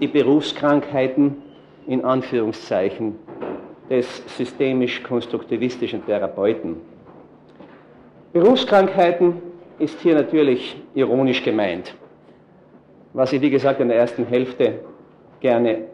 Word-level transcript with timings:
die 0.00 0.08
Berufskrankheiten 0.08 1.36
in 1.86 2.04
Anführungszeichen 2.04 3.16
des 3.88 4.22
systemisch-konstruktivistischen 4.36 6.04
Therapeuten. 6.06 6.76
Berufskrankheiten 8.32 9.42
ist 9.78 10.00
hier 10.00 10.14
natürlich 10.14 10.80
ironisch 10.94 11.42
gemeint. 11.42 11.94
Was 13.12 13.32
ich, 13.32 13.40
wie 13.40 13.50
gesagt, 13.50 13.80
in 13.80 13.88
der 13.88 13.98
ersten 13.98 14.24
Hälfte 14.24 14.80
gerne 15.40 15.86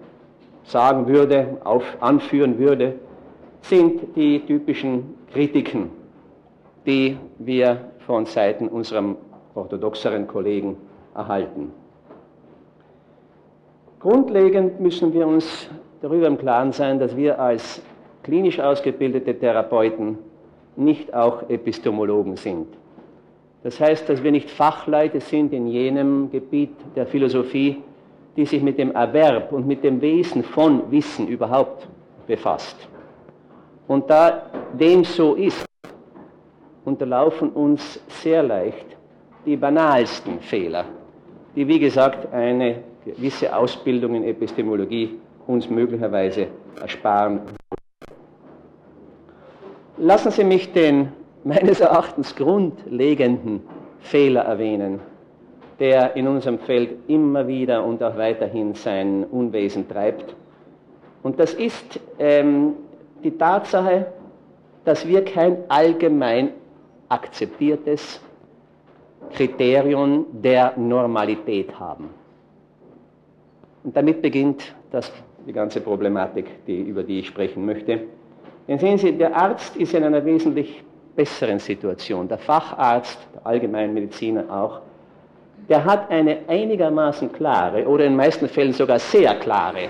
sagen 0.65 1.09
würde, 1.09 1.59
auf, 1.65 1.85
anführen 2.01 2.59
würde, 2.59 2.97
sind 3.63 4.15
die 4.17 4.41
typischen 4.41 5.15
Kritiken, 5.33 5.91
die 6.85 7.17
wir 7.39 7.93
von 8.07 8.27
Seiten 8.27 8.69
unserer 8.69 9.17
orthodoxeren 9.55 10.27
Kollegen 10.27 10.77
erhalten. 11.15 11.73
Grundlegend 14.01 14.79
müssen 14.79 15.13
wir 15.15 15.27
uns 15.27 15.69
darüber 16.03 16.27
im 16.27 16.37
Klaren 16.37 16.73
sein, 16.73 16.99
dass 16.99 17.17
wir 17.17 17.41
als 17.41 17.83
klinisch 18.23 18.61
ausgebildete 18.61 19.39
Therapeuten 19.39 20.19
nicht 20.77 21.15
auch 21.15 21.49
Epistemologen 21.49 22.37
sind. 22.37 22.67
Das 23.63 23.81
heißt, 23.81 24.09
dass 24.09 24.23
wir 24.23 24.31
nicht 24.31 24.51
Fachleute 24.51 25.21
sind 25.21 25.53
in 25.53 25.67
jenem 25.67 26.31
Gebiet 26.31 26.75
der 26.95 27.07
Philosophie, 27.07 27.83
die 28.37 28.45
sich 28.45 28.63
mit 28.63 28.79
dem 28.79 28.93
Erwerb 28.93 29.51
und 29.53 29.67
mit 29.67 29.83
dem 29.83 30.01
Wesen 30.01 30.43
von 30.43 30.91
Wissen 30.91 31.27
überhaupt 31.27 31.89
befasst. 32.27 32.77
Und 33.89 34.11
da 34.11 34.43
dem 34.79 35.05
so 35.05 35.35
ist, 35.35 35.65
unterlaufen 36.85 37.51
uns 37.51 38.01
sehr 38.09 38.43
leicht 38.43 38.87
die 39.47 39.57
banalsten 39.57 40.41
Fehler, 40.41 40.85
die, 41.55 41.67
wie 41.67 41.79
gesagt, 41.79 42.33
eine 42.33 42.83
gewisse 43.07 43.55
Ausbildung 43.55 44.17
in 44.17 44.25
Epistemologie 44.25 45.15
uns 45.47 45.71
möglicherweise 45.71 46.49
ersparen. 46.81 47.41
Lassen 49.97 50.31
Sie 50.33 50.45
mich 50.45 50.73
den 50.73 51.13
meines 51.45 51.81
Erachtens 51.81 52.35
grundlegenden 52.35 53.63
Fehler 54.01 54.43
erwähnen, 54.43 55.01
der 55.79 56.17
in 56.17 56.27
unserem 56.27 56.59
Feld 56.59 57.09
immer 57.09 57.47
wieder 57.47 57.85
und 57.85 58.03
auch 58.03 58.17
weiterhin 58.17 58.75
sein 58.75 59.25
Unwesen 59.25 59.89
treibt. 59.89 60.35
Und 61.23 61.39
das 61.39 61.55
ist 61.55 62.01
ähm, 62.19 62.75
die 63.23 63.31
Tatsache, 63.31 64.07
dass 64.85 65.07
wir 65.07 65.25
kein 65.25 65.59
allgemein 65.69 66.51
akzeptiertes 67.09 68.21
Kriterium 69.33 70.27
der 70.33 70.77
Normalität 70.77 71.79
haben. 71.79 72.11
Und 73.87 73.97
damit 73.97 74.21
beginnt 74.21 74.75
das, 74.91 75.13
die 75.47 75.53
ganze 75.53 75.81
Problematik, 75.81 76.47
die, 76.67 76.81
über 76.81 77.05
die 77.05 77.21
ich 77.21 77.29
sprechen 77.29 77.65
möchte. 77.65 78.01
Denn 78.67 78.81
sehen 78.81 78.99
Sie, 78.99 79.13
der 79.13 79.35
Arzt 79.37 79.77
ist 79.77 79.95
in 79.95 80.03
einer 80.03 80.25
wesentlich 80.25 80.83
besseren 81.15 81.61
Situation. 81.61 82.27
Der 82.27 82.39
Facharzt, 82.39 83.17
der 83.33 83.47
Allgemeinmediziner 83.47 84.45
auch, 84.51 84.81
der 85.69 85.85
hat 85.85 86.11
eine 86.11 86.39
einigermaßen 86.49 87.33
klare 87.33 87.87
oder 87.87 88.07
in 88.07 88.13
den 88.13 88.17
meisten 88.17 88.49
Fällen 88.49 88.73
sogar 88.73 88.99
sehr 88.99 89.37
klare, 89.37 89.89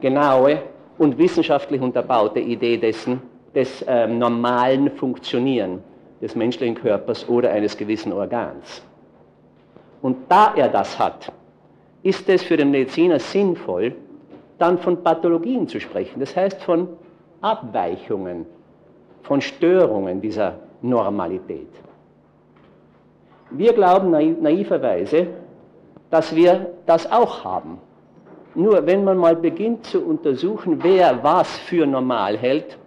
genaue 0.00 0.62
und 0.96 1.18
wissenschaftlich 1.18 1.82
unterbaute 1.82 2.40
Idee 2.40 2.78
dessen, 2.78 3.20
des 3.54 3.82
äh, 3.82 4.06
normalen 4.06 4.90
Funktionieren 4.92 5.82
des 6.22 6.34
menschlichen 6.34 6.74
Körpers 6.74 7.28
oder 7.28 7.50
eines 7.50 7.76
gewissen 7.76 8.14
Organs. 8.14 8.82
Und 10.00 10.16
da 10.30 10.54
er 10.56 10.70
das 10.70 10.98
hat, 10.98 11.30
ist 12.02 12.28
es 12.28 12.42
für 12.42 12.56
den 12.56 12.70
Mediziner 12.70 13.18
sinnvoll, 13.18 13.94
dann 14.58 14.78
von 14.78 15.02
Pathologien 15.02 15.68
zu 15.68 15.80
sprechen, 15.80 16.20
das 16.20 16.36
heißt 16.36 16.62
von 16.62 16.88
Abweichungen, 17.40 18.46
von 19.22 19.40
Störungen 19.40 20.20
dieser 20.20 20.56
Normalität. 20.82 21.68
Wir 23.50 23.72
glauben 23.72 24.10
naiverweise, 24.10 25.28
dass 26.10 26.34
wir 26.34 26.72
das 26.86 27.10
auch 27.10 27.44
haben. 27.44 27.78
Nur 28.54 28.84
wenn 28.86 29.04
man 29.04 29.16
mal 29.16 29.36
beginnt 29.36 29.86
zu 29.86 30.04
untersuchen, 30.04 30.82
wer 30.82 31.22
was 31.22 31.58
für 31.58 31.86
normal 31.86 32.36
hält, 32.36 32.78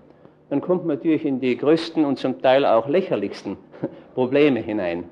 dann 0.50 0.62
kommt 0.62 0.86
man 0.86 0.98
natürlich 0.98 1.26
in 1.26 1.40
die 1.40 1.58
größten 1.58 2.06
und 2.06 2.20
zum 2.20 2.42
Teil 2.42 2.66
auch 2.66 2.88
lächerlichsten 2.88 3.58
Probleme 4.14 4.60
hinein. 4.60 5.06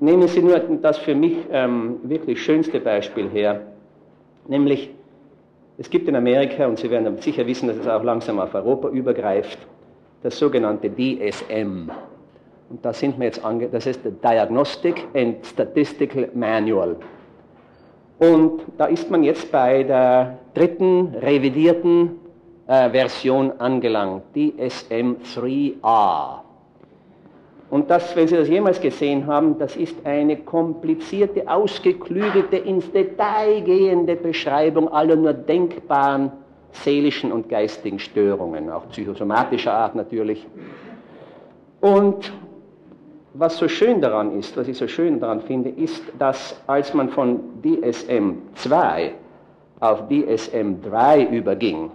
Nehmen 0.00 0.28
Sie 0.28 0.40
nur 0.40 0.58
das 0.58 0.96
für 0.98 1.14
mich 1.14 1.36
ähm, 1.52 2.00
wirklich 2.04 2.42
schönste 2.42 2.80
Beispiel 2.80 3.28
her, 3.28 3.60
nämlich 4.48 4.90
es 5.76 5.88
gibt 5.88 6.08
in 6.08 6.16
Amerika, 6.16 6.66
und 6.66 6.78
Sie 6.78 6.90
werden 6.90 7.18
sicher 7.18 7.46
wissen, 7.46 7.68
dass 7.68 7.76
es 7.76 7.86
auch 7.86 8.02
langsam 8.02 8.38
auf 8.38 8.54
Europa 8.54 8.88
übergreift, 8.88 9.58
das 10.22 10.38
sogenannte 10.38 10.90
DSM. 10.90 11.90
Und 12.70 12.84
da 12.84 12.92
sind 12.92 13.18
wir 13.18 13.26
jetzt 13.26 13.44
ange 13.44 13.68
das 13.68 13.86
ist 13.86 14.04
der 14.04 14.12
Diagnostic 14.12 15.06
and 15.14 15.44
Statistical 15.44 16.28
Manual. 16.34 16.96
Und 18.18 18.60
da 18.78 18.86
ist 18.86 19.10
man 19.10 19.22
jetzt 19.22 19.50
bei 19.50 19.82
der 19.82 20.38
dritten 20.54 21.14
revidierten 21.14 22.20
äh, 22.66 22.90
Version 22.90 23.52
angelangt, 23.58 24.22
DSM 24.34 25.16
3A. 25.34 26.49
Und 27.70 27.88
das, 27.88 28.16
wenn 28.16 28.26
Sie 28.26 28.36
das 28.36 28.48
jemals 28.48 28.80
gesehen 28.80 29.26
haben, 29.28 29.56
das 29.58 29.76
ist 29.76 29.94
eine 30.04 30.36
komplizierte, 30.36 31.48
ausgeklügelte, 31.48 32.56
ins 32.56 32.90
Detail 32.90 33.60
gehende 33.62 34.16
Beschreibung 34.16 34.88
aller 34.88 35.14
nur 35.14 35.32
denkbaren 35.32 36.32
seelischen 36.72 37.30
und 37.32 37.48
geistigen 37.48 37.98
Störungen, 37.98 38.70
auch 38.70 38.88
psychosomatischer 38.88 39.72
Art 39.72 39.94
natürlich. 39.94 40.46
Und 41.80 42.32
was 43.34 43.56
so 43.56 43.68
schön 43.68 44.00
daran 44.00 44.36
ist, 44.36 44.56
was 44.56 44.66
ich 44.66 44.76
so 44.76 44.88
schön 44.88 45.20
daran 45.20 45.40
finde, 45.40 45.70
ist, 45.70 46.02
dass 46.18 46.60
als 46.66 46.92
man 46.92 47.08
von 47.08 47.40
DSM 47.62 48.32
2 48.54 49.12
auf 49.78 50.08
DSM 50.08 50.82
3 50.82 51.24
überging, 51.26 51.90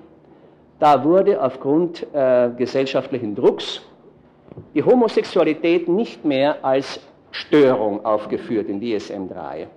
da 0.79 1.03
wurde 1.03 1.41
aufgrund 1.41 2.05
äh, 2.13 2.49
gesellschaftlichen 2.57 3.35
Drucks 3.35 3.81
die 4.73 4.83
Homosexualität 4.83 5.87
nicht 5.87 6.25
mehr 6.25 6.63
als 6.63 6.99
Störung 7.31 8.05
aufgeführt 8.05 8.67
in 8.69 8.79
DSM 8.79 9.27
3. 9.27 9.67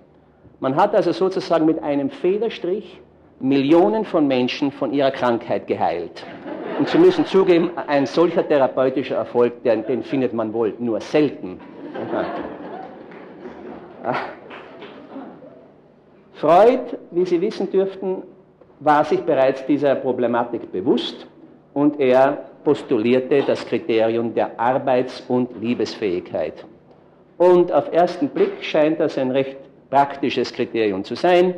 Man 0.59 0.75
hat 0.75 0.95
also 0.95 1.11
sozusagen 1.11 1.65
mit 1.65 1.81
einem 1.81 2.09
Federstrich 2.09 3.01
Millionen 3.39 4.03
von 4.03 4.27
Menschen 4.27 4.71
von 4.71 4.91
ihrer 4.93 5.11
Krankheit 5.11 5.67
geheilt. 5.67 6.25
Und 6.77 6.87
Sie 6.87 6.97
müssen 6.97 7.25
zugeben, 7.25 7.71
ein 7.87 8.05
solcher 8.05 8.47
therapeutischer 8.47 9.15
Erfolg, 9.15 9.63
den, 9.63 9.85
den 9.85 10.03
findet 10.03 10.33
man 10.33 10.53
wohl 10.53 10.73
nur 10.79 10.99
selten. 11.01 11.59
Freud, 16.33 16.97
wie 17.11 17.25
Sie 17.25 17.41
wissen 17.41 17.69
dürften, 17.69 18.23
war 18.79 19.03
sich 19.03 19.21
bereits 19.21 19.65
dieser 19.65 19.95
Problematik 19.95 20.71
bewusst 20.71 21.27
und 21.73 21.99
er 21.99 22.48
postulierte 22.63 23.43
das 23.43 23.65
Kriterium 23.65 24.33
der 24.33 24.59
Arbeits- 24.59 25.23
und 25.27 25.49
Liebesfähigkeit. 25.61 26.65
Und 27.37 27.71
auf 27.71 27.91
ersten 27.93 28.29
Blick 28.29 28.63
scheint 28.63 28.99
das 28.99 29.17
ein 29.17 29.31
recht 29.31 29.57
praktisches 29.89 30.53
Kriterium 30.53 31.03
zu 31.03 31.15
sein. 31.15 31.55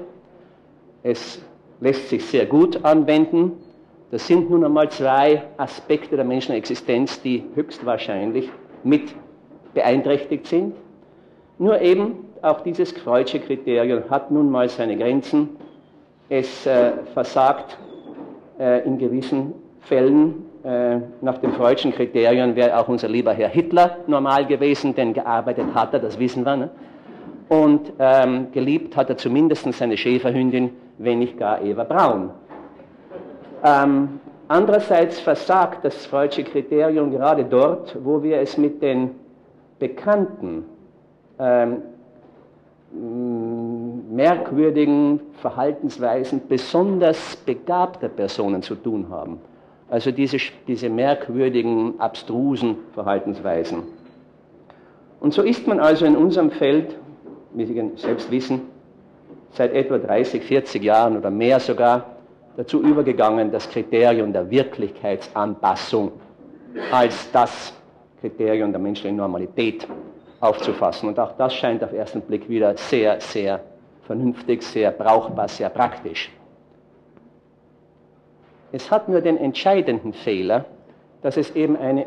Es 1.03 1.41
lässt 1.79 2.09
sich 2.09 2.25
sehr 2.25 2.45
gut 2.45 2.85
anwenden. 2.85 3.53
Das 4.11 4.27
sind 4.27 4.49
nun 4.49 4.63
einmal 4.63 4.89
zwei 4.89 5.43
Aspekte 5.57 6.15
der 6.15 6.25
menschlichen 6.25 6.57
Existenz, 6.57 7.21
die 7.21 7.43
höchstwahrscheinlich 7.55 8.49
mit 8.83 9.15
beeinträchtigt 9.73 10.47
sind. 10.47 10.75
Nur 11.57 11.81
eben 11.81 12.25
auch 12.41 12.61
dieses 12.61 12.91
Freudsche 12.91 13.39
Kriterium 13.39 14.09
hat 14.09 14.31
nun 14.31 14.49
mal 14.49 14.69
seine 14.69 14.97
Grenzen. 14.97 15.49
Es 16.29 16.65
äh, 16.65 16.91
versagt 17.13 17.77
äh, 18.59 18.85
in 18.85 18.97
gewissen 18.97 19.53
Fällen 19.81 20.45
äh, 20.63 20.99
nach 21.21 21.39
den 21.39 21.53
freudschen 21.53 21.91
Kriterien 21.91 22.55
wäre 22.55 22.77
auch 22.79 22.87
unser 22.87 23.07
lieber 23.07 23.33
Herr 23.33 23.49
Hitler 23.49 23.97
normal 24.07 24.45
gewesen, 24.45 24.93
denn 24.93 25.13
gearbeitet 25.13 25.73
hat 25.73 25.93
er, 25.93 25.99
das 25.99 26.19
wissen 26.19 26.45
wir. 26.45 26.55
Ne? 26.55 26.69
Und 27.49 27.93
ähm, 27.99 28.51
geliebt 28.51 28.95
hat 28.95 29.09
er 29.09 29.17
zumindest 29.17 29.71
seine 29.73 29.97
Schäferhündin, 29.97 30.69
wenn 30.99 31.19
nicht 31.19 31.37
gar 31.37 31.61
Eva 31.61 31.83
Braun. 31.83 32.29
Ähm, 33.63 34.19
andererseits 34.47 35.19
versagt 35.19 35.83
das 35.83 36.05
freudsche 36.05 36.43
Kriterium 36.43 37.11
gerade 37.11 37.43
dort, 37.43 37.97
wo 38.03 38.21
wir 38.21 38.39
es 38.39 38.57
mit 38.57 38.81
den 38.81 39.11
bekannten 39.79 40.65
ähm, 41.39 41.81
merkwürdigen 44.11 45.21
Verhaltensweisen 45.41 46.41
besonders 46.47 47.35
begabter 47.37 48.09
Personen 48.09 48.61
zu 48.61 48.75
tun 48.75 49.07
haben. 49.09 49.39
Also 49.91 50.11
diese, 50.11 50.37
diese 50.67 50.89
merkwürdigen, 50.89 51.99
abstrusen 51.99 52.77
Verhaltensweisen. 52.93 53.83
Und 55.19 55.33
so 55.33 55.41
ist 55.41 55.67
man 55.67 55.81
also 55.81 56.05
in 56.05 56.15
unserem 56.15 56.49
Feld, 56.49 56.95
wie 57.53 57.65
Sie 57.65 57.91
selbst 57.97 58.31
wissen, 58.31 58.61
seit 59.51 59.73
etwa 59.73 59.97
30, 59.97 60.43
40 60.43 60.81
Jahren 60.81 61.17
oder 61.17 61.29
mehr 61.29 61.59
sogar 61.59 62.05
dazu 62.55 62.81
übergegangen, 62.81 63.51
das 63.51 63.69
Kriterium 63.69 64.31
der 64.31 64.49
Wirklichkeitsanpassung 64.49 66.13
als 66.89 67.29
das 67.33 67.73
Kriterium 68.21 68.71
der 68.71 68.79
menschlichen 68.79 69.17
Normalität 69.17 69.85
aufzufassen. 70.39 71.09
Und 71.09 71.19
auch 71.19 71.33
das 71.35 71.53
scheint 71.53 71.83
auf 71.83 71.91
ersten 71.91 72.21
Blick 72.21 72.47
wieder 72.47 72.77
sehr, 72.77 73.19
sehr 73.19 73.59
vernünftig, 74.07 74.61
sehr 74.63 74.91
brauchbar, 74.91 75.49
sehr 75.49 75.69
praktisch. 75.69 76.31
Es 78.71 78.89
hat 78.89 79.09
nur 79.09 79.21
den 79.21 79.37
entscheidenden 79.37 80.13
Fehler, 80.13 80.65
dass 81.21 81.37
es 81.37 81.55
eben 81.55 81.75
einen 81.75 82.05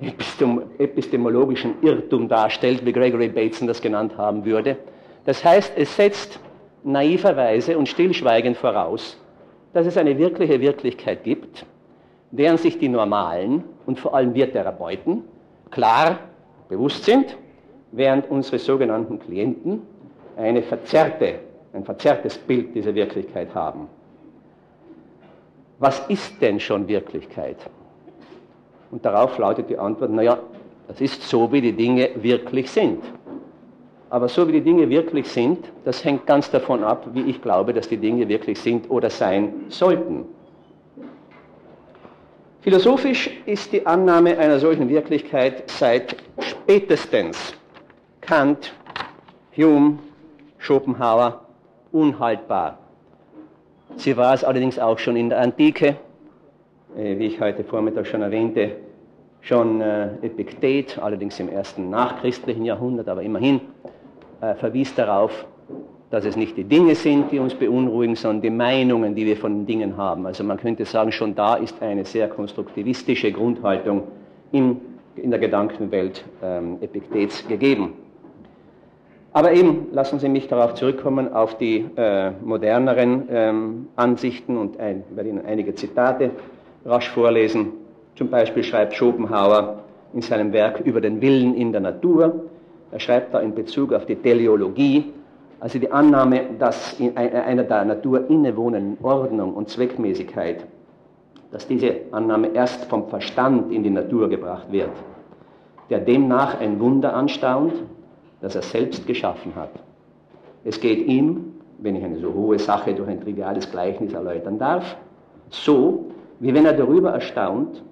epistemologischen 0.78 1.74
Irrtum 1.82 2.28
darstellt, 2.28 2.84
wie 2.84 2.92
Gregory 2.92 3.28
Bateson 3.28 3.68
das 3.68 3.80
genannt 3.80 4.16
haben 4.16 4.44
würde. 4.44 4.76
Das 5.24 5.44
heißt, 5.44 5.72
es 5.76 5.94
setzt 5.96 6.40
naiverweise 6.82 7.78
und 7.78 7.88
stillschweigend 7.88 8.56
voraus, 8.56 9.18
dass 9.72 9.86
es 9.86 9.96
eine 9.96 10.18
wirkliche 10.18 10.60
Wirklichkeit 10.60 11.24
gibt, 11.24 11.64
deren 12.30 12.58
sich 12.58 12.78
die 12.78 12.88
Normalen 12.88 13.64
und 13.86 13.98
vor 13.98 14.14
allem 14.14 14.34
wir 14.34 14.52
Therapeuten 14.52 15.24
klar 15.70 16.18
bewusst 16.68 17.04
sind, 17.04 17.36
während 17.92 18.30
unsere 18.30 18.58
sogenannten 18.58 19.18
Klienten 19.18 19.82
eine 20.36 20.62
verzerrte, 20.62 21.36
ein 21.72 21.84
verzerrtes 21.84 22.36
Bild 22.38 22.74
dieser 22.74 22.94
Wirklichkeit 22.94 23.54
haben. 23.54 23.88
Was 25.78 26.00
ist 26.08 26.40
denn 26.40 26.60
schon 26.60 26.86
Wirklichkeit? 26.88 27.56
Und 28.90 29.04
darauf 29.04 29.36
lautet 29.38 29.68
die 29.68 29.78
Antwort, 29.78 30.10
naja, 30.10 30.38
das 30.86 31.00
ist 31.00 31.22
so, 31.22 31.50
wie 31.50 31.60
die 31.60 31.72
Dinge 31.72 32.10
wirklich 32.16 32.70
sind. 32.70 33.02
Aber 34.10 34.28
so 34.28 34.46
wie 34.46 34.52
die 34.52 34.60
Dinge 34.60 34.88
wirklich 34.88 35.28
sind, 35.28 35.72
das 35.84 36.04
hängt 36.04 36.26
ganz 36.26 36.50
davon 36.50 36.84
ab, 36.84 37.08
wie 37.12 37.22
ich 37.22 37.42
glaube, 37.42 37.74
dass 37.74 37.88
die 37.88 37.96
Dinge 37.96 38.28
wirklich 38.28 38.60
sind 38.60 38.88
oder 38.88 39.10
sein 39.10 39.64
sollten. 39.68 40.26
Philosophisch 42.60 43.28
ist 43.44 43.72
die 43.72 43.84
Annahme 43.84 44.38
einer 44.38 44.58
solchen 44.58 44.88
Wirklichkeit 44.88 45.68
seit 45.68 46.16
spätestens 46.38 47.54
Kant, 48.20 48.72
Hume, 49.56 49.98
Schopenhauer 50.58 51.40
unhaltbar. 51.92 52.78
Sie 53.96 54.16
war 54.16 54.34
es 54.34 54.44
allerdings 54.44 54.78
auch 54.78 54.98
schon 54.98 55.16
in 55.16 55.28
der 55.28 55.40
Antike, 55.40 55.96
äh, 56.96 57.18
wie 57.18 57.26
ich 57.26 57.40
heute 57.40 57.64
Vormittag 57.64 58.06
schon 58.06 58.22
erwähnte, 58.22 58.72
schon 59.40 59.80
äh, 59.80 60.08
Epiktet, 60.22 60.98
allerdings 60.98 61.38
im 61.38 61.48
ersten 61.48 61.90
nachchristlichen 61.90 62.64
Jahrhundert, 62.64 63.08
aber 63.08 63.22
immerhin, 63.22 63.60
äh, 64.40 64.54
verwies 64.54 64.94
darauf, 64.94 65.46
dass 66.10 66.24
es 66.24 66.36
nicht 66.36 66.56
die 66.56 66.64
Dinge 66.64 66.94
sind, 66.94 67.32
die 67.32 67.38
uns 67.38 67.54
beunruhigen, 67.54 68.14
sondern 68.14 68.42
die 68.42 68.50
Meinungen, 68.50 69.14
die 69.14 69.26
wir 69.26 69.36
von 69.36 69.52
den 69.52 69.66
Dingen 69.66 69.96
haben. 69.96 70.26
Also 70.26 70.44
man 70.44 70.58
könnte 70.58 70.84
sagen, 70.84 71.10
schon 71.10 71.34
da 71.34 71.54
ist 71.54 71.80
eine 71.82 72.04
sehr 72.04 72.28
konstruktivistische 72.28 73.32
Grundhaltung 73.32 74.04
in, 74.52 74.80
in 75.16 75.30
der 75.30 75.40
Gedankenwelt 75.40 76.24
ähm, 76.42 76.78
Epiktets 76.80 77.46
gegeben. 77.48 77.94
Aber 79.34 79.52
eben 79.52 79.88
lassen 79.90 80.20
Sie 80.20 80.28
mich 80.28 80.46
darauf 80.46 80.74
zurückkommen, 80.74 81.32
auf 81.32 81.58
die 81.58 81.84
äh, 81.96 82.30
moderneren 82.42 83.28
ähm, 83.28 83.88
Ansichten 83.96 84.56
und 84.56 84.78
ein, 84.78 85.02
werde 85.10 85.28
Ihnen 85.28 85.44
einige 85.44 85.74
Zitate 85.74 86.30
rasch 86.86 87.10
vorlesen. 87.10 87.72
Zum 88.14 88.30
Beispiel 88.30 88.62
schreibt 88.62 88.94
Schopenhauer 88.94 89.80
in 90.12 90.22
seinem 90.22 90.52
Werk 90.52 90.80
über 90.84 91.00
den 91.00 91.20
Willen 91.20 91.54
in 91.56 91.72
der 91.72 91.80
Natur, 91.80 92.44
er 92.92 93.00
schreibt 93.00 93.34
da 93.34 93.40
in 93.40 93.56
Bezug 93.56 93.92
auf 93.92 94.06
die 94.06 94.14
Teleologie, 94.14 95.12
also 95.58 95.80
die 95.80 95.90
Annahme, 95.90 96.42
dass 96.60 97.00
in 97.00 97.16
einer 97.16 97.64
der 97.64 97.84
Natur 97.84 98.30
innewohnenden 98.30 99.04
Ordnung 99.04 99.54
und 99.54 99.68
Zweckmäßigkeit, 99.68 100.64
dass 101.50 101.66
diese 101.66 101.96
Annahme 102.12 102.50
erst 102.54 102.84
vom 102.84 103.08
Verstand 103.08 103.72
in 103.72 103.82
die 103.82 103.90
Natur 103.90 104.28
gebracht 104.28 104.70
wird, 104.70 104.92
der 105.90 105.98
demnach 105.98 106.60
ein 106.60 106.78
Wunder 106.78 107.16
anstaunt, 107.16 107.72
das 108.44 108.54
er 108.54 108.62
selbst 108.62 109.06
geschaffen 109.06 109.54
hat. 109.54 109.70
Es 110.66 110.78
geht 110.78 111.06
ihm, 111.06 111.54
wenn 111.78 111.96
ich 111.96 112.04
eine 112.04 112.18
so 112.18 112.34
hohe 112.34 112.58
Sache 112.58 112.92
durch 112.92 113.08
ein 113.08 113.22
triviales 113.22 113.70
Gleichnis 113.70 114.12
erläutern 114.12 114.58
darf, 114.58 114.98
so, 115.48 116.10
wie 116.40 116.52
wenn 116.52 116.66
er 116.66 116.74
darüber 116.74 117.10
erstaunt, 117.12 117.82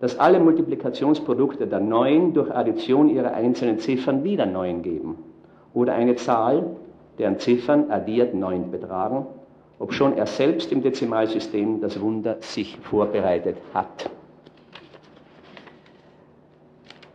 dass 0.00 0.18
alle 0.18 0.40
Multiplikationsprodukte 0.40 1.66
der 1.66 1.80
Neun 1.80 2.34
durch 2.34 2.54
Addition 2.54 3.08
ihrer 3.08 3.32
einzelnen 3.32 3.78
Ziffern 3.78 4.24
wieder 4.24 4.44
Neun 4.44 4.82
geben. 4.82 5.16
Oder 5.72 5.94
eine 5.94 6.16
Zahl, 6.16 6.76
deren 7.18 7.38
Ziffern 7.38 7.90
addiert 7.90 8.34
Neun 8.34 8.70
betragen, 8.70 9.24
obschon 9.78 10.18
er 10.18 10.26
selbst 10.26 10.70
im 10.70 10.82
Dezimalsystem 10.82 11.80
das 11.80 11.98
Wunder 11.98 12.36
sich 12.40 12.76
vorbereitet 12.76 13.56
hat. 13.72 14.10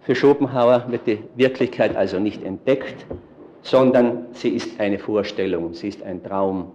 Für 0.09 0.15
Schopenhauer 0.15 0.85
wird 0.87 1.05
die 1.05 1.19
Wirklichkeit 1.35 1.95
also 1.95 2.17
nicht 2.17 2.43
entdeckt, 2.43 3.05
sondern 3.61 4.25
sie 4.31 4.49
ist 4.49 4.79
eine 4.79 4.97
Vorstellung, 4.97 5.75
sie 5.75 5.89
ist 5.89 6.01
ein 6.01 6.23
Traum, 6.23 6.71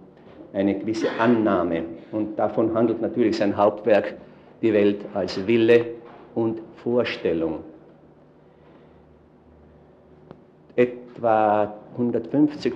eine 0.53 0.79
gewisse 0.79 1.09
Annahme. 1.19 1.83
Und 2.13 2.39
davon 2.39 2.73
handelt 2.75 3.03
natürlich 3.03 3.37
sein 3.37 3.57
Hauptwerk, 3.57 4.15
die 4.63 4.73
Welt 4.73 5.05
als 5.15 5.45
Wille 5.49 5.85
und 6.37 6.61
Vorstellung. 6.77 7.65
Etwa 10.77 11.75
150, 11.95 12.73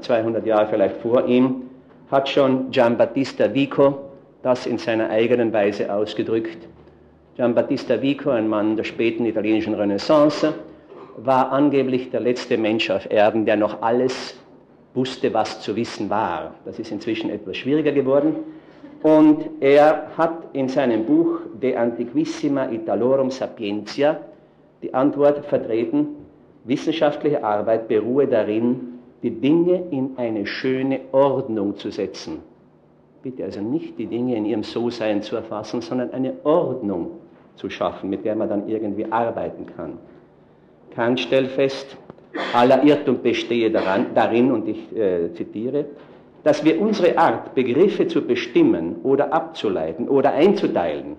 200 0.00 0.46
Jahre 0.46 0.66
vielleicht 0.66 0.96
vor 1.02 1.26
ihm 1.26 1.64
hat 2.10 2.30
schon 2.30 2.70
Giambattista 2.70 3.52
Vico 3.52 3.98
das 4.42 4.64
in 4.64 4.78
seiner 4.78 5.10
eigenen 5.10 5.52
Weise 5.52 5.92
ausgedrückt. 5.92 6.68
Giambattista 7.36 8.00
Vico, 8.00 8.30
ein 8.30 8.48
Mann 8.48 8.76
der 8.76 8.84
späten 8.84 9.26
italienischen 9.26 9.74
Renaissance, 9.74 10.54
war 11.16 11.50
angeblich 11.50 12.10
der 12.10 12.20
letzte 12.20 12.56
Mensch 12.56 12.90
auf 12.90 13.10
Erden, 13.10 13.44
der 13.44 13.56
noch 13.56 13.82
alles 13.82 14.38
wusste, 14.94 15.34
was 15.34 15.60
zu 15.60 15.74
wissen 15.74 16.08
war. 16.08 16.54
Das 16.64 16.78
ist 16.78 16.92
inzwischen 16.92 17.30
etwas 17.30 17.56
schwieriger 17.56 17.90
geworden. 17.90 18.36
Und 19.02 19.46
er 19.58 20.12
hat 20.16 20.44
in 20.52 20.68
seinem 20.68 21.04
Buch 21.06 21.40
De 21.60 21.74
Antiquissima 21.74 22.70
Italorum 22.70 23.32
Sapientia 23.32 24.20
die 24.80 24.94
Antwort 24.94 25.44
vertreten, 25.46 26.06
wissenschaftliche 26.62 27.42
Arbeit 27.42 27.88
beruhe 27.88 28.28
darin, 28.28 29.00
die 29.24 29.30
Dinge 29.30 29.82
in 29.90 30.10
eine 30.18 30.46
schöne 30.46 31.00
Ordnung 31.10 31.76
zu 31.76 31.90
setzen. 31.90 32.38
Bitte 33.24 33.42
also 33.42 33.60
nicht 33.60 33.98
die 33.98 34.06
Dinge 34.06 34.36
in 34.36 34.44
ihrem 34.44 34.62
So-Sein 34.62 35.22
zu 35.22 35.34
erfassen, 35.34 35.80
sondern 35.80 36.12
eine 36.12 36.34
Ordnung 36.44 37.23
zu 37.56 37.70
schaffen, 37.70 38.10
mit 38.10 38.24
der 38.24 38.36
man 38.36 38.48
dann 38.48 38.68
irgendwie 38.68 39.10
arbeiten 39.10 39.66
kann. 39.76 39.98
Kant 40.94 41.20
stellt 41.20 41.50
fest, 41.50 41.96
aller 42.52 42.82
Irrtum 42.82 43.20
bestehe 43.22 43.70
daran, 43.70 44.06
darin, 44.14 44.50
und 44.52 44.68
ich 44.68 44.96
äh, 44.96 45.32
zitiere, 45.34 45.86
dass 46.42 46.64
wir 46.64 46.80
unsere 46.80 47.16
Art, 47.16 47.54
Begriffe 47.54 48.06
zu 48.06 48.22
bestimmen 48.22 48.96
oder 49.02 49.32
abzuleiten 49.32 50.08
oder 50.08 50.32
einzuteilen, 50.32 51.16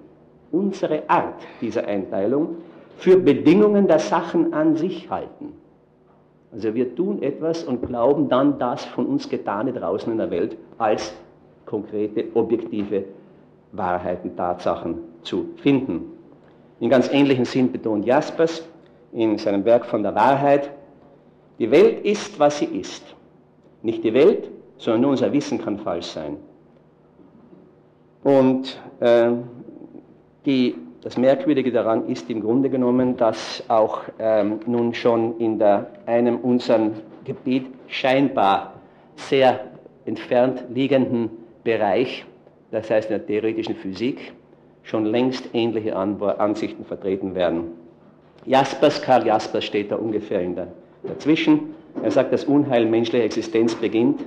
unsere 0.51 1.09
Art 1.09 1.41
dieser 1.61 1.87
Einteilung 1.87 2.57
für 2.97 3.17
Bedingungen 3.17 3.87
der 3.87 3.99
Sachen 3.99 4.53
an 4.53 4.75
sich 4.75 5.09
halten. 5.09 5.53
Also 6.53 6.73
wir 6.73 6.95
tun 6.95 7.21
etwas 7.21 7.63
und 7.63 7.85
glauben 7.85 8.29
dann 8.29 8.59
das 8.59 8.85
von 8.85 9.05
uns 9.07 9.27
Getane 9.27 9.73
draußen 9.73 10.11
in 10.11 10.17
der 10.17 10.31
Welt 10.31 10.55
als 10.77 11.13
konkrete, 11.65 12.25
objektive 12.33 13.03
Wahrheiten, 13.73 14.37
Tatsachen 14.37 14.99
zu 15.23 15.49
finden. 15.57 16.14
In 16.79 16.89
ganz 16.89 17.11
ähnlichem 17.11 17.45
Sinn 17.45 17.71
betont 17.71 18.05
Jaspers 18.05 18.67
in 19.13 19.37
seinem 19.37 19.63
Werk 19.63 19.85
von 19.85 20.03
der 20.03 20.13
Wahrheit, 20.13 20.69
die 21.57 21.71
Welt 21.71 22.05
ist, 22.05 22.37
was 22.37 22.59
sie 22.59 22.65
ist. 22.65 23.15
Nicht 23.81 24.03
die 24.03 24.13
Welt, 24.13 24.49
sondern 24.77 25.01
nur 25.01 25.11
unser 25.11 25.31
Wissen 25.31 25.57
kann 25.57 25.77
falsch 25.79 26.07
sein. 26.07 26.37
Und 28.23 28.81
äh, 28.99 29.31
die, 30.45 30.75
das 31.01 31.17
Merkwürdige 31.17 31.71
daran 31.71 32.09
ist 32.09 32.29
im 32.29 32.41
Grunde 32.41 32.69
genommen, 32.69 33.15
dass 33.15 33.63
auch 33.67 34.01
ähm, 34.19 34.59
nun 34.65 34.93
schon 34.93 35.37
in 35.39 35.59
der, 35.59 35.87
einem 36.07 36.37
unserem 36.39 36.93
Gebiet 37.23 37.67
scheinbar 37.87 38.73
sehr 39.15 39.61
entfernt 40.05 40.65
liegenden 40.73 41.29
Bereich, 41.63 42.25
das 42.71 42.89
heißt 42.89 43.09
in 43.09 43.17
der 43.17 43.27
theoretischen 43.27 43.75
Physik, 43.75 44.33
schon 44.85 45.05
längst 45.05 45.49
ähnliche 45.53 45.95
Ansichten 45.95 46.85
vertreten 46.85 47.35
werden. 47.35 47.71
Jaspers, 48.45 49.01
Karl 49.01 49.25
Jaspers 49.25 49.65
steht 49.65 49.91
da 49.91 49.97
ungefähr 49.97 50.41
in 50.41 50.55
der, 50.55 50.67
dazwischen. 51.03 51.75
Er 52.01 52.11
sagt, 52.11 52.31
das 52.31 52.45
Unheil 52.45 52.85
menschlicher 52.85 53.23
Existenz 53.23 53.75
beginnt, 53.75 54.21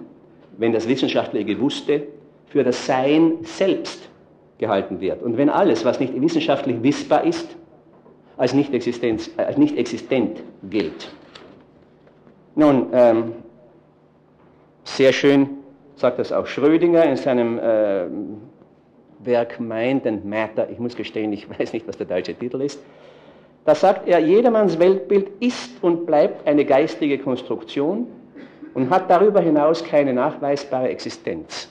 wenn 0.59 0.73
das 0.73 0.88
wissenschaftliche 0.88 1.47
Gewusste 1.47 2.03
für 2.47 2.65
das 2.65 2.85
Sein 2.87 3.35
selbst 3.43 4.09
gehalten 4.59 5.00
wird. 5.00 5.23
Und 5.23 5.37
wenn 5.37 5.49
alles, 5.49 5.85
was 5.85 6.00
nicht 6.00 6.21
wissenschaftlich 6.21 6.83
wissbar 6.83 7.25
ist, 7.25 7.57
als 8.37 8.55
nicht, 8.55 8.73
als 9.37 9.57
nicht 9.57 9.77
existent 9.77 10.43
gilt. 10.69 11.11
Nun, 12.55 12.87
ähm, 12.93 13.33
Sehr 14.88 15.12
schön 15.12 15.50
sagt 15.95 16.19
das 16.19 16.33
auch 16.33 16.47
Schrödinger 16.47 17.05
in 17.05 17.17
seinem 17.17 17.59
äh, 17.59 18.07
Werk 19.29 19.61
Mind 19.61 20.05
and 20.07 20.25
Matter. 20.25 20.69
Ich 20.69 20.81
muss 20.81 20.97
gestehen, 20.97 21.33
ich 21.33 21.49
weiß 21.59 21.73
nicht, 21.73 21.87
was 21.87 21.97
der 21.97 22.07
deutsche 22.07 22.35
Titel 22.35 22.61
ist. 22.61 22.83
Da 23.65 23.77
sagt 23.77 24.09
er, 24.09 24.19
jedermanns 24.19 24.79
Weltbild 24.79 25.31
ist 25.41 25.71
und 25.83 26.07
bleibt 26.07 26.49
eine 26.49 26.65
geistige 26.65 27.19
Konstruktion 27.19 28.09
und 28.75 28.91
hat 28.91 29.11
darüber 29.11 29.41
hinaus 29.41 29.85
keine 29.85 30.13
nachweisbare 30.13 30.89
Existenz. 30.89 31.69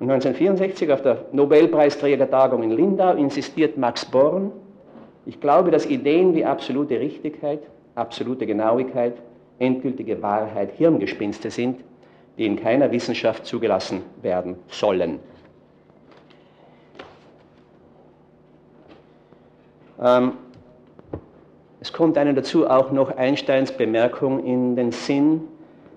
Und 0.00 0.10
1964 0.10 0.90
auf 0.90 1.02
der 1.02 1.26
Nobelpreisträgertagung 1.32 2.62
in 2.62 2.70
Lindau 2.70 3.12
insistiert 3.14 3.76
Max 3.76 4.04
Born, 4.04 4.50
ich 5.26 5.38
glaube, 5.40 5.70
dass 5.70 5.84
Ideen 5.84 6.34
wie 6.34 6.44
absolute 6.44 6.98
Richtigkeit, 6.98 7.60
absolute 7.94 8.46
Genauigkeit, 8.46 9.14
endgültige 9.58 10.22
Wahrheit 10.22 10.72
Hirngespinste 10.78 11.50
sind, 11.50 11.80
die 12.38 12.46
in 12.46 12.56
keiner 12.56 12.90
Wissenschaft 12.90 13.44
zugelassen 13.44 14.02
werden 14.22 14.56
sollen. 14.68 15.18
Es 21.80 21.92
kommt 21.92 22.16
einem 22.16 22.34
dazu 22.34 22.68
auch 22.68 22.90
noch 22.90 23.16
Einsteins 23.16 23.72
Bemerkung 23.72 24.44
in 24.44 24.76
den 24.76 24.92
Sinn 24.92 25.42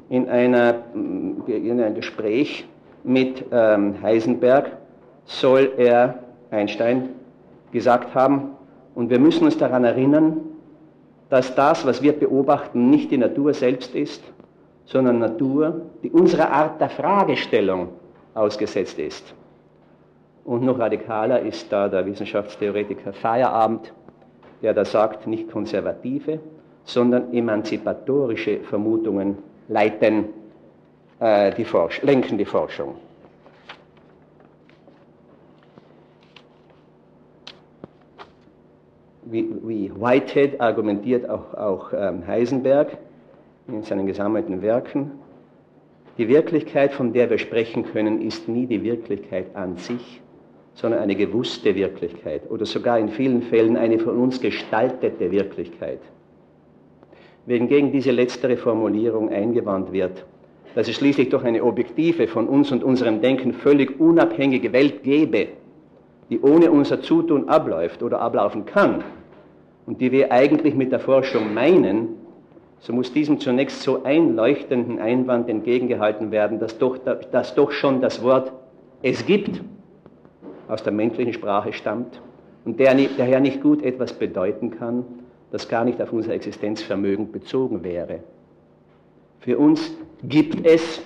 in, 0.10 0.27
einer, 0.29 0.75
in 0.93 1.81
einem 1.81 1.95
Gespräch 1.95 2.67
mit 3.03 3.45
ähm, 3.51 4.01
Heisenberg 4.01 4.72
soll 5.25 5.72
er, 5.77 6.19
Einstein, 6.51 7.10
gesagt 7.72 8.13
haben, 8.13 8.51
und 8.95 9.10
wir 9.10 9.19
müssen 9.19 9.45
uns 9.45 9.57
daran 9.57 9.83
erinnern, 9.86 10.38
dass 11.29 11.55
das, 11.55 11.86
was 11.86 12.01
wir 12.01 12.13
beobachten, 12.13 12.89
nicht 12.89 13.10
die 13.10 13.17
Natur 13.17 13.53
selbst 13.53 13.95
ist, 13.95 14.22
sondern 14.86 15.19
Natur, 15.19 15.81
die 16.03 16.12
unserer 16.12 16.51
Art 16.51 16.79
der 16.79 16.89
Fragestellung 16.89 17.89
ausgesetzt 18.36 19.00
ist. 19.00 19.33
Und 20.46 20.64
noch 20.64 20.80
radikaler 20.80 21.42
ist 21.42 21.72
da 21.72 21.88
der 21.88 22.06
Wissenschaftstheoretiker 22.06 23.14
Feierabend, 23.14 23.94
der 24.62 24.74
da 24.74 24.84
sagt, 24.84 25.26
nicht 25.28 25.50
konservative, 25.50 26.40
sondern 26.84 27.34
emanzipatorische 27.34 28.60
Vermutungen 28.62 29.38
leiten 29.70 30.26
äh, 31.20 31.54
die 31.56 31.66
lenken 32.06 32.38
die 32.38 32.46
Forschung. 32.46 32.96
Wie, 39.26 39.50
wie 39.64 39.92
Whitehead 39.96 40.60
argumentiert 40.60 41.30
auch, 41.30 41.54
auch 41.54 41.94
ähm, 41.94 42.28
Heisenberg 42.28 42.98
in 43.68 43.84
seinen 43.84 44.06
gesammelten 44.06 44.62
Werken, 44.62 45.12
die 46.18 46.28
Wirklichkeit, 46.28 46.94
von 46.94 47.14
der 47.14 47.30
wir 47.30 47.38
sprechen 47.38 47.86
können, 47.86 48.22
ist 48.22 48.48
nie 48.50 48.68
die 48.68 48.84
Wirklichkeit 48.84 49.56
an 49.56 49.78
sich, 49.78 50.22
sondern 50.75 51.01
eine 51.01 51.15
gewusste 51.15 51.75
Wirklichkeit 51.75 52.50
oder 52.50 52.65
sogar 52.65 52.98
in 52.98 53.10
vielen 53.10 53.44
Fällen 53.44 53.77
eine 53.77 54.00
von 54.00 54.18
uns 54.18 54.39
gestaltete 54.39 55.32
Wirklichkeit. 55.32 56.00
Wenn 57.46 57.68
gegen 57.68 57.92
diese 57.92 58.12
letztere 58.12 58.58
Formulierung 58.58 59.30
eingewandt 59.30 59.92
wird, 59.92 60.25
dass 60.75 60.88
es 60.88 60.96
schließlich 60.96 61.30
doch 61.30 61.44
eine 61.44 61.63
objektive, 61.63 62.27
von 62.27 62.48
uns 62.48 62.72
und 62.72 62.84
unserem 62.84 63.22
Denken 63.22 63.53
völlig 63.53 64.00
unabhängige 64.00 64.74
Welt 64.74 65.03
gäbe, 65.03 65.50
die 66.30 66.39
ohne 66.39 66.72
unser 66.72 67.01
Zutun 67.01 67.50
abläuft 67.50 68.01
oder 68.01 68.22
ablaufen 68.22 68.65
kann 68.65 69.03
und 69.86 70.01
die 70.01 70.12
wir 70.12 70.32
eigentlich 70.32 70.74
mit 70.74 70.92
der 70.92 71.00
Forschung 71.00 71.53
meinen, 71.53 72.15
so 72.80 72.92
muss 72.92 73.13
diesem 73.13 73.39
zunächst 73.39 73.84
so 73.84 74.03
einleuchtenden 74.03 75.00
Einwand 75.00 75.48
entgegengehalten 75.48 76.32
werden, 76.32 76.60
dass 76.60 76.77
doch, 76.80 76.98
dass 76.98 77.56
doch 77.56 77.72
schon 77.72 78.01
das 78.01 78.24
Wort 78.24 78.51
es 79.01 79.25
gibt 79.25 79.62
aus 80.74 80.84
der 80.84 80.92
menschlichen 80.92 81.34
Sprache 81.34 81.72
stammt 81.72 82.20
und 82.65 82.80
der 82.80 82.96
daher 83.18 83.39
nicht 83.39 83.62
gut 83.62 83.84
etwas 83.84 84.12
bedeuten 84.12 84.72
kann, 84.72 85.06
das 85.51 85.70
gar 85.70 85.86
nicht 85.86 86.01
auf 86.01 86.12
unser 86.12 86.34
Existenzvermögen 86.34 87.32
bezogen 87.32 87.84
wäre. 87.84 88.22
Für 89.39 89.60
uns 89.60 89.96
gibt 90.24 90.65
es 90.65 91.01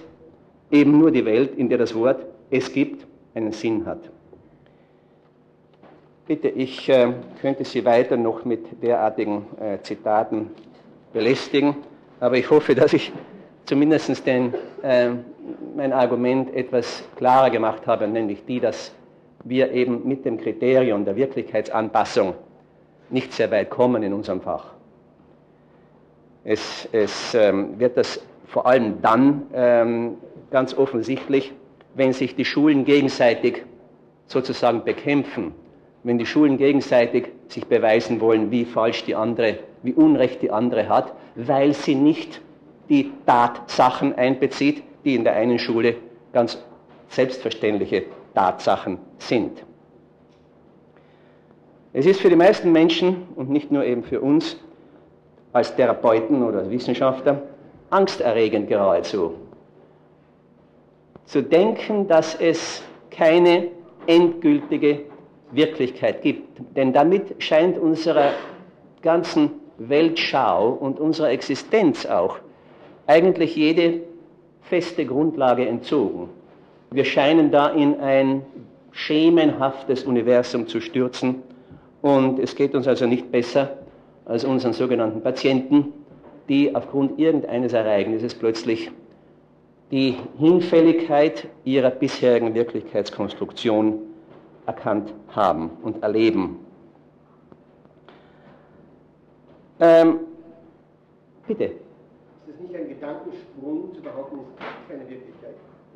eben 0.72 0.98
nur 0.98 1.12
die 1.12 1.26
Welt, 1.26 1.58
in 1.58 1.68
der 1.68 1.80
das 1.80 1.94
Wort 1.94 2.26
es 2.50 2.72
gibt 2.72 3.06
einen 3.36 3.52
Sinn 3.52 3.86
hat. 3.86 4.00
Bitte, 6.28 6.48
ich 6.48 6.88
äh, 6.88 7.14
könnte 7.42 7.66
Sie 7.66 7.84
weiter 7.84 8.16
noch 8.16 8.46
mit 8.46 8.82
derartigen 8.82 9.46
äh, 9.60 9.80
Zitaten 9.82 10.52
belästigen, 11.12 11.76
aber 12.22 12.38
ich 12.38 12.50
hoffe, 12.50 12.74
dass 12.74 12.94
ich 12.94 13.12
zumindest 13.66 14.26
den, 14.26 14.54
äh, 14.82 15.10
mein 15.76 15.92
Argument 15.92 16.54
etwas 16.54 17.04
klarer 17.18 17.50
gemacht 17.50 17.86
habe, 17.86 18.08
nämlich 18.08 18.46
die, 18.46 18.60
dass 18.60 18.94
wir 19.44 19.72
eben 19.72 20.08
mit 20.08 20.26
dem 20.26 20.38
Kriterium 20.38 21.06
der 21.06 21.16
Wirklichkeitsanpassung 21.16 22.34
nicht 23.10 23.34
sehr 23.34 23.50
weit 23.52 23.70
kommen 23.70 24.04
in 24.04 24.14
unserem 24.14 24.42
Fach. 24.42 24.74
Es, 26.44 26.88
es 26.92 27.34
ähm, 27.34 27.80
wird 27.80 27.98
das 27.98 28.22
vor 28.46 28.66
allem 28.66 29.02
dann 29.02 29.44
ähm, 29.54 30.18
ganz 30.52 30.74
offensichtlich, 30.74 31.54
wenn 31.96 32.14
sich 32.14 32.36
die 32.36 32.46
Schulen 32.46 32.86
gegenseitig 32.86 33.64
sozusagen 34.28 34.84
bekämpfen, 34.84 35.54
wenn 36.04 36.18
die 36.18 36.26
Schulen 36.26 36.58
gegenseitig 36.58 37.30
sich 37.50 37.66
beweisen 37.66 38.22
wollen, 38.22 38.52
wie 38.52 38.66
falsch 38.66 39.04
die 39.04 39.16
andere, 39.16 39.60
wie 39.84 39.94
unrecht 39.94 40.42
die 40.42 40.52
andere 40.52 40.88
hat, 40.90 41.14
weil 41.36 41.74
sie 41.74 41.96
nicht 41.96 42.42
die 42.90 43.12
Tatsachen 43.26 44.16
einbezieht, 44.16 44.84
die 45.04 45.16
in 45.16 45.24
der 45.24 45.34
einen 45.34 45.60
Schule 45.60 45.96
ganz 46.34 46.64
selbstverständliche 47.10 48.04
Tatsachen 48.38 49.00
sind. 49.18 49.64
Es 51.92 52.06
ist 52.06 52.22
für 52.22 52.30
die 52.30 52.36
meisten 52.36 52.72
Menschen 52.72 53.24
und 53.36 53.50
nicht 53.50 53.72
nur 53.72 53.84
eben 53.84 54.04
für 54.04 54.22
uns 54.22 54.58
als 55.54 55.76
Therapeuten 55.76 56.44
oder 56.44 56.70
Wissenschaftler 56.70 57.42
angsterregend 57.90 58.68
geradezu. 58.68 59.34
Zu 61.26 61.42
denken, 61.42 62.08
dass 62.08 62.36
es 62.36 62.84
keine 63.10 63.70
endgültige 64.06 65.02
Wirklichkeit 65.52 66.22
gibt. 66.22 66.62
Denn 66.76 66.94
damit 66.94 67.42
scheint 67.42 67.80
unserer 67.80 68.34
ganzen 69.02 69.54
Weltschau 69.80 70.70
und 70.74 71.00
unserer 71.00 71.32
Existenz 71.32 72.06
auch 72.06 72.38
eigentlich 73.08 73.56
jede 73.56 74.02
feste 74.62 75.08
Grundlage 75.08 75.68
entzogen. 75.68 76.30
Wir 76.92 77.06
scheinen 77.06 77.52
da 77.52 77.68
in 77.70 78.00
ein 78.00 78.44
schemenhaftes 78.92 80.04
Universum 80.04 80.68
zu 80.68 80.80
stürzen, 80.82 81.44
und 82.02 82.40
es 82.40 82.56
geht 82.56 82.76
uns 82.76 82.88
also 82.88 83.06
nicht 83.06 83.32
besser 83.32 83.78
als 84.26 84.46
unseren 84.46 84.74
sogenannten 84.74 85.22
Patienten, 85.22 85.94
die 86.48 86.76
aufgrund 86.76 87.20
irgendeines 87.20 87.74
Ereignisses 87.74 88.36
plötzlich 88.36 88.92
die 89.92 90.18
Hinfälligkeit 90.38 91.48
ihrer 91.64 91.90
bisherigen 91.90 92.54
Wirklichkeitskonstruktion 92.54 94.00
erkannt 94.66 95.14
haben 95.30 95.72
und 95.82 96.04
erleben. 96.04 96.60
Ähm, 99.80 100.20
bitte. 101.48 101.64
Ist 101.66 101.74
es 102.54 102.60
nicht 102.60 102.76
ein 102.76 102.90
Gedankensprung 102.90 103.94
zu 103.96 104.02
behaupten, 104.02 104.40
es 104.40 104.58
gibt 104.58 104.90
keine 104.90 105.10
Wirklichkeit? 105.10 105.37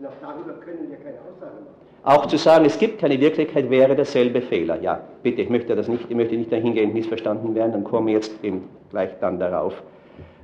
Und 0.02 0.08
auch 0.08 0.14
darüber 0.20 0.54
können 0.54 0.90
wir 0.90 0.98
keine 0.98 1.20
Aussage 1.20 1.62
machen. 1.62 1.76
Auch 2.04 2.26
zu 2.26 2.38
sagen, 2.38 2.66
es 2.66 2.80
gibt 2.80 3.00
keine 3.00 3.20
Wirklichkeit, 3.20 3.70
wäre 3.70 3.96
derselbe 3.96 4.42
Fehler. 4.42 4.82
Ja, 4.82 5.00
bitte, 5.22 5.44
ich 5.44 5.50
möchte 5.50 5.76
das 5.76 5.88
nicht, 5.88 6.06
ich 6.10 6.16
möchte 6.16 6.36
nicht 6.36 6.52
dahingehend 6.52 6.96
missverstanden 6.96 7.54
werden, 7.54 7.74
dann 7.74 7.84
komme 7.84 8.10
ich 8.10 8.16
jetzt 8.16 8.44
eben 8.44 8.68
gleich 8.90 9.12
dann 9.20 9.38
darauf, 9.38 9.84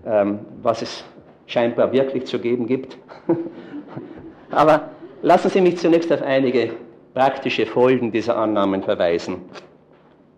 ähm, 0.05 0.39
was 0.61 0.83
es 0.83 1.03
scheinbar 1.47 1.91
wirklich 1.91 2.27
zu 2.27 2.37
geben 2.37 2.67
gibt. 2.67 2.99
Aber 4.51 4.89
lassen 5.23 5.49
Sie 5.49 5.61
mich 5.61 5.79
zunächst 5.79 6.13
auf 6.13 6.21
einige 6.21 6.69
praktische 7.15 7.65
Folgen 7.65 8.11
dieser 8.11 8.37
Annahmen 8.37 8.83
verweisen. 8.83 9.37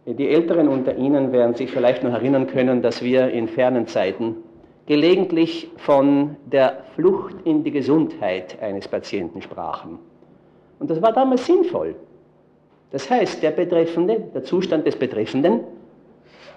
Die 0.05 0.29
Älteren 0.29 0.69
unter 0.69 0.95
Ihnen 0.95 1.33
werden 1.33 1.55
sich 1.55 1.69
vielleicht 1.69 2.05
noch 2.05 2.13
erinnern 2.13 2.47
können, 2.47 2.81
dass 2.81 3.03
wir 3.03 3.29
in 3.31 3.49
fernen 3.49 3.85
Zeiten 3.85 4.38
gelegentlich 4.89 5.69
von 5.77 6.36
der 6.51 6.84
Flucht 6.96 7.36
in 7.43 7.63
die 7.63 7.69
Gesundheit 7.69 8.60
eines 8.60 8.88
Patienten 8.88 9.39
sprachen. 9.39 10.00
Und 10.79 10.89
das 10.89 11.00
war 11.00 11.13
damals 11.13 11.46
sinnvoll. 11.46 11.93
Das 12.89 13.08
heißt, 13.08 13.43
der 13.43 13.51
Betreffende, 13.51 14.19
der 14.34 14.43
Zustand 14.43 14.88
des 14.88 14.96
Betreffenden 14.96 15.60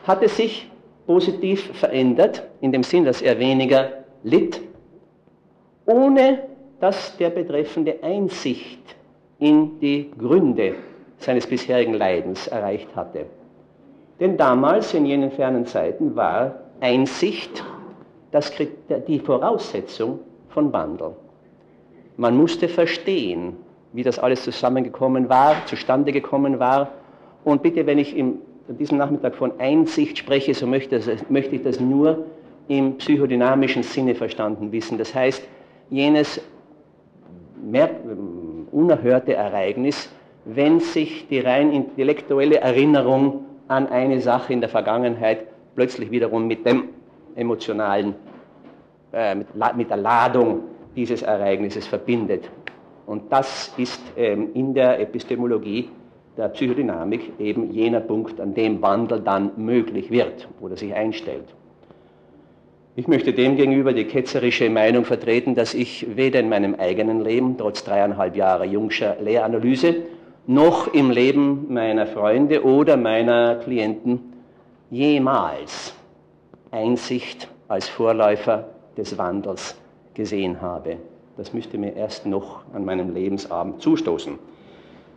hatte 0.07 0.31
sich 0.31 0.71
positiv 1.07 1.77
verändert, 1.77 2.43
in 2.62 2.73
dem 2.73 2.83
Sinn, 2.83 3.05
dass 3.05 3.21
er 3.21 3.39
weniger 3.39 4.05
litt, 4.23 4.62
ohne 5.85 6.39
dass 6.81 7.15
der 7.19 7.29
Betreffende 7.29 8.03
Einsicht 8.03 8.97
in 9.41 9.79
die 9.79 10.11
Gründe 10.19 10.77
seines 11.19 11.47
bisherigen 11.47 11.93
Leidens 11.93 12.47
erreicht 12.47 12.97
hatte. 12.97 13.27
Denn 14.21 14.39
damals, 14.39 14.95
in 14.95 15.05
jenen 15.05 15.31
fernen 15.33 15.67
Zeiten, 15.67 16.17
war 16.17 16.61
Einsicht 16.81 17.62
das, 18.33 18.53
die 19.07 19.21
Voraussetzung 19.21 20.19
von 20.49 20.73
Wandel. 20.73 21.15
Man 22.17 22.37
musste 22.37 22.69
verstehen, 22.69 23.57
wie 23.93 24.03
das 24.03 24.19
alles 24.19 24.43
zusammengekommen 24.43 25.29
war, 25.29 25.55
zustande 25.67 26.12
gekommen 26.12 26.59
war. 26.59 26.93
Und 27.45 27.62
bitte, 27.62 27.87
wenn 27.87 27.99
ich 27.99 28.17
im, 28.17 28.39
diesem 28.69 28.99
Nachmittag 28.99 29.35
von 29.37 29.53
Einsicht 29.61 30.19
spreche, 30.19 30.55
so 30.55 30.67
möchte, 30.67 31.01
möchte 31.29 31.57
ich 31.57 31.62
das 31.62 31.79
nur 31.79 32.25
im 32.69 32.97
psychodynamischen 32.97 33.83
Sinne 33.83 34.15
verstanden 34.15 34.73
wissen. 34.73 34.99
Das 34.99 35.15
heißt, 35.15 35.47
jenes 35.91 36.41
unerhörte 38.73 39.35
Ereignis, 39.35 40.11
wenn 40.45 40.81
sich 40.81 41.29
die 41.29 41.41
rein 41.41 41.73
intellektuelle 41.73 42.61
Erinnerung 42.61 43.45
an 43.69 43.87
eine 43.89 44.21
Sache 44.21 44.53
in 44.53 44.61
der 44.61 44.69
Vergangenheit 44.69 45.47
plötzlich 45.75 46.11
wiederum 46.11 46.47
mit 46.47 46.67
dem 46.67 46.89
emotionalen, 47.37 48.15
äh, 49.12 49.35
mit, 49.35 49.49
mit, 49.77 49.91
der 49.91 49.97
Ladung 49.97 50.65
dieses 50.97 51.23
Ereignisses 51.23 51.87
verbindet. 51.87 52.49
Und 53.07 53.33
das 53.33 53.73
ist 53.77 54.01
ähm, 54.17 54.51
in 54.55 54.75
der 54.75 55.01
Epistemologie 55.01 55.91
der 56.37 56.49
Psychodynamik 56.49 57.33
eben 57.39 57.71
jener 57.73 58.01
Punkt, 58.01 58.41
an 58.41 58.55
dem 58.55 58.81
Wandel 58.81 59.21
dann 59.21 59.53
möglich 59.57 60.11
wird 60.11 60.49
oder 60.61 60.77
sich 60.77 60.95
einstellt. 60.95 61.45
Ich 62.95 63.09
möchte 63.09 63.33
demgegenüber 63.33 63.93
die 63.93 64.05
ketzerische 64.05 64.69
Meinung 64.69 65.05
vertreten, 65.05 65.55
dass 65.55 65.73
ich 65.73 66.15
weder 66.15 66.41
in 66.41 66.49
meinem 66.49 66.75
eigenen 66.75 67.23
Leben, 67.23 67.57
trotz 67.57 67.85
dreieinhalb 67.85 68.37
Jahre 68.37 68.67
Jungscher 68.67 69.17
Lehranalyse, 69.21 69.97
noch 70.47 70.93
im 70.93 71.11
Leben 71.11 71.73
meiner 71.73 72.07
Freunde 72.07 72.65
oder 72.65 72.97
meiner 72.97 73.57
Klienten 73.57 74.33
jemals 74.91 75.95
Einsicht 76.73 77.49
als 77.69 77.88
Vorläufer 77.88 78.64
des 78.97 79.17
Wandels 79.17 79.76
gesehen 80.14 80.61
habe. 80.61 80.97
Das 81.37 81.52
müsste 81.52 81.79
mir 81.79 81.95
erst 81.95 82.26
noch 82.26 82.62
an 82.75 82.85
meinem 82.85 83.14
Lebensabend 83.14 83.81
zustoßen. 83.81 84.38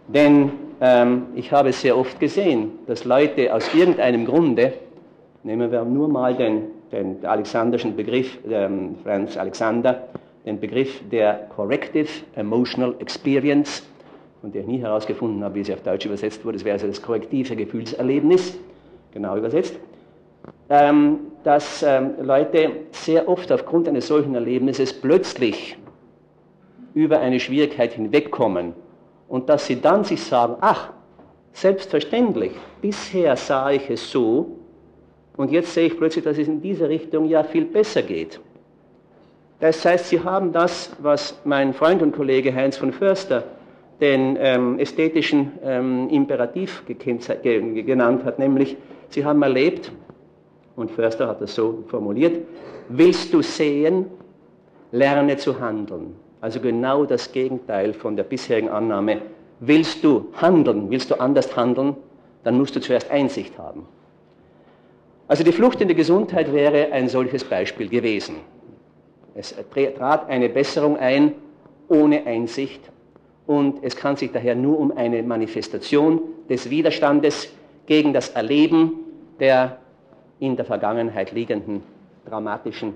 Denn 0.07 0.51
ähm, 0.79 1.27
ich 1.35 1.51
habe 1.51 1.71
sehr 1.71 1.97
oft 1.97 2.19
gesehen, 2.19 2.73
dass 2.87 3.05
Leute 3.05 3.53
aus 3.53 3.73
irgendeinem 3.73 4.25
Grunde, 4.25 4.73
nehmen 5.43 5.71
wir 5.71 5.83
nur 5.83 6.07
mal 6.07 6.35
den, 6.35 6.63
den 6.91 7.25
alexanderischen 7.25 7.95
Begriff, 7.95 8.37
ähm, 8.49 8.95
Franz 9.03 9.35
Alexander, 9.35 10.07
den 10.45 10.59
Begriff 10.59 11.01
der 11.09 11.47
Corrective 11.55 12.07
Emotional 12.35 12.95
Experience, 12.99 13.83
von 14.41 14.51
der 14.51 14.61
ich 14.61 14.67
nie 14.67 14.79
herausgefunden 14.79 15.43
habe, 15.43 15.55
wie 15.55 15.63
sie 15.63 15.73
auf 15.73 15.81
Deutsch 15.81 16.05
übersetzt 16.05 16.45
wurde. 16.45 16.57
Das 16.57 16.65
wäre 16.65 16.73
also 16.73 16.87
das 16.87 17.01
korrektive 17.01 17.55
Gefühlserlebnis, 17.55 18.57
genau 19.11 19.37
übersetzt. 19.37 19.79
Ähm, 20.69 21.19
dass 21.43 21.83
ähm, 21.83 22.15
Leute 22.21 22.71
sehr 22.91 23.29
oft 23.29 23.51
aufgrund 23.51 23.87
eines 23.87 24.07
solchen 24.07 24.33
Erlebnisses 24.33 24.93
plötzlich 24.93 25.77
über 26.95 27.19
eine 27.19 27.39
Schwierigkeit 27.39 27.93
hinwegkommen 27.93 28.73
und 29.27 29.47
dass 29.47 29.67
sie 29.67 29.79
dann 29.79 30.03
sich 30.03 30.23
sagen, 30.23 30.55
ach, 30.61 30.89
selbstverständlich, 31.53 32.53
bisher 32.81 33.35
sah 33.35 33.69
ich 33.69 33.89
es 33.91 34.09
so 34.09 34.57
und 35.37 35.51
jetzt 35.51 35.73
sehe 35.73 35.87
ich 35.87 35.97
plötzlich, 35.97 36.25
dass 36.25 36.39
es 36.39 36.47
in 36.47 36.61
dieser 36.61 36.89
Richtung 36.89 37.25
ja 37.25 37.43
viel 37.43 37.65
besser 37.65 38.01
geht. 38.01 38.39
Das 39.59 39.85
heißt, 39.85 40.09
sie 40.09 40.21
haben 40.21 40.51
das, 40.51 40.95
was 40.99 41.39
mein 41.45 41.73
Freund 41.73 42.01
und 42.01 42.15
Kollege 42.15 42.53
Heinz 42.53 42.75
von 42.75 42.91
Förster 42.91 43.43
den 44.01 44.37
ähm, 44.39 44.79
ästhetischen 44.79 45.51
ähm, 45.63 46.09
Imperativ 46.09 46.83
genannt 46.85 48.25
hat, 48.25 48.39
nämlich 48.39 48.75
sie 49.09 49.23
haben 49.23 49.41
erlebt, 49.41 49.91
und 50.75 50.91
Förster 50.91 51.27
hat 51.27 51.41
das 51.41 51.55
so 51.55 51.83
formuliert, 51.87 52.45
willst 52.89 53.33
du 53.33 53.41
sehen, 53.41 54.05
lerne 54.91 55.37
zu 55.37 55.59
handeln. 55.59 56.15
Also 56.41 56.59
genau 56.59 57.05
das 57.05 57.31
Gegenteil 57.31 57.93
von 57.93 58.15
der 58.15 58.23
bisherigen 58.23 58.69
Annahme, 58.69 59.21
willst 59.59 60.03
du 60.03 60.27
handeln, 60.33 60.89
willst 60.89 61.09
du 61.11 61.15
anders 61.15 61.55
handeln, 61.55 61.95
dann 62.43 62.57
musst 62.57 62.75
du 62.75 62.81
zuerst 62.81 63.09
Einsicht 63.09 63.57
haben. 63.57 63.85
Also 65.27 65.43
die 65.43 65.51
Flucht 65.51 65.81
in 65.81 65.87
die 65.87 65.95
Gesundheit 65.95 66.53
wäre 66.53 66.91
ein 66.91 67.09
solches 67.09 67.43
Beispiel 67.43 67.89
gewesen. 67.89 68.35
Es 69.33 69.55
trat 69.97 70.29
eine 70.29 70.49
Besserung 70.49 70.97
ein 70.97 71.33
ohne 71.89 72.25
Einsicht 72.25 72.81
und 73.47 73.83
es 73.83 73.95
kann 73.95 74.15
sich 74.15 74.31
daher 74.31 74.55
nur 74.55 74.79
um 74.79 74.95
eine 74.95 75.23
Manifestation 75.23 76.21
des 76.49 76.69
Widerstandes 76.69 77.49
gegen 77.87 78.13
das 78.13 78.29
Erleben 78.29 78.93
der 79.39 79.79
in 80.39 80.55
der 80.55 80.65
Vergangenheit 80.65 81.31
liegenden 81.31 81.83
dramatischen 82.25 82.93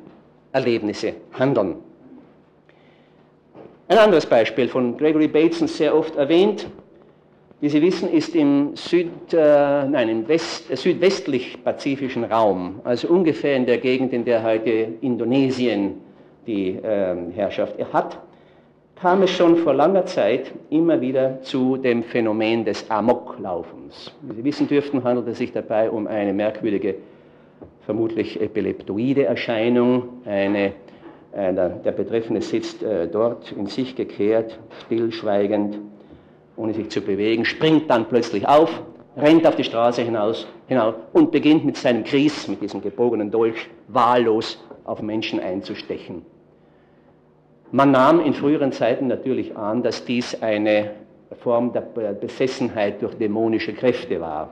Erlebnisse 0.51 1.13
handeln. 1.37 1.75
Ein 3.87 3.97
anderes 3.97 4.25
Beispiel 4.25 4.67
von 4.67 4.97
Gregory 4.97 5.27
Bateson 5.27 5.67
sehr 5.67 5.95
oft 5.95 6.15
erwähnt. 6.15 6.67
Wie 7.61 7.69
Sie 7.69 7.81
wissen, 7.81 8.09
ist 8.09 8.35
im, 8.35 8.75
Süd, 8.75 9.33
äh, 9.33 9.85
nein, 9.85 10.07
im 10.07 10.27
West, 10.27 10.71
äh, 10.71 10.77
südwestlich-pazifischen 10.77 12.23
Raum, 12.23 12.79
also 12.85 13.09
ungefähr 13.09 13.57
in 13.57 13.65
der 13.65 13.79
Gegend, 13.79 14.13
in 14.13 14.23
der 14.23 14.43
heute 14.43 14.69
Indonesien 15.01 15.95
die 16.47 16.69
äh, 16.69 17.15
Herrschaft 17.33 17.75
hat, 17.91 18.19
kam 18.95 19.23
es 19.23 19.31
schon 19.31 19.57
vor 19.57 19.73
langer 19.73 20.05
Zeit 20.05 20.51
immer 20.69 21.01
wieder 21.01 21.41
zu 21.41 21.75
dem 21.75 22.03
Phänomen 22.03 22.63
des 22.63 22.89
Amoklaufens. 22.89 24.13
Wie 24.21 24.35
Sie 24.35 24.43
wissen 24.43 24.67
dürften, 24.67 25.03
handelt 25.03 25.27
es 25.27 25.37
sich 25.37 25.51
dabei 25.51 25.89
um 25.89 26.07
eine 26.07 26.33
merkwürdige, 26.33 26.95
vermutlich 27.89 28.39
epileptoide 28.39 29.25
Erscheinung. 29.25 30.21
Eine, 30.23 30.73
äh, 31.31 31.51
der 31.51 31.91
Betreffende 31.91 32.39
sitzt 32.39 32.83
äh, 32.83 33.07
dort 33.07 33.51
in 33.51 33.65
sich 33.65 33.95
gekehrt, 33.95 34.59
stillschweigend, 34.85 35.79
ohne 36.55 36.75
sich 36.75 36.89
zu 36.89 37.01
bewegen, 37.01 37.45
springt 37.45 37.89
dann 37.89 38.05
plötzlich 38.05 38.47
auf, 38.47 38.83
rennt 39.17 39.47
auf 39.47 39.55
die 39.55 39.63
Straße 39.63 40.03
hinaus, 40.03 40.45
hinaus 40.67 40.93
und 41.13 41.31
beginnt 41.31 41.65
mit 41.65 41.77
seinem 41.77 42.03
Gries, 42.03 42.47
mit 42.47 42.61
diesem 42.61 42.83
gebogenen 42.83 43.31
Dolch, 43.31 43.67
wahllos 43.87 44.63
auf 44.83 45.01
Menschen 45.01 45.39
einzustechen. 45.39 46.23
Man 47.71 47.89
nahm 47.89 48.19
in 48.19 48.35
früheren 48.35 48.71
Zeiten 48.71 49.07
natürlich 49.07 49.57
an, 49.57 49.81
dass 49.81 50.05
dies 50.05 50.39
eine 50.43 50.91
Form 51.41 51.73
der 51.73 51.81
Besessenheit 51.81 53.01
durch 53.01 53.15
dämonische 53.15 53.73
Kräfte 53.73 54.21
war. 54.21 54.51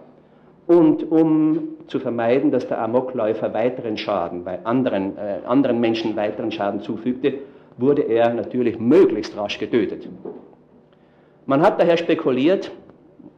Und 0.67 1.10
um 1.10 1.77
zu 1.88 1.99
vermeiden, 1.99 2.51
dass 2.51 2.67
der 2.67 2.82
Amokläufer 2.82 3.53
weiteren 3.53 3.97
Schaden 3.97 4.43
bei 4.43 4.60
anderen, 4.65 5.17
äh, 5.17 5.39
anderen 5.45 5.80
Menschen 5.80 6.15
weiteren 6.17 6.51
Schaden 6.51 6.82
zufügte, 6.82 7.36
wurde 7.77 8.01
er 8.01 8.34
natürlich 8.34 8.77
möglichst 8.77 9.38
rasch 9.38 9.60
getötet. 9.60 10.08
Man 11.45 11.62
hat 11.62 11.80
daher 11.80 11.95
spekuliert, 11.95 12.71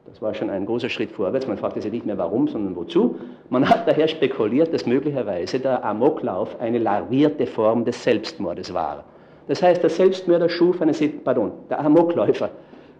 das 0.07 0.19
war 0.23 0.33
schon 0.33 0.49
ein 0.49 0.65
großer 0.65 0.89
Schritt 0.89 1.11
vorwärts, 1.11 1.45
man 1.45 1.57
fragte 1.57 1.81
sich 1.81 1.91
nicht 1.91 2.05
mehr 2.07 2.17
warum, 2.17 2.47
sondern 2.47 2.75
wozu, 2.75 3.17
man 3.49 3.69
hat 3.69 3.87
daher 3.87 4.07
spekuliert, 4.07 4.73
dass 4.73 4.87
möglicherweise 4.87 5.59
der 5.59 5.85
Amoklauf 5.85 6.59
eine 6.59 6.79
larvierte 6.79 7.45
Form 7.45 7.85
des 7.85 8.03
Selbstmordes 8.03 8.73
war. 8.73 9.03
Das 9.47 9.61
heißt, 9.61 9.83
der 9.83 9.91
Selbstmörder 9.91 10.49
schuf 10.49 10.81
eine, 10.81 10.93
pardon, 11.23 11.51
der 11.69 11.79
Amokläufer 11.79 12.49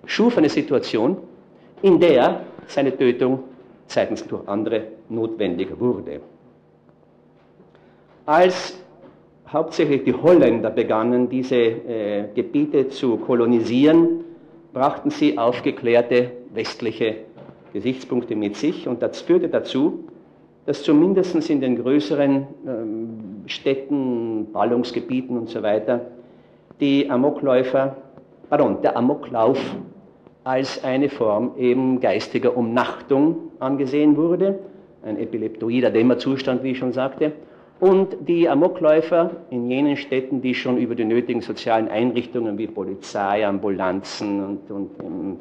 schuf 0.06 0.38
eine 0.38 0.50
Situation, 0.50 1.18
in 1.82 2.00
der 2.00 2.42
seine 2.68 2.96
Tötung 2.96 3.39
seitens 3.91 4.25
durch 4.28 4.47
andere 4.47 4.84
notwendig 5.10 5.80
wurde. 5.80 6.21
Als 8.25 8.80
hauptsächlich 9.52 10.04
die 10.04 10.13
Holländer 10.13 10.69
begannen, 10.69 11.30
diese 11.30 11.56
äh, 11.56 12.25
Gebiete 12.36 12.89
zu 12.89 13.17
kolonisieren, 13.17 14.23
brachten 14.73 15.10
sie 15.10 15.38
aufgeklärte 15.38 16.32
westliche 16.54 17.15
Gesichtspunkte 17.73 18.36
mit 18.36 18.56
sich 18.56 18.88
und 18.88 19.02
das 19.02 19.21
führte 19.21 19.49
dazu, 19.49 20.06
dass 20.65 20.84
zumindest 20.84 21.49
in 21.49 21.62
den 21.62 21.82
größeren 21.82 22.47
ähm, 22.67 23.43
Städten, 23.47 24.52
Ballungsgebieten 24.52 25.38
und 25.38 25.49
so 25.49 25.63
weiter 25.63 26.02
die 26.80 27.10
Amokläufer, 27.10 27.95
pardon, 28.49 28.82
der 28.82 28.95
Amoklauf 28.95 29.60
als 30.43 30.84
eine 30.84 31.10
Form 31.10 31.52
eben 31.58 31.99
geistiger 31.99 32.56
Umnachtung 32.56 33.49
angesehen 33.60 34.17
wurde, 34.17 34.60
ein 35.04 35.17
epileptoider 35.17 35.91
Dämmerzustand, 35.91 36.63
wie 36.63 36.72
ich 36.72 36.78
schon 36.78 36.93
sagte, 36.93 37.34
und 37.80 38.17
die 38.28 38.50
Amokläufer 38.50 39.32
in 39.50 39.69
jenen 39.72 39.95
Städten, 39.95 40.41
die 40.41 40.54
schon 40.54 40.78
über 40.78 40.95
die 40.95 41.06
nötigen 41.06 41.41
sozialen 41.41 41.88
Einrichtungen 41.88 42.58
wie 42.58 42.67
Polizei, 42.67 43.48
Ambulanzen 43.48 44.43
und, 44.43 44.72
und 44.72 44.89
ähm, 45.00 45.38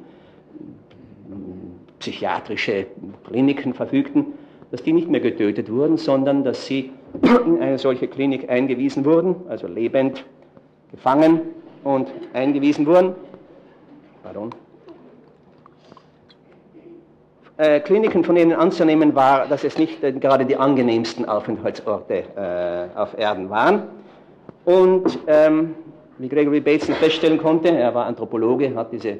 psychiatrische 1.98 2.86
Kliniken 3.26 3.74
verfügten, 3.74 4.26
dass 4.70 4.82
die 4.82 4.92
nicht 4.92 5.08
mehr 5.08 5.20
getötet 5.20 5.70
wurden, 5.70 5.96
sondern 5.96 6.44
dass 6.44 6.66
sie 6.66 6.92
in 7.44 7.60
eine 7.60 7.78
solche 7.78 8.06
Klinik 8.06 8.48
eingewiesen 8.48 9.04
wurden, 9.04 9.34
also 9.48 9.66
lebend 9.66 10.24
gefangen 10.92 11.40
und 11.82 12.08
eingewiesen 12.34 12.86
wurden. 12.86 13.14
Pardon. 14.22 14.50
Äh, 17.58 17.80
Kliniken, 17.80 18.22
von 18.22 18.36
denen 18.36 18.52
anzunehmen 18.52 19.16
war, 19.16 19.48
dass 19.48 19.64
es 19.64 19.76
nicht 19.78 20.00
äh, 20.04 20.12
gerade 20.12 20.46
die 20.46 20.56
angenehmsten 20.56 21.28
Aufenthaltsorte 21.28 22.22
äh, 22.36 22.96
auf 22.96 23.18
Erden 23.18 23.50
waren. 23.50 23.82
Und 24.64 25.18
ähm, 25.26 25.74
wie 26.18 26.28
Gregory 26.28 26.60
Bateson 26.60 26.94
feststellen 26.94 27.36
konnte, 27.36 27.70
er 27.70 27.92
war 27.92 28.06
Anthropologe, 28.06 28.72
hat 28.76 28.92
diese 28.92 29.18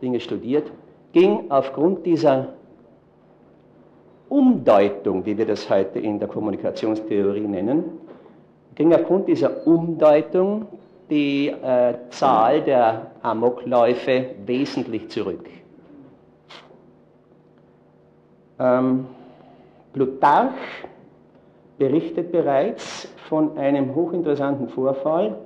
Dinge 0.00 0.20
studiert, 0.20 0.70
ging 1.12 1.50
aufgrund 1.50 2.06
dieser 2.06 2.52
Umdeutung, 4.28 5.26
wie 5.26 5.36
wir 5.36 5.46
das 5.46 5.68
heute 5.68 5.98
in 5.98 6.20
der 6.20 6.28
Kommunikationstheorie 6.28 7.40
nennen, 7.40 7.98
ging 8.76 8.94
aufgrund 8.94 9.26
dieser 9.26 9.66
Umdeutung 9.66 10.66
die 11.10 11.48
äh, 11.48 11.94
Zahl 12.10 12.60
der 12.60 13.10
Amokläufe 13.22 14.26
wesentlich 14.46 15.08
zurück. 15.08 15.44
Ähm, 18.58 19.06
Plutarch 19.92 20.54
berichtet 21.78 22.32
bereits 22.32 23.08
von 23.28 23.56
einem 23.56 23.94
hochinteressanten 23.94 24.68
Vorfall. 24.68 25.36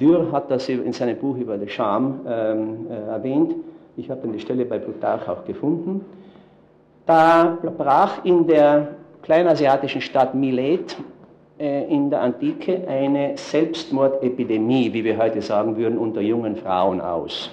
Dürr 0.00 0.30
hat 0.32 0.50
das 0.50 0.68
in 0.68 0.92
seinem 0.92 1.18
Buch 1.18 1.36
über 1.36 1.58
die 1.58 1.68
Scham 1.68 2.20
ähm, 2.26 2.86
äh, 2.90 3.10
erwähnt. 3.10 3.54
Ich 3.96 4.10
habe 4.10 4.22
dann 4.22 4.32
die 4.32 4.40
Stelle 4.40 4.64
bei 4.64 4.78
Plutarch 4.78 5.28
auch 5.28 5.44
gefunden. 5.44 6.04
Da 7.06 7.58
brach 7.76 8.24
in 8.24 8.46
der 8.46 8.88
kleinasiatischen 9.22 10.00
Stadt 10.00 10.34
Milet 10.34 10.96
äh, 11.58 11.92
in 11.92 12.10
der 12.10 12.22
Antike 12.22 12.86
eine 12.88 13.36
Selbstmordepidemie, 13.36 14.92
wie 14.92 15.04
wir 15.04 15.18
heute 15.18 15.42
sagen 15.42 15.76
würden, 15.76 15.98
unter 15.98 16.20
jungen 16.20 16.56
Frauen 16.56 17.00
aus. 17.00 17.50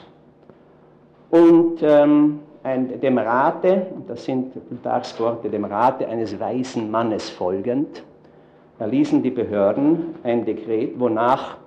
Und 1.31 1.79
ähm, 1.81 2.39
ein, 2.63 2.99
dem 2.99 3.17
Rate, 3.17 3.87
das 4.07 4.25
sind 4.25 4.53
Plutarchs 4.67 5.19
Worte, 5.19 5.49
dem 5.49 5.65
Rate 5.65 6.07
eines 6.07 6.39
weisen 6.39 6.91
Mannes 6.91 7.29
folgend, 7.29 8.03
erließen 8.79 9.23
die 9.23 9.29
Behörden 9.29 10.15
ein 10.23 10.45
Dekret, 10.45 10.99
wonach 10.99 11.57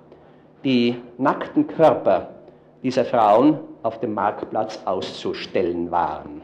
die 0.63 0.95
nackten 1.17 1.67
Körper 1.67 2.29
dieser 2.81 3.05
Frauen 3.05 3.59
auf 3.81 3.99
dem 3.99 4.13
Marktplatz 4.13 4.81
auszustellen 4.85 5.91
waren. 5.91 6.41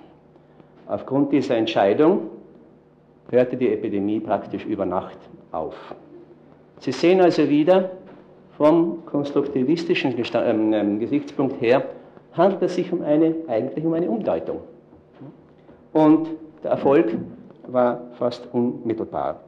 Aufgrund 0.87 1.31
dieser 1.31 1.55
Entscheidung 1.55 2.29
hörte 3.29 3.55
die 3.55 3.71
Epidemie 3.71 4.19
praktisch 4.19 4.65
über 4.65 4.85
Nacht 4.85 5.17
auf. 5.51 5.75
Sie 6.79 6.91
sehen 6.91 7.21
also 7.21 7.47
wieder, 7.47 7.91
vom 8.57 9.05
konstruktivistischen 9.05 10.15
ähm, 10.33 10.73
ähm, 10.73 10.99
Gesichtspunkt 10.99 11.61
her, 11.61 11.83
handelt 12.33 12.61
es 12.61 12.75
sich 12.75 12.91
um 12.91 13.01
eine, 13.01 13.35
eigentlich 13.47 13.85
um 13.85 13.93
eine 13.93 14.09
Umdeutung. 14.09 14.59
Und 15.93 16.27
der 16.63 16.71
Erfolg 16.71 17.15
war 17.67 18.01
fast 18.17 18.45
unmittelbar. 18.51 19.39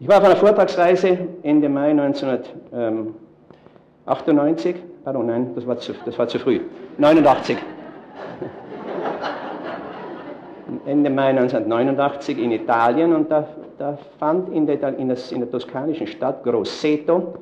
Ich 0.00 0.08
war 0.08 0.16
auf 0.18 0.24
einer 0.24 0.34
Vortragsreise 0.36 1.28
Ende 1.42 1.68
Mai 1.68 1.90
1998, 1.90 4.74
pardon, 5.04 5.26
nein, 5.26 5.52
das 5.54 5.66
war 5.66 5.76
zu, 5.78 5.92
das 6.04 6.18
war 6.18 6.26
zu 6.26 6.40
früh, 6.40 6.60
89. 6.98 7.56
Ende 10.86 11.10
Mai 11.10 11.28
1989 11.28 12.38
in 12.38 12.50
Italien 12.50 13.14
und 13.14 13.30
da, 13.30 13.46
da 13.78 13.96
fand 14.18 14.52
in 14.52 14.66
der, 14.66 14.98
in, 14.98 15.08
das, 15.08 15.30
in 15.30 15.38
der 15.40 15.50
toskanischen 15.50 16.08
Stadt 16.08 16.42
Grosseto 16.42 17.34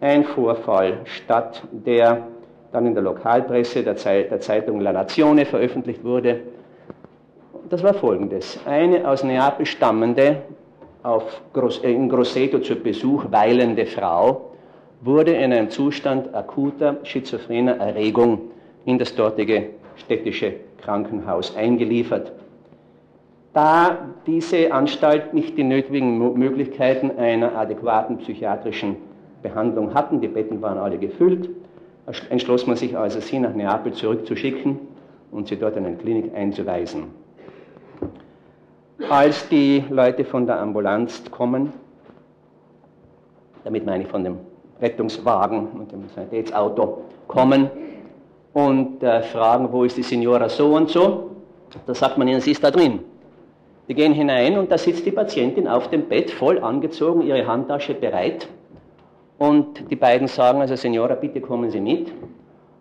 ein 0.00 0.24
Vorfall 0.24 1.00
statt, 1.04 1.62
der 1.72 2.22
dann 2.72 2.86
in 2.86 2.94
der 2.94 3.02
Lokalpresse 3.02 3.82
der, 3.82 3.96
Zeit, 3.96 4.30
der 4.30 4.40
Zeitung 4.40 4.80
La 4.80 4.92
Nazione 4.92 5.46
veröffentlicht 5.46 6.04
wurde. 6.04 6.40
Das 7.68 7.82
war 7.82 7.94
folgendes. 7.94 8.58
Eine 8.66 9.08
aus 9.08 9.24
Neapel 9.24 9.66
stammende, 9.66 10.42
auf 11.02 11.40
äh, 11.82 11.92
in 11.92 12.08
Grosseto 12.08 12.58
zu 12.58 12.76
Besuch 12.76 13.26
weilende 13.30 13.86
Frau 13.86 14.52
wurde 15.00 15.32
in 15.32 15.52
einem 15.52 15.70
Zustand 15.70 16.34
akuter 16.34 16.96
schizophrener 17.04 17.76
Erregung 17.76 18.50
in 18.84 18.98
das 18.98 19.14
dortige 19.14 19.70
städtische 19.96 20.54
Krankenhaus 20.78 21.56
eingeliefert. 21.56 22.32
Da 23.52 23.98
diese 24.26 24.72
Anstalt 24.72 25.34
nicht 25.34 25.56
die 25.56 25.64
nötigen 25.64 26.18
Möglichkeiten 26.38 27.12
einer 27.18 27.56
adäquaten 27.56 28.18
psychiatrischen 28.18 28.96
Behandlung 29.42 29.94
hatten, 29.94 30.20
die 30.20 30.28
Betten 30.28 30.60
waren 30.60 30.78
alle 30.78 30.98
gefüllt, 30.98 31.48
entschloss 32.30 32.66
man 32.66 32.76
sich 32.76 32.96
also, 32.96 33.20
sie 33.20 33.38
nach 33.38 33.54
Neapel 33.54 33.92
zurückzuschicken 33.92 34.78
und 35.30 35.48
sie 35.48 35.56
dort 35.56 35.76
in 35.76 35.86
eine 35.86 35.96
Klinik 35.96 36.34
einzuweisen. 36.34 37.04
Als 39.08 39.48
die 39.48 39.84
Leute 39.90 40.24
von 40.24 40.46
der 40.46 40.60
Ambulanz 40.60 41.22
kommen, 41.30 41.72
damit 43.64 43.86
meine 43.86 44.04
ich 44.04 44.08
von 44.08 44.24
dem 44.24 44.38
Rettungswagen 44.80 45.68
und 45.68 45.92
dem 45.92 46.08
Sanitätsauto 46.08 47.02
kommen 47.26 47.70
und 48.52 49.02
äh, 49.02 49.22
fragen, 49.22 49.68
wo 49.70 49.84
ist 49.84 49.96
die 49.96 50.02
Signora 50.02 50.48
so 50.48 50.74
und 50.74 50.88
so, 50.88 51.30
da 51.86 51.94
sagt 51.94 52.18
man 52.18 52.28
ihnen, 52.28 52.40
sie 52.40 52.52
ist 52.52 52.64
da 52.64 52.70
drin. 52.70 53.00
Die 53.88 53.94
gehen 53.94 54.12
hinein 54.12 54.58
und 54.58 54.70
da 54.70 54.78
sitzt 54.78 55.06
die 55.06 55.10
Patientin 55.10 55.68
auf 55.68 55.88
dem 55.88 56.08
Bett, 56.08 56.30
voll 56.30 56.58
angezogen, 56.58 57.22
ihre 57.22 57.46
Handtasche 57.46 57.94
bereit. 57.94 58.48
Und 59.38 59.90
die 59.90 59.96
beiden 59.96 60.26
sagen 60.26 60.60
also, 60.60 60.74
Signora, 60.74 61.14
bitte 61.14 61.40
kommen 61.40 61.70
Sie 61.70 61.80
mit. 61.80 62.12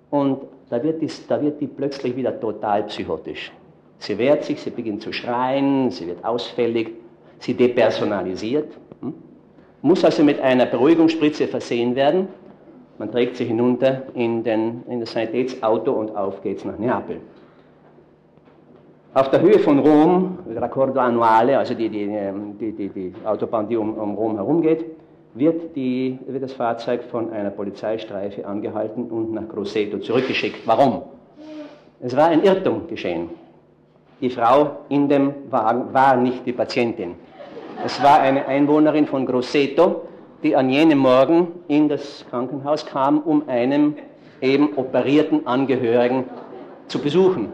Und 0.10 0.41
da 0.70 0.82
wird, 0.84 1.02
die, 1.02 1.10
da 1.28 1.41
wird 1.41 1.62
die 1.62 1.67
plötzlich 1.67 2.15
wieder 2.15 2.38
total 2.39 2.84
psychotisch. 2.84 3.52
Sie 4.00 4.17
wehrt 4.17 4.43
sich, 4.43 4.62
sie 4.62 4.70
beginnt 4.70 5.02
zu 5.02 5.12
schreien, 5.12 5.89
sie 5.91 6.08
wird 6.08 6.24
ausfällig, 6.24 6.91
sie 7.39 7.54
depersonalisiert, 7.54 8.72
hm? 9.02 9.13
muss 9.82 10.04
also 10.04 10.24
mit 10.24 10.39
einer 10.39 10.65
Beruhigungsspritze 10.65 11.48
versehen 11.48 11.96
werden. 11.96 12.28
Man 13.00 13.12
trägt 13.12 13.38
sie 13.38 13.46
hinunter 13.46 14.04
in, 14.13 14.43
den, 14.43 14.84
in 14.88 15.00
das 15.00 15.12
Sanitätsauto 15.12 15.91
und 15.91 16.15
auf 16.15 16.41
geht's 16.41 16.65
nach 16.65 16.78
Neapel. 16.78 17.22
Auf 19.13 19.30
der 19.32 19.41
Höhe 19.41 19.60
von 19.60 19.80
Rom, 19.80 20.39
Raccordo 20.56 21.00
Annuale, 21.00 21.58
also 21.58 21.74
die, 21.74 21.89
die, 21.89 22.08
die, 22.60 22.89
die, 22.89 23.13
Autobahn, 23.26 23.67
die 23.67 23.78
um, 23.78 23.96
um 23.96 24.15
Rom 24.15 24.36
herumgeht, 24.36 24.86
wird, 25.38 25.76
die, 25.76 26.17
wird 26.28 26.43
das 26.43 26.54
Fahrzeug 26.54 27.04
von 27.04 27.32
einer 27.32 27.50
Polizeistreife 27.50 28.45
angehalten 28.45 29.10
und 29.10 29.34
nach 29.34 29.47
Grosseto 29.47 30.00
zurückgeschickt. 30.00 30.65
Warum? 30.65 31.04
Es 32.02 32.15
war 32.15 32.28
ein 32.28 32.43
Irrtum 32.43 32.88
geschehen. 32.88 33.30
Die 34.21 34.30
Frau 34.30 34.78
in 34.89 35.10
dem 35.10 35.34
Wagen 35.50 35.93
war 35.93 36.15
nicht 36.15 36.45
die 36.45 36.54
Patientin. 36.54 37.15
Es 37.86 38.02
war 38.02 38.19
eine 38.19 38.47
Einwohnerin 38.47 39.06
von 39.06 39.26
Grosseto, 39.26 40.08
die 40.43 40.56
an 40.56 40.69
jenem 40.69 41.00
Morgen 41.00 41.47
in 41.67 41.88
das 41.88 42.26
Krankenhaus 42.30 42.86
kam, 42.86 43.19
um 43.19 43.47
einen 43.47 43.95
eben 44.41 44.76
operierten 44.76 45.45
Angehörigen 45.45 46.26
zu 46.88 47.00
besuchen. 47.00 47.52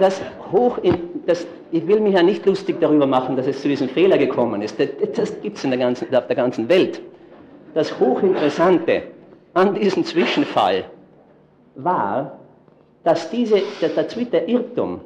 Das 0.00 0.20
hoch 0.50 0.78
in, 0.78 1.22
das, 1.26 1.46
ich 1.72 1.86
will 1.86 2.00
mich 2.00 2.14
ja 2.14 2.22
nicht 2.22 2.44
lustig 2.44 2.80
darüber 2.80 3.06
machen, 3.06 3.34
dass 3.34 3.46
es 3.46 3.62
zu 3.62 3.68
diesem 3.68 3.88
Fehler 3.88 4.18
gekommen 4.18 4.60
ist. 4.60 4.78
Das, 4.78 4.88
das 5.14 5.40
gibt 5.40 5.56
es 5.56 5.64
auf 5.64 6.26
der 6.26 6.36
ganzen 6.36 6.68
Welt. 6.68 7.00
Das 7.74 7.98
Hochinteressante 7.98 9.04
an 9.54 9.74
diesem 9.74 10.04
Zwischenfall 10.04 10.84
war, 11.74 12.38
dass 13.04 13.30
diese, 13.30 13.62
der, 13.80 13.88
der 13.88 14.48
Irrtum 14.48 15.00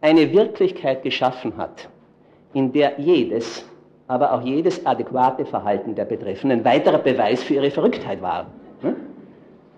eine 0.00 0.32
Wirklichkeit 0.32 1.02
geschaffen 1.02 1.56
hat, 1.58 1.88
in 2.54 2.72
der 2.72 2.98
jedes, 2.98 3.64
aber 4.06 4.32
auch 4.32 4.42
jedes 4.42 4.86
adäquate 4.86 5.44
Verhalten 5.44 5.94
der 5.94 6.06
Betreffenden 6.06 6.64
weiterer 6.64 6.98
Beweis 6.98 7.42
für 7.42 7.54
ihre 7.54 7.70
Verrücktheit 7.70 8.22
war. 8.22 8.46
Hm? 8.80 8.96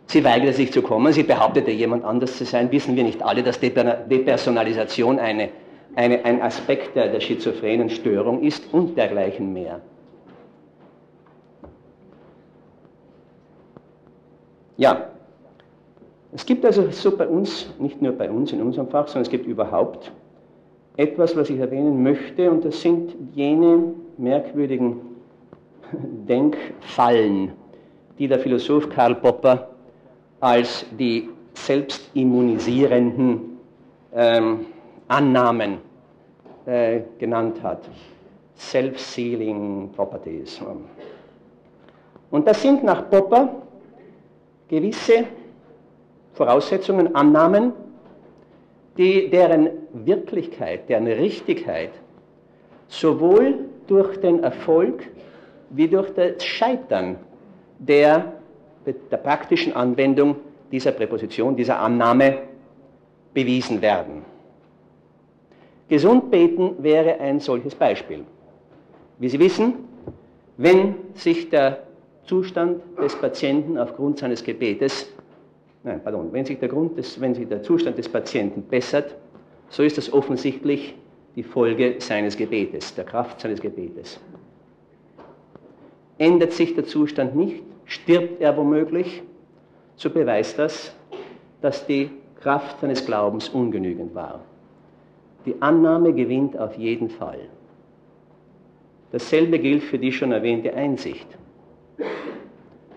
Sie 0.06 0.24
weigerte 0.24 0.52
sich 0.52 0.72
zu 0.72 0.82
kommen, 0.82 1.12
sie 1.12 1.22
behauptete, 1.22 1.70
jemand 1.70 2.04
anders 2.04 2.36
zu 2.36 2.44
sein. 2.44 2.70
Wissen 2.70 2.96
wir 2.96 3.04
nicht 3.04 3.22
alle, 3.22 3.42
dass 3.42 3.60
Depersonalisation 3.60 5.18
eine, 5.18 5.50
eine, 5.94 6.24
ein 6.24 6.42
Aspekt 6.42 6.96
der, 6.96 7.08
der 7.08 7.20
schizophrenen 7.20 7.90
Störung 7.90 8.42
ist 8.42 8.72
und 8.72 8.96
dergleichen 8.96 9.52
mehr. 9.52 9.80
Ja, 14.76 15.10
es 16.32 16.46
gibt 16.46 16.64
also 16.64 16.90
so 16.90 17.16
bei 17.16 17.26
uns, 17.26 17.68
nicht 17.78 18.00
nur 18.00 18.12
bei 18.12 18.30
uns 18.30 18.52
in 18.52 18.62
unserem 18.62 18.88
Fach, 18.88 19.08
sondern 19.08 19.22
es 19.22 19.30
gibt 19.30 19.46
überhaupt 19.46 20.12
etwas, 20.96 21.36
was 21.36 21.50
ich 21.50 21.58
erwähnen 21.58 22.02
möchte, 22.02 22.50
und 22.50 22.64
das 22.64 22.80
sind 22.80 23.14
jene 23.34 23.94
merkwürdigen 24.16 25.00
Denkfallen, 25.92 27.52
die 28.18 28.28
der 28.28 28.38
Philosoph 28.38 28.88
Karl 28.90 29.16
Popper 29.16 29.70
als 30.40 30.86
die 30.98 31.28
selbstimmunisierenden 31.54 33.58
ähm, 34.14 34.66
Annahmen 35.10 35.78
äh, 36.66 37.00
genannt 37.18 37.62
hat. 37.62 37.88
Self-sealing 38.56 39.90
Properties. 39.96 40.60
Und 42.30 42.46
das 42.46 42.62
sind 42.62 42.84
nach 42.84 43.10
Popper 43.10 43.62
gewisse 44.68 45.24
Voraussetzungen, 46.34 47.14
Annahmen, 47.14 47.72
die, 48.96 49.28
deren 49.30 49.70
Wirklichkeit, 49.92 50.88
deren 50.88 51.06
Richtigkeit 51.06 51.90
sowohl 52.86 53.66
durch 53.86 54.20
den 54.20 54.42
Erfolg 54.44 55.08
wie 55.70 55.88
durch 55.88 56.12
das 56.14 56.44
Scheitern 56.44 57.16
der, 57.78 58.32
der 58.84 59.16
praktischen 59.16 59.74
Anwendung 59.74 60.36
dieser 60.70 60.92
Präposition, 60.92 61.56
dieser 61.56 61.80
Annahme 61.80 62.38
bewiesen 63.34 63.80
werden. 63.80 64.24
Gesund 65.90 66.30
beten 66.30 66.76
wäre 66.78 67.18
ein 67.18 67.40
solches 67.40 67.74
Beispiel. 67.74 68.24
Wie 69.18 69.28
Sie 69.28 69.40
wissen, 69.40 69.74
wenn 70.56 70.94
sich 71.14 71.50
der 71.50 71.82
Zustand 72.26 72.80
des 72.96 73.16
Patienten 73.16 73.76
aufgrund 73.76 74.18
seines 74.20 74.44
Gebetes, 74.44 75.12
nein, 75.82 76.00
pardon, 76.00 76.32
wenn 76.32 76.44
sich 76.44 76.60
der, 76.60 76.68
Grund 76.68 76.96
des, 76.96 77.20
wenn 77.20 77.34
sich 77.34 77.48
der 77.48 77.64
Zustand 77.64 77.98
des 77.98 78.08
Patienten 78.08 78.62
bessert, 78.62 79.16
so 79.68 79.82
ist 79.82 79.98
das 79.98 80.12
offensichtlich 80.12 80.94
die 81.34 81.42
Folge 81.42 81.96
seines 81.98 82.36
Gebetes, 82.36 82.94
der 82.94 83.04
Kraft 83.04 83.40
seines 83.40 83.60
Gebetes. 83.60 84.20
Ändert 86.18 86.52
sich 86.52 86.72
der 86.76 86.84
Zustand 86.84 87.34
nicht, 87.34 87.64
stirbt 87.84 88.40
er 88.40 88.56
womöglich, 88.56 89.24
so 89.96 90.08
beweist 90.08 90.56
das, 90.56 90.94
dass 91.60 91.84
die 91.84 92.10
Kraft 92.40 92.80
seines 92.80 93.04
Glaubens 93.04 93.48
ungenügend 93.48 94.14
war. 94.14 94.44
Die 95.46 95.60
Annahme 95.60 96.12
gewinnt 96.12 96.58
auf 96.58 96.76
jeden 96.76 97.08
Fall. 97.08 97.40
Dasselbe 99.12 99.58
gilt 99.58 99.82
für 99.82 99.98
die 99.98 100.12
schon 100.12 100.32
erwähnte 100.32 100.74
Einsicht. 100.74 101.26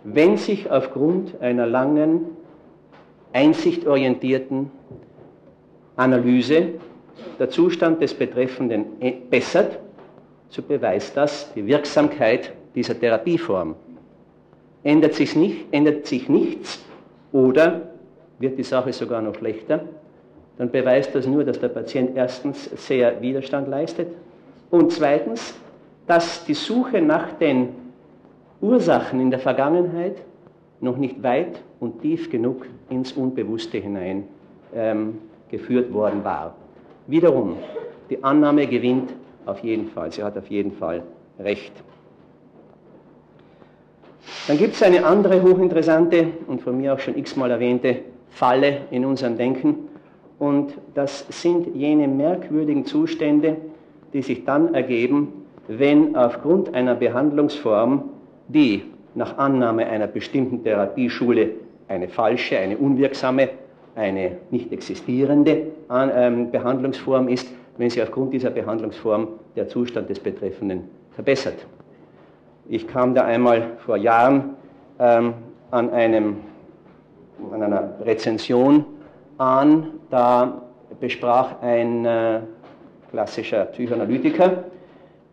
Wenn 0.03 0.37
sich 0.37 0.69
aufgrund 0.69 1.41
einer 1.41 1.65
langen, 1.65 2.25
einsichtorientierten 3.31 4.69
Analyse 5.95 6.73
der 7.39 7.49
Zustand 7.49 8.01
des 8.01 8.13
Betreffenden 8.13 8.85
bessert, 9.29 9.79
so 10.49 10.61
beweist 10.61 11.17
das 11.17 11.51
die 11.53 11.65
Wirksamkeit 11.65 12.53
dieser 12.75 12.99
Therapieform. 12.99 13.75
Ändert 14.83 15.13
sich, 15.13 15.35
nicht, 15.35 15.65
ändert 15.71 16.05
sich 16.05 16.29
nichts 16.29 16.83
oder 17.31 17.93
wird 18.39 18.57
die 18.57 18.63
Sache 18.63 18.91
sogar 18.93 19.21
noch 19.21 19.35
schlechter, 19.35 19.85
dann 20.57 20.69
beweist 20.69 21.15
das 21.15 21.25
nur, 21.25 21.43
dass 21.43 21.59
der 21.59 21.69
Patient 21.69 22.15
erstens 22.15 22.65
sehr 22.87 23.21
Widerstand 23.21 23.67
leistet 23.67 24.07
und 24.69 24.91
zweitens, 24.91 25.55
dass 26.07 26.45
die 26.45 26.53
Suche 26.53 27.01
nach 27.01 27.33
den 27.33 27.69
Ursachen 28.61 29.19
in 29.19 29.31
der 29.31 29.39
Vergangenheit 29.39 30.17
noch 30.79 30.97
nicht 30.97 31.23
weit 31.23 31.61
und 31.79 32.01
tief 32.01 32.29
genug 32.29 32.65
ins 32.89 33.13
Unbewusste 33.13 33.77
hinein 33.77 34.25
ähm, 34.75 35.19
geführt 35.49 35.93
worden 35.93 36.23
war. 36.23 36.55
Wiederum, 37.07 37.57
die 38.09 38.23
Annahme 38.23 38.67
gewinnt 38.67 39.13
auf 39.45 39.59
jeden 39.59 39.87
Fall, 39.87 40.11
sie 40.11 40.23
hat 40.23 40.37
auf 40.37 40.47
jeden 40.47 40.71
Fall 40.71 41.03
recht. 41.39 41.73
Dann 44.47 44.57
gibt 44.57 44.75
es 44.75 44.83
eine 44.83 45.05
andere 45.05 45.41
hochinteressante 45.41 46.27
und 46.47 46.61
von 46.61 46.77
mir 46.77 46.93
auch 46.93 46.99
schon 46.99 47.17
x-mal 47.17 47.51
erwähnte 47.51 47.99
Falle 48.29 48.81
in 48.91 49.05
unserem 49.05 49.37
Denken 49.37 49.89
und 50.39 50.73
das 50.93 51.25
sind 51.29 51.75
jene 51.75 52.07
merkwürdigen 52.07 52.85
Zustände, 52.85 53.57
die 54.13 54.21
sich 54.21 54.45
dann 54.45 54.73
ergeben, 54.73 55.45
wenn 55.67 56.15
aufgrund 56.15 56.73
einer 56.73 56.95
Behandlungsform, 56.95 58.03
die 58.47 58.83
nach 59.15 59.37
Annahme 59.37 59.87
einer 59.87 60.07
bestimmten 60.07 60.63
Therapieschule 60.63 61.51
eine 61.87 62.07
falsche, 62.07 62.57
eine 62.57 62.77
unwirksame, 62.77 63.49
eine 63.95 64.37
nicht 64.49 64.71
existierende 64.71 65.67
ähm, 65.91 66.51
Behandlungsform 66.51 67.27
ist, 67.27 67.47
wenn 67.77 67.89
sie 67.89 68.01
aufgrund 68.01 68.33
dieser 68.33 68.49
Behandlungsform 68.49 69.27
der 69.55 69.67
Zustand 69.67 70.09
des 70.09 70.19
Betreffenden 70.19 70.89
verbessert. 71.11 71.65
Ich 72.67 72.87
kam 72.87 73.13
da 73.13 73.25
einmal 73.25 73.71
vor 73.85 73.97
Jahren 73.97 74.51
ähm, 74.99 75.33
an, 75.71 75.89
einem, 75.91 76.37
an 77.51 77.61
einer 77.61 77.93
Rezension 78.03 78.85
an, 79.37 79.87
da 80.13 80.61
besprach 80.99 81.59
ein 81.63 82.05
äh, 82.05 82.41
klassischer 83.09 83.65
Psychoanalytiker 83.65 84.65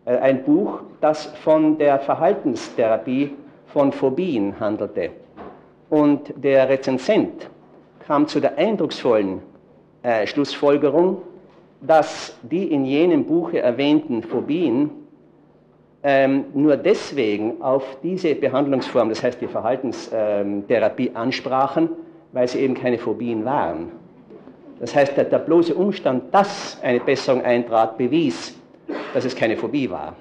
äh, 0.07 0.17
ein 0.17 0.43
Buch, 0.43 0.81
das 1.03 1.27
von 1.45 1.77
der 1.77 1.99
Verhaltenstherapie 1.99 3.35
von 3.67 3.93
Phobien 3.93 4.59
handelte. 4.59 5.11
Und 5.91 6.33
der 6.35 6.69
Rezensent 6.71 7.51
kam 8.07 8.27
zu 8.27 8.41
der 8.41 8.57
eindrucksvollen 8.57 9.43
äh, 10.03 10.27
Schlussfolgerung, 10.27 11.23
dass 11.83 12.39
die 12.43 12.73
in 12.73 12.87
jenem 12.87 13.27
Buche 13.27 13.61
erwähnten 13.61 14.23
Phobien 14.23 14.91
ähm, 16.03 16.47
nur 16.55 16.79
deswegen 16.79 17.61
auf 17.61 17.99
diese 18.03 18.35
Behandlungsform, 18.35 19.11
das 19.11 19.23
heißt 19.23 19.43
die 19.43 19.47
Verhaltenstherapie, 19.47 21.11
ansprachen, 21.13 21.91
weil 22.33 22.49
sie 22.49 22.61
eben 22.61 22.73
keine 22.73 22.97
Phobien 22.97 23.45
waren. 23.45 24.00
Das 24.81 24.95
heißt, 24.95 25.17
der, 25.17 25.25
der 25.25 25.39
bloße 25.39 25.75
Umstand, 25.75 26.35
dass 26.35 26.79
eine 26.83 27.01
Besserung 27.01 27.43
eintrat, 27.43 27.99
bewies, 27.99 28.57
dass 29.13 29.27
es 29.27 29.37
keine 29.37 29.57
Phobie 29.57 29.89
war. 29.91 30.17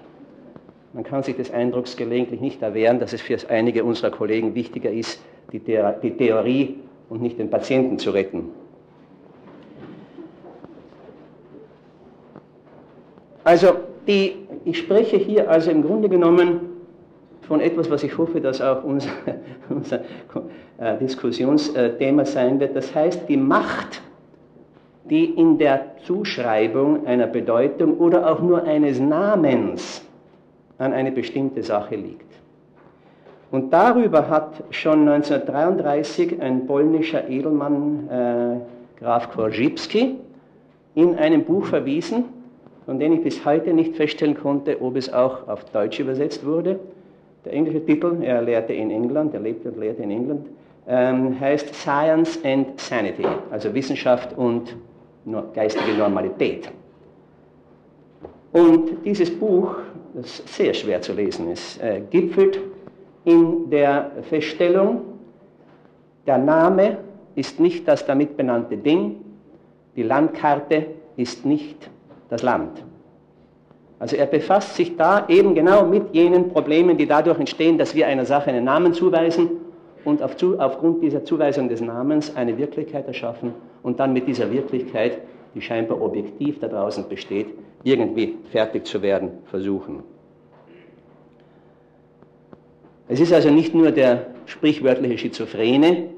Man 0.91 1.03
kann 1.03 1.23
sich 1.23 1.37
des 1.37 1.51
Eindrucks 1.51 1.95
gelegentlich 1.95 2.41
nicht 2.41 2.61
erwehren, 2.61 2.99
dass 2.99 3.13
es 3.13 3.21
für 3.21 3.37
einige 3.49 3.83
unserer 3.83 4.11
Kollegen 4.11 4.53
wichtiger 4.55 4.91
ist, 4.91 5.21
die, 5.53 5.59
die 5.59 6.11
Theorie 6.11 6.75
und 7.09 7.21
nicht 7.21 7.39
den 7.39 7.49
Patienten 7.49 7.97
zu 7.99 8.11
retten. 8.11 8.49
Also, 13.45 13.75
die, 14.07 14.35
ich 14.65 14.77
spreche 14.77 15.17
hier 15.17 15.49
also 15.49 15.71
im 15.71 15.83
Grunde 15.83 16.09
genommen 16.09 16.59
von 17.43 17.61
etwas, 17.61 17.89
was 17.89 18.03
ich 18.03 18.17
hoffe, 18.17 18.41
dass 18.41 18.59
auch 18.61 18.83
unser, 18.83 19.09
unser 19.69 20.01
äh, 20.79 20.97
Diskussionsthema 20.99 22.25
sein 22.25 22.59
wird. 22.59 22.75
Das 22.75 22.93
heißt, 22.93 23.29
die 23.29 23.37
Macht 23.37 24.01
die 25.09 25.25
in 25.25 25.57
der 25.57 25.97
Zuschreibung 26.05 27.05
einer 27.05 27.27
Bedeutung 27.27 27.97
oder 27.97 28.31
auch 28.31 28.41
nur 28.41 28.63
eines 28.63 28.99
Namens 28.99 30.05
an 30.77 30.93
eine 30.93 31.11
bestimmte 31.11 31.63
Sache 31.63 31.95
liegt. 31.95 32.29
Und 33.51 33.73
darüber 33.73 34.29
hat 34.29 34.63
schon 34.69 35.07
1933 35.07 36.41
ein 36.41 36.67
polnischer 36.67 37.27
Edelmann, 37.27 38.07
äh, 38.09 38.99
Graf 38.99 39.31
Korzybski, 39.31 40.17
in 40.93 41.15
einem 41.15 41.43
Buch 41.43 41.65
verwiesen, 41.65 42.25
von 42.85 42.99
dem 42.99 43.13
ich 43.13 43.23
bis 43.23 43.45
heute 43.45 43.73
nicht 43.73 43.95
feststellen 43.95 44.37
konnte, 44.37 44.81
ob 44.81 44.95
es 44.95 45.11
auch 45.11 45.47
auf 45.47 45.65
Deutsch 45.65 45.99
übersetzt 45.99 46.45
wurde. 46.45 46.79
Der 47.45 47.53
englische 47.53 47.83
Titel, 47.83 48.17
er 48.21 48.41
lehrte 48.41 48.73
in 48.73 48.91
England, 48.91 49.33
er 49.33 49.39
lebte 49.39 49.69
und 49.69 49.79
lehrte 49.79 50.03
in 50.03 50.11
England, 50.11 50.47
ähm, 50.87 51.39
heißt 51.39 51.73
Science 51.73 52.39
and 52.43 52.79
Sanity, 52.79 53.25
also 53.51 53.73
Wissenschaft 53.73 54.37
und 54.37 54.75
geistige 55.53 55.93
Normalität. 55.97 56.71
Und 58.51 59.05
dieses 59.05 59.29
Buch, 59.37 59.75
das 60.13 60.43
sehr 60.45 60.73
schwer 60.73 61.01
zu 61.01 61.13
lesen 61.13 61.51
ist, 61.51 61.81
äh, 61.81 62.01
gipfelt 62.09 62.59
in 63.25 63.69
der 63.69 64.11
Feststellung, 64.23 65.01
der 66.25 66.37
Name 66.37 66.97
ist 67.35 67.59
nicht 67.59 67.87
das 67.87 68.05
damit 68.05 68.35
benannte 68.37 68.77
Ding, 68.77 69.17
die 69.95 70.03
Landkarte 70.03 70.87
ist 71.15 71.45
nicht 71.45 71.89
das 72.29 72.41
Land. 72.43 72.83
Also 73.99 74.15
er 74.15 74.27
befasst 74.27 74.75
sich 74.75 74.95
da 74.95 75.25
eben 75.27 75.53
genau 75.53 75.85
mit 75.85 76.13
jenen 76.13 76.49
Problemen, 76.49 76.97
die 76.97 77.05
dadurch 77.05 77.37
entstehen, 77.37 77.77
dass 77.77 77.93
wir 77.93 78.07
einer 78.07 78.25
Sache 78.25 78.49
einen 78.49 78.63
Namen 78.63 78.93
zuweisen 78.93 79.49
und 80.05 80.21
auf, 80.21 80.35
aufgrund 80.57 81.03
dieser 81.03 81.23
Zuweisung 81.23 81.69
des 81.69 81.81
Namens 81.81 82.35
eine 82.35 82.57
Wirklichkeit 82.57 83.07
erschaffen 83.07 83.53
und 83.83 83.99
dann 83.99 84.13
mit 84.13 84.27
dieser 84.27 84.51
Wirklichkeit, 84.51 85.19
die 85.55 85.61
scheinbar 85.61 86.01
objektiv 86.01 86.59
da 86.59 86.67
draußen 86.67 87.07
besteht, 87.09 87.47
irgendwie 87.83 88.35
fertig 88.51 88.85
zu 88.85 89.01
werden 89.01 89.31
versuchen. 89.45 90.03
Es 93.07 93.19
ist 93.19 93.33
also 93.33 93.49
nicht 93.49 93.73
nur 93.73 93.91
der 93.91 94.27
sprichwörtliche 94.45 95.17
Schizophrene, 95.17 96.09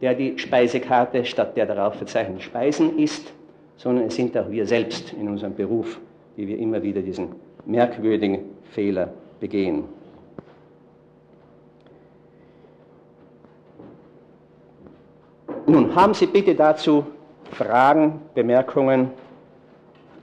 der 0.00 0.14
die 0.14 0.38
Speisekarte 0.38 1.24
statt 1.24 1.56
der 1.56 1.66
darauf 1.66 1.94
verzeichneten 1.94 2.40
Speisen 2.40 2.98
isst, 2.98 3.32
sondern 3.76 4.06
es 4.06 4.16
sind 4.16 4.36
auch 4.36 4.50
wir 4.50 4.66
selbst 4.66 5.12
in 5.12 5.28
unserem 5.28 5.54
Beruf, 5.54 6.00
die 6.36 6.48
wir 6.48 6.58
immer 6.58 6.82
wieder 6.82 7.02
diesen 7.02 7.28
merkwürdigen 7.66 8.40
Fehler 8.72 9.12
begehen. 9.38 9.84
Nun, 15.70 15.94
haben 15.94 16.14
Sie 16.14 16.26
bitte 16.26 16.56
dazu 16.56 17.06
Fragen, 17.52 18.20
Bemerkungen 18.34 19.12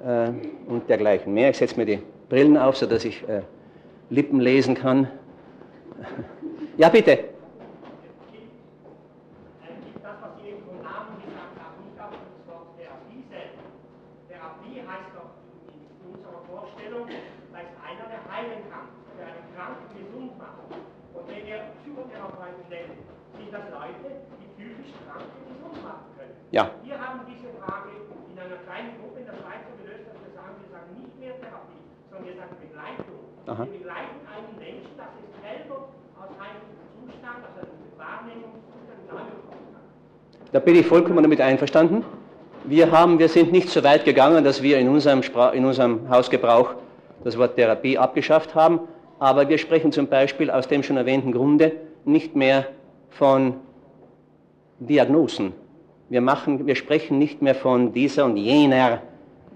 äh, 0.05 0.27
und 0.67 0.89
dergleichen 0.89 1.33
mehr. 1.33 1.51
Ich 1.51 1.57
setze 1.57 1.77
mir 1.77 1.85
die 1.85 1.99
Brillen 2.27 2.57
auf, 2.57 2.75
sodass 2.75 3.05
ich 3.05 3.25
äh, 3.29 3.43
Lippen 4.09 4.41
lesen 4.41 4.75
kann. 4.75 5.07
ja, 6.77 6.89
bitte. 6.89 7.11
heißt 14.87 15.11
doch 15.15 15.31
in 15.67 16.13
unserer 16.13 16.41
Vorstellung, 16.47 17.07
dass 17.07 17.67
einer, 17.83 18.07
der 18.07 18.23
heilen 18.31 18.63
kann, 18.69 18.87
der 19.17 19.27
einen 19.27 19.55
Kranken 19.55 19.87
gesund 19.97 20.31
sind 23.47 23.53
das 23.53 23.69
Leute, 23.71 24.15
die 24.41 24.47
psychisch 24.55 24.93
Kranke 25.05 25.39
gesund 25.47 25.83
machen 25.83 26.07
können. 26.17 26.36
Ja. 26.51 26.71
Wir 26.83 26.95
haben 26.95 27.19
diese 27.27 27.51
Frage 27.59 27.91
in 28.31 28.39
einer 28.39 28.55
kleinen 28.63 28.95
Gruppe 29.03 29.19
in 29.19 29.25
der 29.27 29.35
Schweiz 29.35 29.67
so 29.67 29.75
gelöst, 29.83 30.07
dass 30.07 30.15
wir 30.15 30.31
sagen, 30.31 30.55
wir 30.63 30.69
sagen 30.71 30.89
nicht 30.95 31.11
mehr 31.19 31.35
Therapie, 31.43 31.83
sondern 32.07 32.23
wir 32.23 32.35
sagen 32.39 32.55
Begleitung. 32.63 33.19
Aha. 33.51 33.63
Wir 33.67 33.79
begleiten 33.83 34.17
einen 34.31 34.51
Menschen, 34.55 34.93
dass 34.95 35.11
er 35.11 35.27
selber 35.43 35.91
aus 36.15 36.31
einem 36.39 36.63
Zustand, 36.95 37.39
aus 37.43 37.55
einem 37.59 37.75
Wahrnehmungszustand 37.99 38.99
hineingekommen 39.11 39.67
kann. 39.75 39.85
Da 40.55 40.59
bin 40.63 40.75
ich 40.79 40.87
vollkommen 40.87 41.19
damit 41.19 41.41
einverstanden. 41.43 42.07
Wir, 42.63 42.91
haben, 42.91 43.19
wir 43.19 43.27
sind 43.27 43.51
nicht 43.51 43.67
so 43.67 43.83
weit 43.83 44.05
gegangen, 44.05 44.43
dass 44.43 44.63
wir 44.63 44.79
in 44.79 44.87
unserem, 44.87 45.23
Spra 45.23 45.51
in 45.51 45.65
unserem 45.65 46.07
Hausgebrauch 46.09 46.75
das 47.23 47.37
Wort 47.37 47.55
Therapie 47.55 47.97
abgeschafft 47.97 48.55
haben, 48.55 48.79
aber 49.19 49.49
wir 49.49 49.57
sprechen 49.57 49.91
zum 49.91 50.07
Beispiel 50.07 50.49
aus 50.49 50.67
dem 50.67 50.83
schon 50.83 50.95
erwähnten 50.95 51.31
Grunde 51.31 51.73
nicht 52.05 52.35
mehr 52.35 52.67
von 53.09 53.55
Diagnosen. 54.79 55.53
Wir, 56.09 56.21
machen, 56.21 56.65
wir 56.65 56.75
sprechen 56.75 57.17
nicht 57.17 57.41
mehr 57.41 57.55
von 57.55 57.91
dieser 57.91 58.25
und 58.25 58.37
jener 58.37 59.01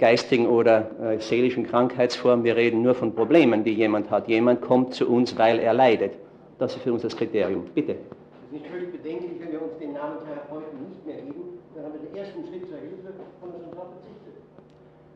geistigen 0.01 0.47
oder 0.47 0.89
äh, 0.99 1.19
seelischen 1.19 1.65
Krankheitsform, 1.65 2.43
wir 2.43 2.57
reden 2.57 2.81
nur 2.81 2.95
von 2.95 3.13
Problemen, 3.13 3.63
die 3.63 3.73
jemand 3.73 4.09
hat. 4.09 4.27
Jemand 4.27 4.61
kommt 4.61 4.95
zu 4.95 5.07
uns, 5.07 5.37
weil 5.37 5.59
er 5.59 5.73
leidet. 5.73 6.13
Das 6.57 6.75
ist 6.75 6.81
für 6.81 6.91
uns 6.91 7.03
das 7.03 7.15
Kriterium. 7.15 7.65
Bitte. 7.73 7.93
Es 7.93 8.45
ist 8.47 8.51
nicht 8.51 8.67
völlig 8.67 8.91
bedenklich, 8.91 9.31
wenn 9.39 9.51
wir 9.51 9.61
uns 9.61 9.77
den 9.79 9.93
Namen 9.93 10.17
Therapeuten 10.25 10.89
nicht 10.89 11.05
mehr 11.05 11.21
geben, 11.21 11.61
dann 11.75 11.85
haben 11.85 11.93
wir 11.93 12.09
den 12.09 12.17
ersten 12.17 12.41
Schritt 12.49 12.67
zur 12.67 12.79
Hilfe 12.81 13.13
von 13.39 13.49
uns 13.53 13.63
darauf 13.69 13.93
verzichtet. 13.93 14.35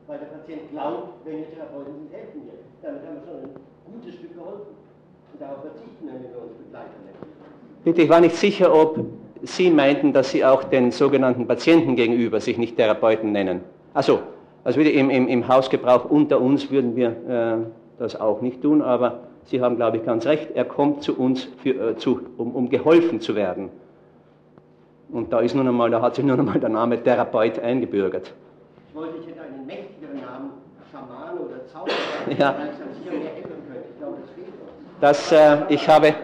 Weil 0.08 0.20
der 0.20 0.30
Patient 0.38 0.72
glaubt, 0.72 1.26
wenn 1.26 1.38
wir 1.38 1.50
Therapeuten 1.50 1.94
sind, 2.00 2.14
helfen 2.14 2.42
wir. 2.46 2.58
Damit 2.86 3.02
haben 3.04 3.18
wir 3.18 3.26
schon 3.26 3.42
ein 3.42 3.56
gutes 3.90 4.14
Stück 4.16 4.34
geholfen. 4.38 4.72
Und 5.34 5.42
darauf 5.42 5.62
verzichten 5.66 6.06
wenn 6.06 6.22
wir 6.30 6.38
uns 6.46 6.54
Begleiter 6.62 6.98
nennen. 7.04 7.26
Bitte, 7.84 8.02
ich 8.06 8.10
war 8.10 8.22
nicht 8.22 8.38
sicher, 8.38 8.70
ob 8.70 9.02
Sie 9.46 9.70
meinten, 9.70 10.14
dass 10.14 10.32
Sie 10.32 10.44
auch 10.44 10.64
den 10.64 10.92
sogenannten 10.92 11.48
Patienten 11.48 11.96
gegenüber 11.96 12.40
sich 12.40 12.58
nicht 12.58 12.78
Therapeuten 12.78 13.32
nennen. 13.32 13.62
Also, 13.94 14.20
also 14.64 14.80
wieder 14.80 14.92
im, 14.92 15.10
im, 15.10 15.28
im 15.28 15.48
Hausgebrauch 15.48 16.06
unter 16.06 16.42
uns 16.42 16.72
würden 16.72 16.96
wir 16.96 17.10
äh, 17.10 17.58
das 18.00 18.20
auch 18.20 18.42
nicht 18.42 18.62
tun, 18.62 18.82
aber 18.82 19.20
Sie 19.46 19.62
haben, 19.62 19.76
glaube 19.76 19.98
ich, 19.98 20.06
ganz 20.06 20.26
recht. 20.26 20.50
Er 20.56 20.66
kommt 20.66 21.04
zu 21.04 21.18
uns, 21.18 21.48
für, 21.62 21.92
äh, 21.92 21.98
zu, 21.98 22.22
um, 22.38 22.56
um 22.56 22.70
geholfen 22.70 23.22
zu 23.22 23.36
werden. 23.36 23.70
Und 25.12 25.32
da, 25.32 25.40
ist 25.40 25.54
nun 25.54 25.68
einmal, 25.68 25.92
da 25.92 26.02
hat 26.02 26.16
sich 26.16 26.26
nun 26.26 26.40
einmal 26.40 26.60
der 26.60 26.70
Name 26.70 27.02
Therapeut 27.02 27.60
eingebürgert. 27.60 28.34
Ich 28.90 28.96
wollte, 28.96 29.14
ich 29.22 29.28
hätte 29.28 29.42
einen 29.42 29.66
mächtigeren 29.68 30.16
Namen, 30.16 30.50
Schaman 30.92 31.38
oder 31.38 31.66
Zauberer, 31.68 31.96
Ja. 32.40 32.56
weil 32.58 32.70
es 32.70 32.80
dann 32.80 32.88
sicher 32.98 33.12
mehr 33.12 33.30
helfen 33.36 33.52
könnte. 33.68 33.86
Ich 33.92 34.00
glaube, 34.00 34.16
das 34.22 34.32
fehlt 34.32 34.48
uns. 34.48 35.00
Das, 35.00 35.32
äh, 35.32 35.74
ich, 35.74 35.88
habe, 35.88 36.16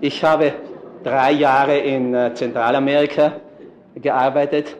ich 0.00 0.24
habe 0.24 0.52
drei 1.02 1.32
Jahre 1.32 1.78
in 1.78 2.14
äh, 2.14 2.34
Zentralamerika 2.34 3.32
gearbeitet 3.94 4.76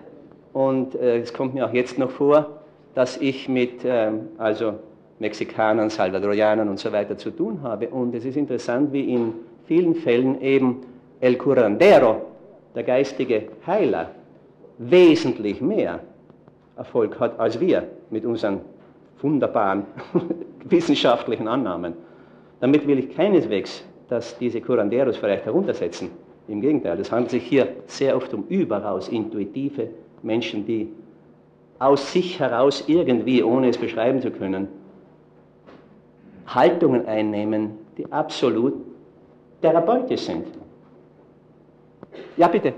und 0.52 0.94
äh, 0.94 1.18
es 1.18 1.32
kommt 1.32 1.54
mir 1.54 1.66
auch 1.66 1.72
jetzt 1.72 1.98
noch 1.98 2.10
vor, 2.10 2.60
dass 2.94 3.16
ich 3.16 3.48
mit 3.48 3.80
ähm, 3.84 4.28
also 4.38 4.74
Mexikanern, 5.18 5.88
Salvadorianern 5.88 6.68
und 6.68 6.78
so 6.78 6.92
weiter 6.92 7.16
zu 7.16 7.30
tun 7.30 7.60
habe. 7.62 7.88
Und 7.88 8.14
es 8.14 8.24
ist 8.24 8.36
interessant, 8.36 8.92
wie 8.92 9.12
in 9.14 9.34
vielen 9.66 9.94
Fällen 9.94 10.40
eben 10.40 10.80
El 11.20 11.36
Curandero, 11.36 12.22
der 12.74 12.82
geistige 12.82 13.44
Heiler, 13.66 14.10
wesentlich 14.78 15.60
mehr 15.60 16.00
Erfolg 16.76 17.20
hat 17.20 17.38
als 17.38 17.60
wir 17.60 17.84
mit 18.10 18.24
unseren 18.24 18.60
wunderbaren 19.20 19.84
wissenschaftlichen 20.64 21.46
Annahmen. 21.46 21.94
Damit 22.60 22.86
will 22.86 22.98
ich 22.98 23.14
keineswegs, 23.14 23.84
dass 24.12 24.36
diese 24.36 24.60
Curanderos 24.60 25.16
vielleicht 25.16 25.46
heruntersetzen. 25.46 26.10
Im 26.46 26.60
Gegenteil, 26.60 27.00
es 27.00 27.10
handelt 27.10 27.30
sich 27.30 27.44
hier 27.44 27.68
sehr 27.86 28.14
oft 28.14 28.34
um 28.34 28.44
überaus 28.48 29.08
intuitive 29.08 29.88
Menschen, 30.22 30.66
die 30.66 30.92
aus 31.78 32.12
sich 32.12 32.38
heraus 32.38 32.84
irgendwie, 32.88 33.42
ohne 33.42 33.70
es 33.70 33.78
beschreiben 33.78 34.20
zu 34.20 34.30
können, 34.30 34.68
Haltungen 36.46 37.06
einnehmen, 37.06 37.70
die 37.96 38.04
absolut 38.12 38.74
therapeutisch 39.62 40.20
sind. 40.20 40.46
Ja, 42.36 42.48
bitte. 42.48 42.74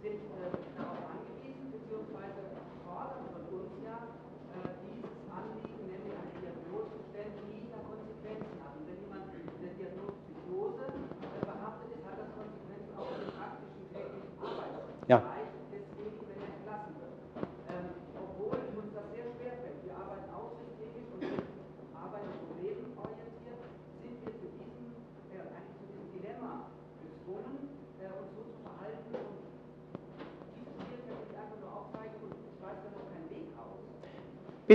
sind 0.00 0.16
äh, 0.16 0.48
darauf 0.80 0.96
angewiesen, 1.12 1.68
beziehungsweise 1.76 2.56
fordern 2.88 3.28
von 3.36 3.44
uns 3.52 3.72
ja 3.84 4.08
äh, 4.56 4.72
dieses 4.80 5.12
Anliegen, 5.28 5.92
nämlich 5.92 6.16
eine 6.16 6.32
Diagnose 6.40 6.88
zu 6.96 7.00
stellen, 7.12 7.36
die 7.52 7.68
da 7.68 7.84
Konsequenzen 7.84 8.56
hat. 8.64 8.80
Und 8.80 8.88
wenn 8.88 8.96
jemand 8.96 9.28
eine 9.28 9.70
Diagnose 9.76 10.16
Psychose 10.24 10.88
äh, 10.88 11.40
behaftet 11.44 11.88
ist, 11.92 12.04
hat 12.08 12.16
das 12.16 12.32
Konsequenzen 12.32 12.92
auch 12.96 13.12
für 13.12 13.28
den 13.28 13.32
praktischen 13.36 13.84
täglichen 13.92 14.32
Arbeitsbereich, 14.40 15.12
Ja. 15.12 15.20
deswegen, 15.68 16.16
wenn 16.24 16.40
er 16.40 16.48
entlassen 16.48 16.92
wird. 16.96 17.14
Ähm, 17.68 17.92
obwohl 18.16 18.56
uns 18.56 18.90
das 18.96 19.04
sehr 19.12 19.28
schwer 19.36 19.52
fällt, 19.60 19.84
wir 19.84 19.94
arbeiten 20.00 20.32
auch 20.32 20.56
systemisch 20.64 21.12
und 21.12 21.20
wir 21.28 21.44
arbeiten 21.92 22.32
problemorientiert, 22.40 23.60
sind 24.00 24.16
wir 24.24 24.32
zu 24.32 24.48
diesem, 24.48 24.96
äh, 25.28 25.44
eigentlich 25.44 25.76
zu 25.76 25.84
diesem 25.92 26.08
Dilemma 26.16 26.72
gezwungen, 27.04 27.68
äh, 28.00 28.08
uns 28.16 28.32
so 28.32 28.40
zu 28.48 28.56
verhalten 28.64 29.12
und 29.12 29.36
diese 30.56 30.72
Schwierigkeit 30.72 31.20
will 31.20 31.28
ich 31.28 31.36
einfach 31.36 31.60
nur 31.60 31.68
aufzeigen 31.68 32.16
und 32.24 32.32
ich 32.32 32.56
weiß 32.64 32.80
da 32.80 32.88
noch 32.96 33.04
keinen 33.12 33.28
Weg 33.28 33.52
aus. 33.60 33.76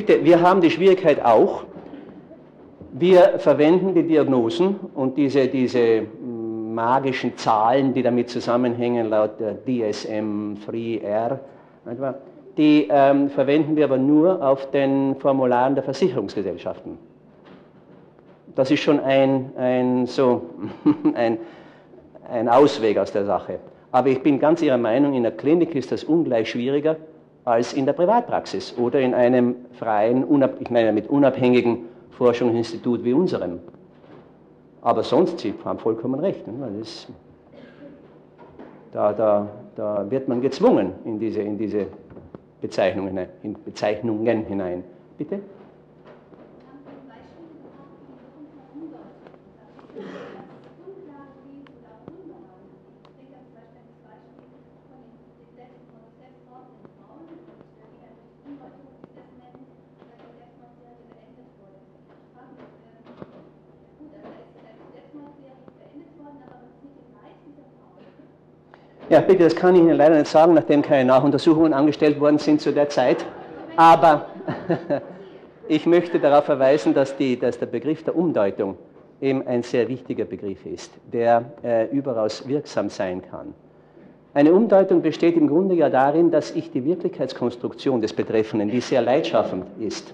Bitte, 0.05 0.23
wir 0.23 0.39
haben 0.39 0.61
die 0.61 0.69
Schwierigkeit 0.69 1.25
auch. 1.25 1.63
Wir 2.91 3.39
verwenden 3.39 3.95
die 3.95 4.03
Diagnosen 4.03 4.75
und 4.93 5.17
diese, 5.17 5.47
diese 5.47 6.03
mm, 6.03 6.75
magischen 6.75 7.35
Zahlen, 7.37 7.91
die 7.91 8.03
damit 8.03 8.29
zusammenhängen, 8.29 9.09
laut 9.09 9.39
der 9.39 9.55
DSM-3R, 9.65 11.39
etwa, 11.89 12.13
die 12.55 12.87
ähm, 12.87 13.31
verwenden 13.31 13.75
wir 13.75 13.85
aber 13.85 13.97
nur 13.97 14.45
auf 14.45 14.69
den 14.69 15.15
Formularen 15.15 15.73
der 15.73 15.83
Versicherungsgesellschaften. 15.83 16.99
Das 18.53 18.69
ist 18.69 18.81
schon 18.81 18.99
ein, 18.99 19.53
ein, 19.57 20.05
so, 20.05 20.51
ein, 21.15 21.39
ein 22.29 22.47
Ausweg 22.47 22.99
aus 22.99 23.11
der 23.11 23.25
Sache. 23.25 23.57
Aber 23.91 24.09
ich 24.09 24.21
bin 24.21 24.39
ganz 24.39 24.61
Ihrer 24.61 24.77
Meinung, 24.77 25.15
in 25.15 25.23
der 25.23 25.31
Klinik 25.31 25.73
ist 25.73 25.91
das 25.91 26.03
ungleich 26.03 26.51
schwieriger 26.51 26.95
als 27.45 27.73
in 27.73 27.85
der 27.85 27.93
Privatpraxis 27.93 28.75
oder 28.77 28.99
in 28.99 29.13
einem 29.13 29.55
freien, 29.73 30.25
ich 30.59 30.69
meine 30.71 30.91
mit 30.91 31.07
unabhängigen 31.07 31.85
Forschungsinstitut 32.11 33.03
wie 33.03 33.13
unserem. 33.13 33.59
Aber 34.81 35.03
sonst, 35.03 35.39
Sie 35.39 35.53
haben 35.63 35.79
vollkommen 35.79 36.19
recht. 36.19 36.47
Ne? 36.47 36.83
da, 38.91 39.13
da, 39.13 39.47
da 39.75 40.09
wird 40.09 40.27
man 40.27 40.41
gezwungen 40.41 40.93
in 41.05 41.19
diese, 41.19 41.41
in 41.41 41.57
diese 41.57 41.87
Bezeichnungen, 42.61 43.27
in 43.43 43.55
Bezeichnungen 43.63 44.45
hinein. 44.45 44.83
Bitte? 45.17 45.39
Ja, 69.15 69.21
bitte, 69.21 69.45
das 69.45 69.55
kann 69.55 69.75
ich 69.75 69.81
Ihnen 69.81 69.95
leider 69.95 70.17
nicht 70.17 70.27
sagen, 70.27 70.55
nachdem 70.55 70.81
keine 70.81 71.05
Nachuntersuchungen 71.05 71.71
angestellt 71.73 72.19
worden 72.19 72.37
sind 72.37 72.59
zu 72.59 72.73
der 72.73 72.89
Zeit. 72.89 73.25
Aber 73.77 74.25
ich 75.69 75.85
möchte 75.85 76.19
darauf 76.19 76.43
verweisen, 76.43 76.93
dass, 76.93 77.15
die, 77.15 77.39
dass 77.39 77.57
der 77.57 77.67
Begriff 77.67 78.03
der 78.03 78.13
Umdeutung 78.13 78.75
eben 79.21 79.47
ein 79.47 79.63
sehr 79.63 79.87
wichtiger 79.87 80.25
Begriff 80.25 80.65
ist, 80.65 80.91
der 81.13 81.45
äh, 81.63 81.85
überaus 81.95 82.45
wirksam 82.45 82.89
sein 82.89 83.21
kann. 83.21 83.53
Eine 84.33 84.51
Umdeutung 84.51 85.01
besteht 85.01 85.37
im 85.37 85.47
Grunde 85.47 85.75
ja 85.75 85.89
darin, 85.89 86.29
dass 86.29 86.51
ich 86.51 86.71
die 86.71 86.83
Wirklichkeitskonstruktion 86.83 88.01
des 88.01 88.11
Betreffenden, 88.11 88.69
die 88.69 88.81
sehr 88.81 89.01
leidschafend 89.01 89.63
ist, 89.79 90.13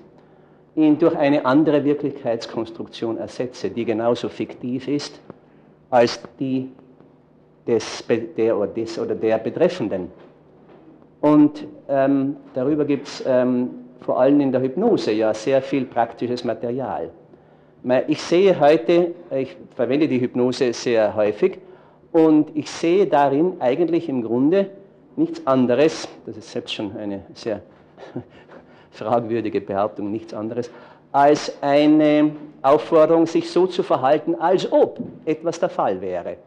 ihn 0.76 1.00
durch 1.00 1.18
eine 1.18 1.44
andere 1.48 1.84
Wirklichkeitskonstruktion 1.84 3.18
ersetze, 3.18 3.72
die 3.72 3.84
genauso 3.84 4.30
fiktiv 4.30 4.88
ist 4.88 5.20
als 5.90 6.22
die 6.40 6.70
des, 7.68 8.04
der, 8.38 8.58
oder 8.58 8.68
des 8.68 8.98
oder 9.00 9.16
der 9.16 9.38
Betreffenden. 9.38 10.10
Und 11.22 11.68
ähm, 11.88 12.38
darüber 12.54 12.86
gibt 12.86 13.08
es 13.08 13.24
ähm, 13.28 13.70
vor 14.02 14.20
allem 14.20 14.42
in 14.42 14.52
der 14.52 14.62
Hypnose 14.62 15.12
ja 15.12 15.34
sehr 15.34 15.62
viel 15.62 15.86
praktisches 15.86 16.44
Material. 16.44 17.10
Ich 18.08 18.22
sehe 18.22 18.60
heute, 18.60 19.14
ich 19.32 19.58
verwende 19.76 20.08
die 20.08 20.20
Hypnose 20.20 20.74
sehr 20.74 21.16
häufig, 21.16 21.60
und 22.12 22.56
ich 22.56 22.70
sehe 22.70 23.08
darin 23.08 23.54
eigentlich 23.60 24.10
im 24.10 24.22
Grunde 24.22 24.70
nichts 25.16 25.46
anderes, 25.48 26.08
das 26.26 26.38
ist 26.38 26.52
selbst 26.52 26.74
schon 26.74 26.96
eine 26.98 27.24
sehr 27.34 27.62
fragwürdige 28.92 29.62
Behauptung, 29.62 30.12
nichts 30.12 30.34
anderes, 30.34 30.70
als 31.12 31.58
eine 31.62 32.32
Aufforderung, 32.62 33.26
sich 33.26 33.50
so 33.50 33.68
zu 33.68 33.84
verhalten, 33.84 34.36
als 34.36 34.72
ob 34.72 35.00
etwas 35.26 35.60
der 35.60 35.70
Fall 35.70 36.00
wäre. 36.02 36.38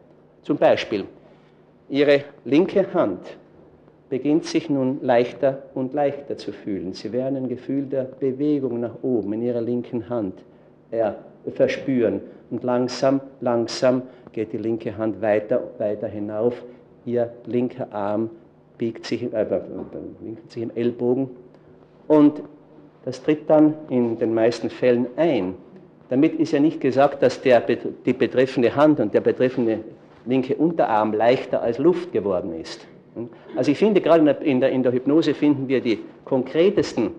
Zum 0.45 0.57
Beispiel, 0.57 1.05
Ihre 1.89 2.21
linke 2.45 2.93
Hand 2.93 3.19
beginnt 4.09 4.45
sich 4.45 4.69
nun 4.69 4.99
leichter 5.01 5.63
und 5.73 5.93
leichter 5.93 6.37
zu 6.37 6.51
fühlen. 6.51 6.93
Sie 6.93 7.11
werden 7.11 7.35
ein 7.35 7.49
Gefühl 7.49 7.85
der 7.85 8.03
Bewegung 8.03 8.79
nach 8.79 8.95
oben 9.01 9.33
in 9.33 9.41
Ihrer 9.41 9.61
linken 9.61 10.07
Hand 10.07 10.35
verspüren. 11.51 12.21
Und 12.51 12.63
langsam, 12.63 13.21
langsam 13.41 14.03
geht 14.33 14.53
die 14.53 14.57
linke 14.57 14.95
Hand 14.95 15.19
weiter, 15.19 15.63
weiter 15.79 16.07
hinauf. 16.07 16.63
Ihr 17.05 17.31
linker 17.45 17.91
Arm 17.91 18.29
biegt 18.77 19.05
sich, 19.05 19.23
äh, 19.23 19.45
winkelt 20.21 20.51
sich 20.51 20.61
im 20.61 20.71
Ellbogen. 20.75 21.29
Und 22.07 22.43
das 23.03 23.21
tritt 23.23 23.49
dann 23.49 23.73
in 23.89 24.19
den 24.19 24.33
meisten 24.33 24.69
Fällen 24.69 25.07
ein. 25.15 25.55
Damit 26.09 26.39
ist 26.39 26.51
ja 26.51 26.59
nicht 26.59 26.79
gesagt, 26.79 27.23
dass 27.23 27.41
der, 27.41 27.61
die 27.61 28.13
betreffende 28.13 28.75
Hand 28.75 28.99
und 28.99 29.11
der 29.11 29.21
betreffende 29.21 29.79
linke 30.25 30.55
Unterarm 30.55 31.13
leichter 31.13 31.61
als 31.61 31.77
Luft 31.77 32.11
geworden 32.11 32.53
ist. 32.59 32.85
Also 33.55 33.71
ich 33.71 33.77
finde, 33.77 34.01
gerade 34.01 34.29
in 34.43 34.59
der, 34.59 34.69
in 34.71 34.83
der 34.83 34.91
Hypnose 34.91 35.33
finden 35.33 35.67
wir 35.67 35.81
die 35.81 35.99
konkretesten, 36.25 37.11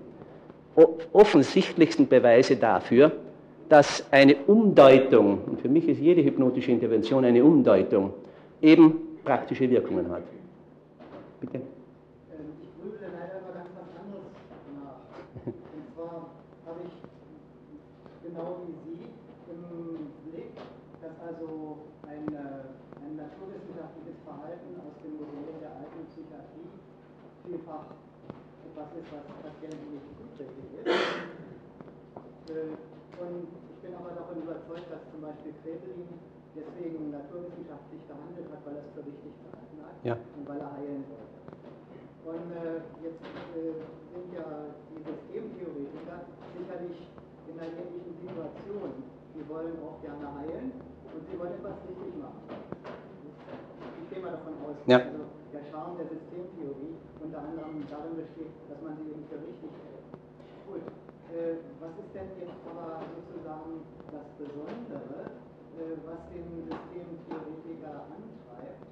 offensichtlichsten 1.12 2.06
Beweise 2.06 2.56
dafür, 2.56 3.12
dass 3.68 4.04
eine 4.10 4.36
Umdeutung, 4.46 5.38
und 5.46 5.60
für 5.60 5.68
mich 5.68 5.88
ist 5.88 6.00
jede 6.00 6.22
hypnotische 6.22 6.70
Intervention 6.70 7.24
eine 7.24 7.42
Umdeutung, 7.42 8.12
eben 8.60 9.00
praktische 9.24 9.68
Wirkungen 9.70 10.10
hat. 10.10 10.22
Bitte. 11.40 11.60
vielfach 18.36 18.85
was 29.12 29.26
nicht 29.62 30.06
zuträglich 30.18 30.70
ist. 30.82 30.96
Und 33.16 33.48
ich 33.70 33.78
bin 33.82 33.92
aber 33.96 34.12
davon 34.14 34.42
überzeugt, 34.42 34.86
dass 34.90 35.02
zum 35.10 35.20
Beispiel 35.22 35.54
Krebelin 35.62 36.06
deswegen 36.56 37.10
naturwissenschaftlich 37.10 38.02
gehandelt 38.08 38.48
hat, 38.50 38.60
weil 38.64 38.76
er 38.80 38.84
es 38.84 38.92
für 38.96 39.04
wichtig 39.04 39.32
gehalten 39.44 39.78
hat 39.84 39.96
ja. 40.04 40.14
und 40.16 40.44
weil 40.48 40.60
er 40.60 40.72
heilen 40.72 41.04
wollte. 41.10 41.36
Und 42.26 42.48
äh, 42.50 42.82
jetzt 43.06 43.22
äh, 43.54 43.78
sind 44.10 44.28
ja 44.34 44.46
die 44.90 45.00
Systemtheoretiker 45.04 46.26
sicherlich 46.58 46.98
in 47.46 47.54
einer 47.54 47.70
ähnlichen 47.70 48.16
Situation. 48.18 48.90
Die 49.36 49.44
wollen 49.46 49.76
auch 49.84 50.00
gerne 50.02 50.26
heilen 50.42 50.72
und 51.12 51.22
sie 51.30 51.38
wollen 51.38 51.54
etwas 51.54 51.78
richtig 51.86 52.18
machen. 52.18 52.42
Ich 54.02 54.06
gehe 54.10 54.22
mal 54.24 54.32
davon 54.32 54.54
aus. 54.64 54.76
Ja. 54.86 54.98
Also 55.06 55.22
der 55.52 55.62
Charme 55.70 55.96
der 55.98 56.08
Systemtheorie 56.08 56.96
unter 57.26 57.42
anderem 57.42 57.82
darin 57.90 58.14
besteht, 58.14 58.54
dass 58.70 58.78
man 58.86 58.94
sie 59.02 59.10
eben 59.10 59.26
für 59.26 59.42
richtig 59.42 59.72
hält. 59.82 60.06
Gut, 60.70 60.84
äh, 61.34 61.58
was 61.82 61.94
ist 61.98 62.14
denn 62.14 62.30
jetzt 62.38 62.62
aber 62.70 63.02
sozusagen 63.02 63.82
das 64.14 64.26
Besondere, 64.38 65.34
äh, 65.74 65.98
was 66.06 66.20
den 66.30 66.46
Systemtheoretiker 66.70 68.06
antreibt, 68.14 68.82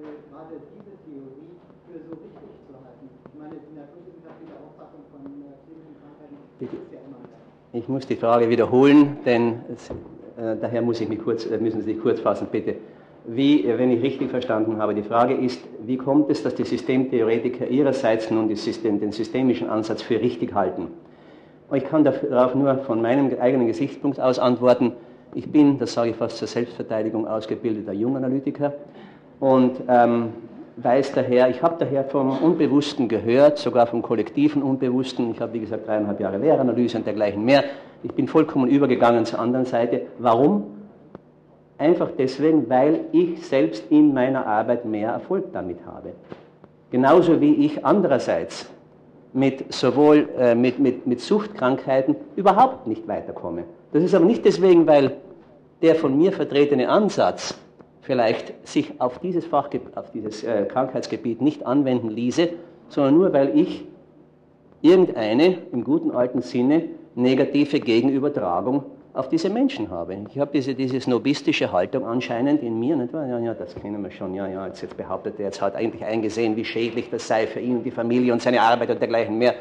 äh, 0.00 0.16
gerade 0.32 0.54
diese 0.72 0.96
Theorie 1.04 1.52
für 1.84 2.00
so 2.08 2.12
richtig 2.16 2.52
zu 2.64 2.72
halten? 2.72 3.04
Ich 3.12 3.36
meine, 3.36 3.60
die 3.60 3.76
naturwissenschaftliche 3.76 4.56
Auffassung 4.64 5.04
von 5.12 5.28
äh, 5.28 5.60
klinischen 5.68 5.94
Krankheiten 6.00 6.40
ist 6.64 6.88
ja 6.88 7.04
immer 7.04 7.20
gleich. 7.20 7.44
Ich 7.76 7.84
muss 7.84 8.08
die 8.08 8.16
Frage 8.16 8.48
wiederholen, 8.48 9.20
denn 9.28 9.60
es, 9.68 9.92
äh, 10.40 10.56
daher 10.56 10.80
muss 10.80 11.04
ich 11.04 11.08
mich 11.08 11.20
kurz, 11.20 11.44
äh, 11.44 11.60
müssen 11.60 11.84
Sie 11.84 11.92
sich 11.92 12.00
kurz 12.00 12.20
fassen, 12.20 12.48
bitte 12.50 12.80
wie, 13.28 13.64
wenn 13.66 13.90
ich 13.90 14.02
richtig 14.02 14.30
verstanden 14.30 14.78
habe, 14.78 14.94
die 14.94 15.02
Frage 15.02 15.34
ist, 15.34 15.60
wie 15.84 15.98
kommt 15.98 16.30
es, 16.30 16.42
dass 16.42 16.54
die 16.54 16.64
Systemtheoretiker 16.64 17.68
ihrerseits 17.68 18.30
nun 18.30 18.54
System, 18.56 19.00
den 19.00 19.12
systemischen 19.12 19.68
Ansatz 19.68 20.00
für 20.00 20.18
richtig 20.18 20.54
halten? 20.54 20.88
Ich 21.72 21.84
kann 21.84 22.04
darauf 22.04 22.54
nur 22.54 22.78
von 22.78 23.02
meinem 23.02 23.30
eigenen 23.38 23.66
Gesichtspunkt 23.66 24.18
aus 24.18 24.38
antworten. 24.38 24.92
Ich 25.34 25.52
bin, 25.52 25.78
das 25.78 25.92
sage 25.92 26.10
ich 26.10 26.16
fast 26.16 26.38
zur 26.38 26.48
Selbstverteidigung, 26.48 27.28
ausgebildeter 27.28 27.92
Junganalytiker 27.92 28.72
und 29.40 29.72
ähm, 29.86 30.30
weiß 30.78 31.12
daher, 31.12 31.50
ich 31.50 31.62
habe 31.62 31.76
daher 31.78 32.04
vom 32.04 32.30
Unbewussten 32.38 33.08
gehört, 33.08 33.58
sogar 33.58 33.86
vom 33.86 34.00
kollektiven 34.00 34.62
Unbewussten. 34.62 35.30
Ich 35.32 35.40
habe, 35.40 35.52
wie 35.52 35.60
gesagt, 35.60 35.86
dreieinhalb 35.86 36.18
Jahre 36.18 36.38
Lehranalyse 36.38 36.96
und 36.96 37.06
dergleichen 37.06 37.44
mehr. 37.44 37.64
Ich 38.02 38.12
bin 38.14 38.26
vollkommen 38.26 38.70
übergegangen 38.70 39.26
zur 39.26 39.38
anderen 39.38 39.66
Seite. 39.66 40.06
Warum? 40.18 40.77
Einfach 41.78 42.10
deswegen, 42.18 42.68
weil 42.68 43.04
ich 43.12 43.46
selbst 43.46 43.84
in 43.90 44.12
meiner 44.12 44.44
Arbeit 44.46 44.84
mehr 44.84 45.10
Erfolg 45.10 45.52
damit 45.52 45.78
habe. 45.86 46.12
Genauso 46.90 47.40
wie 47.40 47.54
ich 47.54 47.84
andererseits 47.84 48.68
mit 49.32 49.72
sowohl 49.72 50.28
äh, 50.36 50.54
mit, 50.54 50.80
mit, 50.80 51.06
mit 51.06 51.20
Suchtkrankheiten 51.20 52.16
überhaupt 52.34 52.86
nicht 52.88 53.06
weiterkomme. 53.06 53.64
Das 53.92 54.02
ist 54.02 54.14
aber 54.14 54.24
nicht 54.24 54.44
deswegen, 54.44 54.86
weil 54.86 55.18
der 55.82 55.94
von 55.94 56.16
mir 56.16 56.32
vertretene 56.32 56.88
Ansatz 56.88 57.56
vielleicht 58.00 58.54
sich 58.66 59.00
auf 59.00 59.20
dieses, 59.20 59.44
Fach, 59.44 59.68
auf 59.94 60.10
dieses 60.10 60.42
äh, 60.42 60.64
Krankheitsgebiet 60.64 61.40
nicht 61.40 61.64
anwenden 61.64 62.08
ließe, 62.08 62.48
sondern 62.88 63.14
nur 63.14 63.32
weil 63.32 63.56
ich 63.56 63.86
irgendeine 64.80 65.58
im 65.72 65.84
guten 65.84 66.10
alten 66.10 66.40
Sinne 66.40 66.84
negative 67.14 67.80
Gegenübertragung 67.80 68.84
auf 69.12 69.28
diese 69.28 69.50
Menschen 69.50 69.90
habe. 69.90 70.16
Ich 70.28 70.38
habe 70.38 70.50
diese, 70.52 70.74
diese 70.74 71.00
snobistische 71.00 71.72
Haltung 71.72 72.04
anscheinend 72.04 72.62
in 72.62 72.78
mir, 72.78 72.96
nicht 72.96 73.12
wahr? 73.12 73.26
Ja, 73.26 73.38
ja, 73.38 73.54
das 73.54 73.74
kennen 73.74 74.02
wir 74.02 74.10
schon, 74.10 74.34
ja, 74.34 74.46
ja, 74.46 74.66
jetzt, 74.66 74.82
jetzt 74.82 74.96
behauptet 74.96 75.38
er, 75.38 75.46
jetzt 75.46 75.60
hat 75.60 75.74
eigentlich 75.74 76.04
eingesehen, 76.04 76.56
wie 76.56 76.64
schädlich 76.64 77.10
das 77.10 77.26
sei 77.26 77.46
für 77.46 77.60
ihn 77.60 77.78
und 77.78 77.84
die 77.84 77.90
Familie 77.90 78.32
und 78.32 78.42
seine 78.42 78.60
Arbeit 78.60 78.90
und 78.90 79.00
dergleichen 79.00 79.36
mehr. 79.38 79.54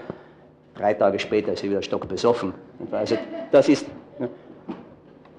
Drei 0.75 0.93
Tage 0.93 1.17
später 1.17 1.53
ist 1.53 1.63
er 1.63 1.69
wieder 1.71 1.81
stockbesoffen. 1.81 2.53
Also 2.91 3.17
das 3.51 3.67
ist, 3.69 3.87
ja, 4.19 4.27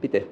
bitte. 0.00 0.24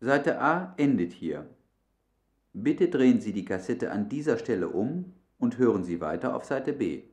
Seite 0.00 0.40
A 0.40 0.74
endet 0.76 1.12
hier. 1.12 1.46
Bitte 2.60 2.88
drehen 2.88 3.20
Sie 3.20 3.32
die 3.32 3.44
Kassette 3.44 3.92
an 3.92 4.08
dieser 4.08 4.36
Stelle 4.36 4.70
um 4.70 5.14
und 5.38 5.58
hören 5.58 5.84
Sie 5.84 6.00
weiter 6.00 6.34
auf 6.34 6.44
Seite 6.44 6.72
B. 6.72 7.04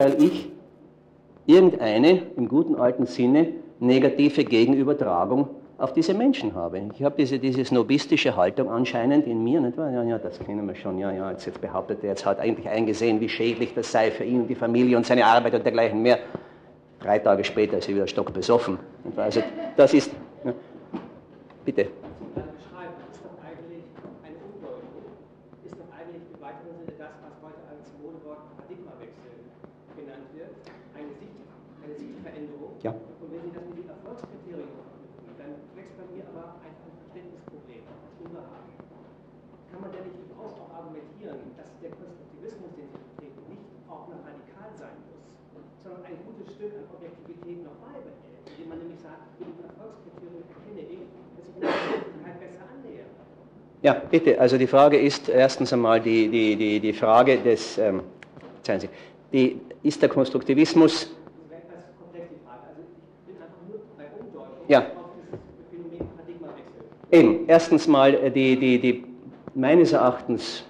weil 0.00 0.22
ich 0.22 0.48
irgendeine, 1.46 2.22
im 2.36 2.48
guten 2.48 2.76
alten 2.76 3.06
Sinne, 3.06 3.48
negative 3.80 4.44
Gegenübertragung 4.44 5.48
auf 5.76 5.92
diese 5.92 6.14
Menschen 6.14 6.54
habe. 6.54 6.80
Ich 6.94 7.02
habe 7.02 7.16
diese, 7.18 7.40
diese 7.40 7.64
snobistische 7.64 8.36
Haltung 8.36 8.70
anscheinend 8.70 9.26
in 9.26 9.42
mir, 9.42 9.60
nicht 9.60 9.76
wahr? 9.76 9.90
Ja, 9.90 10.04
ja, 10.04 10.18
das 10.18 10.38
kennen 10.38 10.64
wir 10.68 10.76
schon, 10.76 10.98
ja, 11.00 11.10
ja, 11.10 11.32
jetzt, 11.32 11.46
jetzt 11.46 11.60
behauptet 11.60 12.04
er, 12.04 12.10
jetzt 12.10 12.24
hat 12.24 12.38
eigentlich 12.38 12.68
eingesehen, 12.68 13.20
wie 13.20 13.28
schädlich 13.28 13.74
das 13.74 13.90
sei 13.90 14.12
für 14.12 14.22
ihn 14.22 14.42
und 14.42 14.46
die 14.46 14.54
Familie 14.54 14.96
und 14.96 15.04
seine 15.04 15.26
Arbeit 15.26 15.54
und 15.54 15.64
dergleichen 15.64 16.00
mehr. 16.00 16.20
Drei 17.00 17.18
Tage 17.18 17.42
später 17.42 17.78
ist 17.78 17.88
er 17.88 17.96
wieder 17.96 18.06
stockbesoffen. 18.06 18.78
Also 19.16 19.42
das 19.76 19.94
ist, 19.94 20.12
ja, 20.44 20.52
bitte. 21.64 21.88
Kann 39.78 39.94
man 39.94 39.94
denn 39.94 40.10
nicht 40.10 40.26
durchaus 40.26 40.58
auch 40.58 40.74
argumentieren, 40.74 41.38
dass 41.54 41.70
der 41.78 41.94
Konstruktivismus, 41.94 42.74
den 42.74 42.90
Sie 42.90 42.98
vertreten, 42.98 43.38
nicht 43.46 43.62
auch 43.86 44.10
noch 44.10 44.26
radikal 44.26 44.74
sein 44.74 44.98
muss, 45.54 45.70
sondern 45.86 46.02
ein 46.02 46.18
gutes 46.26 46.50
Stück 46.58 46.74
an 46.74 46.90
Objektivität 46.98 47.62
noch 47.62 47.78
beibehält, 47.78 48.18
indem 48.58 48.74
man 48.74 48.78
nämlich 48.82 48.98
sagt, 48.98 49.22
mit 49.38 49.54
dem 49.54 49.70
Erfolgskriterium 49.70 50.42
erkenne 50.50 50.82
ich, 50.82 51.06
dass 51.38 51.46
ich 51.46 51.54
der 51.62 51.70
Wirklichkeit 51.94 52.36
besser 52.42 52.66
annähere. 52.66 53.06
Ja, 53.86 53.94
bitte. 54.02 54.34
Also 54.42 54.58
die 54.58 54.66
Frage 54.66 54.98
ist 54.98 55.30
erstens 55.30 55.70
einmal 55.70 56.02
die, 56.02 56.26
die, 56.26 56.58
die, 56.58 56.82
die 56.82 56.92
Frage 56.92 57.38
des, 57.38 57.78
ähm, 57.78 58.02
zeigen 58.66 58.82
Sie, 58.82 58.90
die, 59.30 59.62
ist 59.86 60.02
der 60.02 60.10
Konstruktivismus 60.10 61.06
Das 61.06 61.62
Frage. 62.42 62.66
Also 62.66 62.82
ich 62.82 63.30
bin 63.30 63.38
einfach 63.38 63.62
nur 63.70 63.78
bei 63.94 64.10
Umdeutung 64.10 64.66
Ja. 64.66 64.90
auf 64.98 65.14
dieses 65.14 65.38
Phänomen 65.70 66.02
Paradigmawechsel. 66.18 66.82
Eben, 67.14 67.46
erstens 67.46 67.86
mal 67.86 68.10
äh, 68.14 68.30
die, 68.32 68.58
die, 68.58 68.80
die 68.80 69.07
meines 69.58 69.92
Erachtens 69.92 70.64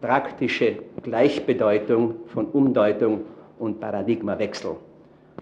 praktische 0.00 0.76
Gleichbedeutung 1.02 2.14
von 2.28 2.46
Umdeutung 2.46 3.22
und 3.58 3.80
Paradigmawechsel. 3.80 4.76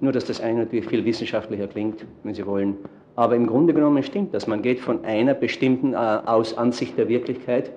Nur, 0.00 0.12
dass 0.12 0.24
das 0.24 0.40
eine 0.40 0.60
natürlich 0.60 0.86
viel 0.86 1.04
wissenschaftlicher 1.04 1.66
klingt, 1.66 2.06
wenn 2.24 2.34
Sie 2.34 2.46
wollen. 2.46 2.78
Aber 3.14 3.36
im 3.36 3.46
Grunde 3.46 3.74
genommen 3.74 4.02
stimmt 4.02 4.32
das. 4.32 4.46
Man 4.46 4.62
geht 4.62 4.80
von 4.80 5.04
einer 5.04 5.34
bestimmten 5.34 5.92
äh, 5.92 5.96
aus 5.96 6.56
Ansicht 6.56 6.96
der 6.96 7.08
Wirklichkeit 7.08 7.70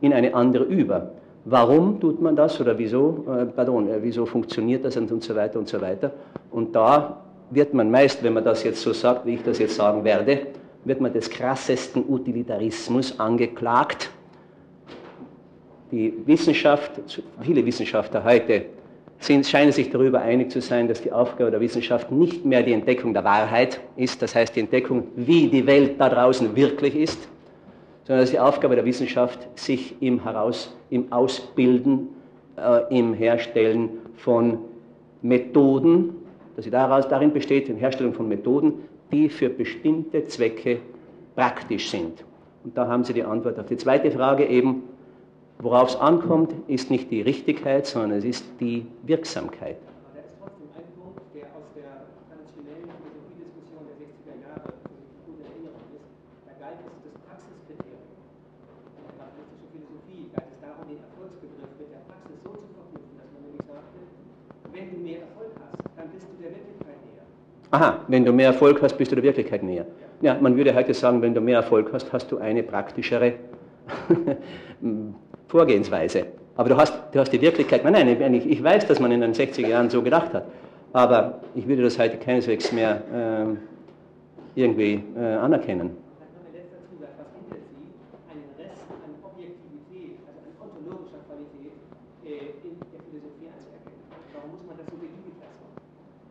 in 0.00 0.14
eine 0.14 0.34
andere 0.34 0.64
über. 0.64 1.12
Warum 1.44 2.00
tut 2.00 2.22
man 2.22 2.34
das 2.34 2.58
oder 2.62 2.78
wieso, 2.78 3.26
äh, 3.28 3.44
pardon, 3.44 3.88
äh, 3.90 3.98
wieso 4.00 4.24
funktioniert 4.24 4.86
das 4.86 4.96
und, 4.96 5.12
und 5.12 5.22
so 5.22 5.34
weiter 5.34 5.58
und 5.58 5.68
so 5.68 5.78
weiter. 5.82 6.12
Und 6.50 6.74
da 6.74 7.20
wird 7.50 7.74
man 7.74 7.90
meist, 7.90 8.22
wenn 8.24 8.32
man 8.32 8.44
das 8.44 8.64
jetzt 8.64 8.80
so 8.80 8.94
sagt, 8.94 9.26
wie 9.26 9.34
ich 9.34 9.42
das 9.42 9.58
jetzt 9.58 9.76
sagen 9.76 10.02
werde, 10.02 10.46
wird 10.84 11.00
man 11.00 11.12
des 11.12 11.30
krassesten 11.30 12.04
Utilitarismus 12.08 13.18
angeklagt. 13.18 14.10
Die 15.90 16.12
Wissenschaft, 16.26 16.92
viele 17.40 17.64
Wissenschaftler 17.64 18.24
heute 18.24 18.66
sind, 19.18 19.46
scheinen 19.46 19.72
sich 19.72 19.90
darüber 19.90 20.20
einig 20.20 20.50
zu 20.50 20.60
sein, 20.60 20.88
dass 20.88 21.00
die 21.00 21.12
Aufgabe 21.12 21.50
der 21.50 21.60
Wissenschaft 21.60 22.10
nicht 22.10 22.44
mehr 22.44 22.62
die 22.62 22.72
Entdeckung 22.72 23.14
der 23.14 23.24
Wahrheit 23.24 23.80
ist, 23.96 24.20
das 24.20 24.34
heißt 24.34 24.56
die 24.56 24.60
Entdeckung, 24.60 25.08
wie 25.16 25.48
die 25.48 25.66
Welt 25.66 25.94
da 25.98 26.08
draußen 26.08 26.54
wirklich 26.56 26.96
ist, 26.96 27.28
sondern 28.04 28.22
dass 28.22 28.30
die 28.30 28.38
Aufgabe 28.38 28.74
der 28.74 28.84
Wissenschaft 28.84 29.48
sich 29.58 29.94
im, 30.00 30.22
Heraus, 30.22 30.76
im 30.90 31.10
Ausbilden, 31.12 32.08
äh, 32.56 32.96
im 32.96 33.14
Herstellen 33.14 33.90
von 34.16 34.58
Methoden, 35.22 36.16
dass 36.56 36.66
sie 36.66 36.70
daraus, 36.70 37.08
darin 37.08 37.32
besteht, 37.32 37.68
in 37.68 37.76
Herstellung 37.76 38.12
von 38.12 38.28
Methoden, 38.28 38.74
die 39.12 39.28
für 39.28 39.48
bestimmte 39.48 40.26
Zwecke 40.26 40.80
praktisch 41.34 41.90
sind. 41.90 42.24
Und 42.64 42.76
da 42.76 42.88
haben 42.88 43.04
Sie 43.04 43.12
die 43.12 43.24
Antwort 43.24 43.58
auf 43.58 43.66
die 43.66 43.76
zweite 43.76 44.10
Frage 44.10 44.46
eben, 44.46 44.84
worauf 45.58 45.90
es 45.90 45.96
ankommt, 45.96 46.52
ist 46.66 46.90
nicht 46.90 47.10
die 47.10 47.20
Richtigkeit, 47.20 47.86
sondern 47.86 48.18
es 48.18 48.24
ist 48.24 48.44
die 48.60 48.86
Wirksamkeit. 49.02 49.76
Aber 49.76 50.16
da 50.16 50.20
ist 50.24 50.34
trotzdem 50.40 50.68
ein 50.72 50.88
Punkt, 50.96 51.20
der 51.34 51.44
aus 51.52 51.68
der 51.76 52.08
traditionellen 52.28 52.88
Philosophiediskussion 52.88 53.84
der 53.84 53.96
60er 54.00 54.36
Jahre 54.48 54.72
für 54.80 54.92
mich 54.96 55.08
gut 55.28 55.36
in 55.36 55.44
Erinnerung 55.44 55.84
ist. 55.92 56.08
Da 56.48 56.52
galt 56.56 56.80
es 56.80 56.96
das 57.04 57.16
Praxiskriterium. 57.28 58.08
In 58.08 59.04
der 59.04 59.16
materialistischen 59.20 59.68
Philosophie 59.76 60.22
galt 60.32 60.48
es 60.48 60.58
darum, 60.64 60.84
den 60.88 61.00
Erfolgsbegriff 61.04 61.72
mit 61.76 61.88
der 61.92 62.02
Praxis 62.08 62.38
so 62.40 62.50
zu 62.56 62.68
verknüpfen, 62.72 63.14
dass 63.20 63.28
man 63.28 63.40
nämlich 63.44 63.64
sagte, 63.68 63.98
wenn 64.72 64.86
du 64.88 64.96
mehr 65.04 65.20
Erfolg 65.28 65.52
hast, 65.60 65.84
dann 66.00 66.08
bist 66.08 66.24
du 66.32 66.34
der 66.40 66.50
Wirklichkeit 66.56 66.96
näher. 67.04 67.28
Aha, 67.74 68.04
wenn 68.06 68.24
du 68.24 68.32
mehr 68.32 68.46
Erfolg 68.46 68.80
hast, 68.82 68.96
bist 68.96 69.10
du 69.10 69.16
der 69.16 69.24
Wirklichkeit 69.24 69.64
näher. 69.64 69.84
Ja, 70.20 70.38
man 70.40 70.56
würde 70.56 70.72
heute 70.76 70.94
sagen, 70.94 71.20
wenn 71.22 71.34
du 71.34 71.40
mehr 71.40 71.56
Erfolg 71.56 71.90
hast, 71.92 72.12
hast 72.12 72.30
du 72.30 72.38
eine 72.38 72.62
praktischere 72.62 73.32
Vorgehensweise. 75.48 76.26
Aber 76.54 76.68
du 76.68 76.76
hast, 76.76 76.94
du 77.10 77.18
hast 77.18 77.32
die 77.32 77.40
Wirklichkeit, 77.40 77.82
nein, 77.82 78.16
nein, 78.16 78.34
ich, 78.34 78.48
ich 78.48 78.62
weiß, 78.62 78.86
dass 78.86 79.00
man 79.00 79.10
in 79.10 79.22
den 79.22 79.34
60er 79.34 79.66
Jahren 79.66 79.90
so 79.90 80.02
gedacht 80.02 80.32
hat, 80.34 80.44
aber 80.92 81.40
ich 81.56 81.66
würde 81.66 81.82
das 81.82 81.98
heute 81.98 82.16
keineswegs 82.16 82.70
mehr 82.70 83.02
ähm, 83.12 83.58
irgendwie 84.54 85.02
äh, 85.18 85.34
anerkennen. 85.34 85.88
Äh? 85.88 86.04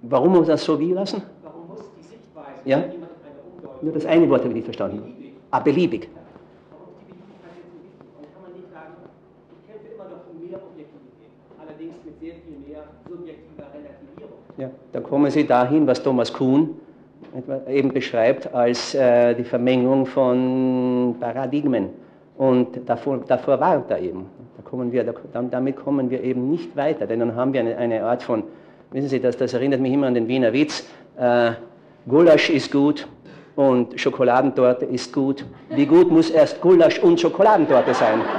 Warum 0.06 0.30
muss 0.30 0.42
man 0.42 0.50
das 0.50 0.64
so 0.64 0.80
wie 0.80 0.92
lassen? 0.92 1.24
Warum 1.42 1.68
muss 1.70 1.80
die 1.98 2.04
Sichtweise, 2.04 2.53
Ja. 2.66 2.84
Nur 3.82 3.94
das 3.94 4.06
eine 4.06 4.30
Wort 4.30 4.42
habe 4.42 4.50
ich 4.50 4.56
nicht 4.56 4.66
verstanden. 4.66 5.14
Ah, 5.52 5.60
beliebig. 5.60 6.10
Ja, 14.58 14.70
da 14.92 15.00
kommen 15.00 15.32
Sie 15.32 15.46
dahin, 15.46 15.88
was 15.88 16.02
Thomas 16.02 16.32
Kuhn 16.32 16.76
eben 17.68 17.92
beschreibt 17.92 18.54
als 18.54 18.94
äh, 18.94 19.34
die 19.34 19.44
Vermengung 19.44 20.06
von 20.06 21.16
Paradigmen. 21.20 21.90
Und 22.38 22.88
davor, 22.88 23.20
davor 23.28 23.60
warnt 23.60 23.90
er 23.90 24.00
eben. 24.00 24.26
Da 24.58 24.64
kommen 24.64 24.92
wir, 24.92 25.04
da, 25.04 25.42
damit 25.42 25.76
kommen 25.76 26.10
wir 26.10 26.24
eben 26.24 26.50
nicht 26.50 26.76
weiter, 26.76 27.08
denn 27.08 27.20
dann 27.20 27.36
haben 27.36 27.54
wir 27.54 27.62
eine, 27.62 27.78
eine 27.78 28.04
Art 28.04 28.24
von, 28.24 28.44
wissen 28.92 29.10
Sie, 29.10 29.20
das, 29.20 29.38
das 29.38 29.54
erinnert 29.54 29.82
mich 29.82 29.94
immer 29.94 30.08
an 30.08 30.14
den 30.14 30.28
Wiener 30.28 30.54
Witz, 30.54 30.88
äh, 31.18 31.52
Gulasch 32.08 32.50
ist 32.50 32.72
gut 32.72 33.08
und 33.56 34.00
Schokoladentorte 34.00 34.86
ist 34.86 35.14
gut. 35.14 35.46
Wie 35.70 35.86
gut 35.86 36.12
muss 36.12 36.30
erst 36.30 36.60
Gulasch 36.62 37.00
und 37.00 37.20
Schokoladentorte 37.20 37.94
sein? 37.94 38.22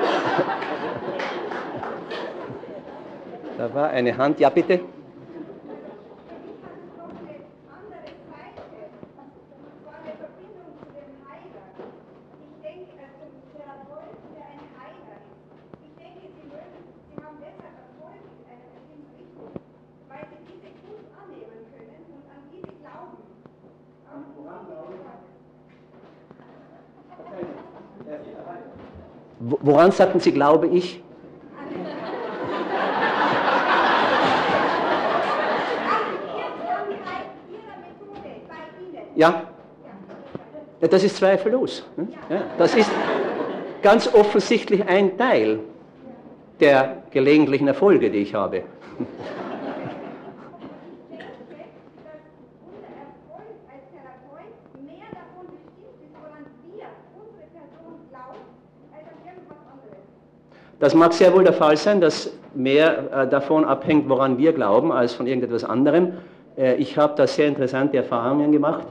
da 3.58 3.72
war 3.74 3.88
eine 3.90 4.16
Hand, 4.16 4.40
ja 4.40 4.50
bitte. 4.50 4.80
andere 6.74 8.10
Seite, 8.28 8.90
und 9.16 9.30
zwar 9.80 9.94
eine 10.02 10.14
Verbindung 10.18 10.74
zu 10.82 10.88
dem 10.92 11.14
Heiler. 11.24 11.66
Ich 12.42 12.54
denke, 12.64 12.98
also 13.00 13.24
Therapeut, 13.54 14.18
der 14.34 14.44
ein 14.54 14.64
Heiler 14.76 15.18
ist. 15.22 15.38
Ich 15.86 15.94
denke, 15.96 16.24
Sie 16.34 16.44
mögen, 16.50 16.82
Sie 17.08 17.16
haben 17.22 17.38
deshalb 17.40 17.74
Erfolg 17.80 18.20
in 18.38 18.44
einer 18.50 18.68
bestimmten 18.74 19.08
Richtung, 19.16 19.52
weil 20.10 20.24
Sie 20.32 20.40
diese 20.50 20.70
gut 20.84 21.04
annehmen 21.14 21.60
können 21.72 22.02
und 22.12 22.24
an 22.28 22.42
diese 22.52 22.72
glauben. 22.82 23.18
An 24.10 24.20
woran 24.36 24.62
glauben? 24.68 24.98
Wo- 25.04 25.24
Woran 29.40 29.90
sagten 29.90 30.20
Sie, 30.20 30.32
glaube 30.32 30.68
ich? 30.68 31.02
Ja, 39.16 39.44
das 40.80 41.04
ist 41.04 41.16
zweifellos. 41.16 41.84
ne? 41.96 42.08
Das 42.58 42.74
ist 42.74 42.90
ganz 43.82 44.12
offensichtlich 44.12 44.84
ein 44.88 45.16
Teil 45.16 45.60
der 46.58 46.96
gelegentlichen 47.10 47.68
Erfolge, 47.68 48.10
die 48.10 48.18
ich 48.18 48.34
habe. 48.34 48.56
denke, 48.56 48.68
dass 52.02 52.18
unser 52.64 52.88
Erfolg 52.90 53.54
als 53.70 53.84
Therapeut 53.92 54.56
mehr 54.82 55.06
davon 55.12 55.46
bestimmt 55.52 56.00
ist, 56.02 56.12
woran 56.16 56.42
wir, 56.72 56.88
unsere 57.20 57.46
Person, 57.54 57.94
glauben, 58.10 58.42
als 58.94 59.04
an 59.04 59.18
irgendwas 59.24 59.60
anderes. 59.70 60.02
Das 60.84 60.94
mag 60.94 61.14
sehr 61.14 61.32
wohl 61.32 61.44
der 61.44 61.54
Fall 61.54 61.78
sein, 61.78 62.02
dass 62.02 62.30
mehr 62.54 63.10
äh, 63.10 63.26
davon 63.26 63.64
abhängt, 63.64 64.06
woran 64.06 64.36
wir 64.36 64.52
glauben, 64.52 64.92
als 64.92 65.14
von 65.14 65.26
irgendetwas 65.26 65.64
anderem. 65.64 66.12
Äh, 66.58 66.74
ich 66.74 66.98
habe 66.98 67.14
da 67.16 67.26
sehr 67.26 67.48
interessante 67.48 67.96
Erfahrungen 67.96 68.52
gemacht. 68.52 68.86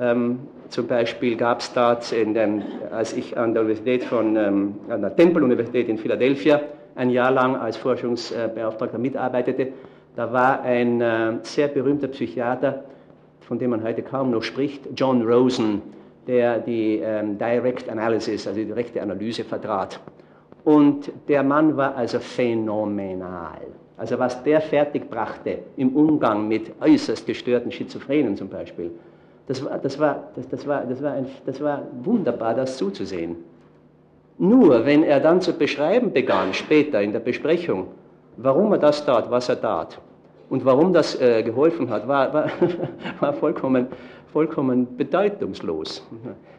Ähm, 0.00 0.40
zum 0.68 0.88
Beispiel 0.88 1.36
gab 1.36 1.60
es 1.60 1.72
da, 1.72 1.94
dem, 1.94 2.64
als 2.90 3.12
ich 3.12 3.38
an 3.38 3.54
der 3.54 3.62
Universität 3.62 4.02
von, 4.02 4.34
ähm, 4.34 4.74
an 4.88 5.00
der 5.00 5.14
Temple-Universität 5.14 5.88
in 5.88 5.96
Philadelphia 5.96 6.60
ein 6.96 7.10
Jahr 7.10 7.30
lang 7.30 7.54
als 7.54 7.76
Forschungsbeauftragter 7.76 8.98
mitarbeitete, 8.98 9.68
da 10.16 10.32
war 10.32 10.62
ein 10.62 11.00
äh, 11.00 11.34
sehr 11.42 11.68
berühmter 11.68 12.08
Psychiater, 12.08 12.82
von 13.42 13.60
dem 13.60 13.70
man 13.70 13.84
heute 13.84 14.02
kaum 14.02 14.32
noch 14.32 14.42
spricht, 14.42 14.88
John 14.96 15.22
Rosen, 15.22 15.82
der 16.26 16.58
die 16.58 17.00
ähm, 17.00 17.38
Direct 17.38 17.88
Analysis, 17.88 18.44
also 18.48 18.58
die 18.58 18.66
direkte 18.66 19.00
Analyse 19.00 19.44
vertrat. 19.44 20.00
Und 20.68 21.10
der 21.28 21.42
Mann 21.42 21.78
war 21.78 21.96
also 21.96 22.18
phänomenal. 22.18 23.62
Also 23.96 24.18
was 24.18 24.42
der 24.42 24.60
fertigbrachte 24.60 25.60
im 25.78 25.96
Umgang 25.96 26.46
mit 26.46 26.72
äußerst 26.78 27.26
gestörten 27.26 27.72
Schizophrenen 27.72 28.36
zum 28.36 28.50
Beispiel, 28.50 28.90
das 29.46 29.64
war, 29.64 29.78
das 29.78 29.98
war, 29.98 30.24
das, 30.36 30.46
das 30.50 30.66
war, 30.66 30.84
das 30.84 31.02
war, 31.02 31.12
ein, 31.12 31.26
das 31.46 31.62
war 31.62 31.84
wunderbar, 32.02 32.52
das 32.52 32.76
zuzusehen. 32.76 33.36
Nur 34.36 34.84
wenn 34.84 35.04
er 35.04 35.20
dann 35.20 35.40
zu 35.40 35.54
beschreiben 35.54 36.12
begann, 36.12 36.52
später 36.52 37.00
in 37.00 37.12
der 37.12 37.20
Besprechung, 37.20 37.86
warum 38.36 38.70
er 38.72 38.78
das 38.78 39.06
tat, 39.06 39.30
was 39.30 39.48
er 39.48 39.58
tat 39.58 39.98
und 40.50 40.66
warum 40.66 40.92
das 40.92 41.18
äh, 41.18 41.42
geholfen 41.42 41.88
hat, 41.88 42.06
war, 42.06 42.34
war, 42.34 42.50
war 43.20 43.32
vollkommen, 43.32 43.86
vollkommen 44.34 44.98
bedeutungslos. 44.98 46.06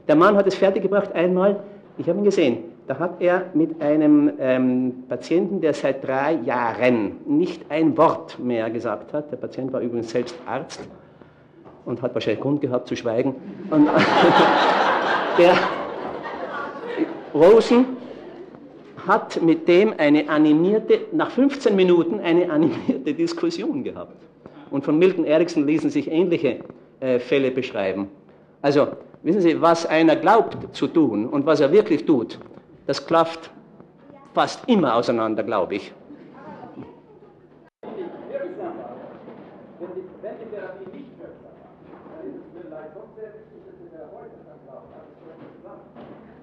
Der 0.08 0.16
Mann 0.16 0.36
hat 0.36 0.48
es 0.48 0.56
fertiggebracht, 0.56 1.14
einmal, 1.14 1.60
ich 2.00 2.10
habe 2.10 2.18
ihn 2.18 2.26
gesehen, 2.26 2.64
da 2.90 2.98
hat 2.98 3.22
er 3.22 3.46
mit 3.54 3.80
einem 3.84 4.32
ähm, 4.40 5.04
Patienten, 5.08 5.62
der 5.62 5.76
seit 5.76 6.08
drei 6.08 6.34
Jahren 6.44 7.18
nicht 7.28 7.70
ein 7.70 7.96
Wort 7.96 8.40
mehr 8.40 8.68
gesagt 8.72 9.14
hat, 9.14 9.32
der 9.32 9.38
Patient 9.38 9.72
war 9.72 9.82
übrigens 9.82 10.10
selbst 10.10 10.36
Arzt 10.48 10.82
und 11.86 12.02
hat 12.02 12.16
wahrscheinlich 12.16 12.42
Grund 12.42 12.62
gehabt 12.62 12.88
zu 12.88 12.96
schweigen, 12.96 13.36
und, 13.70 13.88
der 15.38 15.54
Rosen 17.32 17.86
hat 19.06 19.40
mit 19.40 19.68
dem 19.68 19.94
eine 19.96 20.28
animierte, 20.28 21.02
nach 21.12 21.30
15 21.30 21.76
Minuten 21.76 22.20
eine 22.20 22.50
animierte 22.50 23.14
Diskussion 23.14 23.84
gehabt. 23.84 24.16
Und 24.72 24.84
von 24.84 24.98
Milton 24.98 25.26
Erickson 25.26 25.68
ließen 25.68 25.92
sich 25.92 26.10
ähnliche 26.10 26.62
äh, 27.02 27.20
Fälle 27.20 27.52
beschreiben. 27.52 28.08
Also, 28.64 28.88
wissen 29.22 29.42
Sie, 29.42 29.62
was 29.62 29.86
einer 29.86 30.16
glaubt 30.16 30.76
zu 30.76 30.88
tun 30.88 31.28
und 31.28 31.46
was 31.46 31.60
er 31.60 31.72
wirklich 31.72 32.04
tut, 32.08 32.40
das 32.90 33.06
klafft 33.06 33.52
fast 34.34 34.68
immer 34.68 34.96
auseinander, 34.96 35.44
glaube 35.44 35.76
ich. 35.76 35.94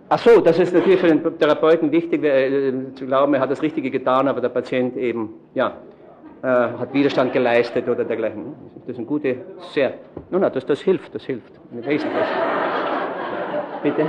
Ach 0.08 0.18
so, 0.20 0.40
das 0.40 0.56
ist 0.60 0.72
natürlich 0.72 1.00
für 1.00 1.08
den 1.08 1.36
Therapeuten 1.36 1.90
wichtig, 1.90 2.22
äh, 2.22 2.94
zu 2.94 3.06
glauben, 3.06 3.34
er 3.34 3.40
hat 3.40 3.50
das 3.50 3.60
Richtige 3.60 3.90
getan, 3.90 4.28
aber 4.28 4.40
der 4.40 4.50
Patient 4.50 4.96
eben, 4.96 5.34
ja, 5.52 5.78
äh, 6.42 6.46
hat 6.46 6.94
Widerstand 6.94 7.32
geleistet 7.32 7.88
oder 7.88 8.04
dergleichen. 8.04 8.54
Das 8.82 8.90
ist 8.90 8.98
eine 8.98 9.06
gute, 9.06 9.38
sehr, 9.72 9.94
nun, 10.30 10.42
no, 10.42 10.48
das, 10.48 10.64
das 10.64 10.80
hilft, 10.80 11.12
das 11.12 11.24
hilft, 11.24 11.54
wesentlich. 11.72 12.28
Bitte? 13.82 14.08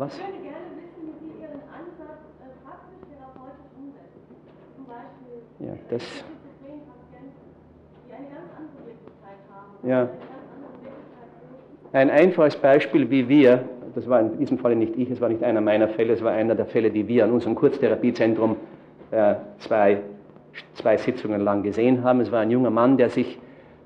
Was? 0.00 0.16
Ich 0.16 0.24
würde 0.24 0.40
gerne 0.40 0.64
wissen, 0.80 1.12
wie 1.12 1.28
Sie 1.28 1.42
Ihren 1.42 1.60
Ansatz 1.68 2.24
äh, 2.40 2.48
praktisch 2.64 3.04
therapeutisch 3.04 3.68
umsetzen. 3.76 4.32
Zum 4.74 4.86
Beispiel 4.88 5.44
ja, 5.60 5.74
das, 5.90 6.00
Schizophren-Patienten, 6.00 7.36
die 8.08 8.12
eine 8.14 8.28
ganz 8.32 8.48
andere 8.56 8.80
Wirklichkeit 8.88 9.40
haben. 9.52 9.86
Ja. 9.86 10.08
Wirklichkeit 10.08 11.92
Ein 11.92 12.08
einfaches 12.08 12.56
Beispiel, 12.56 13.10
wie 13.10 13.28
wir, 13.28 13.68
das 13.94 14.08
war 14.08 14.20
in 14.20 14.38
diesem 14.38 14.56
Falle 14.56 14.74
nicht 14.74 14.96
ich, 14.96 15.10
es 15.10 15.20
war 15.20 15.28
nicht 15.28 15.42
einer 15.42 15.60
meiner 15.60 15.88
Fälle, 15.88 16.14
es 16.14 16.24
war 16.24 16.32
einer 16.32 16.54
der 16.54 16.64
Fälle, 16.64 16.90
die 16.90 17.06
wir 17.06 17.24
an 17.24 17.32
unserem 17.32 17.54
Kurztherapiezentrum 17.54 18.56
äh, 19.10 19.34
zwei, 19.58 20.00
zwei 20.76 20.96
Sitzungen 20.96 21.42
lang 21.42 21.62
gesehen 21.62 22.02
haben. 22.04 22.20
Es 22.20 22.32
war 22.32 22.40
ein 22.40 22.50
junger 22.50 22.70
Mann, 22.70 22.96
der 22.96 23.10
sich 23.10 23.38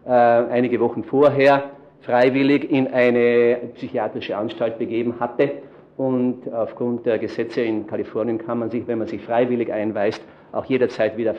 äh, 0.07 0.11
einige 0.11 0.79
Wochen 0.79 1.03
vorher 1.03 1.71
freiwillig 2.03 2.71
in 2.71 2.87
eine 2.87 3.57
psychiatrische 3.75 4.37
Anstalt 4.37 4.79
begeben 4.79 5.19
hatte. 5.19 5.51
Und 5.97 6.53
aufgrund 6.53 7.07
der 7.07 7.19
Gesetze 7.19 7.63
in 7.63 7.87
Kalifornien 7.87 8.39
kann 8.39 8.59
man 8.59 8.71
sich, 8.71 8.87
wenn 8.87 8.99
man 8.99 9.07
sich 9.07 9.23
freiwillig 9.23 9.73
einweist, 9.73 10.23
auch 10.53 10.65
jederzeit 10.65 11.17
wieder 11.17 11.35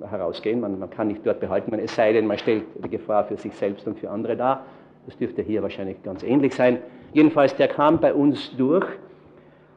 herausgehen. 0.00 0.60
Man, 0.60 0.78
man 0.78 0.90
kann 0.90 1.08
nicht 1.08 1.26
dort 1.26 1.40
behalten, 1.40 1.72
es 1.78 1.94
sei 1.94 2.12
denn, 2.12 2.26
man 2.26 2.38
stellt 2.38 2.64
die 2.84 2.90
Gefahr 2.90 3.24
für 3.24 3.36
sich 3.36 3.54
selbst 3.54 3.86
und 3.86 3.98
für 3.98 4.10
andere 4.10 4.36
dar. 4.36 4.64
Das 5.06 5.16
dürfte 5.16 5.42
hier 5.42 5.62
wahrscheinlich 5.62 6.02
ganz 6.02 6.22
ähnlich 6.22 6.54
sein. 6.54 6.78
Jedenfalls, 7.12 7.54
der 7.56 7.68
kam 7.68 8.00
bei 8.00 8.12
uns 8.12 8.56
durch 8.56 8.86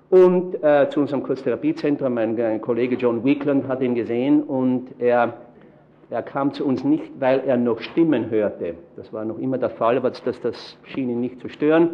und 0.09 0.61
äh, 0.63 0.89
zu 0.89 0.99
unserem 0.99 1.23
Kurztherapiezentrum. 1.23 2.13
Mein, 2.13 2.35
mein, 2.35 2.61
Kollege 2.61 2.95
John 2.95 3.23
Weekland 3.23 3.67
hat 3.67 3.81
ihn 3.81 3.95
gesehen 3.95 4.43
und 4.43 4.89
er, 4.99 5.33
er 6.09 6.23
kam 6.23 6.51
zu 6.53 6.65
uns 6.65 6.83
nicht, 6.83 7.11
weil 7.19 7.41
er 7.45 7.57
noch 7.57 7.79
Stimmen 7.79 8.29
hörte. 8.29 8.75
Das 8.95 9.13
war 9.13 9.23
noch 9.23 9.37
immer 9.37 9.57
der 9.57 9.69
Fall, 9.69 9.97
aber 9.97 10.09
das, 10.09 10.41
das 10.41 10.77
schien 10.83 11.09
ihn 11.09 11.21
nicht 11.21 11.39
zu 11.39 11.49
stören. 11.49 11.91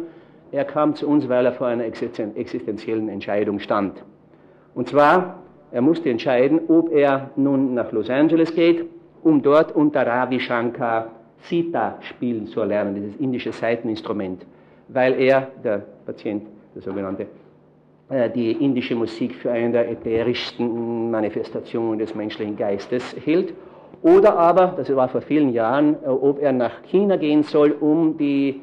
Er 0.52 0.64
kam 0.64 0.94
zu 0.94 1.08
uns, 1.08 1.28
weil 1.28 1.44
er 1.44 1.52
vor 1.52 1.66
einer 1.66 1.84
existenziellen 1.84 3.08
Entscheidung 3.08 3.58
stand. 3.58 4.02
Und 4.74 4.88
zwar, 4.88 5.42
er 5.72 5.82
musste 5.82 6.10
entscheiden, 6.10 6.60
ob 6.68 6.92
er 6.92 7.30
nun 7.36 7.74
nach 7.74 7.90
Los 7.92 8.08
Angeles 8.08 8.54
geht, 8.54 8.84
um 9.22 9.42
dort 9.42 9.74
unter 9.74 10.06
Ravi 10.06 10.38
Shankar 10.38 11.08
Sita 11.42 11.98
spielen 12.00 12.46
zu 12.46 12.62
lernen, 12.62 12.94
dieses 12.94 13.16
indische 13.16 13.52
Saiteninstrument, 13.52 14.46
weil 14.88 15.20
er, 15.20 15.48
der 15.62 15.82
Patient, 16.04 16.46
der 16.74 16.82
sogenannte, 16.82 17.26
äh, 18.08 18.30
die 18.30 18.52
indische 18.52 18.94
Musik 18.94 19.34
für 19.34 19.50
eine 19.50 19.72
der 19.72 19.90
ätherischsten 19.90 21.10
Manifestationen 21.10 21.98
des 21.98 22.14
menschlichen 22.14 22.56
Geistes 22.56 23.14
hielt. 23.24 23.52
Oder 24.02 24.36
aber, 24.36 24.74
das 24.76 24.94
war 24.94 25.08
vor 25.08 25.22
vielen 25.22 25.52
Jahren, 25.52 25.96
äh, 26.04 26.08
ob 26.08 26.40
er 26.40 26.52
nach 26.52 26.82
China 26.84 27.16
gehen 27.16 27.42
soll, 27.42 27.72
um 27.72 28.16
die 28.16 28.60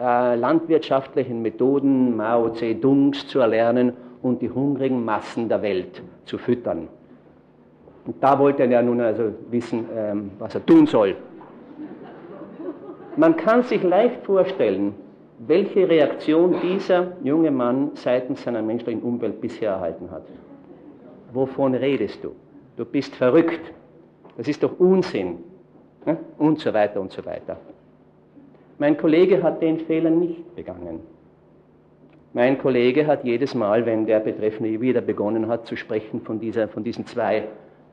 äh, 0.00 0.34
landwirtschaftlichen 0.34 1.42
Methoden 1.42 2.16
Mao 2.16 2.50
Zedongs 2.50 3.26
zu 3.28 3.40
erlernen 3.40 3.92
und 4.22 4.42
die 4.42 4.50
hungrigen 4.50 5.04
Massen 5.04 5.48
der 5.48 5.62
Welt 5.62 6.02
zu 6.24 6.38
füttern. 6.38 6.88
Und 8.06 8.22
da 8.22 8.38
wollte 8.38 8.64
er 8.64 8.82
nun 8.82 9.00
also 9.00 9.32
wissen, 9.50 9.86
ähm, 9.94 10.30
was 10.38 10.54
er 10.54 10.64
tun 10.64 10.86
soll. 10.86 11.16
Man 13.16 13.36
kann 13.36 13.62
sich 13.62 13.82
leicht 13.82 14.24
vorstellen, 14.24 14.94
welche 15.38 15.88
Reaktion 15.88 16.56
dieser 16.62 17.12
junge 17.22 17.50
Mann 17.50 17.92
seitens 17.94 18.42
seiner 18.42 18.62
menschlichen 18.62 19.02
Umwelt 19.02 19.40
bisher 19.40 19.70
erhalten 19.72 20.10
hat. 20.10 20.22
Wovon 21.32 21.74
redest 21.74 22.22
du? 22.22 22.34
Du 22.76 22.84
bist 22.84 23.14
verrückt. 23.14 23.72
Das 24.36 24.48
ist 24.48 24.62
doch 24.62 24.78
Unsinn. 24.78 25.38
Und 26.38 26.58
so 26.58 26.72
weiter 26.74 27.00
und 27.00 27.12
so 27.12 27.24
weiter. 27.24 27.56
Mein 28.78 28.96
Kollege 28.96 29.42
hat 29.42 29.62
den 29.62 29.78
Fehler 29.80 30.10
nicht 30.10 30.54
begangen. 30.56 31.00
Mein 32.32 32.58
Kollege 32.58 33.06
hat 33.06 33.24
jedes 33.24 33.54
Mal, 33.54 33.86
wenn 33.86 34.06
der 34.06 34.18
Betreffende 34.18 34.80
wieder 34.80 35.00
begonnen 35.00 35.46
hat 35.46 35.66
zu 35.66 35.76
sprechen 35.76 36.20
von, 36.22 36.40
dieser, 36.40 36.66
von, 36.66 36.82
diesen, 36.82 37.06
zwei, 37.06 37.44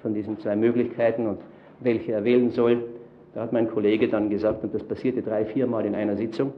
von 0.02 0.16
diesen 0.16 0.40
zwei 0.40 0.56
Möglichkeiten 0.56 1.28
und 1.28 1.38
welche 1.80 2.14
er 2.14 2.24
wählen 2.24 2.50
soll, 2.50 2.84
da 3.36 3.42
hat 3.42 3.54
mein 3.54 3.70
Kollege 3.70 4.08
dann 4.08 4.30
gesagt, 4.30 4.64
und 4.64 4.74
das 4.74 4.84
passierte 4.84 5.22
drei, 5.22 5.46
viermal 5.46 5.86
in 5.86 5.94
einer 5.94 6.18
Sitzung, 6.18 6.54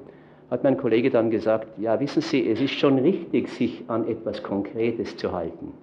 hat 0.49 0.63
mein 0.63 0.77
Kollege 0.77 1.09
dann 1.09 1.29
gesagt, 1.29 1.67
ja, 1.77 1.99
wissen 1.99 2.21
Sie, 2.21 2.49
es 2.49 2.61
ist 2.61 2.73
schon 2.73 2.99
richtig, 2.99 3.49
sich 3.49 3.83
an 3.87 4.07
etwas 4.07 4.41
Konkretes 4.41 5.17
zu 5.17 5.33
halten. 5.33 5.73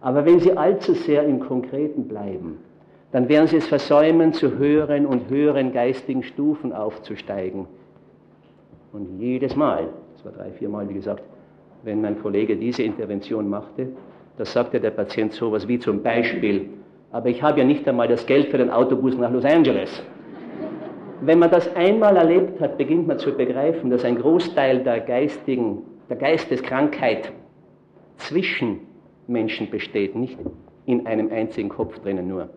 Aber 0.00 0.26
wenn 0.26 0.40
Sie 0.40 0.56
allzu 0.56 0.94
sehr 0.94 1.24
im 1.24 1.38
Konkreten 1.38 2.08
bleiben, 2.08 2.58
dann 3.12 3.28
werden 3.28 3.46
Sie 3.46 3.58
es 3.58 3.66
versäumen, 3.66 4.32
zu 4.32 4.58
höheren 4.58 5.06
und 5.06 5.28
höheren 5.28 5.72
geistigen 5.72 6.22
Stufen 6.22 6.72
aufzusteigen. 6.72 7.66
Und 8.92 9.20
jedes 9.20 9.54
Mal, 9.54 9.88
das 10.14 10.24
war 10.24 10.32
drei, 10.32 10.50
vier 10.50 10.68
Mal, 10.68 10.88
wie 10.88 10.94
gesagt, 10.94 11.22
wenn 11.84 12.00
mein 12.00 12.20
Kollege 12.20 12.56
diese 12.56 12.82
Intervention 12.82 13.48
machte, 13.48 13.88
da 14.38 14.44
sagte 14.44 14.80
der 14.80 14.90
Patient 14.90 15.32
sowas 15.32 15.68
wie 15.68 15.78
zum 15.78 16.02
Beispiel, 16.02 16.68
aber 17.10 17.28
ich 17.28 17.42
habe 17.42 17.60
ja 17.60 17.66
nicht 17.66 17.86
einmal 17.86 18.08
das 18.08 18.26
Geld 18.26 18.48
für 18.48 18.58
den 18.58 18.70
Autobus 18.70 19.16
nach 19.18 19.30
Los 19.30 19.44
Angeles. 19.44 20.02
Wenn 21.20 21.38
man 21.38 21.50
das 21.50 21.74
einmal 21.76 22.16
erlebt 22.16 22.60
hat, 22.60 22.78
beginnt 22.78 23.06
man 23.06 23.18
zu 23.18 23.32
begreifen, 23.32 23.90
dass 23.90 24.04
ein 24.04 24.16
Großteil 24.16 24.82
der 24.82 25.00
geistigen, 25.00 25.82
der 26.08 26.16
Geisteskrankheit 26.16 27.30
zwischen 28.16 28.80
Menschen 29.26 29.70
besteht, 29.70 30.16
nicht 30.16 30.38
in 30.86 31.06
einem 31.06 31.30
einzigen 31.30 31.68
Kopf 31.68 31.98
drinnen 32.00 32.26
nur. 32.26 32.48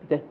Bitte? 0.00 0.22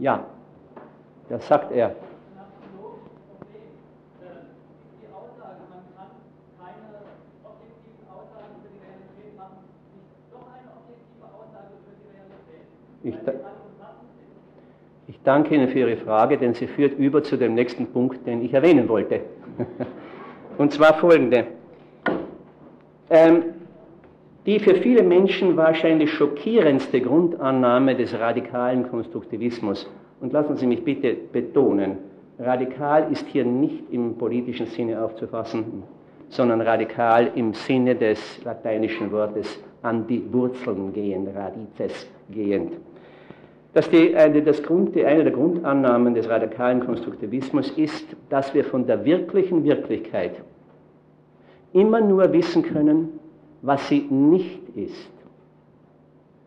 Ja, 0.00 0.24
das 1.28 1.46
sagt 1.46 1.72
er. 1.72 1.94
Ich, 13.02 13.14
ich 15.08 15.22
danke 15.22 15.54
Ihnen 15.54 15.68
für 15.68 15.80
Ihre 15.80 15.96
Frage, 15.98 16.38
denn 16.38 16.54
sie 16.54 16.66
führt 16.66 16.98
über 16.98 17.22
zu 17.22 17.36
dem 17.36 17.54
nächsten 17.54 17.86
Punkt, 17.86 18.26
den 18.26 18.42
ich 18.42 18.54
erwähnen 18.54 18.88
wollte. 18.88 19.20
Und 20.58 20.72
zwar 20.72 20.94
folgende. 20.94 21.46
Ähm, 23.10 23.59
die 24.46 24.58
für 24.58 24.74
viele 24.74 25.02
Menschen 25.02 25.56
wahrscheinlich 25.56 26.12
schockierendste 26.12 27.00
Grundannahme 27.00 27.94
des 27.94 28.18
radikalen 28.18 28.88
Konstruktivismus, 28.88 29.90
und 30.20 30.32
lassen 30.32 30.56
Sie 30.56 30.66
mich 30.66 30.84
bitte 30.84 31.14
betonen, 31.32 31.96
radikal 32.38 33.10
ist 33.10 33.26
hier 33.28 33.44
nicht 33.44 33.84
im 33.90 34.16
politischen 34.16 34.66
Sinne 34.66 35.02
aufzufassen, 35.02 35.82
sondern 36.28 36.60
radikal 36.60 37.30
im 37.34 37.54
Sinne 37.54 37.94
des 37.94 38.42
lateinischen 38.44 39.10
Wortes 39.12 39.62
an 39.82 40.06
die 40.06 40.22
Wurzeln 40.32 40.92
gehend, 40.92 41.28
radices 41.34 42.08
gehend. 42.30 42.72
dass 43.72 43.88
die, 43.88 44.16
eine, 44.16 44.42
das 44.42 44.62
Grund, 44.62 44.94
die, 44.94 45.04
eine 45.04 45.22
der 45.22 45.32
Grundannahmen 45.32 46.14
des 46.14 46.28
radikalen 46.28 46.80
Konstruktivismus 46.80 47.70
ist, 47.72 48.04
dass 48.28 48.52
wir 48.52 48.64
von 48.64 48.86
der 48.86 49.04
wirklichen 49.04 49.64
Wirklichkeit 49.64 50.42
immer 51.72 52.00
nur 52.00 52.32
wissen 52.32 52.62
können, 52.62 53.19
was 53.62 53.88
sie 53.88 54.00
nicht 54.00 54.76
ist. 54.76 55.10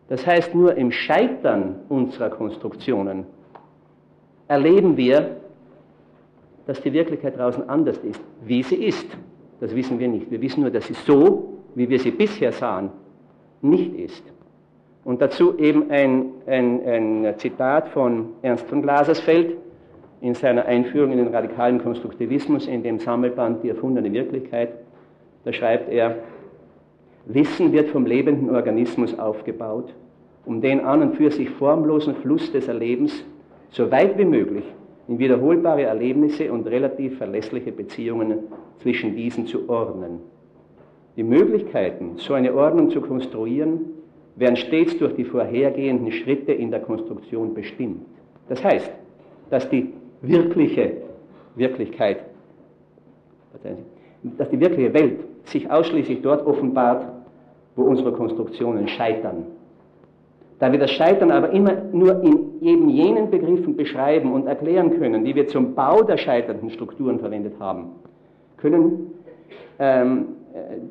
Das 0.08 0.26
heißt, 0.26 0.54
nur 0.54 0.76
im 0.76 0.90
Scheitern 0.90 1.76
unserer 1.88 2.30
Konstruktionen 2.30 3.24
erleben 4.48 4.96
wir, 4.96 5.36
dass 6.66 6.80
die 6.82 6.92
Wirklichkeit 6.92 7.38
draußen 7.38 7.68
anders 7.68 7.98
ist, 7.98 8.20
wie 8.44 8.62
sie 8.62 8.76
ist. 8.76 9.06
Das 9.60 9.74
wissen 9.74 9.98
wir 9.98 10.08
nicht. 10.08 10.30
Wir 10.30 10.40
wissen 10.40 10.62
nur, 10.62 10.70
dass 10.70 10.86
sie 10.86 10.94
so, 10.94 11.60
wie 11.74 11.88
wir 11.88 11.98
sie 11.98 12.10
bisher 12.10 12.52
sahen, 12.52 12.90
nicht 13.62 13.94
ist. 13.94 14.22
Und 15.04 15.20
dazu 15.20 15.58
eben 15.58 15.90
ein, 15.90 16.30
ein, 16.46 16.80
ein 16.86 17.34
Zitat 17.38 17.88
von 17.88 18.30
Ernst 18.42 18.66
von 18.66 18.82
Glasersfeld 18.82 19.56
in 20.20 20.34
seiner 20.34 20.64
Einführung 20.64 21.12
in 21.12 21.18
den 21.18 21.28
radikalen 21.28 21.82
Konstruktivismus 21.82 22.66
in 22.66 22.82
dem 22.82 22.98
Sammelband 22.98 23.62
Die 23.62 23.68
erfundene 23.68 24.10
Wirklichkeit. 24.12 24.70
Da 25.44 25.52
schreibt 25.52 25.90
er, 25.90 26.16
Wissen 27.26 27.72
wird 27.72 27.88
vom 27.88 28.06
lebenden 28.06 28.54
Organismus 28.54 29.18
aufgebaut, 29.18 29.94
um 30.44 30.60
den 30.60 30.80
an 30.80 31.02
und 31.02 31.16
für 31.16 31.30
sich 31.30 31.48
formlosen 31.50 32.14
Fluss 32.16 32.52
des 32.52 32.68
Erlebens 32.68 33.24
so 33.70 33.90
weit 33.90 34.18
wie 34.18 34.24
möglich 34.24 34.64
in 35.08 35.18
wiederholbare 35.18 35.82
Erlebnisse 35.82 36.52
und 36.52 36.66
relativ 36.66 37.18
verlässliche 37.18 37.72
Beziehungen 37.72 38.40
zwischen 38.80 39.16
diesen 39.16 39.46
zu 39.46 39.68
ordnen. 39.68 40.20
Die 41.16 41.22
Möglichkeiten, 41.22 42.14
so 42.16 42.34
eine 42.34 42.54
Ordnung 42.54 42.90
zu 42.90 43.00
konstruieren, 43.00 43.80
werden 44.36 44.56
stets 44.56 44.98
durch 44.98 45.14
die 45.14 45.24
vorhergehenden 45.24 46.10
Schritte 46.10 46.52
in 46.52 46.70
der 46.70 46.80
Konstruktion 46.80 47.54
bestimmt. 47.54 48.02
Das 48.48 48.62
heißt, 48.64 48.90
dass 49.50 49.68
die 49.70 49.92
wirkliche 50.22 50.92
Wirklichkeit, 51.54 52.24
dass 54.22 54.50
die 54.50 54.60
wirkliche 54.60 54.92
Welt 54.92 55.20
sich 55.44 55.70
ausschließlich 55.70 56.22
dort 56.22 56.46
offenbart, 56.46 57.06
wo 57.76 57.82
unsere 57.82 58.12
Konstruktionen 58.12 58.88
scheitern. 58.88 59.46
Da 60.58 60.70
wir 60.70 60.78
das 60.78 60.92
Scheitern 60.92 61.30
aber 61.30 61.50
immer 61.50 61.72
nur 61.92 62.22
in 62.22 62.62
eben 62.62 62.88
jenen 62.88 63.30
Begriffen 63.30 63.76
beschreiben 63.76 64.32
und 64.32 64.46
erklären 64.46 64.98
können, 64.98 65.24
die 65.24 65.34
wir 65.34 65.48
zum 65.48 65.74
Bau 65.74 66.02
der 66.02 66.16
scheiternden 66.16 66.70
Strukturen 66.70 67.18
verwendet 67.18 67.54
haben, 67.58 67.86
können, 68.56 69.10
ähm, 69.78 70.26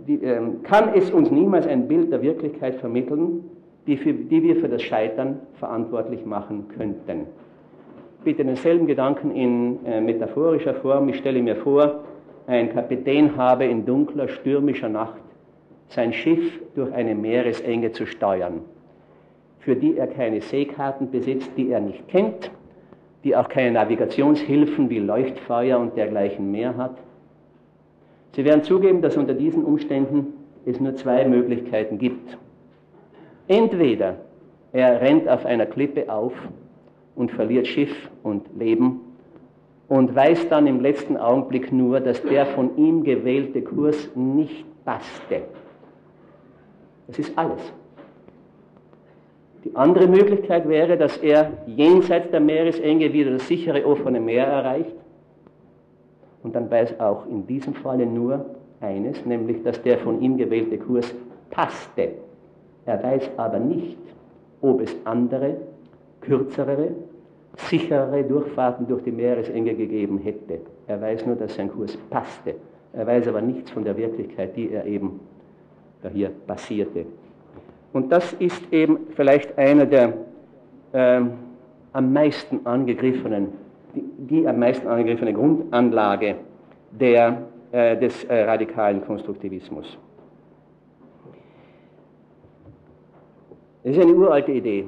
die, 0.07 0.21
ähm, 0.21 0.61
kann 0.63 0.93
es 0.93 1.09
uns 1.11 1.31
niemals 1.31 1.65
ein 1.65 1.87
Bild 1.87 2.11
der 2.11 2.21
Wirklichkeit 2.21 2.75
vermitteln, 2.75 3.45
die, 3.87 3.97
für, 3.97 4.13
die 4.13 4.43
wir 4.43 4.57
für 4.57 4.67
das 4.67 4.81
Scheitern 4.81 5.39
verantwortlich 5.53 6.25
machen 6.25 6.65
könnten. 6.77 7.27
Bitte 8.23 8.43
denselben 8.43 8.87
Gedanken 8.87 9.31
in 9.31 9.85
äh, 9.85 10.01
metaphorischer 10.01 10.75
Form. 10.75 11.09
Ich 11.09 11.17
stelle 11.17 11.41
mir 11.41 11.55
vor, 11.57 12.01
ein 12.47 12.73
Kapitän 12.73 13.37
habe 13.37 13.65
in 13.65 13.85
dunkler, 13.85 14.27
stürmischer 14.27 14.89
Nacht 14.89 15.21
sein 15.89 16.13
Schiff 16.13 16.59
durch 16.75 16.91
eine 16.93 17.15
Meeresenge 17.15 17.91
zu 17.91 18.05
steuern, 18.05 18.61
für 19.59 19.75
die 19.75 19.97
er 19.97 20.07
keine 20.07 20.41
Seekarten 20.41 21.11
besitzt, 21.11 21.51
die 21.55 21.69
er 21.69 21.79
nicht 21.79 22.07
kennt, 22.07 22.51
die 23.23 23.35
auch 23.35 23.47
keine 23.47 23.71
Navigationshilfen 23.71 24.89
wie 24.89 24.99
Leuchtfeuer 24.99 25.79
und 25.79 25.95
dergleichen 25.95 26.51
mehr 26.51 26.75
hat. 26.75 26.97
Sie 28.33 28.43
werden 28.43 28.63
zugeben, 28.63 29.01
dass 29.01 29.15
unter 29.15 29.33
diesen 29.33 29.63
Umständen 29.63 30.33
es 30.65 30.79
nur 30.79 30.95
zwei 30.95 31.25
Möglichkeiten 31.25 31.97
gibt. 31.97 32.37
Entweder 33.47 34.17
er 34.71 35.01
rennt 35.01 35.29
auf 35.29 35.45
einer 35.45 35.65
Klippe 35.65 36.11
auf 36.11 36.33
und 37.15 37.31
verliert 37.31 37.67
Schiff 37.67 38.09
und 38.23 38.45
Leben 38.57 39.01
und 39.87 40.15
weiß 40.15 40.49
dann 40.49 40.65
im 40.65 40.81
letzten 40.81 41.17
Augenblick 41.17 41.71
nur, 41.71 41.99
dass 41.99 42.21
der 42.23 42.45
von 42.47 42.75
ihm 42.77 43.03
gewählte 43.03 43.61
Kurs 43.61 44.09
nicht 44.15 44.65
passte. 44.85 45.43
Das 47.07 47.19
ist 47.19 47.37
alles. 47.37 47.61
Die 49.63 49.75
andere 49.75 50.07
Möglichkeit 50.07 50.67
wäre, 50.67 50.97
dass 50.97 51.17
er 51.17 51.51
jenseits 51.65 52.29
der 52.31 52.41
Meeresenge 52.41 53.13
wieder 53.13 53.31
das 53.31 53.47
sichere 53.47 53.85
offene 53.85 54.19
Meer 54.19 54.45
erreicht. 54.45 54.95
Und 56.43 56.53
dann 56.55 56.69
weiß 56.69 56.99
auch 56.99 57.25
in 57.27 57.47
diesem 57.47 57.73
Falle 57.73 58.05
nur 58.05 58.45
eines, 58.81 59.25
nämlich 59.25 59.63
dass 59.63 59.81
der 59.81 59.97
von 59.99 60.21
ihm 60.21 60.37
gewählte 60.37 60.77
Kurs 60.77 61.15
passte. 61.49 62.09
Er 62.85 63.01
weiß 63.01 63.29
aber 63.37 63.59
nicht, 63.59 63.97
ob 64.61 64.81
es 64.81 64.93
andere, 65.05 65.55
kürzere, 66.19 66.89
sicherere 67.55 68.23
Durchfahrten 68.23 68.87
durch 68.87 69.03
die 69.03 69.11
Meeresenge 69.11 69.73
gegeben 69.73 70.17
hätte. 70.17 70.59
Er 70.87 70.99
weiß 70.99 71.25
nur, 71.25 71.35
dass 71.35 71.55
sein 71.55 71.71
Kurs 71.71 71.95
passte. 72.09 72.55
Er 72.91 73.07
weiß 73.07 73.27
aber 73.29 73.41
nichts 73.41 73.71
von 73.71 73.85
der 73.85 73.95
Wirklichkeit, 73.95 74.55
die 74.57 74.71
er 74.71 74.85
eben 74.85 75.21
da 76.03 76.09
hier 76.09 76.29
passierte. 76.45 77.05
Und 77.93 78.11
das 78.11 78.33
ist 78.33 78.61
eben 78.71 78.97
vielleicht 79.15 79.57
einer 79.57 79.85
der 79.85 80.13
ähm, 80.93 81.33
am 81.93 82.11
meisten 82.11 82.65
angegriffenen, 82.65 83.49
die, 83.95 84.03
die, 84.17 84.47
am 84.47 84.59
meisten 84.59 84.87
angegriffene 84.87 85.33
Grundanlage 85.33 86.35
der, 86.91 87.43
äh, 87.71 87.97
des 87.97 88.23
äh, 88.25 88.43
radikalen 88.43 89.05
Konstruktivismus. 89.05 89.97
Es 93.83 93.97
ist 93.97 94.03
eine 94.03 94.13
uralte 94.13 94.51
Idee. 94.51 94.85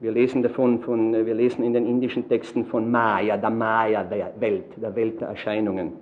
Wir 0.00 0.10
lesen 0.10 0.42
davon, 0.42 0.80
von, 0.80 1.12
wir 1.12 1.34
lesen 1.34 1.62
in 1.62 1.72
den 1.72 1.86
indischen 1.86 2.28
Texten 2.28 2.64
von 2.64 2.90
Maya, 2.90 3.36
der 3.36 3.50
Maya-Welt, 3.50 4.64
der 4.76 4.96
Welt 4.96 5.20
der 5.20 5.28
Erscheinungen. 5.28 5.92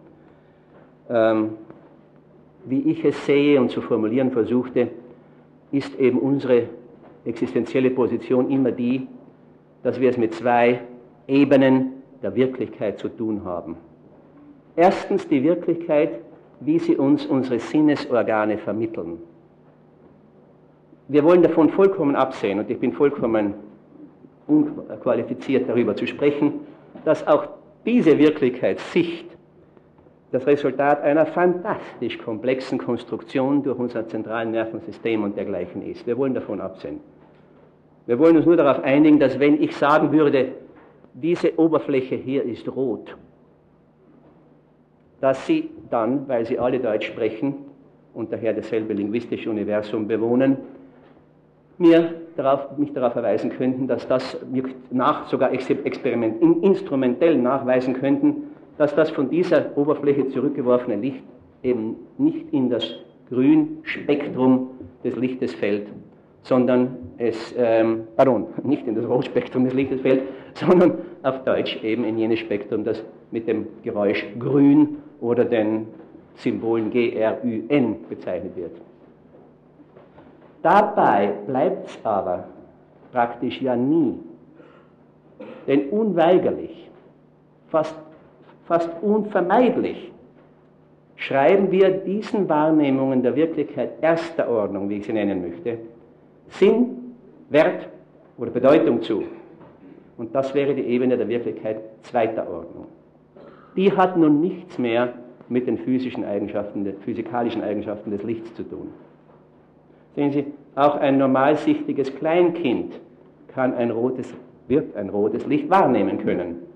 Ähm, 1.10 1.50
wie 2.64 2.90
ich 2.90 3.04
es 3.04 3.26
sehe 3.26 3.60
und 3.60 3.70
zu 3.70 3.80
formulieren 3.80 4.30
versuchte, 4.30 4.88
ist 5.72 5.98
eben 5.98 6.18
unsere 6.18 6.64
existenzielle 7.24 7.90
Position 7.90 8.50
immer 8.50 8.72
die, 8.72 9.06
dass 9.82 10.00
wir 10.00 10.10
es 10.10 10.16
mit 10.16 10.34
zwei 10.34 10.80
Ebenen 11.26 11.92
der 12.22 12.34
Wirklichkeit 12.34 12.98
zu 12.98 13.08
tun 13.08 13.44
haben. 13.44 13.76
Erstens 14.76 15.26
die 15.28 15.42
Wirklichkeit, 15.42 16.20
wie 16.60 16.78
sie 16.78 16.96
uns 16.96 17.26
unsere 17.26 17.58
Sinnesorgane 17.58 18.58
vermitteln. 18.58 19.18
Wir 21.08 21.24
wollen 21.24 21.42
davon 21.42 21.70
vollkommen 21.70 22.14
absehen 22.14 22.58
und 22.58 22.70
ich 22.70 22.78
bin 22.78 22.92
vollkommen 22.92 23.54
unqualifiziert 24.46 25.68
darüber 25.68 25.96
zu 25.96 26.06
sprechen, 26.06 26.60
dass 27.04 27.26
auch 27.26 27.48
diese 27.84 28.18
Wirklichkeitssicht 28.18 29.29
das 30.32 30.46
Resultat 30.46 31.02
einer 31.02 31.26
fantastisch 31.26 32.18
komplexen 32.18 32.78
Konstruktion 32.78 33.62
durch 33.62 33.78
unser 33.78 34.06
zentralen 34.06 34.52
Nervensystem 34.52 35.24
und 35.24 35.36
dergleichen 35.36 35.82
ist. 35.82 36.06
Wir 36.06 36.16
wollen 36.16 36.34
davon 36.34 36.60
absehen. 36.60 37.00
Wir 38.06 38.18
wollen 38.18 38.36
uns 38.36 38.46
nur 38.46 38.56
darauf 38.56 38.82
einigen, 38.82 39.18
dass 39.18 39.38
wenn 39.38 39.60
ich 39.60 39.76
sagen 39.76 40.12
würde, 40.12 40.52
diese 41.14 41.58
Oberfläche 41.58 42.14
hier 42.14 42.44
ist 42.44 42.68
rot, 42.68 43.16
dass 45.20 45.46
Sie 45.46 45.70
dann, 45.90 46.28
weil 46.28 46.46
Sie 46.46 46.58
alle 46.58 46.78
Deutsch 46.78 47.06
sprechen 47.06 47.54
und 48.14 48.32
daher 48.32 48.52
dasselbe 48.52 48.94
linguistische 48.94 49.50
Universum 49.50 50.06
bewohnen, 50.06 50.56
mir 51.78 52.14
darauf, 52.36 52.76
mich 52.78 52.92
darauf 52.92 53.14
verweisen 53.14 53.50
könnten, 53.50 53.88
dass 53.88 54.06
das 54.06 54.38
nach, 54.90 55.26
sogar 55.28 55.52
experiment, 55.52 56.40
instrumentell 56.62 57.36
nachweisen 57.36 57.94
könnten, 57.94 58.50
dass 58.78 58.94
das 58.94 59.10
von 59.10 59.30
dieser 59.30 59.76
Oberfläche 59.76 60.28
zurückgeworfene 60.28 60.96
Licht 60.96 61.22
eben 61.62 61.96
nicht 62.18 62.52
in 62.52 62.70
das 62.70 62.84
Grünspektrum 63.28 64.70
des 65.04 65.16
Lichtes 65.16 65.54
fällt, 65.54 65.88
sondern 66.42 66.96
es, 67.18 67.54
ähm, 67.56 68.04
pardon, 68.16 68.46
nicht 68.62 68.86
in 68.86 68.94
das 68.94 69.06
Rotspektrum 69.06 69.64
des 69.64 69.74
Lichtes 69.74 70.00
fällt, 70.00 70.22
sondern 70.54 70.98
auf 71.22 71.44
Deutsch 71.44 71.82
eben 71.82 72.04
in 72.04 72.18
jenes 72.18 72.38
Spektrum, 72.38 72.84
das 72.84 73.04
mit 73.30 73.46
dem 73.46 73.66
Geräusch 73.82 74.24
Grün 74.38 74.96
oder 75.20 75.44
den 75.44 75.86
Symbolen 76.36 76.90
GRÜN 76.90 77.96
bezeichnet 78.08 78.56
wird. 78.56 78.72
Dabei 80.62 81.32
bleibt 81.46 81.88
es 81.88 81.98
aber 82.04 82.44
praktisch 83.12 83.60
ja 83.60 83.76
nie. 83.76 84.18
Denn 85.66 85.88
unweigerlich, 85.90 86.90
fast, 87.68 87.94
fast 88.70 88.88
unvermeidlich, 89.02 90.12
schreiben 91.16 91.72
wir 91.72 91.90
diesen 91.90 92.48
Wahrnehmungen 92.48 93.20
der 93.20 93.34
Wirklichkeit 93.34 93.94
erster 94.00 94.48
Ordnung, 94.48 94.88
wie 94.88 94.98
ich 94.98 95.06
sie 95.06 95.12
nennen 95.12 95.42
möchte, 95.42 95.78
Sinn, 96.50 97.16
Wert 97.48 97.88
oder 98.38 98.52
Bedeutung 98.52 99.02
zu. 99.02 99.24
Und 100.16 100.32
das 100.36 100.54
wäre 100.54 100.72
die 100.76 100.82
Ebene 100.84 101.16
der 101.16 101.28
Wirklichkeit 101.28 101.80
zweiter 102.02 102.48
Ordnung. 102.48 102.86
Die 103.74 103.90
hat 103.90 104.16
nun 104.16 104.40
nichts 104.40 104.78
mehr 104.78 105.14
mit 105.48 105.66
den 105.66 105.78
physischen 105.78 106.24
Eigenschaften, 106.24 106.86
physikalischen 107.00 107.64
Eigenschaften 107.64 108.12
des 108.12 108.22
Lichts 108.22 108.54
zu 108.54 108.62
tun. 108.62 108.92
Sehen 110.14 110.30
Sie, 110.30 110.44
auch 110.76 110.94
ein 110.94 111.18
normalsichtiges 111.18 112.14
Kleinkind 112.14 113.00
kann 113.48 113.74
ein 113.74 113.90
rotes, 113.90 114.32
wird 114.68 114.94
ein 114.94 115.08
rotes 115.08 115.44
Licht 115.46 115.68
wahrnehmen 115.68 116.18
können. 116.18 116.69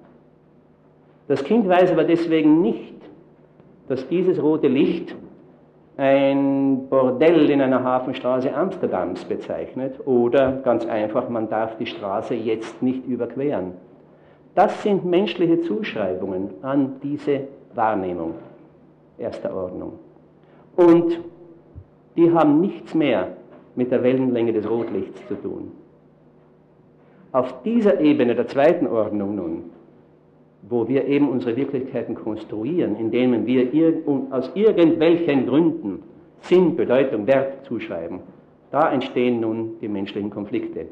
Das 1.28 1.42
Kind 1.44 1.68
weiß 1.68 1.92
aber 1.92 2.04
deswegen 2.04 2.60
nicht, 2.60 2.94
dass 3.88 4.06
dieses 4.08 4.42
rote 4.42 4.68
Licht 4.68 5.14
ein 5.96 6.88
Bordell 6.88 7.48
in 7.50 7.60
einer 7.60 7.82
Hafenstraße 7.82 8.52
Amsterdams 8.52 9.24
bezeichnet 9.24 9.94
oder 10.06 10.52
ganz 10.64 10.84
einfach, 10.86 11.28
man 11.28 11.48
darf 11.48 11.76
die 11.78 11.86
Straße 11.86 12.34
jetzt 12.34 12.82
nicht 12.82 13.06
überqueren. 13.06 13.74
Das 14.54 14.82
sind 14.82 15.04
menschliche 15.04 15.60
Zuschreibungen 15.62 16.50
an 16.62 16.96
diese 17.02 17.48
Wahrnehmung 17.74 18.34
erster 19.18 19.54
Ordnung. 19.54 19.98
Und 20.76 21.20
die 22.16 22.32
haben 22.32 22.60
nichts 22.60 22.94
mehr 22.94 23.28
mit 23.74 23.90
der 23.90 24.02
Wellenlänge 24.02 24.52
des 24.52 24.68
Rotlichts 24.68 25.26
zu 25.26 25.34
tun. 25.34 25.72
Auf 27.32 27.62
dieser 27.62 28.00
Ebene 28.00 28.34
der 28.34 28.46
zweiten 28.46 28.86
Ordnung 28.86 29.34
nun, 29.34 29.70
wo 30.68 30.88
wir 30.88 31.06
eben 31.06 31.28
unsere 31.28 31.56
Wirklichkeiten 31.56 32.14
konstruieren, 32.14 32.96
indem 32.96 33.46
wir 33.46 33.68
aus 34.30 34.50
irgendwelchen 34.54 35.46
Gründen 35.46 36.02
Sinn, 36.40 36.76
Bedeutung, 36.76 37.26
Wert 37.26 37.64
zuschreiben, 37.64 38.20
da 38.70 38.92
entstehen 38.92 39.40
nun 39.40 39.78
die 39.80 39.88
menschlichen 39.88 40.30
Konflikte. 40.30 40.86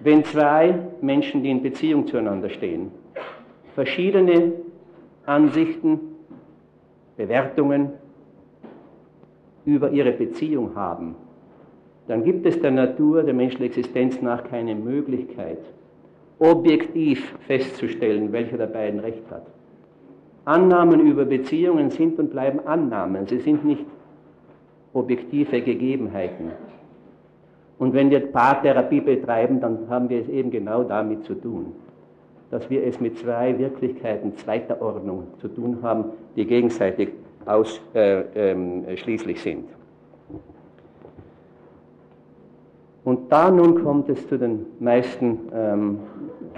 Wenn 0.00 0.24
zwei 0.24 0.78
Menschen, 1.00 1.42
die 1.42 1.50
in 1.50 1.62
Beziehung 1.62 2.06
zueinander 2.06 2.48
stehen, 2.48 2.90
verschiedene 3.74 4.52
Ansichten, 5.26 6.00
Bewertungen 7.16 7.90
über 9.64 9.90
ihre 9.90 10.12
Beziehung 10.12 10.74
haben, 10.74 11.16
dann 12.06 12.24
gibt 12.24 12.46
es 12.46 12.60
der 12.60 12.70
Natur 12.70 13.22
der 13.22 13.34
menschlichen 13.34 13.66
Existenz 13.66 14.22
nach 14.22 14.44
keine 14.44 14.74
Möglichkeit, 14.74 15.58
objektiv 16.38 17.34
festzustellen, 17.46 18.32
welcher 18.32 18.58
der 18.58 18.66
beiden 18.66 19.00
Recht 19.00 19.22
hat. 19.30 19.46
Annahmen 20.44 21.00
über 21.00 21.24
Beziehungen 21.24 21.90
sind 21.90 22.18
und 22.18 22.30
bleiben 22.30 22.60
Annahmen, 22.66 23.26
sie 23.26 23.38
sind 23.38 23.64
nicht 23.64 23.84
objektive 24.94 25.60
Gegebenheiten. 25.60 26.52
Und 27.78 27.92
wenn 27.92 28.10
wir 28.10 28.20
Paartherapie 28.20 29.00
betreiben, 29.00 29.60
dann 29.60 29.88
haben 29.88 30.08
wir 30.08 30.20
es 30.20 30.28
eben 30.28 30.50
genau 30.50 30.82
damit 30.82 31.24
zu 31.24 31.34
tun, 31.34 31.72
dass 32.50 32.68
wir 32.70 32.84
es 32.84 32.98
mit 33.00 33.18
zwei 33.18 33.56
Wirklichkeiten 33.58 34.36
zweiter 34.36 34.80
Ordnung 34.80 35.28
zu 35.40 35.48
tun 35.48 35.78
haben, 35.82 36.06
die 36.34 36.44
gegenseitig 36.46 37.10
ausschließlich 37.46 37.94
äh, 37.94 38.50
ähm, 38.50 39.36
sind. 39.36 39.64
Und 43.04 43.32
da 43.32 43.50
nun 43.50 43.82
kommt 43.84 44.08
es 44.08 44.26
zu 44.28 44.38
den 44.38 44.66
meisten 44.80 45.38
ähm, 45.54 45.98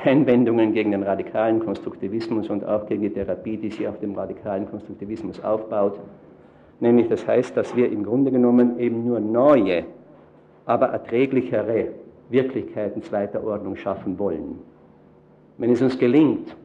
Einwendungen 0.04 0.72
gegen 0.72 0.92
den 0.92 1.02
radikalen 1.02 1.60
Konstruktivismus 1.60 2.48
und 2.48 2.64
auch 2.64 2.86
gegen 2.86 3.02
die 3.02 3.10
Therapie, 3.10 3.56
die 3.56 3.70
sich 3.70 3.86
auf 3.86 3.98
dem 4.00 4.14
radikalen 4.14 4.68
Konstruktivismus 4.70 5.42
aufbaut. 5.42 6.00
Nämlich 6.80 7.08
das 7.08 7.26
heißt, 7.26 7.56
dass 7.56 7.76
wir 7.76 7.90
im 7.90 8.04
Grunde 8.04 8.30
genommen 8.30 8.78
eben 8.78 9.04
nur 9.04 9.20
neue, 9.20 9.84
aber 10.64 10.86
erträglichere 10.86 11.88
Wirklichkeiten 12.30 13.02
zweiter 13.02 13.44
Ordnung 13.44 13.76
schaffen 13.76 14.18
wollen. 14.18 14.58
Wenn 15.58 15.70
es 15.70 15.82
uns 15.82 15.98
gelingt, 15.98 16.56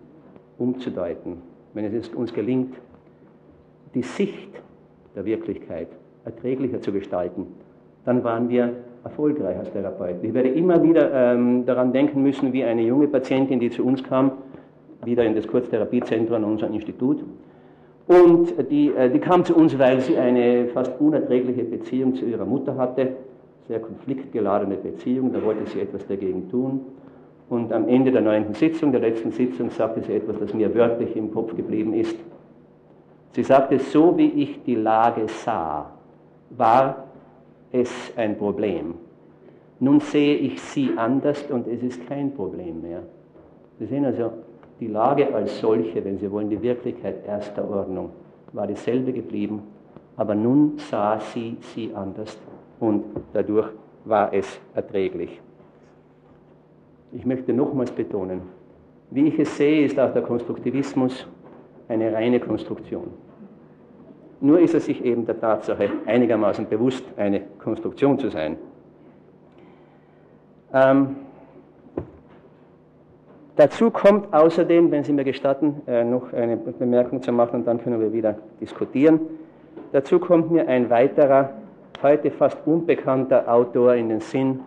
umzudeuten, 0.58 1.42
wenn 1.74 1.86
es 1.86 2.08
uns 2.10 2.34
gelingt, 2.34 2.76
die 3.94 4.04
Sicht 4.04 4.50
der 5.16 5.26
Wirklichkeit 5.26 5.90
erträglicher 6.24 6.82
zu 6.82 6.94
gestalten, 6.94 7.48
dann 8.06 8.24
waren 8.24 8.48
wir 8.48 8.74
erfolgreich 9.06 9.58
als 9.58 9.72
Therapeut. 9.72 10.16
Ich 10.24 10.34
werde 10.34 10.50
immer 10.50 10.82
wieder 10.82 11.12
ähm, 11.14 11.66
daran 11.66 11.94
denken 11.94 12.24
müssen, 12.24 12.52
wie 12.52 12.64
eine 12.64 12.82
junge 12.82 13.08
Patientin, 13.08 13.60
die 13.60 13.70
zu 13.70 13.86
uns 13.86 14.04
kam, 14.04 14.32
wieder 15.06 15.24
in 15.24 15.36
das 15.36 15.48
Kurztherapiezentrum 15.48 16.38
an 16.38 16.44
unserem 16.44 16.74
Institut. 16.74 17.24
Und 18.08 18.54
die, 18.72 18.90
äh, 18.90 19.10
die 19.10 19.20
kam 19.20 19.46
zu 19.46 19.56
uns, 19.56 19.78
weil 19.78 20.02
sie 20.02 20.18
eine 20.18 20.68
fast 20.68 20.92
unerträgliche 21.00 21.64
Beziehung 21.64 22.16
zu 22.16 22.26
ihrer 22.26 22.46
Mutter 22.46 22.76
hatte, 22.78 23.16
sehr 23.68 23.80
konfliktgeladene 23.80 24.76
Beziehung, 24.76 25.32
da 25.34 25.44
wollte 25.44 25.70
sie 25.70 25.82
etwas 25.82 26.06
dagegen 26.08 26.50
tun. 26.50 26.82
Und 27.48 27.72
am 27.72 27.88
Ende 27.88 28.12
der 28.12 28.22
neunten 28.22 28.56
Sitzung, 28.56 28.92
der 28.92 29.02
letzten 29.02 29.32
Sitzung, 29.32 29.70
sagte 29.70 30.02
sie 30.02 30.14
etwas, 30.14 30.40
das 30.40 30.54
mir 30.54 30.74
wörtlich 30.74 31.16
im 31.16 31.32
Kopf 31.32 31.56
geblieben 31.56 31.94
ist. 31.94 32.18
Sie 33.34 33.44
sagte, 33.44 33.78
so 33.78 34.18
wie 34.18 34.30
ich 34.30 34.64
die 34.64 34.76
Lage 34.76 35.28
sah, 35.28 35.92
war 36.50 37.05
es 37.82 38.14
ein 38.16 38.38
Problem. 38.38 38.96
Nun 39.80 40.00
sehe 40.00 40.36
ich 40.36 40.62
sie 40.62 40.92
anders 40.98 41.44
und 41.50 41.68
es 41.68 41.84
ist 41.84 42.08
kein 42.08 42.34
Problem 42.34 42.82
mehr. 42.82 43.04
Sie 43.80 43.86
sehen 43.86 44.06
also, 44.06 44.32
die 44.80 44.88
Lage 44.88 45.34
als 45.34 45.60
solche, 45.60 46.04
wenn 46.04 46.18
Sie 46.18 46.32
wollen, 46.32 46.50
die 46.50 46.62
Wirklichkeit 46.62 47.26
erster 47.26 47.70
Ordnung, 47.70 48.10
war 48.54 48.68
dieselbe 48.68 49.12
geblieben, 49.12 49.64
aber 50.18 50.36
nun 50.36 50.78
sah 50.78 51.20
sie 51.20 51.58
sie 51.60 51.92
anders 51.94 52.38
und 52.80 53.04
dadurch 53.34 53.70
war 54.06 54.34
es 54.34 54.60
erträglich. 54.74 55.42
Ich 57.12 57.26
möchte 57.26 57.54
nochmals 57.54 57.92
betonen, 57.92 58.42
wie 59.12 59.28
ich 59.28 59.40
es 59.40 59.58
sehe, 59.58 59.86
ist 59.86 60.00
auch 60.00 60.14
der 60.14 60.22
Konstruktivismus 60.22 61.28
eine 61.88 62.12
reine 62.12 62.40
Konstruktion. 62.40 63.08
Nur 64.46 64.60
ist 64.60 64.76
er 64.76 64.80
sich 64.80 65.04
eben 65.04 65.26
der 65.26 65.40
Tatsache 65.40 65.90
einigermaßen 66.06 66.70
bewusst, 66.70 67.04
eine 67.18 67.42
Konstruktion 67.58 68.20
zu 68.20 68.30
sein. 68.30 68.58
Ähm, 70.72 71.16
dazu 73.56 73.90
kommt 73.90 74.32
außerdem, 74.32 74.92
wenn 74.92 75.04
Sie 75.04 75.14
mir 75.14 75.24
gestatten, 75.24 75.82
äh, 75.88 76.04
noch 76.04 76.32
eine 76.32 76.58
Bemerkung 76.58 77.24
zu 77.24 77.32
machen 77.32 77.62
und 77.62 77.66
dann 77.66 77.82
können 77.82 78.00
wir 78.00 78.14
wieder 78.14 78.36
diskutieren. 78.62 79.20
Dazu 79.92 80.20
kommt 80.20 80.52
mir 80.52 80.68
ein 80.68 80.92
weiterer, 80.92 81.50
heute 82.04 82.30
fast 82.30 82.60
unbekannter 82.68 83.52
Autor 83.52 83.96
in 83.96 84.10
den 84.10 84.20
Sinn, 84.20 84.60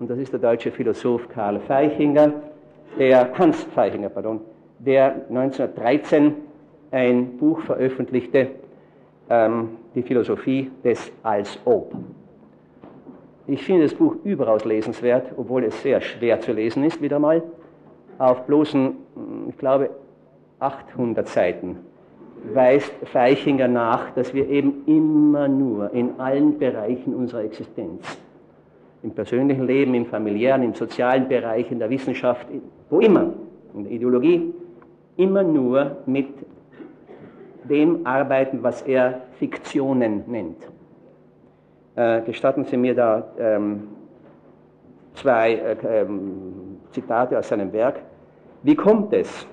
und 0.00 0.10
das 0.10 0.18
ist 0.18 0.32
der 0.32 0.40
deutsche 0.40 0.72
Philosoph 0.72 1.28
Karl 1.28 1.60
Feichinger, 1.60 2.32
der, 2.98 3.32
Hans 3.38 3.62
Feichinger, 3.76 4.08
pardon, 4.08 4.40
der 4.80 5.14
1913 5.28 6.34
ein 6.90 7.36
Buch 7.38 7.60
veröffentlichte, 7.60 8.48
ähm, 9.30 9.70
die 9.94 10.02
Philosophie 10.02 10.70
des 10.84 11.10
Als-Ob. 11.22 11.94
Ich 13.46 13.64
finde 13.64 13.84
das 13.84 13.94
Buch 13.94 14.16
überaus 14.24 14.64
lesenswert, 14.64 15.32
obwohl 15.36 15.64
es 15.64 15.82
sehr 15.82 16.00
schwer 16.00 16.40
zu 16.40 16.52
lesen 16.52 16.84
ist, 16.84 17.00
wieder 17.00 17.18
mal. 17.18 17.42
Auf 18.18 18.44
bloßen, 18.46 18.92
ich 19.48 19.56
glaube, 19.56 19.90
800 20.58 21.26
Seiten 21.26 21.78
weist 22.54 22.92
Feichinger 23.04 23.68
nach, 23.68 24.10
dass 24.12 24.32
wir 24.34 24.48
eben 24.48 24.82
immer 24.86 25.48
nur 25.48 25.92
in 25.92 26.18
allen 26.18 26.58
Bereichen 26.58 27.14
unserer 27.14 27.44
Existenz, 27.44 28.18
im 29.02 29.10
persönlichen 29.12 29.66
Leben, 29.66 29.94
im 29.94 30.06
familiären, 30.06 30.62
im 30.62 30.74
sozialen 30.74 31.28
Bereich, 31.28 31.70
in 31.70 31.78
der 31.78 31.90
Wissenschaft, 31.90 32.46
wo 32.88 33.00
immer, 33.00 33.32
in 33.74 33.84
der 33.84 33.92
Ideologie, 33.92 34.52
immer 35.16 35.42
nur 35.42 35.98
mit 36.06 36.28
dem 37.70 38.06
arbeiten, 38.06 38.62
was 38.62 38.82
er 38.82 39.22
Fiktionen 39.38 40.24
nennt. 40.26 40.68
Äh, 41.96 42.22
gestatten 42.22 42.64
Sie 42.64 42.76
mir 42.76 42.94
da 42.94 43.24
ähm, 43.38 43.88
zwei 45.14 45.54
äh, 45.54 46.02
ähm, 46.02 46.78
Zitate 46.90 47.38
aus 47.38 47.48
seinem 47.48 47.72
Werk. 47.72 48.00
Wie 48.62 48.74
kommt 48.74 49.12
es, 49.12 49.46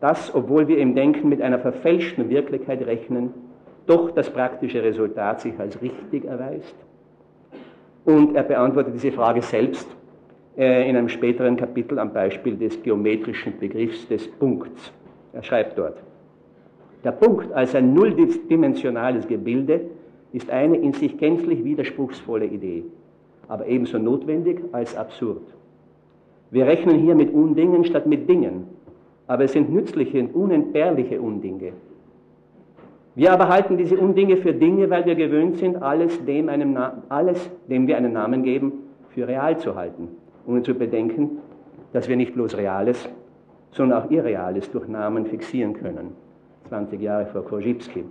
dass, 0.00 0.34
obwohl 0.34 0.66
wir 0.68 0.78
im 0.78 0.94
Denken 0.94 1.28
mit 1.28 1.42
einer 1.42 1.58
verfälschten 1.58 2.30
Wirklichkeit 2.30 2.84
rechnen, 2.86 3.34
doch 3.86 4.10
das 4.10 4.30
praktische 4.30 4.82
Resultat 4.82 5.40
sich 5.40 5.58
als 5.58 5.80
richtig 5.82 6.24
erweist? 6.24 6.74
Und 8.04 8.34
er 8.34 8.42
beantwortet 8.42 8.94
diese 8.94 9.12
Frage 9.12 9.42
selbst 9.42 9.88
äh, 10.56 10.88
in 10.88 10.96
einem 10.96 11.08
späteren 11.08 11.56
Kapitel 11.56 11.98
am 11.98 12.12
Beispiel 12.12 12.56
des 12.56 12.82
geometrischen 12.82 13.58
Begriffs 13.58 14.08
des 14.08 14.28
Punkts. 14.30 14.92
Er 15.32 15.42
schreibt 15.42 15.78
dort, 15.78 16.02
der 17.04 17.12
Punkt 17.12 17.52
als 17.52 17.74
ein 17.74 17.94
nulldimensionales 17.94 19.26
Gebilde 19.26 19.80
ist 20.32 20.50
eine 20.50 20.76
in 20.76 20.92
sich 20.92 21.18
gänzlich 21.18 21.64
widerspruchsvolle 21.64 22.46
Idee, 22.46 22.84
aber 23.48 23.66
ebenso 23.66 23.98
notwendig 23.98 24.60
als 24.72 24.96
absurd. 24.96 25.42
Wir 26.50 26.66
rechnen 26.66 26.98
hier 26.98 27.14
mit 27.14 27.32
Undingen 27.32 27.84
statt 27.84 28.06
mit 28.06 28.28
Dingen, 28.28 28.66
aber 29.26 29.44
es 29.44 29.52
sind 29.52 29.72
nützliche 29.72 30.20
und 30.20 30.34
unentbehrliche 30.34 31.20
Undinge. 31.20 31.72
Wir 33.14 33.32
aber 33.32 33.48
halten 33.48 33.76
diese 33.76 33.98
Undinge 33.98 34.38
für 34.38 34.54
Dinge, 34.54 34.88
weil 34.88 35.04
wir 35.04 35.14
gewöhnt 35.14 35.58
sind, 35.58 35.82
alles 35.82 36.24
dem, 36.24 36.48
einem 36.48 36.78
alles, 37.08 37.50
dem 37.68 37.86
wir 37.86 37.96
einen 37.96 38.14
Namen 38.14 38.42
geben, 38.42 38.72
für 39.10 39.28
real 39.28 39.58
zu 39.58 39.74
halten, 39.74 40.08
ohne 40.46 40.62
zu 40.62 40.74
bedenken, 40.74 41.38
dass 41.92 42.08
wir 42.08 42.16
nicht 42.16 42.32
bloß 42.32 42.56
Reales, 42.56 43.08
sondern 43.72 44.02
auch 44.02 44.10
Irreales 44.10 44.70
durch 44.70 44.88
Namen 44.88 45.26
fixieren 45.26 45.74
können. 45.74 46.12
20 46.72 47.02
Jahre 47.02 47.26
vor 47.26 47.44
Korzybski. 47.44 48.02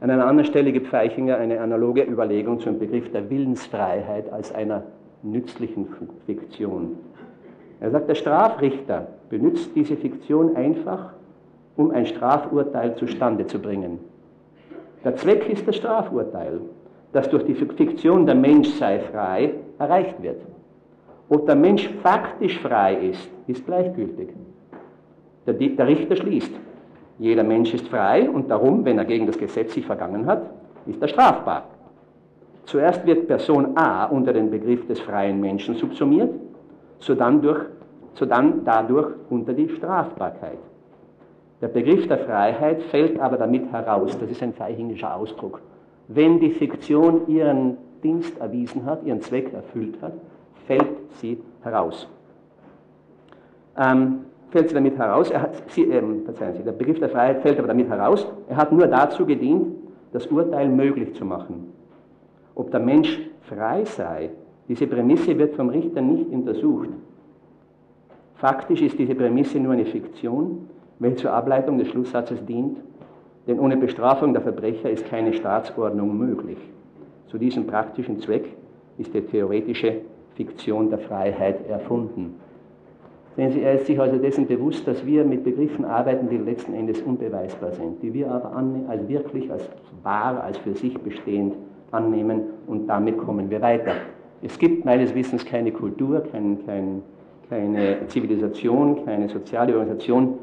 An 0.00 0.10
einer 0.10 0.26
anderen 0.28 0.48
Stelle 0.48 0.70
gibt 0.70 0.86
Feichinger 0.86 1.38
eine 1.38 1.60
analoge 1.60 2.04
Überlegung 2.04 2.60
zum 2.60 2.78
Begriff 2.78 3.10
der 3.10 3.28
Willensfreiheit 3.30 4.32
als 4.32 4.54
einer 4.54 4.84
nützlichen 5.24 5.88
Fiktion. 6.24 6.98
Er 7.80 7.90
sagt, 7.90 8.08
der 8.08 8.14
Strafrichter 8.14 9.08
benutzt 9.28 9.72
diese 9.74 9.96
Fiktion 9.96 10.54
einfach, 10.54 11.14
um 11.76 11.90
ein 11.90 12.06
Strafurteil 12.06 12.94
zustande 12.94 13.44
zu 13.48 13.58
bringen. 13.58 13.98
Der 15.02 15.16
Zweck 15.16 15.48
ist 15.48 15.66
das 15.66 15.74
Strafurteil, 15.74 16.60
das 17.12 17.28
durch 17.28 17.44
die 17.44 17.56
Fiktion 17.56 18.24
der 18.24 18.36
Mensch 18.36 18.68
sei 18.68 19.00
frei 19.00 19.54
erreicht 19.80 20.22
wird. 20.22 20.42
Ob 21.28 21.46
der 21.46 21.56
Mensch 21.56 21.88
faktisch 22.04 22.60
frei 22.60 22.94
ist, 23.10 23.28
ist 23.48 23.66
gleichgültig. 23.66 24.28
Der, 25.44 25.54
der 25.54 25.88
Richter 25.88 26.14
schließt, 26.14 26.52
jeder 27.18 27.44
Mensch 27.44 27.74
ist 27.74 27.88
frei 27.88 28.28
und 28.28 28.50
darum, 28.50 28.84
wenn 28.84 28.98
er 28.98 29.04
gegen 29.04 29.26
das 29.26 29.38
Gesetz 29.38 29.74
sich 29.74 29.86
vergangen 29.86 30.26
hat, 30.26 30.42
ist 30.86 31.00
er 31.00 31.08
strafbar. 31.08 31.64
Zuerst 32.64 33.04
wird 33.06 33.26
Person 33.26 33.76
A 33.76 34.06
unter 34.06 34.32
den 34.32 34.50
Begriff 34.50 34.86
des 34.86 35.00
freien 35.00 35.40
Menschen 35.40 35.74
subsumiert, 35.74 36.30
sodann, 36.98 37.42
durch, 37.42 37.60
sodann 38.14 38.62
dadurch 38.64 39.08
unter 39.30 39.52
die 39.52 39.68
Strafbarkeit. 39.68 40.58
Der 41.60 41.68
Begriff 41.68 42.08
der 42.08 42.18
Freiheit 42.18 42.82
fällt 42.84 43.20
aber 43.20 43.36
damit 43.36 43.70
heraus, 43.70 44.18
das 44.18 44.30
ist 44.30 44.42
ein 44.42 44.52
feichingischer 44.52 45.14
Ausdruck. 45.14 45.60
Wenn 46.08 46.40
die 46.40 46.50
Fiktion 46.50 47.28
ihren 47.28 47.76
Dienst 48.02 48.38
erwiesen 48.38 48.84
hat, 48.84 49.04
ihren 49.04 49.20
Zweck 49.20 49.52
erfüllt 49.52 50.00
hat, 50.02 50.14
fällt 50.66 50.88
sie 51.20 51.40
heraus. 51.62 52.08
Ähm, 53.76 54.24
fällt 54.52 54.68
sie 54.68 54.74
damit 54.74 54.96
heraus, 54.96 55.30
er 55.30 55.42
hat, 55.42 55.70
sie, 55.70 55.84
ähm, 55.84 56.22
verzeihen 56.24 56.54
Sie, 56.54 56.62
der 56.62 56.72
Begriff 56.72 56.98
der 56.98 57.08
Freiheit 57.08 57.40
fällt 57.40 57.58
aber 57.58 57.68
damit 57.68 57.88
heraus, 57.88 58.26
er 58.48 58.56
hat 58.56 58.70
nur 58.70 58.86
dazu 58.86 59.26
gedient, 59.26 59.74
das 60.12 60.26
Urteil 60.26 60.68
möglich 60.68 61.14
zu 61.14 61.24
machen. 61.24 61.72
Ob 62.54 62.70
der 62.70 62.80
Mensch 62.80 63.18
frei 63.42 63.84
sei, 63.84 64.30
diese 64.68 64.86
Prämisse 64.86 65.36
wird 65.38 65.56
vom 65.56 65.70
Richter 65.70 66.02
nicht 66.02 66.28
untersucht. 66.28 66.90
Faktisch 68.34 68.82
ist 68.82 68.98
diese 68.98 69.14
Prämisse 69.14 69.58
nur 69.58 69.72
eine 69.72 69.86
Fiktion, 69.86 70.68
welche 70.98 71.16
zur 71.16 71.32
Ableitung 71.32 71.78
des 71.78 71.88
Schlusssatzes 71.88 72.44
dient, 72.44 72.76
denn 73.46 73.58
ohne 73.58 73.76
Bestrafung 73.76 74.34
der 74.34 74.42
Verbrecher 74.42 74.90
ist 74.90 75.06
keine 75.06 75.32
Staatsordnung 75.32 76.16
möglich. 76.16 76.58
Zu 77.28 77.38
diesem 77.38 77.66
praktischen 77.66 78.20
Zweck 78.20 78.44
ist 78.98 79.14
die 79.14 79.22
theoretische 79.22 80.02
Fiktion 80.34 80.90
der 80.90 80.98
Freiheit 80.98 81.66
erfunden. 81.68 82.34
Sehen 83.36 83.50
Sie, 83.50 83.62
er 83.62 83.74
ist 83.74 83.86
sich 83.86 83.98
also 83.98 84.18
dessen 84.18 84.46
bewusst, 84.46 84.86
dass 84.86 85.06
wir 85.06 85.24
mit 85.24 85.44
Begriffen 85.44 85.86
arbeiten, 85.86 86.28
die 86.28 86.36
letzten 86.36 86.74
Endes 86.74 87.00
unbeweisbar 87.00 87.72
sind, 87.72 88.02
die 88.02 88.12
wir 88.12 88.30
aber 88.30 88.54
als 88.88 89.08
wirklich, 89.08 89.50
als 89.50 89.68
wahr, 90.02 90.42
als 90.44 90.58
für 90.58 90.74
sich 90.74 90.98
bestehend 90.98 91.54
annehmen 91.92 92.42
und 92.66 92.86
damit 92.86 93.16
kommen 93.18 93.48
wir 93.48 93.62
weiter. 93.62 93.92
Es 94.42 94.58
gibt 94.58 94.84
meines 94.84 95.14
Wissens 95.14 95.44
keine 95.44 95.72
Kultur, 95.72 96.24
kein, 96.30 96.58
kein, 96.66 97.02
keine 97.48 98.06
Zivilisation, 98.08 99.04
keine 99.04 99.28
soziale 99.28 99.72
Organisation, 99.74 100.38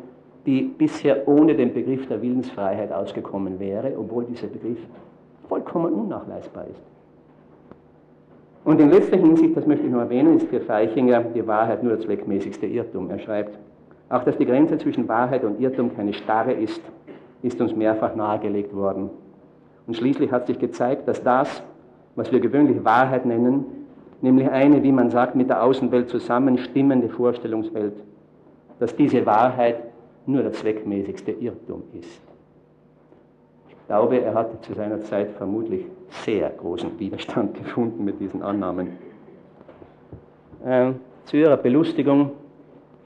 die 0.45 0.61
bisher 0.61 1.27
ohne 1.27 1.53
den 1.53 1.73
Begriff 1.73 2.07
der 2.07 2.21
Willensfreiheit 2.21 2.91
ausgekommen 2.91 3.59
wäre, 3.59 3.93
obwohl 3.99 4.25
dieser 4.25 4.47
Begriff 4.47 4.79
vollkommen 5.47 5.93
unnachweisbar 5.93 6.65
ist. 6.67 6.81
Und 8.63 8.79
in 8.81 8.89
letzter 8.89 9.17
Hinsicht, 9.17 9.55
das 9.55 9.65
möchte 9.65 9.85
ich 9.85 9.91
noch 9.91 10.01
erwähnen, 10.01 10.37
ist 10.37 10.47
für 10.47 10.59
Feichinger 10.59 11.21
die 11.23 11.45
Wahrheit 11.47 11.81
nur 11.81 11.95
der 11.95 12.01
zweckmäßigste 12.01 12.65
Irrtum. 12.65 13.09
Er 13.09 13.19
schreibt, 13.19 13.57
auch 14.09 14.23
dass 14.23 14.37
die 14.37 14.45
Grenze 14.45 14.77
zwischen 14.77 15.07
Wahrheit 15.07 15.43
und 15.43 15.59
Irrtum 15.59 15.95
keine 15.95 16.13
starre 16.13 16.51
ist, 16.51 16.81
ist 17.41 17.59
uns 17.61 17.75
mehrfach 17.75 18.15
nahegelegt 18.15 18.75
worden. 18.75 19.09
Und 19.87 19.95
schließlich 19.95 20.31
hat 20.31 20.47
sich 20.47 20.59
gezeigt, 20.59 21.07
dass 21.07 21.23
das, 21.23 21.63
was 22.15 22.31
wir 22.31 22.39
gewöhnlich 22.39 22.83
Wahrheit 22.83 23.25
nennen, 23.25 23.65
nämlich 24.21 24.49
eine, 24.49 24.83
wie 24.83 24.91
man 24.91 25.09
sagt, 25.09 25.35
mit 25.35 25.49
der 25.49 25.63
Außenwelt 25.63 26.09
zusammenstimmende 26.09 27.09
Vorstellungswelt, 27.09 27.93
dass 28.79 28.95
diese 28.95 29.25
Wahrheit 29.25 29.83
nur 30.25 30.43
der 30.43 30.51
zweckmäßigste 30.51 31.31
Irrtum 31.31 31.83
ist. 31.93 32.28
Ich 33.89 33.91
glaube, 33.91 34.21
er 34.21 34.35
hat 34.35 34.63
zu 34.63 34.75
seiner 34.75 35.01
Zeit 35.01 35.31
vermutlich 35.31 35.83
sehr 36.09 36.51
großen 36.51 36.99
Widerstand 36.99 37.55
gefunden 37.63 38.05
mit 38.05 38.19
diesen 38.19 38.43
Annahmen. 38.43 38.89
Äh, 40.63 40.91
zu 41.25 41.37
ihrer 41.37 41.57
Belustigung 41.57 42.33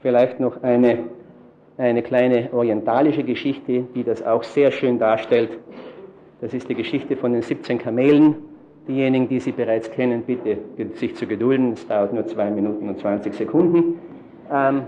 vielleicht 0.02 0.40
noch 0.40 0.62
eine, 0.62 0.98
eine 1.78 2.02
kleine 2.02 2.50
orientalische 2.52 3.24
Geschichte, 3.24 3.84
die 3.94 4.04
das 4.04 4.22
auch 4.22 4.42
sehr 4.42 4.70
schön 4.72 4.98
darstellt. 4.98 5.58
Das 6.42 6.52
ist 6.52 6.68
die 6.68 6.74
Geschichte 6.74 7.16
von 7.16 7.32
den 7.32 7.40
17 7.40 7.78
Kamelen. 7.78 8.34
Diejenigen, 8.86 9.26
die 9.26 9.40
sie 9.40 9.52
bereits 9.52 9.90
kennen, 9.90 10.24
bitte 10.26 10.58
sich 10.96 11.16
zu 11.16 11.26
gedulden. 11.26 11.72
Es 11.72 11.88
dauert 11.88 12.12
nur 12.12 12.26
zwei 12.26 12.50
Minuten 12.50 12.90
und 12.90 12.98
20 12.98 13.32
Sekunden. 13.32 13.98
Ähm, 14.52 14.82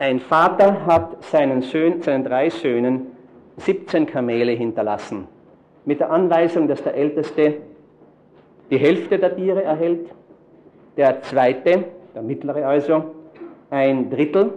ein 0.00 0.18
Vater 0.18 0.86
hat 0.86 1.22
seinen, 1.24 1.60
Söhnen, 1.60 2.00
seinen 2.00 2.24
drei 2.24 2.48
Söhnen 2.48 3.08
17 3.58 4.06
Kamele 4.06 4.52
hinterlassen, 4.52 5.28
mit 5.84 6.00
der 6.00 6.10
Anweisung, 6.10 6.66
dass 6.66 6.82
der 6.82 6.94
Älteste 6.94 7.56
die 8.70 8.78
Hälfte 8.78 9.18
der 9.18 9.36
Tiere 9.36 9.62
erhält, 9.62 10.08
der 10.96 11.20
Zweite, 11.20 11.84
der 12.14 12.22
Mittlere 12.22 12.66
also, 12.66 13.04
ein 13.68 14.08
Drittel 14.08 14.50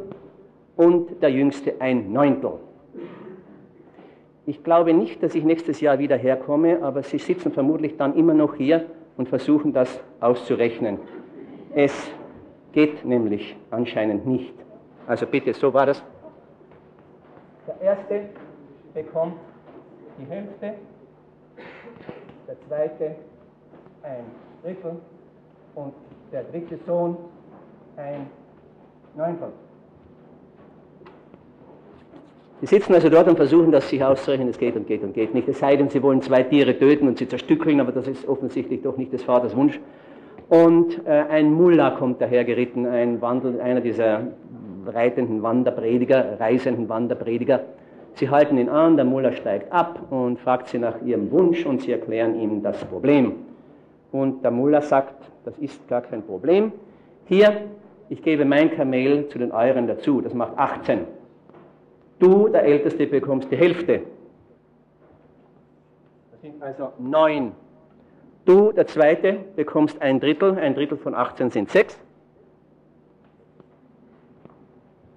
und 0.78 1.22
der 1.22 1.30
Jüngste 1.30 1.74
ein 1.80 2.14
Neuntel. 2.14 2.54
Ich 4.46 4.64
glaube 4.64 4.94
nicht, 4.94 5.22
dass 5.22 5.36
ich 5.36 5.44
nächstes 5.44 5.82
Jahr 5.82 6.00
wieder 6.00 6.16
herkomme, 6.16 6.82
aber 6.82 7.04
Sie 7.04 7.18
sitzen 7.18 7.52
vermutlich 7.52 7.98
dann 7.98 8.16
immer 8.16 8.34
noch 8.34 8.56
hier 8.56 8.86
und 9.18 9.28
versuchen 9.28 9.74
das 9.74 10.00
auszurechnen. 10.22 11.00
Es 11.76 11.94
geht 12.72 13.04
nämlich 13.04 13.58
anscheinend 13.72 14.26
nicht. 14.26 14.54
Also 15.08 15.26
bitte, 15.26 15.54
so 15.54 15.74
war 15.74 15.86
das. 15.86 16.02
Der 17.68 17.82
Erste 17.82 18.30
bekommt 18.94 19.36
die 20.20 20.26
Hälfte, 20.26 20.74
der 22.48 22.62
Zweite 22.68 23.16
ein 24.04 24.26
Drittel 24.64 24.98
und 25.76 25.94
der 26.32 26.44
dritte 26.44 26.78
Sohn 26.86 27.18
ein 27.98 28.28
Neunfach. 29.16 29.50
Sie 32.62 32.68
sitzen 32.68 32.94
also 32.94 33.10
dort 33.10 33.28
und 33.28 33.36
versuchen 33.36 33.72
das 33.72 33.90
sich 33.90 34.02
auszurechnen, 34.02 34.48
es 34.48 34.58
geht 34.58 34.76
und 34.78 34.88
geht 34.88 35.04
und 35.04 35.14
geht 35.14 35.34
nicht. 35.34 35.50
Es 35.50 35.60
sei 35.60 35.76
denn, 35.76 35.90
sie 35.90 36.02
wollen 36.02 36.22
zwei 36.22 36.44
Tiere 36.44 36.78
töten 36.78 37.10
und 37.10 37.18
sie 37.18 37.28
zerstückeln, 37.28 37.82
aber 37.82 37.92
das 37.92 38.08
ist 38.08 38.26
offensichtlich 38.26 38.82
doch 38.82 38.96
nicht 38.96 39.12
des 39.12 39.24
Vaters 39.24 39.54
Wunsch. 39.54 39.80
Und 40.48 41.06
äh, 41.06 41.10
ein 41.10 41.52
Mullah 41.52 41.92
kommt 41.92 42.22
daher 42.22 42.46
geritten, 42.46 42.86
ein 42.86 43.22
Wandel, 43.22 43.60
einer 43.60 43.82
dieser 43.82 44.28
reitenden 44.88 45.42
Wanderprediger, 45.44 46.40
reisenden 46.40 46.90
Wanderprediger. 46.90 47.62
Sie 48.16 48.30
halten 48.30 48.58
ihn 48.58 48.70
an, 48.70 48.96
der 48.96 49.06
Mullah 49.06 49.32
steigt 49.32 49.72
ab 49.72 50.00
und 50.12 50.40
fragt 50.40 50.68
sie 50.70 50.80
nach 50.80 51.02
ihrem 51.02 51.32
Wunsch 51.32 51.66
und 51.66 51.82
sie 51.82 51.92
erklären 51.92 52.40
ihm 52.40 52.62
das 52.62 52.84
Problem. 52.86 53.34
Und 54.12 54.44
der 54.44 54.52
Mullah 54.52 54.82
sagt, 54.82 55.16
das 55.46 55.58
ist 55.58 55.88
gar 55.88 56.02
kein 56.02 56.22
Problem. 56.22 56.72
Hier 57.26 57.64
ich 58.14 58.22
gebe 58.22 58.46
mein 58.46 58.70
Kamel 58.76 59.28
zu 59.30 59.40
den 59.40 59.52
euren 59.52 59.88
dazu, 59.88 60.22
das 60.22 60.36
macht 60.36 60.56
18. 60.58 61.00
Du, 62.20 62.48
der 62.48 62.64
Älteste, 62.64 63.08
bekommst 63.08 63.52
die 63.52 63.58
Hälfte. 63.58 64.02
Das 66.32 66.42
sind 66.42 66.62
also 66.62 66.94
9. 67.00 67.52
Du, 68.46 68.72
der 68.72 68.86
Zweite, 68.86 69.38
bekommst 69.56 70.00
ein 70.00 70.20
Drittel, 70.20 70.58
ein 70.60 70.76
Drittel 70.76 70.98
von 70.98 71.16
18 71.16 71.50
sind 71.50 71.72
6. 71.72 72.00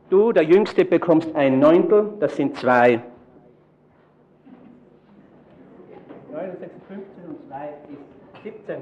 Du, 0.08 0.30
der 0.30 0.44
Jüngste, 0.44 0.84
bekommst 0.84 1.34
ein 1.34 1.58
Neuntel, 1.58 2.12
das 2.20 2.36
sind 2.36 2.56
2. 2.56 3.00
9, 6.32 6.56
6, 6.60 6.72
15 6.88 7.24
und 7.28 7.48
2 7.48 7.68
ist 7.90 8.42
17. 8.44 8.76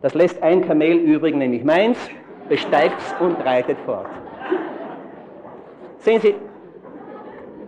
Das 0.00 0.14
lässt 0.14 0.42
ein 0.42 0.66
Kamel 0.66 0.96
übrig, 0.96 1.34
nämlich 1.34 1.62
meins 1.62 1.98
besteigt 2.48 2.96
und 3.20 3.36
reitet 3.44 3.76
fort. 3.84 4.08
Sehen 5.98 6.20
Sie, 6.22 6.34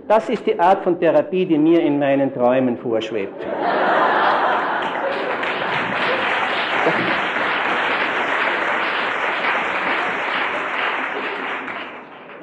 das 0.09 0.29
ist 0.31 0.47
die 0.47 0.59
Art 0.59 0.83
von 0.83 0.99
Therapie, 0.99 1.45
die 1.45 1.59
mir 1.59 1.81
in 1.81 1.99
meinen 1.99 2.33
Träumen 2.33 2.79
vorschwebt. 2.79 3.45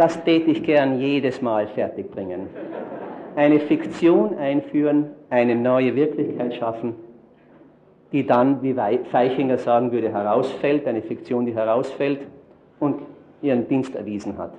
Das 0.01 0.23
täte 0.23 0.49
ich 0.49 0.63
gern 0.63 0.99
jedes 0.99 1.43
Mal 1.43 1.67
fertigbringen. 1.67 2.49
Eine 3.35 3.59
Fiktion 3.59 4.35
einführen, 4.35 5.11
eine 5.29 5.55
neue 5.55 5.95
Wirklichkeit 5.95 6.55
schaffen, 6.55 6.95
die 8.11 8.25
dann, 8.25 8.63
wie 8.63 8.73
Feichinger 9.11 9.59
sagen 9.59 9.91
würde, 9.91 10.11
herausfällt, 10.11 10.87
eine 10.87 11.03
Fiktion, 11.03 11.45
die 11.45 11.53
herausfällt 11.53 12.21
und 12.79 13.03
ihren 13.43 13.67
Dienst 13.67 13.93
erwiesen 13.93 14.39
hat. 14.39 14.53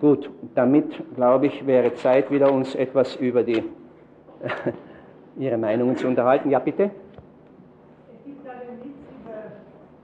Gut, 0.00 0.28
damit 0.54 0.92
glaube 1.14 1.46
ich, 1.46 1.66
wäre 1.66 1.94
Zeit, 1.94 2.30
wieder 2.30 2.52
uns 2.52 2.74
etwas 2.74 3.16
über 3.16 3.42
die, 3.44 3.62
Ihre 5.38 5.56
Meinungen 5.56 5.96
zu 5.96 6.06
unterhalten. 6.06 6.50
Ja, 6.50 6.58
bitte. 6.58 6.90
Es 8.12 8.24
gibt 8.24 8.44
da 8.44 8.52
den 8.60 8.76
Witz 8.84 9.00
über 9.08 9.56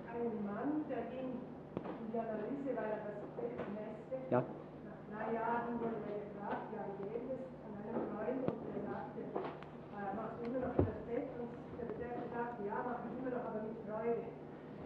einen 0.08 0.46
Mann, 0.46 0.84
der 0.88 1.12
ging 1.12 1.36
in 1.84 2.08
die 2.12 2.18
Analyse, 2.18 2.72
weil 2.72 2.88
er 2.88 3.00
das 3.04 3.20
Bett 3.36 3.52
nässte. 3.76 4.16
Ja. 4.32 4.40
Nach 4.40 5.00
drei 5.12 5.28
Jahren 5.36 5.76
wurde 5.76 6.00
er 6.08 6.24
gefragt, 6.24 6.72
ja, 6.72 6.88
wie 6.96 7.12
geht 7.12 7.28
es 7.36 7.44
an 7.68 7.76
einem 7.76 8.00
Freund 8.08 8.40
und 8.48 8.64
er 8.64 8.80
sagte, 8.88 9.20
äh, 9.28 10.08
machst 10.16 10.40
du 10.40 10.42
immer 10.48 10.72
noch 10.72 10.76
das 10.80 10.98
Bett? 11.04 11.28
Und 11.36 11.52
der 11.76 11.84
Betreffende 11.92 12.32
sagte, 12.32 12.60
ja, 12.64 12.80
mach 12.80 13.04
ich 13.04 13.12
immer 13.20 13.32
noch, 13.36 13.44
aber 13.44 13.60
mit 13.60 13.76
Freude. 13.84 14.24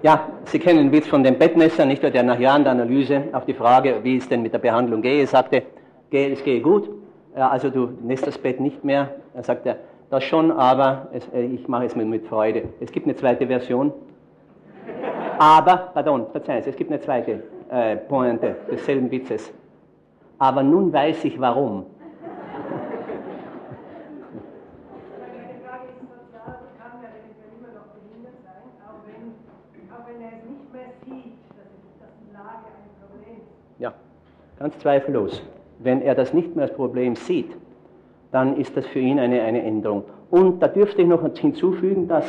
Ja, 0.03 0.29
Sie 0.45 0.59
kennen 0.59 0.79
den 0.79 0.93
Witz 0.93 1.07
von 1.09 1.25
dem 1.25 1.39
Bettmesser, 1.39 1.85
nicht 1.87 2.03
der 2.03 2.23
nach 2.23 2.39
Jahren 2.39 2.63
der 2.63 2.73
Analyse 2.73 3.25
auf 3.33 3.45
die 3.45 3.55
Frage, 3.55 3.97
wie 4.03 4.19
es 4.19 4.29
denn 4.29 4.43
mit 4.43 4.53
der 4.53 4.59
Behandlung 4.59 5.03
gehe, 5.03 5.27
sagte, 5.27 5.63
gehe, 6.11 6.33
es 6.33 6.45
gehe 6.45 6.61
gut, 6.61 6.89
also 7.35 7.71
du 7.71 7.91
nässt 8.03 8.27
das 8.27 8.39
Bett 8.39 8.61
nicht 8.61 8.85
mehr. 8.85 9.17
Er 9.35 9.43
sagte, 9.43 9.77
das 10.11 10.25
schon, 10.25 10.53
aber 10.53 11.09
es, 11.13 11.27
äh, 11.29 11.43
ich 11.43 11.67
mache 11.69 11.85
es 11.85 11.97
mir 11.97 12.05
mit 12.05 12.27
Freude. 12.27 12.69
Es 12.81 12.93
gibt 12.93 13.07
eine 13.07 13.17
zweite 13.17 13.47
Version. 13.47 13.93
Aber, 15.39 15.91
pardon, 15.93 16.27
verzeihen 16.31 16.63
Sie, 16.63 16.71
es 16.71 16.77
gibt 16.77 16.91
eine 16.91 17.01
zweite 17.01 17.43
äh, 17.71 17.97
Pointe 17.97 18.57
desselben 18.71 19.11
Witzes. 19.11 19.53
Aber 20.39 20.63
nun 20.63 20.93
weiß 20.93 21.25
ich 21.25 21.41
warum. 21.41 21.87
Meine 25.19 25.59
Frage 25.65 25.89
ist 25.91 26.01
sozial, 26.01 26.59
kann 26.79 27.03
er 27.03 27.11
eventuell 27.11 27.53
immer 27.59 27.73
noch 27.75 27.89
behindert 27.93 28.39
sein, 28.45 28.65
auch 28.87 29.03
wenn, 29.05 29.35
auch 29.93 30.07
wenn 30.07 30.23
er 30.23 30.39
es 30.39 30.45
nicht 30.49 30.73
mehr 30.73 30.91
sieht, 31.05 31.35
dass, 31.57 31.67
es, 31.67 31.83
dass 32.01 32.13
die 32.23 32.33
Lage 32.33 32.65
ein 32.73 32.89
Problem 33.03 33.37
ist. 33.43 33.81
Ja, 33.81 33.93
ganz 34.59 34.79
zweifellos. 34.79 35.43
Wenn 35.79 36.03
er 36.03 36.15
das 36.15 36.33
nicht 36.33 36.57
mehr 36.57 36.67
als 36.67 36.75
Problem 36.75 37.17
sieht, 37.17 37.51
dann 38.33 38.57
ist 38.57 38.77
das 38.77 38.87
für 38.87 38.99
ihn 38.99 39.19
eine, 39.19 39.43
eine 39.43 39.63
Änderung. 39.63 40.05
Und 40.31 40.63
da 40.63 40.69
dürfte 40.69 41.03
ich 41.03 41.09
noch 41.09 41.23
hinzufügen, 41.39 42.09
dass 42.09 42.25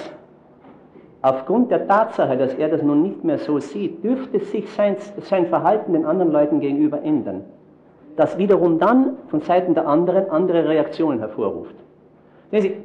aufgrund 1.21 1.71
der 1.71 1.87
Tatsache, 1.87 2.37
dass 2.37 2.53
er 2.53 2.69
das 2.69 2.81
nun 2.83 3.01
nicht 3.03 3.23
mehr 3.23 3.39
so 3.39 3.59
sieht, 3.59 4.03
dürfte 4.03 4.39
sich 4.39 4.69
sein, 4.71 4.97
sein 5.21 5.47
Verhalten 5.47 5.93
den 5.93 6.05
anderen 6.05 6.31
Leuten 6.31 6.59
gegenüber 6.59 7.01
ändern. 7.01 7.43
Das 8.15 8.37
wiederum 8.37 8.79
dann 8.79 9.17
von 9.29 9.41
Seiten 9.41 9.73
der 9.73 9.87
anderen 9.87 10.29
andere 10.29 10.67
Reaktionen 10.67 11.19
hervorruft. 11.19 11.75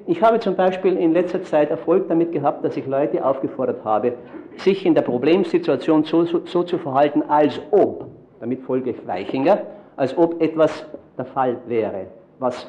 Ich 0.07 0.21
habe 0.23 0.41
zum 0.41 0.57
Beispiel 0.57 0.97
in 0.97 1.13
letzter 1.13 1.43
Zeit 1.45 1.71
Erfolg 1.71 2.09
damit 2.09 2.33
gehabt, 2.33 2.65
dass 2.65 2.77
ich 2.77 2.87
Leute 2.87 3.25
aufgefordert 3.25 3.85
habe, 3.85 4.15
sich 4.57 4.85
in 4.85 4.95
der 4.95 5.03
Problemsituation 5.03 6.03
so, 6.03 6.25
so, 6.25 6.41
so 6.45 6.65
zu 6.65 6.79
verhalten, 6.79 7.23
als 7.29 7.61
ob, 7.71 8.09
damit 8.43 8.61
folge 8.63 8.91
ich 8.91 9.07
Weichinger, 9.07 9.59
als 9.95 10.19
ob 10.19 10.43
etwas 10.43 10.85
der 11.17 11.27
Fall 11.27 11.59
wäre, 11.69 12.07
was 12.41 12.67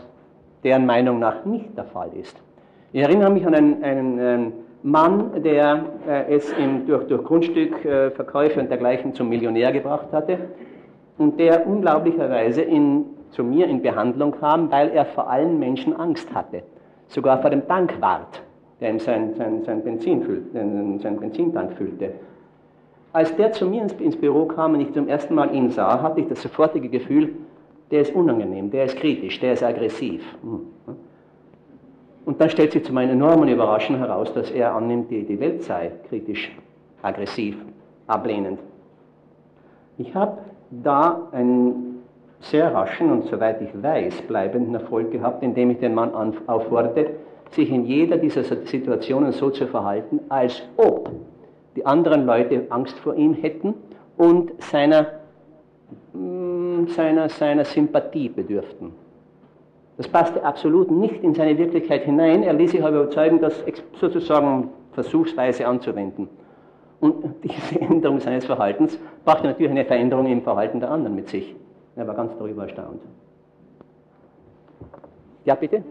deren 0.63 0.85
Meinung 0.85 1.17
nach 1.17 1.45
nicht 1.45 1.75
der 1.75 1.85
Fall 1.85 2.11
ist. 2.13 2.39
Ich 2.91 3.01
erinnere 3.01 3.31
mich 3.31 3.43
an 3.47 3.55
einen, 3.55 3.83
einen 3.83 4.19
ähm, 4.19 4.53
Mann, 4.83 5.41
der 5.41 5.83
äh, 6.07 6.35
es 6.35 6.51
in, 6.51 6.85
durch, 6.85 7.07
durch 7.07 7.23
Grundstückverkäufe 7.23 8.59
und 8.59 8.69
dergleichen 8.69 9.15
zum 9.15 9.29
Millionär 9.29 9.71
gebracht 9.71 10.05
hatte 10.11 10.37
und 11.17 11.39
der 11.39 11.65
unglaublicherweise 11.65 12.61
in, 12.61 13.05
zu 13.31 13.43
mir 13.43 13.65
in 13.65 13.81
Behandlung 13.81 14.33
kam, 14.33 14.69
weil 14.69 14.91
er 14.91 15.05
vor 15.05 15.27
allen 15.27 15.57
Menschen 15.57 15.95
Angst 15.95 16.31
hatte. 16.35 16.61
Sogar 17.07 17.41
vor 17.41 17.49
dem 17.49 17.67
Tankwart, 17.67 18.43
der 18.79 18.91
ihm 18.91 18.99
sein, 18.99 19.33
sein, 19.33 19.63
sein, 19.63 19.83
Benzin 19.83 20.21
füllt, 20.21 20.53
sein 20.53 21.19
Benzintank 21.19 21.73
füllte. 21.73 22.11
Als 23.13 23.35
der 23.35 23.51
zu 23.51 23.67
mir 23.67 23.83
ins, 23.83 24.15
Büro 24.17 24.45
kam 24.45 24.73
und 24.73 24.81
ich 24.81 24.91
zum 24.91 25.07
ersten 25.07 25.35
Mal 25.35 25.53
ihn 25.53 25.69
sah, 25.69 26.01
hatte 26.01 26.19
ich 26.19 26.27
das 26.27 26.41
sofortige 26.41 26.89
Gefühl, 26.89 27.35
der 27.91 28.01
ist 28.01 28.15
unangenehm, 28.15 28.71
der 28.71 28.85
ist 28.85 28.97
kritisch, 28.97 29.39
der 29.39 29.53
ist 29.53 29.63
aggressiv. 29.63 30.23
Hm, 30.41 30.61
und 32.25 32.41
dann 32.41 32.49
stellt 32.49 32.71
sich 32.71 32.83
zu 32.83 32.93
meiner 32.93 33.11
enormen 33.11 33.49
Überraschung 33.49 33.97
heraus, 33.97 34.33
dass 34.33 34.49
er 34.49 34.73
annimmt, 34.73 35.11
die, 35.11 35.23
die 35.23 35.39
Welt 35.39 35.61
sei 35.61 35.91
kritisch, 36.09 36.51
aggressiv, 37.01 37.57
ablehnend. 38.07 38.59
Ich 39.97 40.15
habe 40.15 40.39
da 40.71 41.27
einen 41.31 41.99
sehr 42.39 42.73
raschen 42.73 43.11
und 43.11 43.25
soweit 43.25 43.61
ich 43.61 43.69
weiß, 43.81 44.23
bleibenden 44.23 44.73
Erfolg 44.73 45.11
gehabt, 45.11 45.43
indem 45.43 45.69
ich 45.69 45.79
den 45.79 45.93
Mann 45.93 46.11
aufforderte, 46.47 47.11
sich 47.51 47.69
in 47.69 47.85
jeder 47.85 48.17
dieser 48.17 48.43
Situationen 48.43 49.33
so 49.33 49.49
zu 49.49 49.67
verhalten, 49.67 50.19
als 50.29 50.63
ob 50.77 51.11
die 51.75 51.85
anderen 51.85 52.25
Leute 52.25 52.67
Angst 52.69 52.97
vor 52.99 53.15
ihm 53.15 53.33
hätten 53.33 53.73
und 54.17 54.51
seiner, 54.61 55.07
mm, 56.13 56.87
seiner, 56.87 57.29
seiner 57.29 57.65
Sympathie 57.65 58.29
bedürften. 58.29 58.91
Das 59.97 60.07
passte 60.07 60.43
absolut 60.43 60.89
nicht 60.89 61.23
in 61.23 61.35
seine 61.35 61.57
Wirklichkeit 61.57 62.03
hinein. 62.03 62.43
Er 62.43 62.53
ließ 62.53 62.71
sich 62.71 62.83
aber 62.83 63.01
überzeugen, 63.01 63.39
das 63.39 63.63
sozusagen 63.99 64.69
versuchsweise 64.93 65.67
anzuwenden. 65.67 66.29
Und 66.99 67.35
diese 67.43 67.79
Änderung 67.81 68.19
seines 68.19 68.45
Verhaltens 68.45 68.97
brachte 69.23 69.47
natürlich 69.47 69.71
eine 69.71 69.85
Veränderung 69.85 70.25
im 70.25 70.41
Verhalten 70.41 70.79
der 70.79 70.89
anderen 70.89 71.15
mit 71.15 71.29
sich. 71.29 71.55
Er 71.95 72.07
war 72.07 72.15
ganz 72.15 72.35
darüber 72.37 72.63
erstaunt. 72.63 73.01
Ja, 75.45 75.55
bitte? 75.55 75.83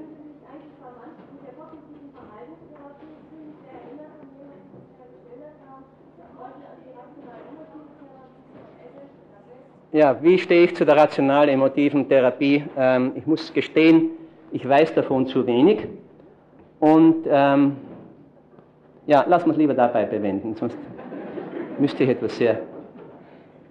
Ja, 9.93 10.17
wie 10.23 10.39
stehe 10.39 10.65
ich 10.65 10.75
zu 10.75 10.87
der 10.87 10.97
rational-emotiven 10.97 12.09
Therapie? 12.09 12.65
Ähm, 12.79 13.13
ich 13.15 13.27
muss 13.27 13.53
gestehen, 13.53 14.13
ich 14.51 14.67
weiß 14.67 14.95
davon 14.95 15.27
zu 15.27 15.47
wenig. 15.47 15.87
Und 16.81 17.27
ähm, 17.29 17.77
ja, 19.07 19.23
lassen 19.29 19.49
wir 19.49 19.53
es 19.53 19.59
lieber 19.59 19.75
dabei 19.75 20.07
bewenden, 20.07 20.55
sonst 20.55 20.79
müsste 21.79 22.05
ich 22.05 22.11
etwas 22.11 22.35
sehr 22.39 22.61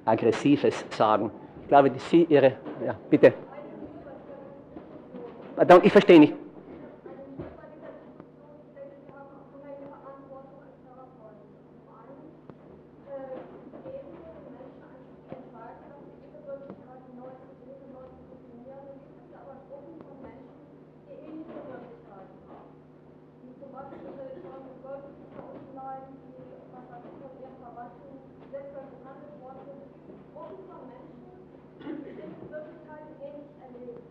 Aggressives 0.05 0.85
sagen. 0.91 1.31
Ich 1.63 1.67
glaube, 1.69 1.91
Sie 1.97 2.27
Ihre. 2.29 2.53
Ja, 2.85 2.95
bitte. 3.09 3.33
Pardon, 5.55 5.79
ich 5.83 5.91
verstehe 5.91 6.19
nicht. 6.19 6.33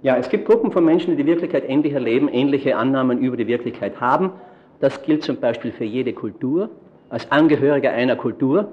Ja, 0.02 0.16
es 0.16 0.30
gibt 0.30 0.46
Gruppen 0.46 0.72
von 0.72 0.82
Menschen, 0.82 1.16
die 1.16 1.24
die 1.24 1.26
Wirklichkeit 1.26 1.68
ähnlich 1.68 1.92
erleben, 1.92 2.28
ähnliche 2.28 2.76
Annahmen 2.76 3.18
über 3.18 3.36
die 3.36 3.46
Wirklichkeit 3.46 4.00
haben. 4.00 4.32
Das 4.80 5.02
gilt 5.02 5.22
zum 5.22 5.36
Beispiel 5.36 5.72
für 5.72 5.84
jede 5.84 6.14
Kultur. 6.14 6.70
Als 7.10 7.30
Angehöriger 7.30 7.90
einer 7.90 8.16
Kultur 8.16 8.68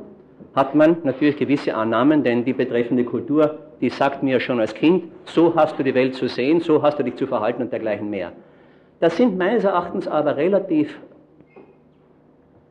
hat 0.56 0.74
man 0.74 0.98
natürlich 1.04 1.36
gewisse 1.36 1.76
Annahmen, 1.76 2.24
denn 2.24 2.46
die 2.46 2.54
betreffende 2.54 3.04
Kultur, 3.04 3.60
die 3.82 3.90
sagt 3.90 4.24
mir 4.24 4.40
schon 4.40 4.62
als 4.62 4.74
Kind, 4.74 5.04
so 5.26 5.54
hast 5.54 5.78
du 5.78 5.84
die 5.84 5.94
Welt 5.94 6.16
zu 6.16 6.30
sehen, 6.30 6.62
so 6.62 6.82
hast 6.82 6.98
du 6.98 7.04
dich 7.04 7.16
zu 7.16 7.28
verhalten 7.28 7.62
und 7.62 7.74
dergleichen 7.74 8.10
mehr. 8.10 8.32
Das 9.02 9.18
sind 9.18 9.38
meines 9.38 9.66
Erachtens 9.66 10.08
aber 10.08 10.38
relativ, 10.38 10.98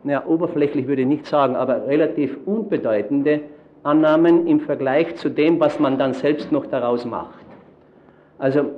naja, 0.03 0.25
oberflächlich 0.27 0.87
würde 0.87 1.03
ich 1.03 1.09
nicht 1.09 1.27
sagen, 1.27 1.57
aber 1.57 1.87
relativ 1.87 2.39
unbedeutende 2.47 3.41
Annahmen 3.83 4.47
im 4.47 4.61
Vergleich 4.61 5.15
zu 5.17 5.29
dem, 5.29 5.61
was 5.61 5.79
man 5.79 5.99
dann 5.99 6.15
selbst 6.15 6.51
noch 6.51 6.65
daraus 6.67 7.05
macht. 7.05 7.46
Also, 8.39 8.71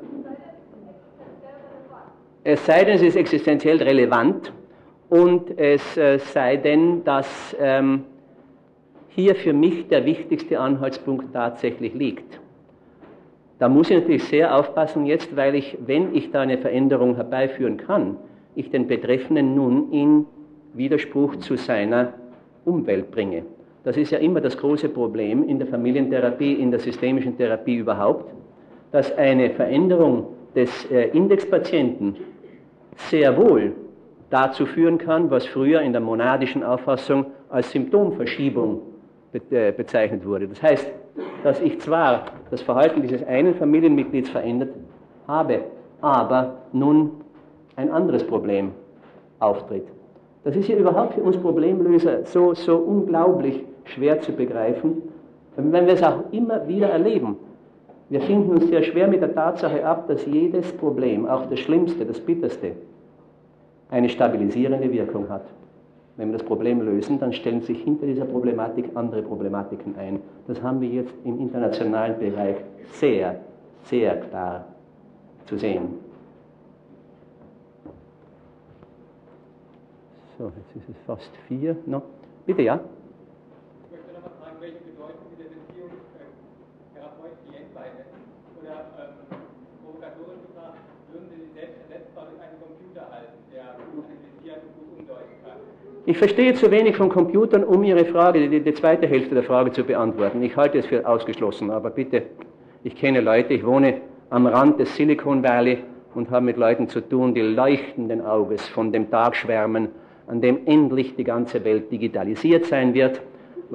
es 2.45 2.65
sei 2.65 2.85
denn, 2.85 2.95
es 2.95 3.03
ist 3.03 3.17
existenziell 3.17 3.83
relevant 3.83 4.53
und 5.11 5.59
es 5.59 5.97
äh, 5.97 6.19
sei 6.19 6.57
denn, 6.57 7.05
dass 7.05 7.57
ähm, 7.61 8.05
hier 9.09 9.35
für 9.35 9.53
mich 9.53 9.89
der 9.89 10.05
wichtigste 10.05 10.61
Anhaltspunkt 10.61 11.33
tatsächlich 11.33 11.93
liegt. 11.95 12.41
Da 13.59 13.69
muss 13.69 13.91
ich 13.91 13.99
natürlich 13.99 14.25
sehr 14.25 14.55
aufpassen 14.57 15.07
jetzt, 15.07 15.35
weil 15.35 15.57
ich, 15.57 15.77
wenn 15.85 16.15
ich 16.15 16.31
da 16.31 16.43
eine 16.43 16.59
Veränderung 16.59 17.17
herbeiführen 17.17 17.77
kann, 17.77 18.17
ich 18.55 18.71
den 18.71 18.87
Betreffenden 18.87 19.55
nun 19.55 19.93
in 19.93 20.27
Widerspruch 20.75 21.37
zu 21.37 21.57
seiner 21.57 22.13
Umwelt 22.65 23.11
bringe. 23.11 23.43
Das 23.83 23.97
ist 23.97 24.13
ja 24.13 24.19
immer 24.19 24.41
das 24.41 24.57
große 24.57 24.89
Problem 24.89 25.49
in 25.49 25.59
der 25.59 25.67
Familientherapie, 25.67 26.55
in 26.55 26.71
der 26.71 26.79
systemischen 26.79 27.37
Therapie 27.37 27.77
überhaupt 27.77 28.33
dass 28.93 29.16
eine 29.16 29.51
Veränderung 29.51 30.27
des 30.55 30.90
äh, 30.90 31.09
Indexpatienten 31.09 32.16
sehr 32.97 33.36
wohl 33.36 33.73
dazu 34.31 34.66
führen 34.66 34.98
kann, 34.98 35.31
was 35.31 35.47
früher 35.47 35.81
in 35.81 35.93
der 35.93 36.01
monadischen 36.01 36.62
Auffassung 36.62 37.27
als 37.48 37.70
Symptomverschiebung 37.70 38.82
äh, 39.51 39.73
bezeichnet 39.73 40.27
wurde. 40.27 40.48
Das 40.48 40.62
heißt, 40.62 40.90
dass 41.43 41.60
ich 41.60 41.81
zwar 41.81 42.27
das 42.51 42.62
Verhalten 42.62 43.02
dieses 43.02 43.24
einen 43.27 43.55
Familienmitglieds 43.55 44.31
verändert 44.31 44.70
habe, 45.27 45.60
aber 46.01 46.56
nun 46.73 47.12
ein 47.77 47.90
anderes 47.90 48.27
Problem 48.27 48.73
auftritt. 49.39 49.86
Das 50.44 50.56
ist 50.56 50.69
ja 50.69 50.77
überhaupt 50.77 51.15
für 51.15 51.20
uns 51.20 51.36
Problemlöser 51.36 52.24
so, 52.24 52.55
so 52.55 52.77
unglaublich 52.77 53.65
schwer 53.85 54.20
zu 54.20 54.32
begreifen, 54.32 55.02
wenn 55.56 55.86
wir 55.86 55.94
es 55.94 56.02
auch 56.02 56.32
immer 56.32 56.66
wieder 56.69 56.89
erleben. 56.89 57.36
Wir 58.11 58.21
finden 58.23 58.51
uns 58.51 58.67
sehr 58.69 58.83
schwer 58.83 59.07
mit 59.09 59.21
der 59.21 59.35
Tatsache 59.35 59.85
ab, 59.85 60.09
dass 60.09 60.25
jedes 60.27 60.73
Problem, 60.73 61.27
auch 61.27 61.49
das 61.49 61.61
Schlimmste, 61.61 62.07
das 62.07 62.21
Bitterste, 62.21 62.73
eine 63.91 64.09
stabilisierende 64.09 64.91
Wirkung 64.91 65.29
hat. 65.29 65.45
Wenn 66.17 66.31
wir 66.33 66.39
das 66.39 66.47
Problem 66.47 66.81
lösen, 66.81 67.21
dann 67.21 67.33
stellen 67.33 67.61
sich 67.61 67.81
hinter 67.83 68.07
dieser 68.07 68.25
Problematik 68.25 68.87
andere 68.95 69.23
Problematiken 69.23 69.95
ein. 69.97 70.21
Das 70.47 70.61
haben 70.63 70.81
wir 70.81 70.89
jetzt 70.89 71.15
im 71.25 71.39
internationalen 71.39 72.19
Bereich 72.19 72.57
sehr, 72.95 73.37
sehr 73.85 74.17
klar 74.17 74.65
zu 75.47 75.57
sehen. 75.57 76.09
So, 80.39 80.53
jetzt 80.57 80.77
ist 80.77 80.89
es 80.89 80.97
fast 81.07 81.37
vier. 81.49 81.77
No. 81.87 82.03
Bitte, 82.47 82.63
ja? 82.63 82.79
Ich 82.79 83.91
möchte 83.91 84.13
nochmal 84.15 84.31
fragen, 84.39 84.57
welche 84.61 84.79
Bedeutung 84.87 85.27
in 85.35 85.39
der 85.43 85.51
Beziehung 85.51 85.91
äh, 86.15 86.95
Therapeut-Klient 86.95 87.75
beimessen? 87.75 88.23
Oder 88.63 88.87
ähm, 89.03 89.35
provokatorisch 89.83 90.47
gefragt, 90.47 90.79
würden 91.11 91.27
Sie 91.31 91.43
sich 91.43 91.53
selbst 91.59 91.79
ersetzbar 91.91 92.31
durch 92.31 92.39
einen 92.39 92.55
Computer 92.63 92.79
halten, 92.79 92.87
der 92.87 92.87
gut 92.87 92.87
analysieren 92.87 92.87
und 92.87 92.87
gut 92.87 92.87
umdeuten 92.87 92.87
kann? 92.87 92.88
Ich 96.09 96.16
verstehe 96.16 96.55
zu 96.55 96.70
wenig 96.70 96.97
von 96.97 97.11
Computern, 97.11 97.65
um 97.65 97.85
Ihre 97.85 98.07
Frage, 98.07 98.49
die, 98.49 98.61
die 98.61 98.73
zweite 98.73 99.07
Hälfte 99.07 99.35
der 99.35 99.45
Frage 99.45 99.73
zu 99.73 99.85
beantworten. 99.85 100.43
Ich 100.43 100.57
halte 100.57 100.79
es 100.79 100.87
für 100.87 101.07
ausgeschlossen, 101.07 101.70
aber 101.70 101.91
bitte, 101.91 102.23
ich 102.83 102.97
kenne 102.97 103.20
Leute, 103.20 103.53
ich 103.53 103.66
wohne 103.66 104.01
am 104.31 104.47
Rand 104.47 104.81
des 104.81 104.97
Silicon 104.97 105.43
Valley 105.43 105.81
und 106.15 106.31
habe 106.31 106.47
mit 106.47 106.57
Leuten 106.57 106.89
zu 106.89 107.03
tun, 107.03 107.35
die 107.35 107.43
leuchtenden 107.43 108.25
Auges 108.25 108.66
von 108.69 108.91
dem 108.91 109.11
Tag 109.11 109.37
schwärmen, 109.37 109.89
an 110.27 110.41
dem 110.41 110.66
endlich 110.66 111.15
die 111.15 111.25
ganze 111.25 111.62
Welt 111.65 111.93
digitalisiert 111.93 112.65
sein 112.65 112.95
wird, 112.95 113.20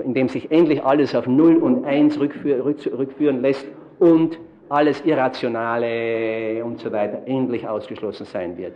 in 0.03 0.15
dem 0.15 0.27
sich 0.27 0.49
endlich 0.51 0.83
alles 0.83 1.13
auf 1.13 1.27
Null 1.27 1.57
und 1.57 1.85
Eins 1.85 2.19
rückführen 2.19 3.43
lässt 3.43 3.67
und 3.99 4.39
alles 4.69 5.05
Irrationale 5.05 6.65
und 6.65 6.79
so 6.79 6.91
weiter 6.91 7.21
endlich 7.27 7.67
ausgeschlossen 7.67 8.25
sein 8.25 8.57
wird. 8.57 8.73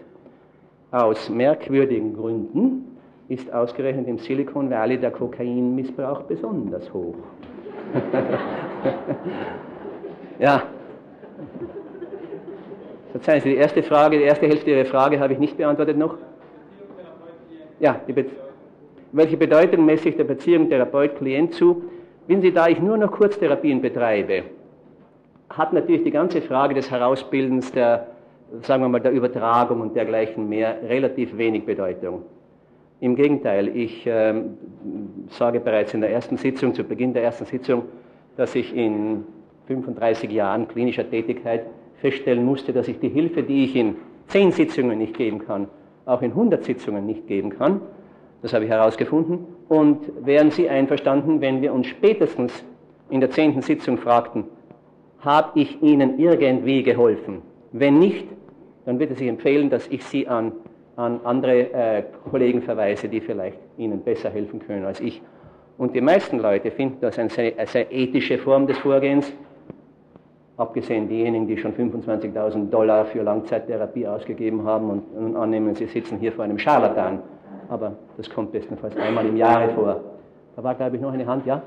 Aus 0.91 1.29
merkwürdigen 1.29 2.15
Gründen 2.15 2.97
ist 3.27 3.53
ausgerechnet 3.53 4.07
im 4.07 4.19
Silicon 4.19 4.69
Valley 4.69 4.97
der 4.97 5.11
Kokainmissbrauch 5.11 6.23
besonders 6.23 6.91
hoch. 6.93 7.15
ja. 10.39 10.63
Verzeihen 13.11 13.41
Sie, 13.41 13.49
die 13.49 13.55
erste 13.55 13.83
Frage, 13.83 14.17
die 14.17 14.23
erste 14.23 14.47
Hälfte 14.47 14.71
Ihrer 14.71 14.85
Frage 14.85 15.19
habe 15.19 15.33
ich 15.33 15.39
nicht 15.39 15.57
beantwortet 15.57 15.97
noch. 15.97 16.15
Ja, 17.79 17.99
Be 18.07 18.25
welche 19.13 19.37
Bedeutung 19.37 19.85
messe 19.85 20.09
ich 20.09 20.17
der 20.17 20.25
Beziehung 20.25 20.69
Therapeut-Klient 20.69 21.53
zu? 21.53 21.83
Wissen 22.27 22.41
Sie, 22.41 22.51
da 22.51 22.67
ich 22.67 22.81
nur 22.81 22.97
noch 22.97 23.11
Kurztherapien 23.11 23.81
betreibe, 23.81 24.43
hat 25.49 25.71
natürlich 25.71 26.03
die 26.03 26.11
ganze 26.11 26.41
Frage 26.41 26.75
des 26.75 26.91
Herausbildens, 26.91 27.71
der, 27.71 28.07
sagen 28.61 28.83
wir 28.83 28.89
mal, 28.89 28.99
der 28.99 29.11
Übertragung 29.11 29.81
und 29.81 29.95
dergleichen 29.95 30.47
mehr 30.47 30.77
relativ 30.87 31.37
wenig 31.37 31.65
Bedeutung. 31.65 32.23
Im 32.99 33.15
Gegenteil, 33.15 33.67
ich 33.67 34.07
äh, 34.07 34.33
sage 35.29 35.59
bereits 35.59 35.93
in 35.93 36.01
der 36.01 36.11
ersten 36.11 36.37
Sitzung, 36.37 36.73
zu 36.73 36.83
Beginn 36.83 37.13
der 37.13 37.23
ersten 37.23 37.45
Sitzung, 37.45 37.83
dass 38.37 38.55
ich 38.55 38.75
in 38.75 39.23
35 39.67 40.31
Jahren 40.31 40.67
klinischer 40.67 41.07
Tätigkeit 41.07 41.65
feststellen 42.01 42.43
musste, 42.45 42.73
dass 42.73 42.87
ich 42.87 42.99
die 42.99 43.09
Hilfe, 43.09 43.43
die 43.43 43.65
ich 43.65 43.75
in 43.75 43.95
10 44.27 44.51
Sitzungen 44.51 44.97
nicht 44.97 45.15
geben 45.15 45.39
kann, 45.39 45.67
auch 46.05 46.21
in 46.21 46.31
100 46.31 46.63
Sitzungen 46.63 47.05
nicht 47.05 47.27
geben 47.27 47.49
kann. 47.49 47.81
Das 48.41 48.53
habe 48.53 48.65
ich 48.65 48.71
herausgefunden. 48.71 49.45
Und 49.67 49.99
wären 50.23 50.51
Sie 50.51 50.69
einverstanden, 50.69 51.41
wenn 51.41 51.61
wir 51.61 51.73
uns 51.73 51.87
spätestens 51.87 52.63
in 53.09 53.19
der 53.19 53.31
zehnten 53.31 53.61
Sitzung 53.61 53.97
fragten, 53.97 54.45
habe 55.19 55.59
ich 55.59 55.81
Ihnen 55.81 56.19
irgendwie 56.19 56.83
geholfen? 56.83 57.41
Wenn 57.71 57.99
nicht, 57.99 58.27
dann 58.87 58.99
würde 58.99 59.15
sich 59.15 59.27
empfehlen, 59.27 59.69
dass 59.69 59.85
ich 59.89 60.01
Sie 60.05 60.29
an, 60.29 60.53
an 60.95 61.19
andere 61.25 61.73
äh, 61.73 62.03
Kollegen 62.31 62.61
verweise, 62.61 63.09
die 63.09 63.19
vielleicht 63.19 63.59
Ihnen 63.77 63.99
besser 63.99 64.29
helfen 64.29 64.59
können 64.65 64.85
als 64.85 65.01
ich. 65.01 65.21
Und 65.77 65.93
die 65.93 65.99
meisten 65.99 66.39
Leute 66.39 66.71
finden 66.71 66.99
das 67.01 67.19
eine 67.19 67.29
sehr, 67.29 67.51
eine 67.57 67.67
sehr 67.67 67.91
ethische 67.91 68.37
Form 68.37 68.65
des 68.65 68.77
Vorgehens, 68.77 69.29
abgesehen 70.55 71.09
diejenigen, 71.09 71.47
die 71.47 71.57
schon 71.57 71.73
25.000 71.73 72.69
Dollar 72.69 73.03
für 73.07 73.23
Langzeittherapie 73.23 74.07
ausgegeben 74.07 74.63
haben 74.63 74.89
und, 74.89 75.03
und 75.17 75.35
annehmen, 75.35 75.75
sie 75.75 75.87
sitzen 75.87 76.17
hier 76.17 76.31
vor 76.31 76.45
einem 76.45 76.57
Scharlatan. 76.57 77.19
Aber 77.67 77.91
das 78.15 78.29
kommt 78.29 78.53
bestenfalls 78.53 78.95
einmal 78.95 79.25
im 79.25 79.35
Jahre 79.35 79.67
vor. 79.73 79.99
Da 80.55 80.63
war, 80.63 80.75
glaube 80.75 80.95
ich, 80.95 81.01
noch 81.01 81.11
eine 81.11 81.25
Hand, 81.25 81.45
ja? 81.45 81.61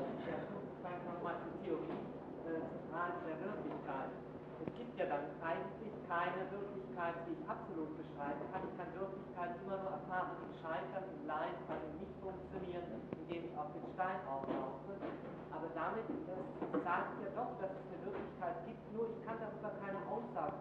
Damit, 15.81 16.05
das 16.27 16.83
sagt 16.83 17.13
ja 17.21 17.29
doch, 17.35 17.51
dass 17.59 17.71
es 17.71 17.83
eine 17.89 17.99
Wirklichkeit 18.05 18.55
gibt, 18.65 18.81
nur 18.95 19.05
ich 19.09 19.25
kann 19.25 19.35
darüber 19.39 19.71
keine 19.81 19.99
Aussage 20.07 20.53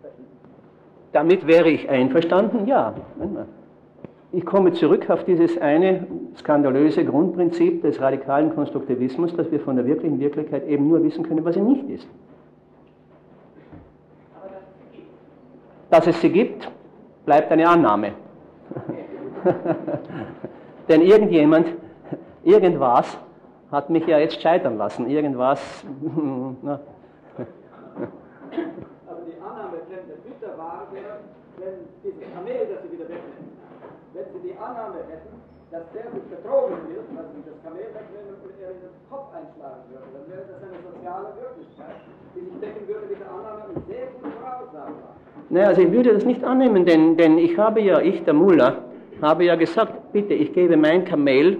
treffen. 0.00 0.24
Damit 1.12 1.46
wäre 1.46 1.68
ich 1.68 1.88
einverstanden, 1.88 2.66
ja. 2.66 2.94
Ich 4.32 4.46
komme 4.46 4.72
zurück 4.72 5.10
auf 5.10 5.24
dieses 5.24 5.58
eine 5.58 6.06
skandalöse 6.36 7.04
Grundprinzip 7.04 7.82
des 7.82 8.00
radikalen 8.00 8.54
Konstruktivismus, 8.54 9.36
dass 9.36 9.50
wir 9.50 9.60
von 9.60 9.76
der 9.76 9.84
wirklichen 9.84 10.20
Wirklichkeit 10.20 10.66
eben 10.66 10.88
nur 10.88 11.02
wissen 11.02 11.26
können, 11.26 11.44
was 11.44 11.54
sie 11.54 11.60
nicht 11.60 11.88
ist. 11.90 12.08
Dass 15.90 16.06
es 16.06 16.18
sie 16.22 16.30
gibt, 16.30 16.70
bleibt 17.26 17.52
eine 17.52 17.68
Annahme. 17.68 18.12
Denn 20.88 21.02
irgendjemand, 21.02 21.66
irgendwas 22.44 23.18
hat 23.70 23.90
mich 23.90 24.06
ja 24.06 24.18
jetzt 24.18 24.40
scheitern 24.40 24.76
lassen. 24.76 25.08
Irgendwas. 25.08 25.84
Na. 26.62 26.80
Also 29.08 29.22
die 29.26 29.40
Annahme, 29.40 29.78
wenn 29.88 30.06
der 30.08 30.58
wahr 30.58 30.86
wäre, 30.92 31.20
wenn 31.58 31.86
dieses 32.02 32.22
Kamel, 32.34 32.68
das 32.68 32.82
Sie 32.82 32.92
wieder 32.92 33.08
wegnehmen, 33.08 33.56
wenn 34.12 34.24
Sie 34.32 34.48
die 34.48 34.56
Annahme 34.58 35.00
hätten, 35.08 35.32
dass 35.70 35.84
der 35.94 36.04
sich 36.12 36.26
betrogen 36.28 36.76
wird, 36.92 37.06
dass 37.16 37.32
Sie 37.32 37.42
das 37.48 37.56
Kamel 37.64 37.88
wegnehmen 37.96 38.36
und 38.44 38.52
er 38.60 38.76
in 38.76 38.80
den 38.84 38.94
Kopf 39.08 39.32
einschlagen 39.32 39.82
würde, 39.88 40.08
dann 40.12 40.26
wäre 40.28 40.44
das 40.52 40.60
eine 40.60 40.78
soziale 40.84 41.28
Wirklichkeit, 41.40 41.96
die 42.36 42.40
sich 42.44 42.56
decken 42.60 42.84
würde 42.88 43.08
der 43.08 43.30
Annahme 43.30 43.72
sehr 43.88 44.06
gut 44.12 44.32
voraussagbar. 44.36 45.16
Naja, 45.48 45.68
also 45.68 45.80
ich 45.80 45.92
würde 45.92 46.12
das 46.12 46.24
nicht 46.24 46.44
annehmen, 46.44 46.84
denn, 46.84 47.16
denn 47.16 47.38
ich 47.38 47.56
habe 47.56 47.80
ja, 47.80 48.00
ich, 48.00 48.24
der 48.24 48.34
Muller, 48.34 48.91
habe 49.22 49.44
ja 49.44 49.54
gesagt, 49.56 50.12
bitte, 50.12 50.34
ich 50.34 50.52
gebe 50.52 50.76
mein 50.76 51.04
Kamel 51.04 51.58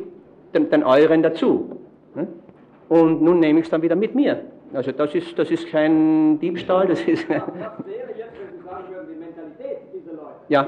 den, 0.53 0.69
den 0.69 0.85
euren 0.85 1.23
dazu. 1.23 1.79
Hm? 2.15 2.29
Und 2.89 3.23
nun 3.23 3.41
nehme 3.41 3.61
ich 3.61 3.67
es 3.67 3.71
dann 3.71 3.83
wieder 3.83 3.97
mit 3.97 4.15
mir. 4.15 4.43
Also 4.75 4.93
das 4.93 5.15
ist, 5.15 5.39
das 5.39 5.51
ist 5.51 5.69
kein 5.69 6.39
Diebstahl, 6.41 6.87
das 6.87 7.01
ist... 7.03 7.29
Ja, 7.29 7.39
das 7.39 7.87
wäre 7.87 8.09
jetzt, 8.17 8.33
wenn 8.41 8.59
Sie 8.59 8.65
sagen 8.65 8.85
würden, 8.91 9.09
die 9.13 9.21
Mentalität 9.21 9.79
dieser 9.93 10.13
Leute. 10.13 10.41
Ja. 10.49 10.67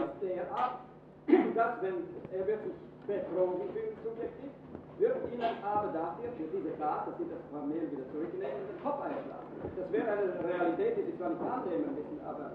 Dass 1.54 1.72
wenn 1.80 1.94
er 2.32 2.46
wird 2.46 2.64
sich 2.64 2.74
betrogen 3.06 3.68
fühlen 3.72 3.96
subjektiv, 4.04 4.50
wird 4.98 5.16
Ihnen 5.32 5.56
aber 5.62 5.88
dafür, 5.92 6.28
für 6.36 6.48
diese 6.52 6.76
Tat, 6.78 7.08
dass 7.08 7.16
Sie 7.18 7.24
das 7.30 7.40
Kamel 7.50 7.88
wieder 7.90 8.06
zurücknehmen, 8.12 8.60
den 8.68 8.80
Kopf 8.84 9.00
einschlagen. 9.00 9.48
Das 9.76 9.88
wäre 9.92 10.10
eine 10.10 10.36
Realität, 10.44 10.98
die 10.98 11.10
Sie 11.10 11.16
zwar 11.16 11.30
nicht 11.30 11.40
annehmen 11.40 11.96
müssen, 11.96 12.20
aber... 12.24 12.52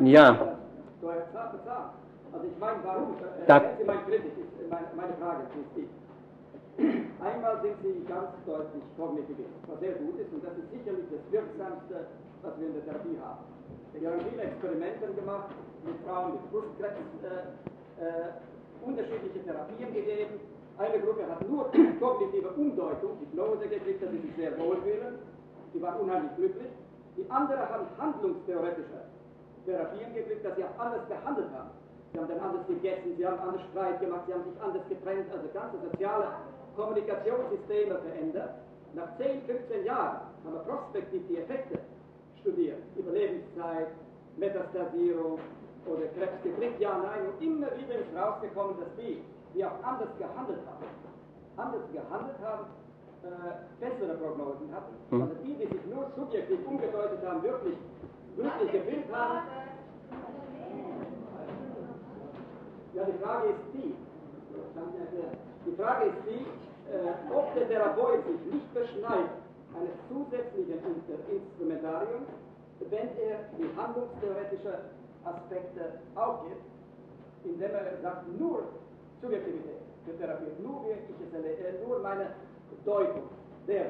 Ja. 0.00 0.56
Bezahlen. 1.02 2.03
Also 2.34 2.50
ich 2.50 2.58
meine, 2.58 2.82
warum? 2.82 3.14
Da, 3.46 3.62
Sie 3.78 3.84
mein 3.84 4.02
Kritik, 4.10 4.34
meine, 4.68 4.90
meine 4.98 5.14
Frage 5.22 5.46
ist 5.54 5.70
die. 5.78 5.86
Einmal 7.22 7.62
sind 7.62 7.78
sie 7.86 8.02
ganz 8.10 8.34
deutlich 8.44 8.82
kognitivist, 8.98 9.54
was 9.70 9.78
sehr 9.78 9.94
gut 10.02 10.18
ist, 10.18 10.34
und 10.34 10.42
das 10.42 10.58
ist 10.58 10.66
sicherlich 10.74 11.06
das 11.14 11.22
Wirksamste, 11.30 12.10
was 12.42 12.52
wir 12.58 12.66
in 12.66 12.74
der 12.74 12.84
Therapie 12.90 13.14
haben. 13.22 13.46
Wir 13.94 14.10
haben 14.10 14.26
viele 14.26 14.42
Experimente 14.42 15.06
gemacht 15.14 15.54
mit 15.86 15.94
Frauen 16.02 16.34
mit 16.34 16.42
Brustkrebs, 16.50 16.98
äh, 17.22 18.02
äh, 18.02 18.34
unterschiedliche 18.82 19.38
Therapien 19.46 19.94
gegeben. 19.94 20.42
Eine 20.76 20.98
Gruppe 20.98 21.30
hat 21.30 21.38
nur 21.48 21.70
kognitive 22.02 22.50
Umdeutung, 22.58 23.14
Hypnose 23.22 23.68
gekriegt, 23.70 24.02
dass 24.02 24.10
sie 24.10 24.18
sich 24.26 24.34
sehr 24.34 24.58
wohlfühlen. 24.58 25.22
Die 25.72 25.80
waren 25.80 26.02
unheimlich 26.02 26.34
glücklich. 26.34 26.74
Die 27.16 27.30
andere 27.30 27.62
haben 27.70 27.86
handlungstheoretische 27.96 29.06
Therapien 29.64 30.10
gekriegt, 30.12 30.44
dass 30.44 30.56
sie 30.56 30.64
auch 30.64 30.78
anders 30.82 31.06
behandelt 31.06 31.54
haben. 31.54 31.70
Sie 32.14 32.20
haben 32.20 32.28
dann 32.28 32.40
anders 32.46 32.66
gegessen, 32.68 33.16
sie 33.18 33.26
haben 33.26 33.40
anders 33.40 33.62
Streit 33.72 33.98
gemacht, 33.98 34.22
sie 34.28 34.34
haben 34.34 34.44
sich 34.44 34.62
anders 34.62 34.86
getrennt, 34.88 35.26
also 35.34 35.48
ganze 35.50 35.78
soziale 35.82 36.26
Kommunikationssysteme 36.76 37.98
verändert. 37.98 38.54
Nach 38.94 39.10
10, 39.18 39.42
15 39.42 39.84
Jahren 39.84 40.20
haben 40.46 40.54
wir 40.54 40.62
prospektiv 40.62 41.26
die 41.28 41.38
Effekte 41.38 41.80
studiert. 42.40 42.78
Überlebenszeit, 42.94 43.88
Metastasierung 44.36 45.40
oder 45.90 46.06
Krebs 46.14 46.38
gekriegt, 46.44 46.78
ja, 46.78 47.02
nein. 47.02 47.34
Und 47.34 47.42
immer 47.42 47.66
wieder 47.74 47.98
ist 47.98 48.14
rausgekommen, 48.14 48.78
dass 48.78 48.94
die, 48.94 49.18
die 49.52 49.64
auch 49.64 49.82
anders 49.82 50.14
gehandelt 50.16 50.62
haben, 50.70 50.86
anders 51.56 51.82
gehandelt 51.90 52.38
haben, 52.46 52.64
äh, 53.26 53.58
bessere 53.82 54.14
Prognosen 54.22 54.70
hatten. 54.70 54.94
Hm. 55.10 55.22
Also 55.22 55.34
die, 55.42 55.54
die 55.58 55.66
sich 55.66 55.86
nur 55.90 56.06
subjektiv 56.14 56.62
umgedeutet 56.64 57.26
haben, 57.26 57.42
wirklich 57.42 57.74
glücklich 58.36 58.70
gefühlt 58.70 59.10
haben. 59.10 59.50
Ja, 62.94 63.02
die 63.04 63.18
Frage 63.22 63.48
ist 63.48 63.66
die, 63.74 63.94
die 65.66 65.76
Frage 65.76 66.04
ist 66.06 66.22
die, 66.30 66.46
äh, 66.94 67.34
ob 67.34 67.52
der 67.54 67.68
Therapeut 67.68 68.22
sich 68.22 68.54
nicht 68.54 68.74
beschneidet 68.74 69.34
eines 69.74 69.94
zusätzlichen 70.06 70.78
Instrumentariums, 71.26 72.30
wenn 72.90 73.08
er 73.18 73.50
die 73.58 73.66
handlungstheoretischen 73.76 74.78
Aspekte 75.24 75.98
aufgibt, 76.14 76.62
indem 77.44 77.70
er 77.70 77.98
sagt, 78.00 78.28
nur 78.38 78.62
Subjektivität 79.20 79.82
für 80.06 80.16
Therapie, 80.18 80.54
nur 80.62 80.84
wie 80.84 80.94
ich 80.94 81.18
es 81.26 81.34
erlebe, 81.34 81.66
äh, 81.66 81.86
nur 81.86 81.98
meine 81.98 82.30
Deutung 82.84 83.22
der 83.66 83.86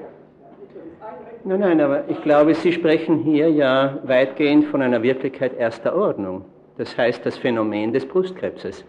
Nein, 1.45 1.61
nein, 1.61 1.81
aber 1.81 2.09
ich 2.09 2.23
glaube, 2.23 2.55
Sie 2.55 2.73
sprechen 2.73 3.19
hier 3.19 3.51
ja 3.51 3.99
weitgehend 4.05 4.67
von 4.67 4.81
einer 4.83 5.03
Wirklichkeit 5.03 5.53
erster 5.59 5.95
Ordnung. 5.97 6.45
Das 6.79 6.97
heißt, 6.97 7.27
das 7.27 7.37
Phänomen 7.37 7.93
des 7.93 8.07
Brustkrebses, 8.07 8.85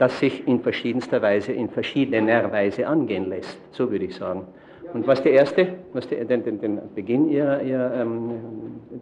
das 0.00 0.18
sich 0.18 0.48
in 0.48 0.60
verschiedenster 0.60 1.20
Weise, 1.20 1.52
in 1.52 1.68
verschiedener 1.68 2.50
Weise 2.50 2.86
angehen 2.86 3.28
lässt. 3.28 3.58
So 3.72 3.90
würde 3.90 4.06
ich 4.06 4.16
sagen. 4.16 4.46
Und 4.94 5.06
was 5.06 5.22
die 5.22 5.28
erste, 5.28 5.74
was 5.92 6.08
die, 6.08 6.16
den, 6.24 6.42
den, 6.42 6.58
den 6.58 6.80
Beginn 6.94 7.28
ihrer, 7.28 7.60
ihrer, 7.60 7.94
ähm, 8.00 8.30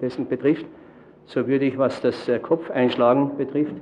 dessen 0.03 0.27
betrifft, 0.27 0.66
so 1.25 1.47
würde 1.47 1.66
ich, 1.66 1.79
was 1.79 2.01
das 2.01 2.29
äh, 2.29 2.41
Kopfeinschlagen 2.41 3.37
betrifft, 3.37 3.77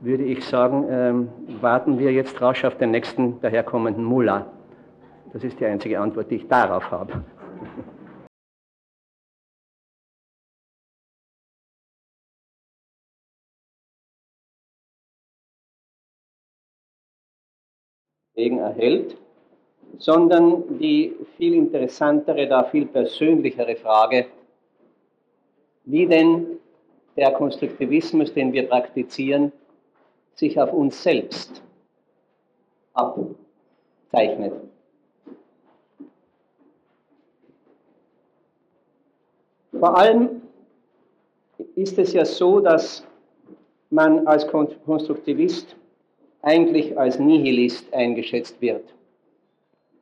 würde 0.00 0.24
ich 0.24 0.44
sagen, 0.44 0.86
ähm, 0.90 1.28
warten 1.60 2.00
wir 2.00 2.12
jetzt 2.12 2.42
rasch 2.42 2.64
auf 2.64 2.76
den 2.78 2.90
nächsten 2.90 3.40
daherkommenden 3.40 4.02
Mullah. 4.02 4.46
Das 5.32 5.44
ist 5.44 5.60
die 5.60 5.66
einzige 5.66 6.00
Antwort, 6.00 6.32
die 6.32 6.36
ich 6.36 6.48
darauf 6.48 6.90
habe. 6.90 7.22
Wegen 18.36 18.58
erhält, 18.58 19.16
sondern 19.98 20.78
die 20.78 21.16
viel 21.36 21.54
interessantere, 21.54 22.46
da 22.46 22.64
viel 22.64 22.86
persönlichere 22.86 23.76
Frage, 23.76 24.26
wie 25.84 26.06
denn 26.06 26.58
der 27.16 27.32
Konstruktivismus, 27.32 28.32
den 28.34 28.52
wir 28.52 28.68
praktizieren, 28.68 29.52
sich 30.34 30.60
auf 30.60 30.72
uns 30.72 31.02
selbst 31.02 31.62
abzeichnet. 32.92 34.52
Vor 39.72 39.96
allem 39.96 40.42
ist 41.74 41.98
es 41.98 42.12
ja 42.12 42.24
so, 42.24 42.60
dass 42.60 43.06
man 43.88 44.26
als 44.26 44.46
Kon- 44.46 44.74
Konstruktivist 44.84 45.74
eigentlich 46.46 46.96
als 46.96 47.18
Nihilist 47.18 47.92
eingeschätzt 47.92 48.60
wird. 48.60 48.84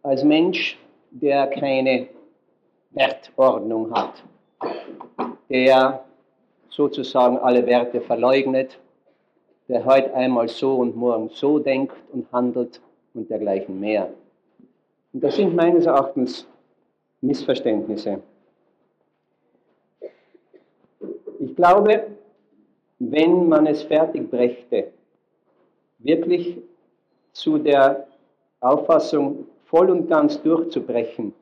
Als 0.02 0.22
Mensch, 0.22 0.78
der 1.10 1.46
keine 1.46 2.06
Wertordnung 2.90 3.90
hat, 3.90 4.22
der 5.48 6.04
sozusagen 6.68 7.38
alle 7.38 7.64
Werte 7.64 8.02
verleugnet, 8.02 8.78
der 9.68 9.86
heute 9.86 10.12
einmal 10.12 10.48
so 10.48 10.76
und 10.76 10.94
morgen 10.94 11.30
so 11.30 11.58
denkt 11.58 11.96
und 12.12 12.30
handelt 12.30 12.78
und 13.14 13.30
dergleichen 13.30 13.80
mehr. 13.80 14.10
Und 15.14 15.24
das 15.24 15.36
sind 15.36 15.56
meines 15.56 15.86
Erachtens 15.86 16.46
Missverständnisse. 17.22 18.20
Ich 21.38 21.56
glaube, 21.56 22.06
wenn 22.98 23.48
man 23.48 23.66
es 23.66 23.82
fertig 23.82 24.30
brächte, 24.30 24.92
wirklich 26.04 26.58
zu 27.32 27.58
der 27.58 28.06
Auffassung 28.60 29.46
voll 29.64 29.90
und 29.90 30.08
ganz 30.08 30.40
durchzubrechen, 30.42 31.34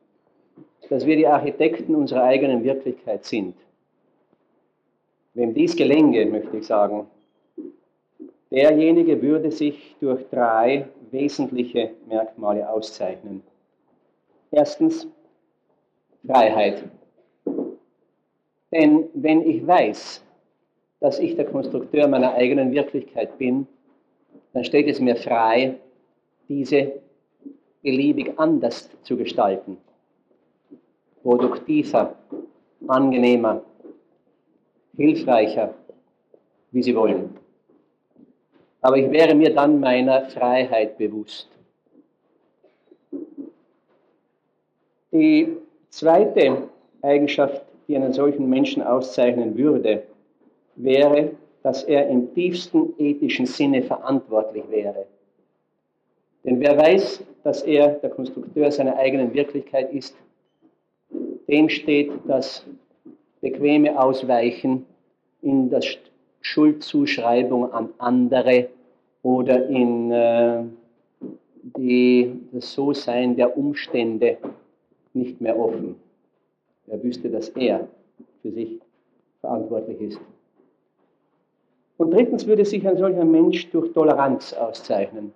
dass 0.89 1.05
wir 1.05 1.15
die 1.15 1.27
Architekten 1.27 1.95
unserer 1.95 2.23
eigenen 2.23 2.63
Wirklichkeit 2.63 3.25
sind. 3.25 3.55
Wem 5.35 5.53
dies 5.53 5.75
gelänge, 5.75 6.25
möchte 6.25 6.57
ich 6.57 6.65
sagen, 6.65 7.07
derjenige 8.51 9.21
würde 9.21 9.51
sich 9.51 9.95
durch 9.99 10.23
drei 10.29 10.87
wesentliche 11.11 11.91
Merkmale 12.07 12.69
auszeichnen. 12.69 13.41
Erstens 14.51 15.07
Freiheit. 16.25 16.83
Denn 18.71 19.05
wenn 19.13 19.41
ich 19.47 19.65
weiß, 19.65 20.23
dass 20.99 21.19
ich 21.19 21.35
der 21.35 21.45
Konstrukteur 21.45 22.07
meiner 22.07 22.33
eigenen 22.33 22.71
Wirklichkeit 22.71 23.37
bin, 23.37 23.67
dann 24.53 24.63
steht 24.63 24.87
es 24.87 24.99
mir 24.99 25.15
frei, 25.15 25.75
diese 26.47 26.93
beliebig 27.81 28.33
anders 28.37 28.89
zu 29.03 29.17
gestalten. 29.17 29.77
Produktiver, 31.21 32.15
angenehmer, 32.87 33.61
hilfreicher, 34.95 35.73
wie 36.71 36.83
Sie 36.83 36.95
wollen. 36.95 37.37
Aber 38.81 38.97
ich 38.97 39.09
wäre 39.11 39.33
mir 39.33 39.53
dann 39.53 39.79
meiner 39.79 40.25
Freiheit 40.25 40.97
bewusst. 40.97 41.49
Die 45.11 45.57
zweite 45.89 46.69
Eigenschaft, 47.01 47.61
die 47.87 47.95
einen 47.95 48.13
solchen 48.13 48.49
Menschen 48.49 48.81
auszeichnen 48.81 49.57
würde, 49.57 50.03
wäre, 50.75 51.31
dass 51.63 51.83
er 51.83 52.07
im 52.09 52.33
tiefsten 52.33 52.93
ethischen 52.97 53.45
Sinne 53.45 53.81
verantwortlich 53.81 54.63
wäre. 54.69 55.05
Denn 56.43 56.59
wer 56.59 56.77
weiß, 56.77 57.23
dass 57.43 57.63
er 57.63 57.93
der 57.93 58.09
Konstrukteur 58.09 58.69
seiner 58.69 58.97
eigenen 58.97 59.33
Wirklichkeit 59.33 59.93
ist, 59.93 60.15
dem 61.47 61.69
steht 61.69 62.11
das 62.27 62.65
bequeme 63.41 63.99
Ausweichen 63.99 64.85
in 65.41 65.69
der 65.69 65.81
Schuldzuschreibung 66.41 67.71
an 67.71 67.89
andere 67.97 68.69
oder 69.21 69.67
in 69.67 70.11
äh, 70.11 70.63
die, 71.77 72.33
das 72.51 72.73
So-Sein 72.73 73.37
der 73.37 73.57
Umstände 73.57 74.37
nicht 75.13 75.39
mehr 75.39 75.57
offen. 75.57 75.95
Er 76.87 77.01
wüsste, 77.01 77.29
dass 77.29 77.49
er 77.49 77.87
für 78.41 78.51
sich 78.51 78.79
verantwortlich 79.39 80.01
ist. 80.01 80.19
Und 82.03 82.11
drittens 82.11 82.45
würde 82.47 82.65
sich 82.65 82.85
ein 82.85 82.97
solcher 82.97 83.23
Mensch 83.23 83.69
durch 83.71 83.93
Toleranz 83.93 84.51
auszeichnen. 84.51 85.31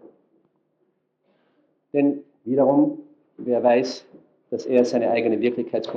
Denn 1.94 2.19
wiederum, 2.44 2.99
wer 3.38 3.64
weiß, 3.64 4.06
dass 4.49 4.65
er 4.65 4.84
seine 4.84 5.10
eigene 5.10 5.39
Wirklichkeit, 5.39 5.88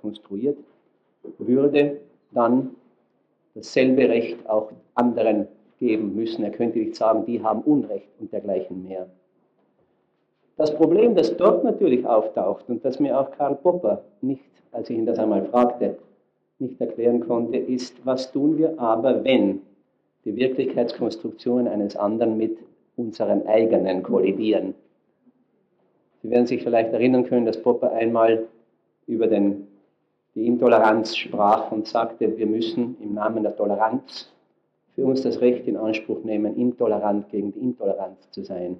konstruiert, 0.00 0.56
würde 1.36 2.00
dann 2.32 2.70
dasselbe 3.54 4.08
Recht 4.08 4.48
auch 4.48 4.72
anderen 4.94 5.46
geben 5.78 6.14
müssen. 6.14 6.42
Er 6.42 6.52
könnte 6.52 6.78
nicht 6.78 6.96
sagen, 6.96 7.26
die 7.26 7.42
haben 7.42 7.60
Unrecht 7.60 8.08
und 8.18 8.32
dergleichen 8.32 8.82
mehr. 8.82 9.06
Das 10.56 10.74
Problem, 10.74 11.14
das 11.14 11.36
dort 11.36 11.64
natürlich 11.64 12.06
auftaucht 12.06 12.64
und 12.68 12.82
das 12.82 12.98
mir 12.98 13.20
auch 13.20 13.30
Karl 13.32 13.56
Popper 13.56 14.04
nicht, 14.22 14.40
als 14.72 14.88
ich 14.88 14.96
ihn 14.96 15.04
das 15.04 15.18
einmal 15.18 15.44
fragte, 15.44 15.98
nicht 16.58 16.80
erklären 16.80 17.26
konnte, 17.26 17.58
ist, 17.58 18.04
was 18.04 18.32
tun 18.32 18.58
wir 18.58 18.78
aber, 18.80 19.24
wenn 19.24 19.60
die 20.24 20.36
Wirklichkeitskonstruktionen 20.36 21.68
eines 21.68 21.96
anderen 21.96 22.36
mit 22.36 22.58
unseren 22.96 23.46
eigenen 23.46 24.02
kollidieren? 24.02 24.74
Sie 26.22 26.30
werden 26.30 26.46
sich 26.46 26.62
vielleicht 26.62 26.92
erinnern 26.92 27.24
können, 27.24 27.46
dass 27.46 27.62
Popper 27.62 27.92
einmal 27.92 28.46
über 29.06 29.26
den, 29.26 29.68
die 30.34 30.46
Intoleranz 30.46 31.16
sprach 31.16 31.70
und 31.70 31.86
sagte, 31.86 32.36
wir 32.36 32.46
müssen 32.46 32.96
im 33.00 33.14
Namen 33.14 33.42
der 33.42 33.54
Toleranz 33.54 34.32
für 34.94 35.04
uns 35.04 35.22
das 35.22 35.40
Recht 35.40 35.68
in 35.68 35.76
Anspruch 35.76 36.24
nehmen, 36.24 36.56
intolerant 36.56 37.28
gegen 37.28 37.52
die 37.52 37.60
Intoleranz 37.60 38.30
zu 38.30 38.42
sein. 38.42 38.78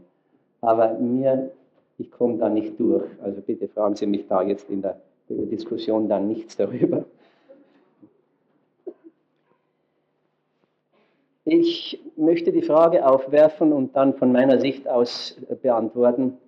Aber 0.63 0.95
mir, 0.95 1.51
ich 1.99 2.11
komme 2.11 2.39
da 2.39 2.49
nicht 2.49 2.81
durch. 2.81 3.05
Also 3.23 3.41
bitte 3.43 3.69
fragen 3.69 3.95
Sie 3.95 4.07
mich 4.07 4.27
da 4.27 4.43
jetzt 4.43 4.69
in 4.71 4.83
der 4.83 4.97
Diskussion 5.29 6.09
dann 6.09 6.27
nichts 6.27 6.57
darüber. 6.57 7.05
Ich 11.49 12.01
möchte 12.17 12.51
die 12.51 12.63
Frage 12.63 13.07
aufwerfen 13.07 13.73
und 13.73 13.95
dann 13.95 14.15
von 14.15 14.33
meiner 14.33 14.59
Sicht 14.59 14.89
aus 14.89 15.37
beantworten, 15.63 16.39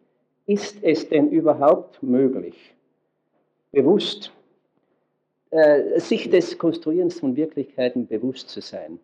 ist 0.47 0.79
es 0.83 1.09
denn 1.09 1.31
überhaupt 1.31 2.03
möglich, 2.03 2.75
bewusst, 3.71 4.33
äh, 5.51 6.01
sich 6.01 6.29
des 6.29 6.59
Konstruierens 6.59 7.21
von 7.21 7.37
Wirklichkeiten 7.37 8.09
bewusst 8.09 8.49
zu 8.49 8.61
sein. 8.61 8.99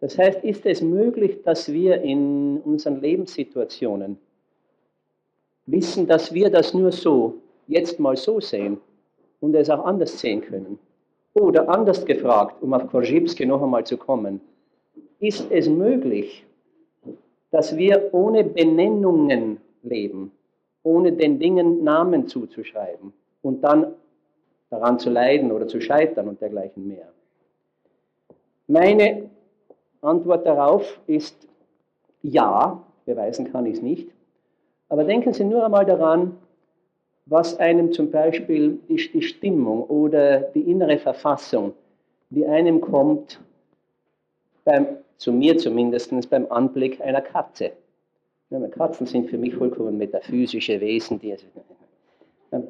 Das 0.00 0.18
heißt, 0.18 0.44
ist 0.44 0.66
es 0.66 0.82
möglich, 0.82 1.42
dass 1.44 1.72
wir 1.72 2.02
in 2.02 2.60
unseren 2.60 3.00
Lebenssituationen 3.00 4.18
wissen, 5.64 6.06
dass 6.06 6.34
wir 6.34 6.50
das 6.50 6.74
nur 6.74 6.92
so, 6.92 7.38
jetzt 7.68 7.98
mal 7.98 8.18
so 8.18 8.38
sehen 8.38 8.78
und 9.40 9.54
es 9.54 9.70
auch 9.70 9.86
anders 9.86 10.20
sehen 10.20 10.42
können? 10.42 10.78
Oder 11.34 11.68
anders 11.68 12.04
gefragt, 12.04 12.62
um 12.62 12.74
auf 12.74 12.86
Korzybski 12.88 13.46
noch 13.46 13.62
einmal 13.62 13.84
zu 13.84 13.96
kommen, 13.96 14.40
ist 15.18 15.50
es 15.50 15.68
möglich, 15.68 16.44
dass 17.50 17.76
wir 17.76 18.12
ohne 18.12 18.44
Benennungen 18.44 19.58
leben, 19.82 20.32
ohne 20.82 21.12
den 21.12 21.38
Dingen 21.38 21.84
Namen 21.84 22.26
zuzuschreiben 22.26 23.12
und 23.42 23.62
dann 23.62 23.94
daran 24.70 24.98
zu 24.98 25.10
leiden 25.10 25.52
oder 25.52 25.68
zu 25.68 25.80
scheitern 25.80 26.28
und 26.28 26.40
dergleichen 26.40 26.88
mehr? 26.88 27.08
Meine 28.66 29.30
Antwort 30.00 30.46
darauf 30.46 31.00
ist 31.06 31.46
ja, 32.22 32.82
beweisen 33.04 33.50
kann 33.52 33.66
ich 33.66 33.74
es 33.74 33.82
nicht, 33.82 34.10
aber 34.88 35.04
denken 35.04 35.32
Sie 35.32 35.44
nur 35.44 35.64
einmal 35.64 35.86
daran, 35.86 36.36
was 37.26 37.58
einem 37.58 37.92
zum 37.92 38.10
Beispiel 38.10 38.78
die, 38.88 38.96
die 38.96 39.22
Stimmung 39.22 39.84
oder 39.84 40.40
die 40.40 40.62
innere 40.62 40.98
Verfassung, 40.98 41.72
die 42.30 42.46
einem 42.46 42.80
kommt, 42.80 43.40
beim, 44.64 44.86
zu 45.16 45.32
mir 45.32 45.58
zumindest, 45.58 46.12
beim 46.30 46.50
Anblick 46.50 47.00
einer 47.00 47.20
Katze. 47.20 47.72
Ja, 48.50 48.60
Katzen 48.68 49.06
sind 49.06 49.30
für 49.30 49.38
mich 49.38 49.54
vollkommen 49.54 49.96
metaphysische 49.96 50.80
Wesen, 50.80 51.18
die 51.18 51.32
also, 51.32 51.46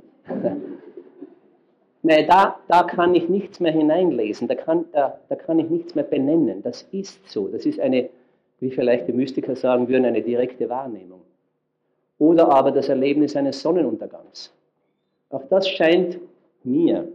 Nein, 2.05 2.27
da, 2.29 2.59
da 2.67 2.83
kann 2.83 3.15
ich 3.15 3.29
nichts 3.29 3.61
mehr 3.61 3.73
hineinlesen, 3.73 4.49
da 4.49 4.57
kann, 4.57 4.87
da, 4.93 5.19
da 5.29 5.37
kann 5.37 5.61
ich 5.61 5.71
nichts 5.71 5.95
mehr 5.95 6.05
benennen. 6.05 6.63
Das 6.63 6.83
ist 6.91 7.29
so. 7.29 7.47
Das 7.49 7.65
ist 7.65 7.79
eine, 7.79 8.11
wie 8.59 8.71
vielleicht 8.71 9.07
die 9.07 9.13
Mystiker 9.13 9.55
sagen 9.55 9.89
würden, 9.89 10.05
eine 10.05 10.23
direkte 10.23 10.69
Wahrnehmung. 10.69 11.21
Oder 12.23 12.53
aber 12.53 12.71
das 12.71 12.89
Erlebnis 12.89 13.35
eines 13.35 13.61
Sonnenuntergangs. 13.61 14.53
Auch 15.31 15.43
das 15.51 15.69
scheint 15.69 16.21
mir 16.63 17.09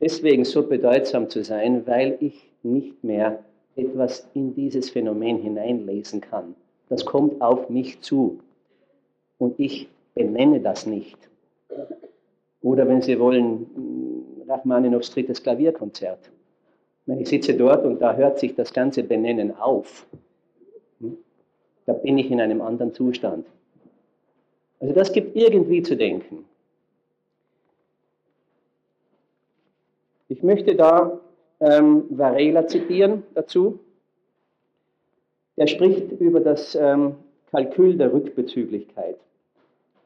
deswegen 0.00 0.46
so 0.46 0.62
bedeutsam 0.62 1.28
zu 1.28 1.44
sein, 1.44 1.86
weil 1.86 2.16
ich 2.20 2.48
nicht 2.62 3.04
mehr 3.04 3.44
etwas 3.76 4.26
in 4.32 4.54
dieses 4.54 4.88
Phänomen 4.88 5.42
hineinlesen 5.42 6.22
kann. 6.22 6.54
Das 6.88 7.04
kommt 7.04 7.42
auf 7.42 7.68
mich 7.68 8.00
zu 8.00 8.38
und 9.36 9.60
ich 9.60 9.90
benenne 10.14 10.60
das 10.60 10.86
nicht. 10.86 11.18
Oder 12.62 12.88
wenn 12.88 13.02
Sie 13.02 13.20
wollen, 13.20 13.66
Rachmaninows 14.48 15.10
drittes 15.10 15.42
Klavierkonzert. 15.42 16.30
Ich 17.18 17.28
sitze 17.28 17.52
dort 17.52 17.84
und 17.84 18.00
da 18.00 18.16
hört 18.16 18.38
sich 18.38 18.54
das 18.54 18.72
ganze 18.72 19.02
Benennen 19.02 19.54
auf. 19.54 20.06
Hm? 21.02 21.18
Da 21.84 21.92
bin 21.92 22.16
ich 22.16 22.30
in 22.30 22.40
einem 22.40 22.62
anderen 22.62 22.94
Zustand. 22.94 23.44
Also 24.80 24.94
das 24.94 25.12
gibt 25.12 25.36
irgendwie 25.36 25.82
zu 25.82 25.96
denken. 25.96 26.44
Ich 30.28 30.42
möchte 30.42 30.74
da 30.74 31.20
ähm, 31.60 32.04
Varela 32.08 32.66
zitieren 32.66 33.24
dazu. 33.34 33.80
Er 35.56 35.66
spricht 35.66 36.12
über 36.12 36.40
das 36.40 36.74
ähm, 36.74 37.16
Kalkül 37.50 37.96
der 37.96 38.12
Rückbezüglichkeit. 38.12 39.16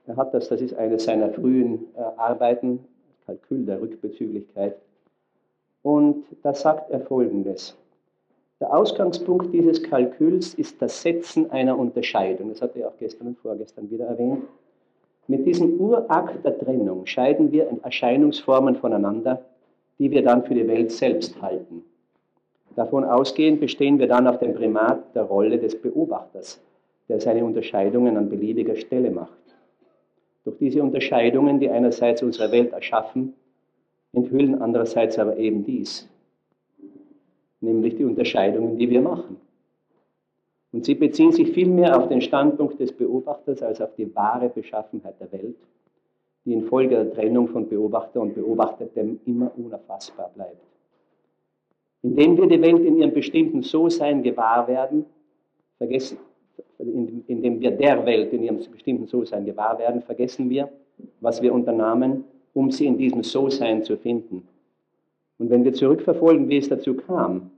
Er 0.07 0.17
hat 0.17 0.35
das, 0.35 0.49
das 0.49 0.61
ist 0.61 0.75
eines 0.75 1.05
seiner 1.05 1.31
frühen 1.31 1.87
äh, 1.95 2.01
Arbeiten, 2.17 2.81
Kalkül 3.27 3.65
der 3.65 3.81
Rückbezüglichkeit. 3.81 4.77
Und 5.83 6.25
da 6.43 6.55
sagt 6.55 6.91
er 6.91 7.01
Folgendes. 7.01 7.77
Der 8.61 8.75
Ausgangspunkt 8.75 9.53
dieses 9.53 9.83
Kalküls 9.83 10.55
ist 10.55 10.81
das 10.81 11.03
Setzen 11.03 11.51
einer 11.51 11.79
Unterscheidung. 11.79 12.49
Das 12.49 12.63
hat 12.63 12.77
er 12.77 12.89
auch 12.89 12.97
gestern 12.99 13.29
und 13.29 13.39
vorgestern 13.39 13.91
wieder 13.91 14.07
erwähnt. 14.07 14.45
Mit 15.27 15.47
diesem 15.47 15.81
Urakt 15.81 16.45
der 16.45 16.59
Trennung 16.59 17.07
scheiden 17.07 17.51
wir 17.51 17.69
Erscheinungsformen 17.83 18.77
voneinander, 18.77 19.43
die 19.99 20.11
wir 20.11 20.23
dann 20.23 20.45
für 20.45 20.55
die 20.55 20.69
Welt 20.69 20.93
selbst 20.93 21.41
halten. 21.41 21.83
Davon 22.77 23.05
ausgehend 23.05 23.61
bestehen 23.61 23.99
wir 23.99 24.09
dann 24.09 24.27
auf 24.27 24.39
dem 24.39 24.55
Primat 24.55 25.15
der 25.15 25.23
Rolle 25.23 25.59
des 25.59 25.81
Beobachters, 25.81 26.61
der 27.09 27.21
seine 27.21 27.45
Unterscheidungen 27.45 28.17
an 28.17 28.29
beliebiger 28.29 28.77
Stelle 28.77 29.11
macht. 29.11 29.33
Durch 30.45 30.59
diese 30.59 30.83
Unterscheidungen, 30.83 31.59
die 31.59 31.71
einerseits 31.71 32.23
unsere 32.23 32.53
Welt 32.53 32.73
erschaffen, 32.73 33.33
enthüllen 34.13 34.61
andererseits 34.61 35.19
aber 35.19 35.39
eben 35.39 35.65
dies, 35.65 36.07
nämlich 37.61 37.97
die 37.97 38.05
Unterscheidungen, 38.05 38.77
die 38.77 38.91
wir 38.91 39.01
machen. 39.01 39.37
Und 40.75 40.85
sie 40.85 40.97
beziehen 40.97 41.31
sich 41.31 41.53
vielmehr 41.53 41.97
auf 41.97 42.09
den 42.09 42.21
Standpunkt 42.21 42.81
des 42.81 42.91
Beobachters 42.91 43.63
als 43.63 43.81
auf 43.81 43.95
die 43.95 44.13
wahre 44.13 44.49
Beschaffenheit 44.49 45.15
der 45.21 45.31
Welt, 45.31 45.55
die 46.45 46.53
infolge 46.53 46.97
der 46.97 47.13
Trennung 47.13 47.47
von 47.47 47.69
Beobachter 47.69 48.21
und 48.21 48.35
Beobachtetem 48.35 49.21
immer 49.25 49.53
unerfassbar 49.57 50.33
bleibt. 50.35 50.67
Indem 52.03 52.37
wir 52.37 52.49
die 52.49 52.61
Welt 52.61 52.85
in 52.85 52.99
ihrem 52.99 53.13
bestimmten 53.13 53.63
So-Sein 53.63 54.25
gewahr 54.25 54.67
werden, 54.67 55.07
vergessen, 55.79 56.19
indem 57.29 57.61
wir 57.61 57.71
der 57.71 58.05
Welt 58.05 58.33
in 58.33 58.43
ihrem 58.43 58.59
bestimmten 58.69 59.07
So-Sein 59.07 59.45
gewahr 59.45 59.79
werden, 59.79 60.03
vergessen 60.03 60.51
wir, 60.51 60.71
was 61.21 61.41
wir 61.41 61.55
unternahmen, 61.55 62.25
um 62.53 62.73
sie 62.73 62.87
in 62.87 62.99
diesem 62.99 63.23
So-Sein 63.23 63.85
zu 63.85 63.97
finden. 63.97 64.49
Und 65.39 65.51
wenn 65.51 65.63
wir 65.63 65.73
zurückverfolgen, 65.73 66.49
wie 66.49 66.57
es 66.57 66.69
dazu 66.69 66.95
kam, 66.95 67.53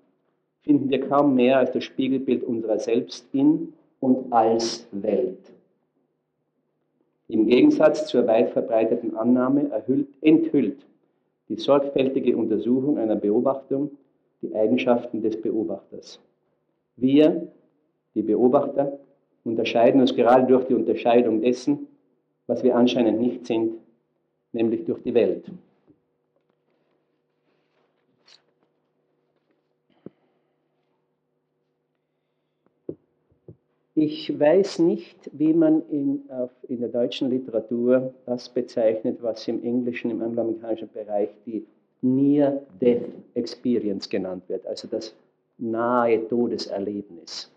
finden 0.66 0.90
wir 0.90 1.00
kaum 1.00 1.36
mehr 1.36 1.58
als 1.58 1.70
das 1.70 1.84
Spiegelbild 1.84 2.42
unserer 2.42 2.80
selbst 2.80 3.28
in 3.32 3.72
und 4.00 4.32
als 4.32 4.88
Welt. 4.90 5.38
Im 7.28 7.46
Gegensatz 7.46 8.08
zur 8.08 8.26
weit 8.26 8.50
verbreiteten 8.50 9.16
Annahme 9.16 9.70
erhüllt, 9.70 10.08
enthüllt 10.20 10.84
die 11.48 11.56
sorgfältige 11.56 12.36
Untersuchung 12.36 12.98
einer 12.98 13.14
Beobachtung 13.14 13.92
die 14.42 14.54
Eigenschaften 14.56 15.22
des 15.22 15.40
Beobachters. 15.40 16.18
Wir, 16.96 17.46
die 18.14 18.22
Beobachter, 18.22 18.98
unterscheiden 19.44 20.00
uns 20.00 20.16
gerade 20.16 20.46
durch 20.48 20.64
die 20.64 20.74
Unterscheidung 20.74 21.40
dessen, 21.40 21.86
was 22.48 22.64
wir 22.64 22.74
anscheinend 22.74 23.20
nicht 23.20 23.46
sind, 23.46 23.74
nämlich 24.52 24.84
durch 24.84 25.00
die 25.04 25.14
Welt. 25.14 25.44
Ich 33.96 34.38
weiß 34.38 34.78
nicht, 34.80 35.16
wie 35.32 35.52
man 35.52 35.82
in, 35.90 36.22
in 36.68 36.80
der 36.80 36.90
deutschen 36.90 37.30
Literatur 37.30 38.14
das 38.26 38.48
bezeichnet, 38.48 39.18
was 39.22 39.48
im 39.48 39.64
englischen, 39.64 40.12
im 40.12 40.22
angloamerikanischen 40.22 40.90
Bereich 40.92 41.30
die 41.44 41.64
Near-Death 42.02 43.08
Experience 43.34 44.08
genannt 44.08 44.44
wird, 44.48 44.64
also 44.66 44.86
das 44.86 45.14
nahe 45.58 46.28
Todeserlebnis 46.28 47.50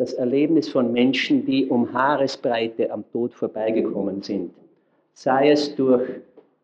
das 0.00 0.14
Erlebnis 0.14 0.70
von 0.70 0.92
Menschen, 0.92 1.44
die 1.44 1.66
um 1.66 1.92
Haaresbreite 1.92 2.90
am 2.90 3.04
Tod 3.12 3.34
vorbeigekommen 3.34 4.22
sind. 4.22 4.50
Sei 5.12 5.50
es, 5.50 5.76
durch, 5.76 6.08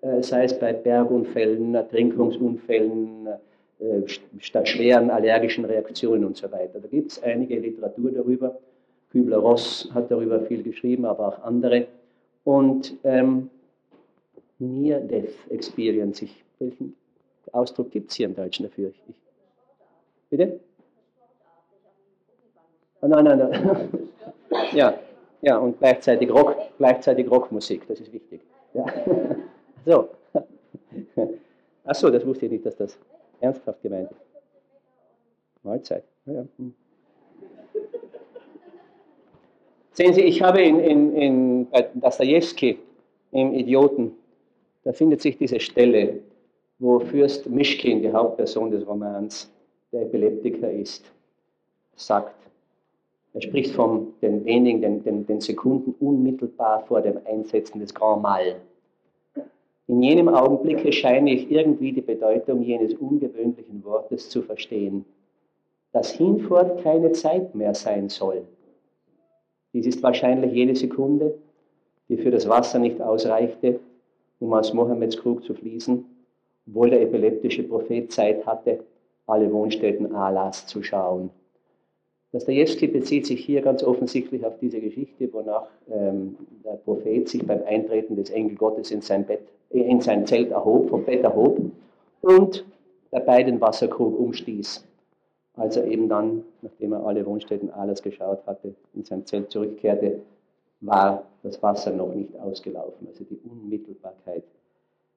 äh, 0.00 0.22
sei 0.22 0.44
es 0.44 0.58
bei 0.58 0.72
Bergunfällen, 0.72 1.74
Ertrinkungsunfällen, 1.74 3.26
äh, 3.78 4.64
schweren 4.64 5.10
allergischen 5.10 5.66
Reaktionen 5.66 6.24
und 6.24 6.38
so 6.38 6.50
weiter. 6.50 6.80
Da 6.80 6.88
gibt 6.88 7.12
es 7.12 7.22
einige 7.22 7.58
Literatur 7.58 8.10
darüber. 8.10 8.58
Kübler-Ross 9.16 9.88
hat 9.94 10.10
darüber 10.10 10.40
viel 10.43 10.62
geschrieben, 10.62 11.06
aber 11.06 11.28
auch 11.28 11.43
andere. 11.43 11.86
Und 12.44 12.94
ähm, 13.02 13.51
Near-Death 14.59 15.51
Experience, 15.51 16.20
ich, 16.20 16.44
welchen 16.59 16.94
Ausdruck 17.52 17.90
gibt 17.90 18.10
es 18.10 18.16
hier 18.16 18.26
im 18.26 18.34
Deutschen 18.34 18.64
dafür? 18.66 18.90
Ich, 18.90 19.14
bitte? 20.28 20.60
Nein, 23.01 23.24
nein, 23.24 23.38
nein. 23.38 23.88
Ja, 24.72 24.98
ja, 25.43 25.59
und 25.59 25.78
gleichzeitig, 25.78 26.30
Rock, 26.30 26.56
gleichzeitig 26.78 27.30
Rockmusik, 27.30 27.86
das 27.88 28.01
ist 28.01 28.12
wichtig. 28.12 28.40
Ja. 28.74 28.84
So. 29.84 30.09
Achso, 31.84 32.10
das 32.10 32.26
wusste 32.26 32.47
ich 32.47 32.52
nicht, 32.52 32.66
dass 32.66 32.74
das 32.74 32.98
ernsthaft 33.40 33.80
gemeint 33.82 34.10
ist. 34.10 34.20
Mahlzeit. 35.62 36.02
Ja. 36.24 36.44
Hm. 36.56 36.74
Sehen 39.97 40.12
Sie, 40.12 40.20
ich 40.20 40.43
habe 40.43 40.60
in, 40.60 40.78
in, 40.78 41.14
in, 41.14 41.70
bei 41.70 41.89
Dostoevsky 41.94 42.78
im 43.32 43.55
Idioten, 43.55 44.12
da 44.85 44.93
findet 44.93 45.23
sich 45.23 45.39
diese 45.39 45.59
Stelle, 45.59 46.18
wo 46.78 47.01
Fürst 47.01 47.48
Mischkin, 47.48 48.02
die 48.02 48.12
Hauptperson 48.12 48.70
des 48.70 48.86
Romans, 48.86 49.51
der 49.93 50.02
Epileptiker 50.02 50.70
ist, 50.70 51.10
sagt, 51.94 52.35
er 53.32 53.40
spricht 53.40 53.74
von 53.74 54.09
den 54.20 54.44
wenigen, 54.44 54.82
den, 54.82 55.02
den, 55.02 55.27
den 55.27 55.40
Sekunden 55.40 55.94
unmittelbar 55.98 56.85
vor 56.85 57.01
dem 57.01 57.18
Einsetzen 57.24 57.81
des 57.81 57.94
Grand 57.94 58.20
Mal. 58.20 58.56
In 59.86 60.02
jenem 60.02 60.28
Augenblicke 60.28 60.93
scheine 60.93 61.32
ich 61.32 61.51
irgendwie 61.51 61.93
die 61.93 62.02
Bedeutung 62.02 62.60
jenes 62.60 62.93
ungewöhnlichen 62.93 63.82
Wortes 63.82 64.28
zu 64.28 64.43
verstehen, 64.43 65.06
dass 65.94 66.10
hinfort 66.10 66.82
keine 66.82 67.12
Zeit 67.12 67.55
mehr 67.55 67.73
sein 67.73 68.10
soll. 68.10 68.43
Dies 69.76 69.88
ist 69.88 70.02
wahrscheinlich 70.02 70.54
jene 70.54 70.74
Sekunde, 70.74 71.34
die 72.08 72.16
für 72.16 72.30
das 72.30 72.48
Wasser 72.48 72.78
nicht 72.78 73.02
ausreichte, 73.02 73.78
um 74.40 74.54
aus 74.54 74.72
Mohammeds 74.72 75.18
Krug 75.18 75.44
zu 75.44 75.52
fließen, 75.52 76.02
obwohl 76.66 76.88
der 76.88 77.02
epileptische 77.02 77.62
Prophet 77.62 78.10
Zeit 78.10 78.46
hatte, 78.46 78.80
alle 79.26 79.52
Wohnstätten 79.52 80.14
Allahs 80.14 80.66
zu 80.66 80.82
schauen. 80.82 81.28
Dostoevsky 82.32 82.86
bezieht 82.86 83.26
sich 83.26 83.44
hier 83.44 83.60
ganz 83.60 83.84
offensichtlich 83.84 84.46
auf 84.46 84.58
diese 84.62 84.80
Geschichte, 84.80 85.30
wonach 85.34 85.66
ähm, 85.92 86.36
der 86.64 86.76
Prophet 86.76 87.28
sich 87.28 87.46
beim 87.46 87.62
Eintreten 87.66 88.16
des 88.16 88.30
Engel 88.30 88.56
Gottes 88.56 88.90
in 88.90 89.02
sein, 89.02 89.26
Bett, 89.26 89.42
äh, 89.74 89.80
in 89.80 90.00
sein 90.00 90.24
Zelt 90.24 90.52
erhob, 90.52 90.88
vom 90.88 91.04
Bett 91.04 91.22
erhob 91.22 91.60
und 92.22 92.64
dabei 93.10 93.42
den 93.42 93.60
Wasserkrug 93.60 94.18
umstieß. 94.18 94.86
Als 95.56 95.76
er 95.76 95.86
eben 95.86 96.08
dann, 96.08 96.44
nachdem 96.60 96.92
er 96.92 97.06
alle 97.06 97.24
Wohnstätten 97.24 97.70
alles 97.70 98.02
geschaut 98.02 98.46
hatte, 98.46 98.74
in 98.94 99.04
sein 99.04 99.24
Zelt 99.24 99.50
zurückkehrte, 99.50 100.20
war 100.80 101.24
das 101.42 101.62
Wasser 101.62 101.92
noch 101.92 102.14
nicht 102.14 102.38
ausgelaufen. 102.38 103.08
Also 103.08 103.24
die 103.24 103.40
Unmittelbarkeit, 103.50 104.44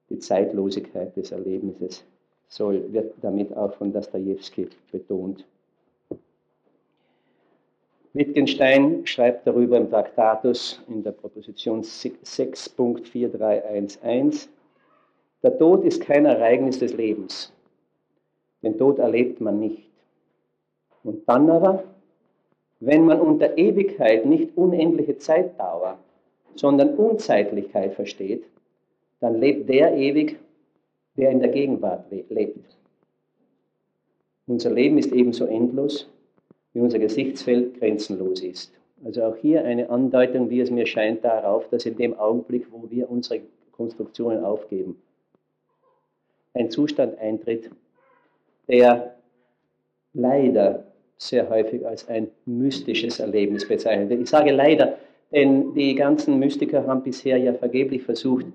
die 0.08 0.18
Zeitlosigkeit 0.18 1.14
des 1.14 1.30
Erlebnisses 1.30 2.04
soll, 2.48 2.90
wird 2.92 3.12
damit 3.20 3.54
auch 3.54 3.74
von 3.74 3.92
Dostoevsky 3.92 4.68
betont. 4.90 5.44
Wittgenstein 8.12 9.06
schreibt 9.06 9.46
darüber 9.46 9.76
im 9.76 9.88
Traktatus 9.88 10.82
in 10.88 11.04
der 11.04 11.12
Proposition 11.12 11.82
6.4311, 11.82 14.48
der 15.42 15.58
Tod 15.58 15.84
ist 15.84 16.00
kein 16.00 16.26
Ereignis 16.26 16.80
des 16.80 16.92
Lebens. 16.92 17.52
Den 18.62 18.76
Tod 18.76 18.98
erlebt 18.98 19.40
man 19.40 19.60
nicht. 19.60 19.89
Und 21.02 21.28
dann 21.28 21.48
aber, 21.50 21.84
wenn 22.80 23.04
man 23.04 23.20
unter 23.20 23.56
Ewigkeit 23.56 24.26
nicht 24.26 24.56
unendliche 24.56 25.18
Zeitdauer, 25.18 25.98
sondern 26.54 26.94
Unzeitlichkeit 26.94 27.94
versteht, 27.94 28.44
dann 29.20 29.38
lebt 29.40 29.68
der 29.68 29.94
ewig, 29.96 30.38
der 31.16 31.30
in 31.30 31.40
der 31.40 31.50
Gegenwart 31.50 32.10
lebt. 32.10 32.76
Unser 34.46 34.70
Leben 34.70 34.98
ist 34.98 35.12
ebenso 35.12 35.46
endlos 35.46 36.08
wie 36.72 36.80
unser 36.80 36.98
Gesichtsfeld 36.98 37.78
grenzenlos 37.78 38.42
ist. 38.42 38.72
Also 39.04 39.24
auch 39.24 39.36
hier 39.36 39.64
eine 39.64 39.90
Andeutung, 39.90 40.50
wie 40.50 40.60
es 40.60 40.70
mir 40.70 40.86
scheint, 40.86 41.24
darauf, 41.24 41.68
dass 41.68 41.86
in 41.86 41.96
dem 41.96 42.18
Augenblick, 42.18 42.66
wo 42.70 42.90
wir 42.90 43.10
unsere 43.10 43.40
Konstruktionen 43.72 44.44
aufgeben, 44.44 45.00
ein 46.54 46.70
Zustand 46.70 47.18
eintritt, 47.18 47.70
der 48.68 49.16
leider 50.12 50.84
sehr 51.20 51.48
häufig 51.50 51.86
als 51.86 52.08
ein 52.08 52.28
mystisches 52.46 53.20
Erlebnis 53.20 53.68
bezeichnet 53.68 54.08
wird. 54.08 54.22
Ich 54.22 54.30
sage 54.30 54.52
leider, 54.52 54.98
denn 55.30 55.74
die 55.74 55.94
ganzen 55.94 56.38
Mystiker 56.38 56.86
haben 56.86 57.02
bisher 57.02 57.36
ja 57.36 57.52
vergeblich 57.52 58.02
versucht, 58.02 58.46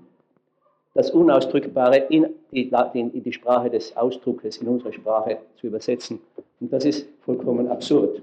das 0.95 1.11
Unausdrückbare 1.11 1.97
in 2.09 2.27
die, 2.51 2.71
in 2.93 3.23
die 3.23 3.33
Sprache 3.33 3.69
des 3.69 3.95
Ausdruckes, 3.95 4.57
in 4.57 4.67
unsere 4.67 4.91
Sprache 4.93 5.37
zu 5.59 5.67
übersetzen. 5.67 6.19
Und 6.59 6.73
das 6.73 6.85
ist 6.85 7.07
vollkommen 7.21 7.67
absurd. 7.67 8.21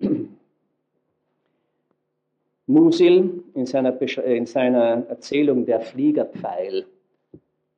Musil 2.66 3.44
in 3.54 3.66
seiner, 3.66 4.00
in 4.24 4.46
seiner 4.46 5.04
Erzählung 5.08 5.66
Der 5.66 5.80
Fliegerpfeil 5.80 6.86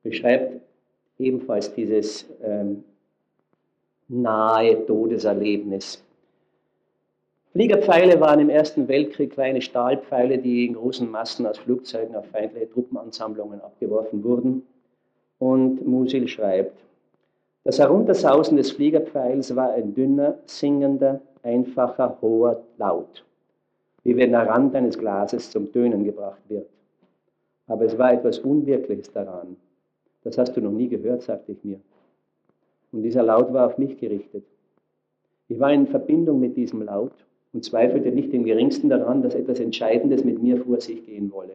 beschreibt 0.02 0.60
ebenfalls 1.18 1.74
dieses 1.74 2.26
ähm, 2.42 2.84
nahe 4.12 4.84
Todeserlebnis. 4.86 6.04
Fliegerpfeile 7.52 8.20
waren 8.20 8.40
im 8.40 8.50
Ersten 8.50 8.88
Weltkrieg 8.88 9.32
kleine 9.32 9.60
Stahlpfeile, 9.60 10.38
die 10.38 10.66
in 10.66 10.74
großen 10.74 11.10
Massen 11.10 11.46
aus 11.46 11.58
Flugzeugen 11.58 12.14
auf 12.14 12.26
feindliche 12.26 12.70
Truppenansammlungen 12.70 13.60
abgeworfen 13.60 14.22
wurden. 14.22 14.66
Und 15.38 15.86
Musil 15.86 16.28
schreibt, 16.28 16.78
das 17.64 17.78
Heruntersausen 17.78 18.56
des 18.56 18.72
Fliegerpfeils 18.72 19.54
war 19.56 19.72
ein 19.72 19.94
dünner, 19.94 20.38
singender, 20.46 21.20
einfacher, 21.42 22.18
hoher 22.20 22.62
Laut, 22.76 23.24
wie 24.02 24.16
wenn 24.16 24.32
der 24.32 24.46
Rand 24.46 24.74
eines 24.74 24.98
Glases 24.98 25.50
zum 25.50 25.72
Tönen 25.72 26.04
gebracht 26.04 26.42
wird. 26.48 26.68
Aber 27.66 27.84
es 27.84 27.96
war 27.96 28.12
etwas 28.12 28.38
Unwirkliches 28.40 29.12
daran. 29.12 29.56
Das 30.24 30.38
hast 30.38 30.56
du 30.56 30.60
noch 30.60 30.72
nie 30.72 30.88
gehört, 30.88 31.22
sagte 31.22 31.52
ich 31.52 31.64
mir. 31.64 31.80
Und 32.92 33.02
dieser 33.02 33.22
Laut 33.22 33.52
war 33.52 33.66
auf 33.66 33.78
mich 33.78 33.98
gerichtet. 33.98 34.44
Ich 35.48 35.58
war 35.58 35.72
in 35.72 35.86
Verbindung 35.86 36.40
mit 36.40 36.56
diesem 36.56 36.82
Laut 36.82 37.12
und 37.52 37.64
zweifelte 37.64 38.12
nicht 38.12 38.32
im 38.32 38.44
geringsten 38.44 38.88
daran, 38.88 39.22
dass 39.22 39.34
etwas 39.34 39.60
Entscheidendes 39.60 40.24
mit 40.24 40.42
mir 40.42 40.58
vor 40.58 40.80
sich 40.80 41.04
gehen 41.04 41.32
wolle. 41.32 41.54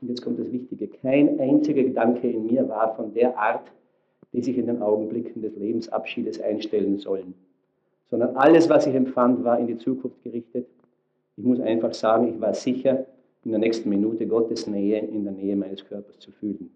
Und 0.00 0.08
jetzt 0.08 0.22
kommt 0.22 0.38
das 0.38 0.52
Wichtige. 0.52 0.88
Kein 0.88 1.40
einziger 1.40 1.82
Gedanke 1.82 2.30
in 2.30 2.46
mir 2.46 2.68
war 2.68 2.94
von 2.94 3.14
der 3.14 3.36
Art, 3.36 3.72
die 4.32 4.42
sich 4.42 4.58
in 4.58 4.66
den 4.66 4.82
Augenblicken 4.82 5.42
des 5.42 5.56
Lebensabschiedes 5.56 6.40
einstellen 6.40 6.98
sollen, 6.98 7.34
sondern 8.10 8.36
alles, 8.36 8.68
was 8.68 8.86
ich 8.86 8.94
empfand, 8.94 9.42
war 9.44 9.58
in 9.58 9.66
die 9.66 9.78
Zukunft 9.78 10.22
gerichtet. 10.22 10.66
Ich 11.36 11.44
muss 11.44 11.60
einfach 11.60 11.94
sagen, 11.94 12.28
ich 12.28 12.40
war 12.40 12.54
sicher, 12.54 13.06
in 13.44 13.52
der 13.52 13.60
nächsten 13.60 13.88
Minute 13.88 14.26
Gottes 14.26 14.66
Nähe 14.66 14.98
in 14.98 15.24
der 15.24 15.32
Nähe 15.32 15.56
meines 15.56 15.84
Körpers 15.84 16.18
zu 16.18 16.30
fühlen. 16.32 16.70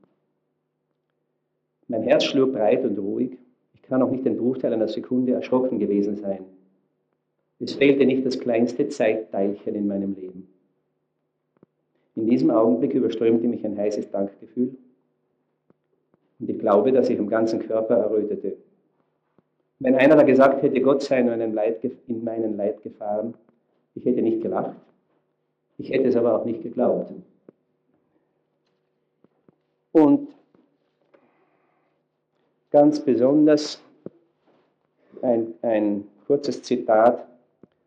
Mein 1.92 2.04
Herz 2.04 2.24
schlug 2.24 2.54
breit 2.54 2.86
und 2.86 2.98
ruhig. 2.98 3.36
Ich 3.74 3.82
kann 3.82 4.00
auch 4.00 4.10
nicht 4.10 4.24
den 4.24 4.38
Bruchteil 4.38 4.72
einer 4.72 4.88
Sekunde 4.88 5.34
erschrocken 5.34 5.78
gewesen 5.78 6.16
sein. 6.16 6.42
Es 7.60 7.74
fehlte 7.74 8.06
nicht 8.06 8.24
das 8.24 8.40
kleinste 8.40 8.88
Zeitteilchen 8.88 9.74
in 9.74 9.86
meinem 9.86 10.14
Leben. 10.14 10.48
In 12.16 12.24
diesem 12.24 12.50
Augenblick 12.50 12.94
überströmte 12.94 13.46
mich 13.46 13.62
ein 13.66 13.76
heißes 13.76 14.10
Dankgefühl 14.10 14.74
und 16.40 16.48
ich 16.48 16.58
glaube, 16.58 16.92
dass 16.92 17.10
ich 17.10 17.18
am 17.18 17.28
ganzen 17.28 17.58
Körper 17.60 17.96
errötete. 17.96 18.56
Wenn 19.78 19.94
einer 19.94 20.16
da 20.16 20.22
gesagt 20.22 20.62
hätte, 20.62 20.80
Gott 20.80 21.02
sei 21.02 21.20
in 21.20 21.52
Leid, 21.52 21.84
in 22.06 22.24
meinen 22.24 22.56
Leid 22.56 22.82
gefahren, 22.82 23.34
ich 23.94 24.06
hätte 24.06 24.22
nicht 24.22 24.40
gelacht, 24.40 24.76
ich 25.76 25.90
hätte 25.90 26.08
es 26.08 26.16
aber 26.16 26.40
auch 26.40 26.46
nicht 26.46 26.62
geglaubt. 26.62 27.12
Und 29.92 30.28
ganz 32.72 32.98
besonders 32.98 33.80
ein, 35.20 35.54
ein 35.62 36.04
kurzes 36.26 36.62
Zitat 36.62 37.26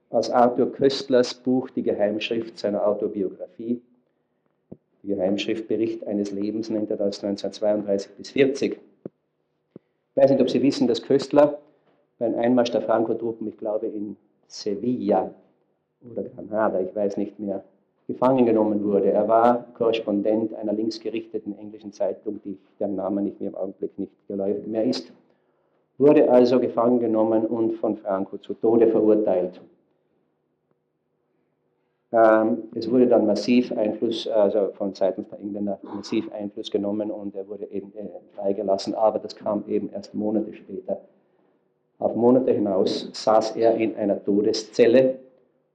aus 0.09 0.29
Arthur 0.29 0.71
Köstlers 0.71 1.33
Buch 1.33 1.69
Die 1.71 1.83
Geheimschrift 1.83 2.57
seiner 2.57 2.87
Autobiografie. 2.87 3.81
Die 5.03 5.07
Geheimschrift 5.07 5.67
Bericht 5.67 6.07
eines 6.07 6.31
Lebens 6.31 6.69
nennt 6.69 6.89
er 6.89 6.97
das 6.97 7.23
1932 7.23 8.11
bis 8.11 8.29
40. 8.31 8.73
Ich 8.73 8.79
weiß 10.15 10.31
nicht, 10.31 10.41
ob 10.41 10.49
Sie 10.49 10.61
wissen, 10.61 10.87
dass 10.87 11.01
Köstler 11.01 11.59
beim 12.17 12.35
Einmarsch 12.35 12.71
der 12.71 12.81
Franco-Truppen, 12.81 13.47
ich 13.47 13.57
glaube 13.57 13.87
in 13.87 14.15
Sevilla 14.47 15.33
oder 16.09 16.23
Granada, 16.23 16.79
ich 16.79 16.95
weiß 16.95 17.17
nicht 17.17 17.37
mehr, 17.39 17.63
gefangen 18.07 18.45
genommen 18.45 18.83
wurde. 18.83 19.11
Er 19.11 19.27
war 19.27 19.65
Korrespondent 19.73 20.53
einer 20.53 20.73
linksgerichteten 20.73 21.57
englischen 21.57 21.91
Zeitung, 21.91 22.39
die 22.43 22.57
deren 22.79 22.95
Name 22.95 23.21
nicht 23.21 23.39
mehr 23.39 23.49
im 23.49 23.55
Augenblick 23.55 23.97
nicht 23.97 24.11
geläufig 24.27 24.67
mehr 24.67 24.83
ist. 24.83 25.11
Wurde 25.97 26.29
also 26.29 26.59
gefangen 26.59 26.99
genommen 26.99 27.45
und 27.45 27.73
von 27.73 27.97
Franco 27.97 28.37
zu 28.37 28.53
Tode 28.53 28.87
verurteilt. 28.87 29.61
Ähm, 32.11 32.63
es 32.75 32.89
wurde 32.89 33.07
dann 33.07 33.25
massiv 33.25 33.71
Einfluss, 33.71 34.27
also 34.27 34.71
von 34.73 34.93
Seiten 34.93 35.25
der 35.29 35.39
Engländer 35.39 35.79
massiv 35.83 36.31
Einfluss 36.31 36.69
genommen 36.69 37.11
und 37.11 37.35
er 37.35 37.47
wurde 37.47 37.65
eben 37.71 37.91
äh, 37.95 38.07
freigelassen, 38.35 38.93
aber 38.93 39.19
das 39.19 39.35
kam 39.35 39.63
eben 39.67 39.89
erst 39.89 40.13
Monate 40.13 40.53
später. 40.53 41.01
Auf 41.99 42.15
Monate 42.15 42.51
hinaus 42.51 43.09
saß 43.13 43.55
er 43.55 43.75
in 43.75 43.95
einer 43.95 44.23
Todeszelle 44.23 45.15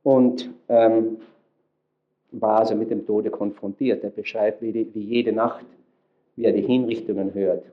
und 0.02 0.50
ähm, 0.68 1.18
war 2.32 2.60
also 2.60 2.74
mit 2.74 2.90
dem 2.90 3.06
Tode 3.06 3.30
konfrontiert. 3.30 4.04
Er 4.04 4.10
beschreibt, 4.10 4.62
wie, 4.62 4.72
die, 4.72 4.94
wie 4.94 5.02
jede 5.02 5.32
Nacht, 5.32 5.66
wie 6.36 6.44
er 6.44 6.52
die 6.52 6.62
Hinrichtungen 6.62 7.34
hört, 7.34 7.64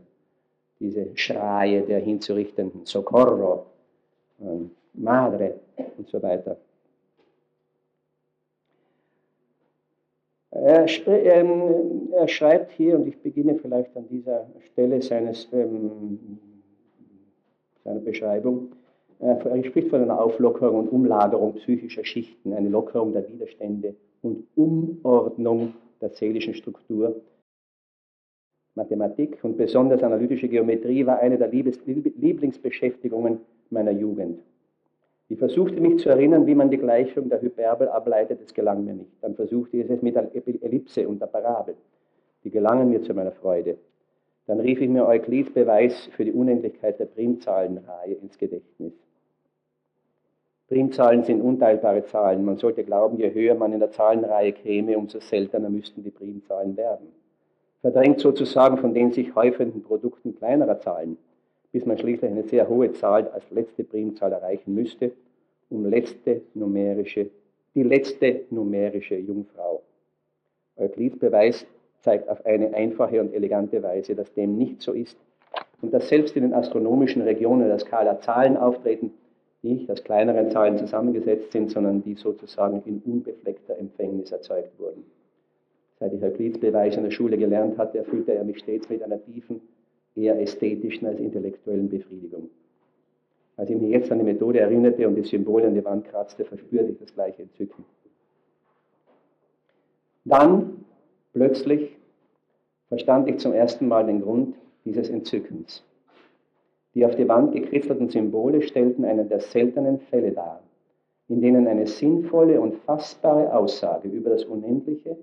diese 0.79 1.07
Schreie 1.15 1.81
der 1.81 1.99
hinzurichtenden, 1.99 2.85
Socorro, 2.85 3.65
ähm, 4.41 4.71
Madre 4.93 5.59
und 5.97 6.07
so 6.07 6.21
weiter. 6.21 6.57
Er, 10.51 10.87
ähm, 11.07 12.09
er, 12.13 12.27
schreibt 12.27 12.71
hier, 12.71 12.95
und 12.95 13.07
ich 13.07 13.21
beginne 13.21 13.55
vielleicht 13.55 13.95
an 13.95 14.07
dieser 14.09 14.47
Stelle 14.71 15.01
seines, 15.01 15.47
ähm, 15.53 16.39
seiner 17.83 17.99
Beschreibung, 17.99 18.71
er 19.19 19.63
spricht 19.63 19.89
von 19.89 20.01
einer 20.01 20.21
Auflockerung 20.21 20.79
und 20.79 20.89
Umlagerung 20.89 21.55
psychischer 21.55 22.05
Schichten, 22.05 22.53
eine 22.53 22.69
Lockerung 22.69 23.13
der 23.13 23.27
Widerstände 23.27 23.95
und 24.27 24.47
Umordnung 24.55 25.73
der 26.01 26.09
seelischen 26.09 26.53
Struktur. 26.53 27.21
Mathematik 28.75 29.39
und 29.43 29.57
besonders 29.57 30.03
analytische 30.03 30.47
Geometrie 30.47 31.05
war 31.05 31.19
eine 31.19 31.37
der 31.37 31.47
Lieblingsbeschäftigungen 31.47 33.39
meiner 33.69 33.91
Jugend. 33.91 34.39
Ich 35.29 35.39
versuchte 35.39 35.81
mich 35.81 35.99
zu 35.99 36.09
erinnern, 36.09 36.45
wie 36.45 36.55
man 36.55 36.69
die 36.69 36.77
Gleichung 36.77 37.29
der 37.29 37.41
Hyperbel 37.41 37.89
ableitet, 37.89 38.39
es 38.41 38.53
gelang 38.53 38.85
mir 38.85 38.93
nicht. 38.93 39.11
Dann 39.21 39.35
versuchte 39.35 39.77
ich 39.77 39.89
es 39.89 40.01
mit 40.01 40.15
der 40.15 40.29
Ellipse 40.33 41.07
und 41.07 41.19
der 41.19 41.27
Parabel. 41.27 41.75
Die 42.43 42.51
gelangen 42.51 42.89
mir 42.89 43.01
zu 43.01 43.13
meiner 43.13 43.31
Freude. 43.31 43.77
Dann 44.45 44.61
rief 44.61 44.79
ich 44.79 44.89
mir 44.89 45.05
Euklids 45.05 45.51
Beweis 45.51 46.09
für 46.15 46.23
die 46.23 46.31
Unendlichkeit 46.31 46.99
der 46.99 47.05
Primzahlenreihe 47.07 48.13
ins 48.13 48.37
Gedächtnis. 48.37 48.93
Primzahlen 50.67 51.23
sind 51.23 51.41
unteilbare 51.41 52.03
Zahlen. 52.03 52.43
Man 52.43 52.57
sollte 52.57 52.83
glauben, 52.83 53.17
je 53.17 53.33
höher 53.33 53.55
man 53.55 53.71
in 53.71 53.79
der 53.79 53.91
Zahlenreihe 53.91 54.51
käme, 54.51 54.97
umso 54.97 55.19
seltener 55.19 55.69
müssten 55.69 56.03
die 56.03 56.11
Primzahlen 56.11 56.75
werden. 56.75 57.07
Verdrängt 57.81 58.19
sozusagen 58.19 58.77
von 58.77 58.93
den 58.93 59.13
sich 59.13 59.33
häufenden 59.33 59.81
Produkten 59.81 60.35
kleinerer 60.35 60.79
Zahlen, 60.79 61.17
bis 61.71 61.85
man 61.85 61.97
schließlich 61.97 62.29
eine 62.29 62.43
sehr 62.43 62.67
hohe 62.67 62.91
Zahl 62.91 63.29
als 63.29 63.49
letzte 63.49 63.85
Primzahl 63.85 64.33
erreichen 64.33 64.75
müsste, 64.75 65.11
um 65.69 65.85
letzte 65.85 66.41
numerische, 66.53 67.29
die 67.73 67.83
letzte 67.83 68.41
numerische 68.49 69.15
Jungfrau. 69.15 69.83
Euklids 70.75 71.17
Beweis 71.17 71.65
zeigt 72.01 72.27
auf 72.27 72.45
eine 72.45 72.73
einfache 72.73 73.21
und 73.21 73.33
elegante 73.33 73.81
Weise, 73.83 74.15
dass 74.15 74.33
dem 74.33 74.57
nicht 74.57 74.81
so 74.81 74.91
ist 74.91 75.17
und 75.81 75.93
dass 75.93 76.09
selbst 76.09 76.35
in 76.35 76.43
den 76.43 76.53
astronomischen 76.53 77.21
Regionen 77.21 77.67
der 77.67 77.79
Skala 77.79 78.19
Zahlen 78.19 78.57
auftreten, 78.57 79.13
nicht 79.61 79.89
aus 79.89 80.03
kleineren 80.03 80.51
Zahlen 80.51 80.77
zusammengesetzt 80.77 81.51
sind, 81.51 81.71
sondern 81.71 82.03
die 82.03 82.15
sozusagen 82.15 82.81
in 82.85 83.01
unbefleckter 83.05 83.77
Empfängnis 83.77 84.31
erzeugt 84.31 84.79
wurden. 84.79 85.03
Seit 85.99 86.13
ich 86.13 86.23
Euklids 86.23 86.59
Beweis 86.59 86.95
in 86.95 87.03
der 87.03 87.11
Schule 87.11 87.37
gelernt 87.37 87.77
hatte, 87.77 87.97
erfüllte 87.97 88.33
er 88.33 88.43
mich 88.43 88.59
stets 88.59 88.87
mit 88.89 89.01
einer 89.01 89.23
tiefen, 89.23 89.61
eher 90.15 90.39
ästhetischen 90.39 91.07
als 91.07 91.19
intellektuellen 91.19 91.89
Befriedigung. 91.89 92.49
Als 93.55 93.71
ich 93.71 93.77
mich 93.77 93.89
jetzt 93.89 94.11
an 94.11 94.19
die 94.19 94.23
Methode 94.23 94.59
erinnerte 94.59 95.07
und 95.07 95.15
die 95.15 95.23
Symbole 95.23 95.65
an 95.65 95.73
die 95.73 95.83
Wand 95.83 96.05
kratzte, 96.05 96.45
verspürte 96.45 96.91
ich 96.91 96.99
das 96.99 97.13
gleiche 97.13 97.41
Entzücken. 97.41 97.83
Dann, 100.25 100.85
plötzlich, 101.33 101.97
verstand 102.89 103.27
ich 103.27 103.39
zum 103.39 103.53
ersten 103.53 103.87
Mal 103.87 104.05
den 104.05 104.21
Grund 104.21 104.55
dieses 104.85 105.09
Entzückens. 105.09 105.83
Die 106.97 107.05
auf 107.05 107.15
die 107.15 107.29
Wand 107.29 107.51
gekritzelten 107.51 108.09
Symbole 108.09 108.63
stellten 108.63 109.05
einen 109.05 109.29
der 109.29 109.39
seltenen 109.39 109.99
Fälle 109.99 110.31
dar, 110.31 110.63
in 111.27 111.41
denen 111.41 111.67
eine 111.67 111.85
sinnvolle 111.85 112.59
und 112.59 112.73
fassbare 112.73 113.55
Aussage 113.55 114.07
über 114.09 114.31
das 114.31 114.45
Unendliche 114.45 115.15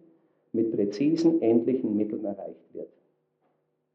mit 0.52 0.70
präzisen, 0.70 1.42
endlichen 1.42 1.96
Mitteln 1.96 2.24
erreicht 2.24 2.72
wird. 2.74 2.86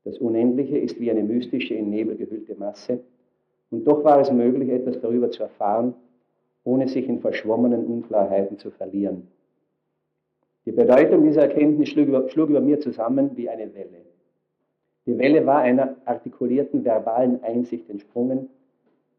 Das 0.04 0.18
Unendliche 0.18 0.78
ist 0.78 1.00
wie 1.00 1.10
eine 1.10 1.24
mystische, 1.24 1.74
in 1.74 1.90
Nebel 1.90 2.18
gehüllte 2.18 2.54
Masse, 2.56 3.00
und 3.72 3.88
doch 3.88 4.04
war 4.04 4.20
es 4.20 4.30
möglich, 4.30 4.68
etwas 4.72 5.00
darüber 5.00 5.32
zu 5.32 5.44
erfahren, 5.44 5.94
ohne 6.66 6.90
sich 6.90 7.08
in 7.08 7.22
verschwommenen 7.22 7.86
Unklarheiten 7.86 8.58
zu 8.58 8.72
verlieren. 8.72 9.30
Die 10.66 10.74
Bedeutung 10.74 11.24
dieser 11.24 11.44
Erkenntnis 11.44 11.88
schlug 11.88 12.10
über, 12.10 12.28
schlug 12.28 12.50
über 12.50 12.60
mir 12.60 12.82
zusammen 12.82 13.38
wie 13.38 13.48
eine 13.48 13.74
Welle. 13.74 14.09
Die 15.10 15.18
Welle 15.18 15.44
war 15.48 15.62
einer 15.62 15.96
artikulierten 16.06 16.86
verbalen 16.86 17.44
Einsicht 17.44 17.90
entsprungen, 17.90 18.48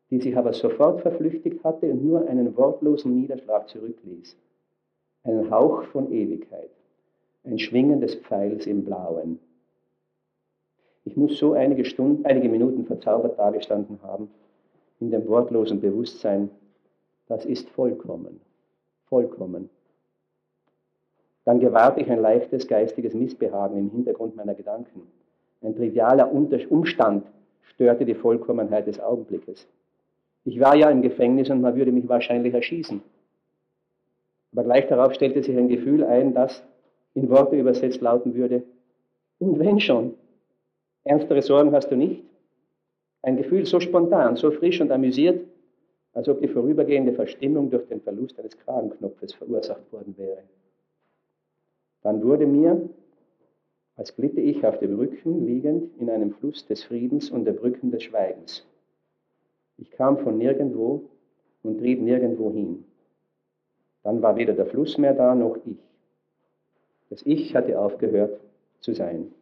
die 0.09 0.21
sich 0.21 0.37
aber 0.37 0.53
sofort 0.53 1.01
verflüchtigt 1.01 1.65
hatte 1.65 1.87
und 1.87 2.05
nur 2.05 2.29
einen 2.29 2.57
wortlosen 2.57 3.21
Niederschlag 3.21 3.69
zurückließ. 3.69 4.37
Einen 5.25 5.51
Hauch 5.51 5.83
von 5.87 6.13
Ewigkeit, 6.13 6.71
ein 7.43 7.59
Schwingen 7.59 8.01
des 8.01 8.15
Pfeils 8.15 8.69
im 8.69 8.85
Blauen. 8.85 9.41
Ich 11.05 11.17
muss 11.17 11.37
so 11.39 11.55
einige 11.55 11.85
Stunden, 11.85 12.25
einige 12.25 12.49
Minuten 12.49 12.85
verzaubert 12.85 13.37
dagestanden 13.37 13.99
haben, 14.05 14.31
in 15.01 15.11
dem 15.11 15.27
wortlosen 15.27 15.81
Bewusstsein, 15.81 16.51
das 17.27 17.45
ist 17.45 17.69
vollkommen, 17.71 18.41
vollkommen. 19.07 19.69
Dann 21.45 21.59
gewahrte 21.59 22.01
ich 22.01 22.09
ein 22.09 22.21
leichtes 22.21 22.69
geistiges 22.69 23.13
Missbehagen 23.13 23.77
im 23.77 23.91
Hintergrund 23.91 24.37
meiner 24.37 24.55
Gedanken. 24.55 25.03
Ein 25.63 25.77
trivialer 25.77 26.33
Umstand 26.33 27.27
störte 27.63 28.05
die 28.05 28.15
Vollkommenheit 28.15 28.87
des 28.87 29.01
Augenblickes. 29.01 29.67
Ich 30.45 30.59
war 30.59 30.75
ja 30.75 30.91
im 30.91 31.03
Gefängnis 31.03 31.51
und 31.51 31.61
man 31.61 31.77
würde 31.77 31.93
mich 31.93 32.09
wahrscheinlich 32.09 32.55
erschießen. 32.55 33.03
Aber 34.53 34.65
gleich 34.65 34.87
darauf 34.89 35.15
stellte 35.15 35.43
sich 35.43 35.57
ein 35.57 35.69
Gefühl 35.69 36.03
ein, 36.05 36.35
das 36.35 36.63
in 37.15 37.29
Worte 37.29 37.57
übersetzt 37.57 38.01
lauten 38.01 38.35
würde, 38.35 38.63
und 39.39 39.59
wenn 39.59 39.81
schon, 39.81 40.15
ernstere 41.05 41.41
Sorgen 41.41 41.73
hast 41.73 41.91
du 41.91 41.97
nicht? 41.97 42.23
Ein 43.23 43.37
Gefühl 43.37 43.67
so 43.67 43.81
spontan, 43.81 44.37
so 44.37 44.51
frisch 44.51 44.81
und 44.81 44.93
amüsiert, 44.93 45.47
als 46.13 46.29
ob 46.29 46.41
die 46.41 46.49
vorübergehende 46.49 47.13
Verstimmung 47.13 47.71
durch 47.71 47.87
den 47.89 48.01
Verlust 48.01 48.39
eines 48.39 48.57
Kragenknopfes 48.59 49.33
verursacht 49.35 49.93
worden 49.93 50.15
wäre. 50.19 50.43
Dann 52.03 52.23
wurde 52.23 52.47
mir 52.47 52.89
als 54.01 54.17
glitte 54.17 54.41
ich 54.41 54.65
auf 54.65 54.79
dem 54.79 54.99
Rücken 54.99 55.45
liegend 55.45 55.95
in 56.01 56.09
einem 56.09 56.33
Fluss 56.33 56.67
des 56.67 56.83
Friedens 56.85 57.31
und 57.31 57.45
der 57.45 57.53
Brücken 57.53 57.91
des 57.91 58.05
Schweigens. 58.05 58.67
Ich 59.77 59.91
kam 59.91 60.17
von 60.21 60.39
nirgendwo 60.39 61.03
und 61.63 61.81
trieb 61.81 62.01
nirgendwo 62.01 62.51
hin. 62.51 62.87
Dann 64.03 64.23
war 64.23 64.37
weder 64.37 64.55
der 64.55 64.65
Fluss 64.65 64.97
mehr 64.97 65.13
da 65.13 65.35
noch 65.35 65.59
ich. 65.67 65.77
Das 67.11 67.21
Ich 67.27 67.55
hatte 67.55 67.79
aufgehört 67.79 68.41
zu 68.81 68.95
sein. 68.95 69.35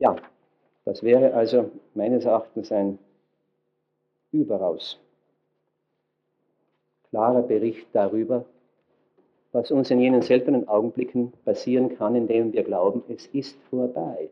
Ja, 0.00 0.16
das 0.84 1.04
wäre 1.04 1.32
also 1.32 1.70
meines 1.94 2.24
Erachtens 2.24 2.72
ein 2.72 2.98
überaus 4.32 4.98
klarer 7.10 7.42
Bericht 7.42 7.86
darüber, 7.92 8.44
was 9.56 9.70
uns 9.70 9.90
in 9.90 10.00
jenen 10.00 10.20
seltenen 10.20 10.68
Augenblicken 10.68 11.32
passieren 11.46 11.96
kann, 11.96 12.14
in 12.14 12.28
denen 12.28 12.52
wir 12.52 12.62
glauben, 12.62 13.02
es 13.08 13.26
ist 13.28 13.56
vorbei. 13.70 14.28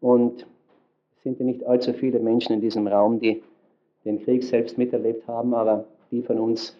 Und 0.00 0.48
es 1.16 1.22
sind 1.22 1.38
ja 1.38 1.44
nicht 1.44 1.64
allzu 1.64 1.92
viele 1.92 2.18
Menschen 2.18 2.54
in 2.54 2.60
diesem 2.60 2.88
Raum, 2.88 3.20
die 3.20 3.40
den 4.04 4.20
Krieg 4.24 4.42
selbst 4.42 4.76
miterlebt 4.76 5.28
haben, 5.28 5.54
aber 5.54 5.84
die 6.10 6.22
von 6.22 6.40
uns, 6.40 6.76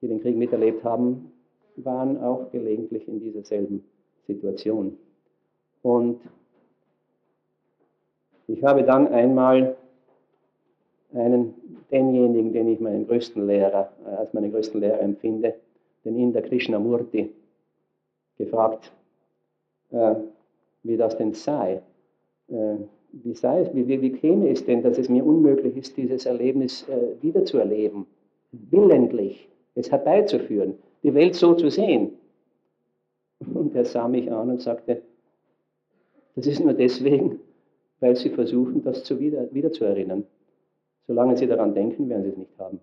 die 0.00 0.06
den 0.06 0.22
Krieg 0.22 0.36
miterlebt 0.36 0.84
haben, 0.84 1.32
waren 1.74 2.22
auch 2.22 2.52
gelegentlich 2.52 3.08
in 3.08 3.18
dieser 3.18 3.42
selben 3.42 3.82
Situation. 4.28 4.96
Und 5.82 6.20
ich 8.46 8.62
habe 8.62 8.84
dann 8.84 9.08
einmal 9.08 9.76
einen, 11.12 11.54
denjenigen, 11.90 12.52
den 12.52 12.68
ich 12.68 12.78
meinen 12.78 13.08
größten 13.08 13.44
Lehrer, 13.44 13.90
äh, 14.06 14.10
als 14.10 14.32
meinen 14.34 14.52
größten 14.52 14.80
Lehrer 14.80 15.00
empfinde, 15.00 15.54
den 16.04 16.16
Inder 16.16 16.42
Krishnamurti 16.42 17.30
gefragt, 18.36 18.92
äh, 19.90 20.14
wie 20.82 20.96
das 20.96 21.16
denn 21.16 21.32
sei. 21.32 21.82
Äh, 22.48 22.76
wie, 23.12 23.34
sei 23.34 23.62
es, 23.62 23.74
wie, 23.74 23.88
wie, 23.88 24.00
wie, 24.00 24.12
käme 24.12 24.48
es 24.50 24.64
denn, 24.64 24.82
dass 24.82 24.98
es 24.98 25.08
mir 25.08 25.24
unmöglich 25.24 25.76
ist, 25.76 25.96
dieses 25.96 26.26
Erlebnis 26.26 26.86
äh, 26.88 27.22
wiederzuerleben, 27.22 28.06
willentlich 28.52 29.48
es 29.74 29.90
herbeizuführen, 29.90 30.74
die 31.02 31.14
Welt 31.14 31.34
so 31.34 31.54
zu 31.54 31.70
sehen? 31.70 32.12
Und 33.54 33.74
er 33.74 33.84
sah 33.84 34.08
mich 34.08 34.30
an 34.30 34.50
und 34.50 34.60
sagte, 34.60 35.02
das 36.34 36.46
ist 36.46 36.60
nur 36.60 36.74
deswegen, 36.74 37.40
weil 38.00 38.14
sie 38.16 38.30
versuchen, 38.30 38.82
das 38.82 39.04
zu 39.04 39.18
wieder, 39.18 39.52
wieder. 39.52 39.70
Solange 41.06 41.36
sie 41.36 41.46
daran 41.46 41.74
denken, 41.74 42.08
werden 42.08 42.24
sie 42.24 42.30
es 42.30 42.36
nicht 42.36 42.58
haben. 42.58 42.80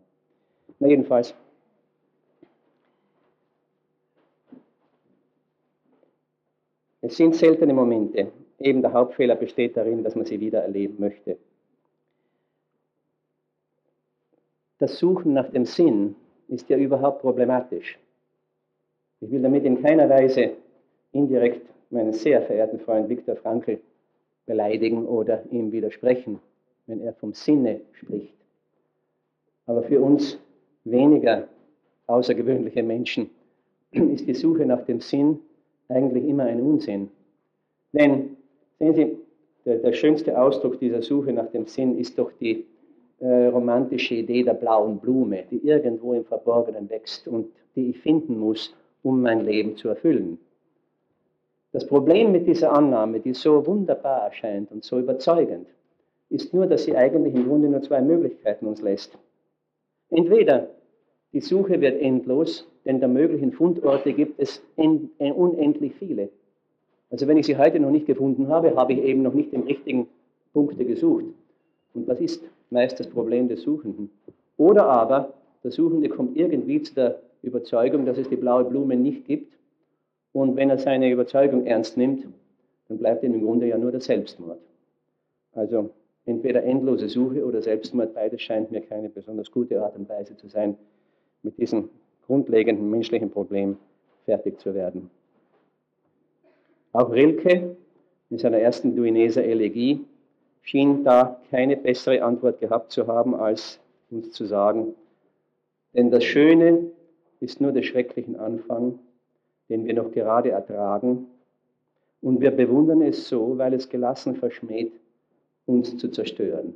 Na 0.80 0.88
jedenfalls, 0.88 1.36
Es 7.06 7.18
sind 7.18 7.36
seltene 7.36 7.72
Momente. 7.72 8.32
Eben 8.58 8.82
der 8.82 8.92
Hauptfehler 8.92 9.36
besteht 9.36 9.78
darin, 9.78 10.04
dass 10.04 10.16
man 10.16 10.26
sie 10.26 10.40
wieder 10.40 10.64
erleben 10.64 10.96
möchte. 10.98 11.38
Das 14.80 14.98
Suchen 14.98 15.34
nach 15.34 15.52
dem 15.52 15.66
Sinn 15.66 16.16
ist 16.48 16.68
ja 16.68 16.78
überhaupt 16.78 17.22
problematisch. 17.22 18.00
Ich 19.22 19.30
will 19.30 19.44
damit 19.44 19.66
in 19.66 19.84
keiner 19.84 20.10
Weise 20.10 20.54
indirekt 21.12 21.70
meinen 21.92 22.12
sehr 22.12 22.42
verehrten 22.42 22.80
Freund 22.80 23.08
Viktor 23.08 23.36
Frankl 23.36 23.80
beleidigen 24.48 25.06
oder 25.06 25.44
ihm 25.52 25.72
widersprechen, 25.72 26.40
wenn 26.88 27.02
er 27.02 27.14
vom 27.14 27.34
Sinne 27.34 27.82
spricht. 27.94 28.34
Aber 29.68 29.84
für 29.84 30.02
uns 30.02 30.40
weniger 30.86 31.48
außergewöhnliche 32.08 32.82
Menschen 32.82 33.30
ist 33.92 34.28
die 34.28 34.34
Suche 34.34 34.66
nach 34.66 34.84
dem 34.86 35.02
Sinn 35.02 35.40
eigentlich 35.90 36.26
immer 36.26 36.44
ein 36.44 36.62
Unsinn. 36.62 37.10
Denn, 37.94 38.38
sehen 38.80 38.94
Sie, 38.94 39.18
der, 39.66 39.78
der 39.78 39.94
schönste 39.94 40.40
Ausdruck 40.40 40.80
dieser 40.80 41.02
Suche 41.02 41.34
nach 41.34 41.52
dem 41.52 41.66
Sinn 41.66 41.98
ist 41.98 42.18
doch 42.20 42.32
die, 42.40 42.66
äh, 43.20 43.46
romantische 43.48 44.16
Idee 44.16 44.44
der 44.44 44.56
blauen 44.56 45.00
Blume, 45.00 45.46
die 45.50 45.66
irgendwo 45.66 46.14
im 46.14 46.26
Verborgenen 46.26 46.90
wächst 46.90 47.28
und 47.28 47.48
die 47.76 47.92
ich 47.92 48.00
finden 48.00 48.38
muss, 48.38 48.76
um 49.04 49.22
mein 49.22 49.46
Leben 49.46 49.78
zu 49.78 49.90
erfüllen. 49.90 50.38
Das 51.72 51.88
Problem 51.88 52.32
mit 52.32 52.48
dieser 52.48 52.74
Annahme, 52.74 53.20
die 53.20 53.34
so 53.34 53.66
wunderbar 53.66 54.26
erscheint 54.26 54.72
und 54.72 54.84
so 54.84 55.00
überzeugend, 55.00 55.68
ist 56.30 56.54
nur, 56.54 56.68
dass 56.68 56.84
sie 56.84 56.96
eigentlich 56.96 57.36
im 57.36 57.48
Grunde 57.48 57.70
nur 57.70 57.82
zwei 57.82 58.02
Möglichkeiten 58.02 58.66
uns 58.66 58.82
lässt. 58.82 59.18
Entweder 60.10 60.70
die 61.36 61.42
Suche 61.42 61.82
wird 61.82 62.02
endlos, 62.02 62.66
denn 62.86 63.02
der 63.02 63.10
möglichen 63.10 63.52
Fundorte 63.52 64.14
gibt 64.14 64.40
es 64.40 64.64
unendlich 64.78 65.94
viele. 65.96 66.30
Also 67.12 67.28
wenn 67.28 67.36
ich 67.36 67.46
sie 67.46 67.58
heute 67.58 67.78
noch 67.82 67.92
nicht 67.92 68.08
gefunden 68.08 68.48
habe, 68.48 68.76
habe 68.78 68.94
ich 68.94 69.04
eben 69.04 69.22
noch 69.22 69.34
nicht 69.34 69.52
den 69.52 69.64
richtigen 69.64 70.08
Punkte 70.54 70.86
gesucht. 70.86 71.26
Und 71.94 72.08
das 72.08 72.22
ist 72.22 72.42
meist 72.70 73.00
das 73.02 73.08
Problem 73.08 73.50
des 73.50 73.64
Suchenden. 73.64 74.10
Oder 74.56 74.86
aber 74.86 75.34
der 75.62 75.72
Suchende 75.72 76.08
kommt 76.08 76.38
irgendwie 76.38 76.82
zu 76.82 76.96
der 76.96 77.20
Überzeugung, 77.42 78.06
dass 78.06 78.18
es 78.18 78.30
die 78.30 78.38
blaue 78.38 78.64
Blume 78.64 78.96
nicht 78.96 79.26
gibt. 79.26 79.54
Und 80.32 80.56
wenn 80.56 80.70
er 80.70 80.78
seine 80.78 81.12
Überzeugung 81.12 81.66
ernst 81.66 81.98
nimmt, 81.98 82.26
dann 82.88 82.98
bleibt 82.98 83.24
ihm 83.24 83.34
im 83.34 83.44
Grunde 83.44 83.68
ja 83.68 83.78
nur 83.78 83.92
der 83.92 84.02
Selbstmord. 84.02 84.60
Also 85.52 85.90
entweder 86.26 86.64
endlose 86.64 87.10
Suche 87.10 87.46
oder 87.46 87.62
Selbstmord, 87.62 88.14
beides 88.14 88.42
scheint 88.42 88.72
mir 88.72 88.80
keine 88.80 89.10
besonders 89.10 89.52
gute 89.52 89.82
Art 89.84 89.98
und 89.98 90.08
Weise 90.08 90.38
zu 90.38 90.48
sein, 90.48 90.78
mit 91.46 91.58
diesem 91.58 91.90
grundlegenden 92.26 92.90
menschlichen 92.90 93.30
Problem 93.32 93.78
fertig 94.26 94.60
zu 94.60 94.74
werden. 94.74 95.10
Auch 96.92 97.12
Rilke 97.12 97.78
in 98.30 98.38
seiner 98.38 98.58
ersten 98.58 98.96
Duineser 98.96 99.44
Elegie 99.44 100.04
schien 100.64 101.04
da 101.04 101.40
keine 101.52 101.78
bessere 101.78 102.24
Antwort 102.24 102.60
gehabt 102.60 102.92
zu 102.92 103.08
haben, 103.08 103.36
als 103.36 103.80
uns 104.10 104.32
zu 104.32 104.46
sagen, 104.46 104.96
denn 105.94 106.12
das 106.12 106.24
Schöne 106.24 106.92
ist 107.40 107.62
nur 107.62 107.72
der 107.72 107.84
schrecklichen 107.84 108.36
Anfang, 108.36 109.00
den 109.70 109.86
wir 109.86 109.94
noch 109.94 110.12
gerade 110.12 110.52
ertragen, 110.52 111.28
und 112.22 112.42
wir 112.42 112.52
bewundern 112.52 113.02
es 113.04 113.28
so, 113.28 113.58
weil 113.58 113.74
es 113.76 113.88
gelassen 113.88 114.36
verschmäht, 114.36 114.92
uns 115.68 115.96
zu 115.98 116.10
zerstören. 116.10 116.76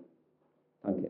Danke. 0.83 1.09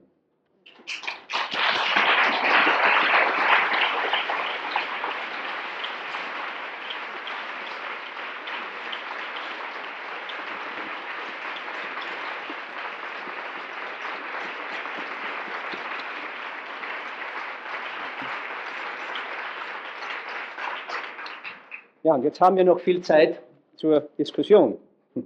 Ja, 22.09 22.15
und 22.15 22.23
jetzt 22.23 22.41
haben 22.41 22.57
wir 22.57 22.63
noch 22.63 22.79
viel 22.79 23.03
Zeit 23.03 23.39
zur 23.75 24.09
Diskussion. 24.17 24.79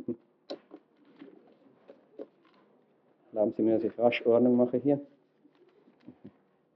Erlauben 3.31 3.53
Sie 3.55 3.61
mir, 3.63 3.75
dass 3.75 3.85
ich 3.85 3.97
rasch 3.97 4.25
Ordnung 4.25 4.57
mache 4.57 4.75
hier. 4.79 4.99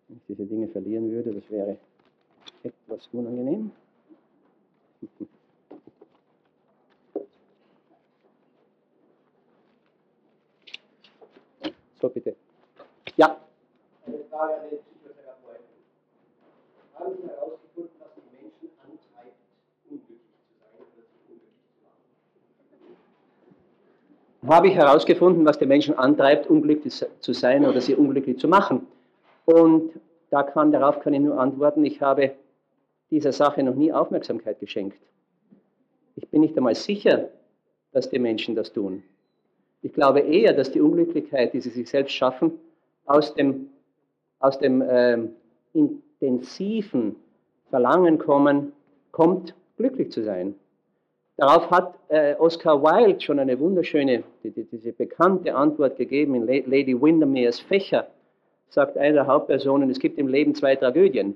Wenn 0.08 0.16
ich 0.16 0.24
diese 0.30 0.46
Dinge 0.46 0.70
verlieren 0.70 1.12
würde, 1.12 1.34
das 1.34 1.52
wäre 1.52 1.76
etwas 2.64 3.10
unangenehm. 3.12 3.72
So, 12.00 12.08
bitte. 12.10 12.36
Ja. 13.16 13.42
Eine 14.06 14.20
Frage 14.30 14.54
an 14.54 14.70
den 14.70 14.80
Psychotherapeuten. 14.84 15.66
Haben 16.94 17.16
Sie 17.20 17.28
herausgefunden, 17.28 17.92
was 18.00 18.10
die 18.16 18.22
Menschen 18.36 18.70
antreibt, 18.84 19.34
habe 24.48 24.68
ich 24.68 24.76
herausgefunden, 24.76 25.45
was 25.45 25.57
die 25.57 25.65
Menschen 25.65 25.98
antreibt, 25.98 26.48
unglücklich 26.48 27.06
zu 27.19 27.34
sein 27.34 27.65
oder 27.65 27.82
sie 27.82 27.95
unglücklich 27.95 28.38
zu 28.40 28.48
machen. 28.48 28.88
Und 29.45 29.91
da 30.30 30.44
kann, 30.44 30.72
darauf 30.72 30.99
kann 30.99 31.14
ich 31.14 31.22
nur 31.22 31.40
antworten, 31.40 31.86
ich 31.86 32.02
habe 32.02 32.32
dieser 33.10 33.32
Sache 33.32 33.64
noch 33.64 33.76
nie 33.76 33.91
Aufmerksamkeit 33.91 34.60
geschenkt. 34.60 34.99
Ich 36.15 36.28
bin 36.30 36.41
nicht 36.41 36.57
einmal 36.57 36.76
sicher, 36.76 37.30
dass 37.91 38.10
die 38.10 38.19
Menschen 38.19 38.56
das 38.56 38.74
tun. 38.74 39.03
Ich 39.82 39.94
glaube 39.94 40.19
eher, 40.19 40.53
dass 40.53 40.72
die 40.72 40.82
Unglücklichkeit, 40.82 41.53
die 41.53 41.61
sie 41.61 41.69
sich 41.69 41.90
selbst 41.90 42.14
schaffen, 42.14 42.52
aus 43.06 43.34
dem, 43.36 43.69
aus 44.40 44.60
dem 44.60 44.82
äh, 44.82 45.19
intensiven 45.74 47.15
Verlangen 47.69 48.18
kommen, 48.18 48.74
kommt, 49.11 49.53
glücklich 49.78 50.11
zu 50.11 50.24
sein. 50.24 50.56
Darauf 51.38 51.70
hat 51.70 51.94
äh, 52.10 52.34
Oscar 52.36 52.82
Wilde 52.82 53.22
schon 53.22 53.38
eine 53.38 53.60
wunderschöne, 53.60 54.24
die, 54.44 54.50
die, 54.50 54.64
diese 54.64 54.92
bekannte 54.92 55.54
Antwort 55.54 55.96
gegeben 55.96 56.34
in 56.34 56.48
Lady 56.48 57.00
Windermere's 57.00 57.60
Fächer. 57.60 58.08
Sagt 58.70 58.98
eine 58.98 59.14
der 59.14 59.28
Hauptpersonen, 59.28 59.90
es 59.92 60.00
gibt 60.00 60.18
im 60.18 60.28
Leben 60.28 60.56
zwei 60.56 60.76
Tragödien. 60.76 61.36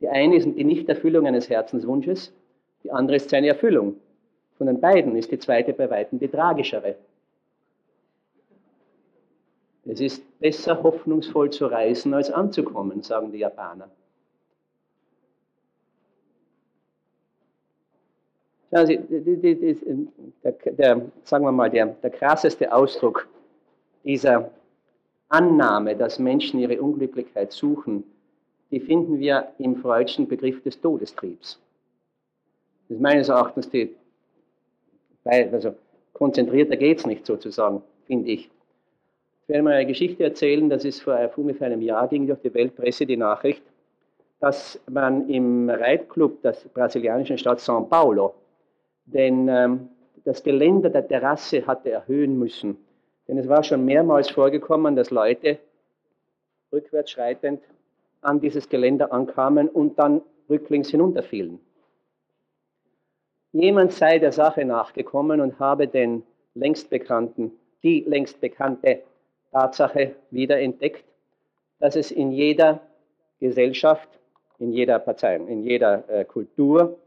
Die 0.00 0.08
eine 0.08 0.36
ist 0.36 0.44
die 0.44 0.62
Nichterfüllung 0.62 1.26
eines 1.26 1.48
Herzenswunsches, 1.48 2.32
die 2.84 2.90
andere 2.90 3.16
ist 3.16 3.30
seine 3.30 3.48
Erfüllung. 3.48 3.96
Von 4.58 4.66
den 4.66 4.80
beiden 4.80 5.16
ist 5.16 5.32
die 5.32 5.38
zweite 5.38 5.72
bei 5.72 5.88
weitem 5.88 6.18
die 6.18 6.28
tragischere. 6.28 6.96
Es 9.86 10.00
ist 10.00 10.22
besser 10.38 10.82
hoffnungsvoll 10.82 11.50
zu 11.50 11.66
reisen 11.66 12.12
als 12.12 12.30
anzukommen, 12.30 13.02
sagen 13.02 13.32
die 13.32 13.38
Japaner. 13.38 13.88
Schauen 18.70 18.86
Sie, 18.86 18.98
der, 20.44 20.52
der, 20.52 21.02
sagen 21.24 21.44
wir 21.44 21.52
mal, 21.52 21.70
der, 21.70 21.86
der 21.86 22.10
krasseste 22.10 22.70
Ausdruck 22.72 23.26
dieser 24.04 24.50
Annahme, 25.28 25.96
dass 25.96 26.18
Menschen 26.18 26.60
ihre 26.60 26.80
Unglücklichkeit 26.80 27.52
suchen, 27.52 28.04
die 28.70 28.80
finden 28.80 29.18
wir 29.18 29.48
im 29.58 29.76
freudschen 29.76 30.28
Begriff 30.28 30.62
des 30.62 30.80
Todestriebs. 30.80 31.58
Das 32.88 32.96
ist 32.96 33.02
meines 33.02 33.28
Erachtens 33.28 33.70
die, 33.70 33.94
also 35.24 35.74
konzentrierter 36.12 36.76
geht 36.76 36.98
es 36.98 37.06
nicht 37.06 37.26
sozusagen, 37.26 37.82
finde 38.06 38.30
ich. 38.30 38.50
Ich 39.42 39.48
werde 39.48 39.62
mal 39.62 39.74
eine 39.74 39.86
Geschichte 39.86 40.24
erzählen, 40.24 40.68
das 40.68 40.84
ist 40.84 41.00
vor 41.00 41.18
ungefähr 41.36 41.68
einem 41.68 41.80
Jahr, 41.80 42.06
ging 42.08 42.26
durch 42.26 42.40
die 42.40 42.52
Weltpresse 42.52 43.06
die 43.06 43.16
Nachricht, 43.16 43.62
dass 44.40 44.78
man 44.90 45.28
im 45.30 45.70
Reitclub 45.70 46.42
der 46.42 46.54
brasilianischen 46.74 47.38
Stadt 47.38 47.60
São 47.60 47.88
Paulo 47.88 48.34
denn 49.12 49.48
ähm, 49.48 49.88
das 50.24 50.42
Geländer 50.42 50.90
der 50.90 51.06
Terrasse 51.06 51.66
hatte 51.66 51.90
erhöhen 51.90 52.38
müssen. 52.38 52.76
Denn 53.26 53.38
es 53.38 53.48
war 53.48 53.62
schon 53.62 53.84
mehrmals 53.84 54.30
vorgekommen, 54.30 54.96
dass 54.96 55.10
Leute 55.10 55.58
rückwärts 56.72 57.10
schreitend 57.10 57.62
an 58.20 58.40
dieses 58.40 58.68
Geländer 58.68 59.12
ankamen 59.12 59.68
und 59.68 59.98
dann 59.98 60.22
rücklings 60.50 60.90
hinunterfielen. 60.90 61.60
Jemand 63.52 63.92
sei 63.92 64.18
der 64.18 64.32
Sache 64.32 64.64
nachgekommen 64.64 65.40
und 65.40 65.58
habe 65.58 65.88
den 65.88 66.22
längst 66.54 66.90
bekannten, 66.90 67.52
die 67.82 68.00
längst 68.00 68.40
bekannte 68.40 69.02
Tatsache 69.52 70.16
wieder 70.30 70.60
entdeckt, 70.60 71.04
dass 71.78 71.96
es 71.96 72.10
in 72.10 72.32
jeder 72.32 72.80
Gesellschaft, 73.40 74.08
in 74.58 74.72
jeder 74.72 74.98
Partei, 74.98 75.36
in 75.36 75.62
jeder 75.62 76.08
äh, 76.08 76.24
Kultur 76.24 76.98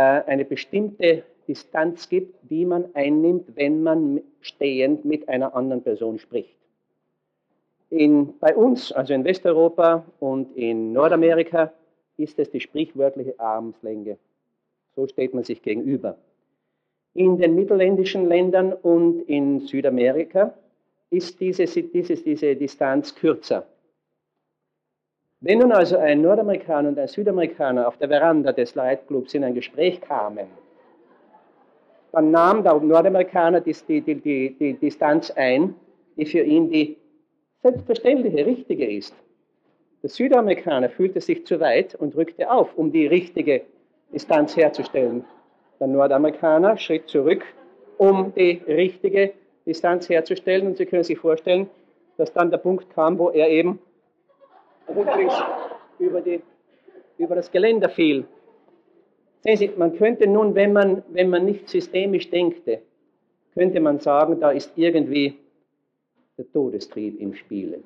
eine 0.00 0.44
bestimmte 0.44 1.22
Distanz 1.46 2.08
gibt, 2.08 2.36
die 2.50 2.64
man 2.64 2.94
einnimmt, 2.94 3.56
wenn 3.56 3.82
man 3.82 4.20
stehend 4.40 5.04
mit 5.04 5.28
einer 5.28 5.54
anderen 5.54 5.82
Person 5.82 6.18
spricht. 6.18 6.56
In, 7.90 8.38
bei 8.40 8.56
uns, 8.56 8.92
also 8.92 9.14
in 9.14 9.24
Westeuropa 9.24 10.04
und 10.20 10.56
in 10.56 10.92
Nordamerika, 10.92 11.72
ist 12.16 12.38
es 12.38 12.50
die 12.50 12.60
sprichwörtliche 12.60 13.38
Armslänge. 13.38 14.18
So 14.96 15.06
steht 15.06 15.34
man 15.34 15.44
sich 15.44 15.62
gegenüber. 15.62 16.16
In 17.14 17.38
den 17.38 17.54
mittelländischen 17.54 18.26
Ländern 18.26 18.72
und 18.72 19.20
in 19.28 19.60
Südamerika 19.60 20.54
ist 21.10 21.40
diese, 21.40 21.64
diese, 21.66 22.16
diese 22.16 22.56
Distanz 22.56 23.14
kürzer. 23.14 23.66
Wenn 25.46 25.58
nun 25.58 25.72
also 25.72 25.98
ein 25.98 26.22
Nordamerikaner 26.22 26.88
und 26.88 26.98
ein 26.98 27.06
Südamerikaner 27.06 27.86
auf 27.86 27.98
der 27.98 28.08
Veranda 28.08 28.50
des 28.50 28.74
Leitclubs 28.74 29.34
in 29.34 29.44
ein 29.44 29.52
Gespräch 29.52 30.00
kamen, 30.00 30.46
dann 32.12 32.30
nahm 32.30 32.62
der 32.62 32.80
Nordamerikaner 32.80 33.60
die, 33.60 33.74
die, 33.86 34.00
die, 34.00 34.56
die 34.58 34.72
Distanz 34.72 35.30
ein, 35.32 35.74
die 36.16 36.24
für 36.24 36.40
ihn 36.40 36.70
die 36.70 36.96
selbstverständliche, 37.60 38.46
richtige 38.46 38.90
ist. 38.90 39.14
Der 40.02 40.08
Südamerikaner 40.08 40.88
fühlte 40.88 41.20
sich 41.20 41.44
zu 41.44 41.60
weit 41.60 41.94
und 41.94 42.16
rückte 42.16 42.50
auf, 42.50 42.74
um 42.78 42.90
die 42.90 43.06
richtige 43.06 43.66
Distanz 44.14 44.56
herzustellen. 44.56 45.26
Der 45.78 45.88
Nordamerikaner 45.88 46.78
schritt 46.78 47.06
zurück, 47.10 47.44
um 47.98 48.32
die 48.34 48.62
richtige 48.66 49.34
Distanz 49.66 50.08
herzustellen. 50.08 50.68
Und 50.68 50.78
Sie 50.78 50.86
können 50.86 51.04
sich 51.04 51.18
vorstellen, 51.18 51.68
dass 52.16 52.32
dann 52.32 52.50
der 52.50 52.58
Punkt 52.58 52.88
kam, 52.94 53.18
wo 53.18 53.28
er 53.28 53.50
eben 53.50 53.78
rücklings 54.88 55.34
über, 55.98 56.20
die, 56.20 56.42
über 57.18 57.34
das 57.34 57.50
Geländer 57.50 57.88
fiel. 57.88 58.24
Sehen 59.42 59.56
Sie, 59.56 59.70
man 59.76 59.96
könnte 59.96 60.26
nun, 60.26 60.54
wenn 60.54 60.72
man, 60.72 61.02
wenn 61.08 61.28
man 61.28 61.44
nicht 61.44 61.68
systemisch 61.68 62.30
denkte, 62.30 62.80
könnte 63.54 63.80
man 63.80 64.00
sagen, 64.00 64.40
da 64.40 64.50
ist 64.50 64.72
irgendwie 64.76 65.38
der 66.36 66.50
Todestrieb 66.50 67.20
im 67.20 67.34
Spiele. 67.34 67.78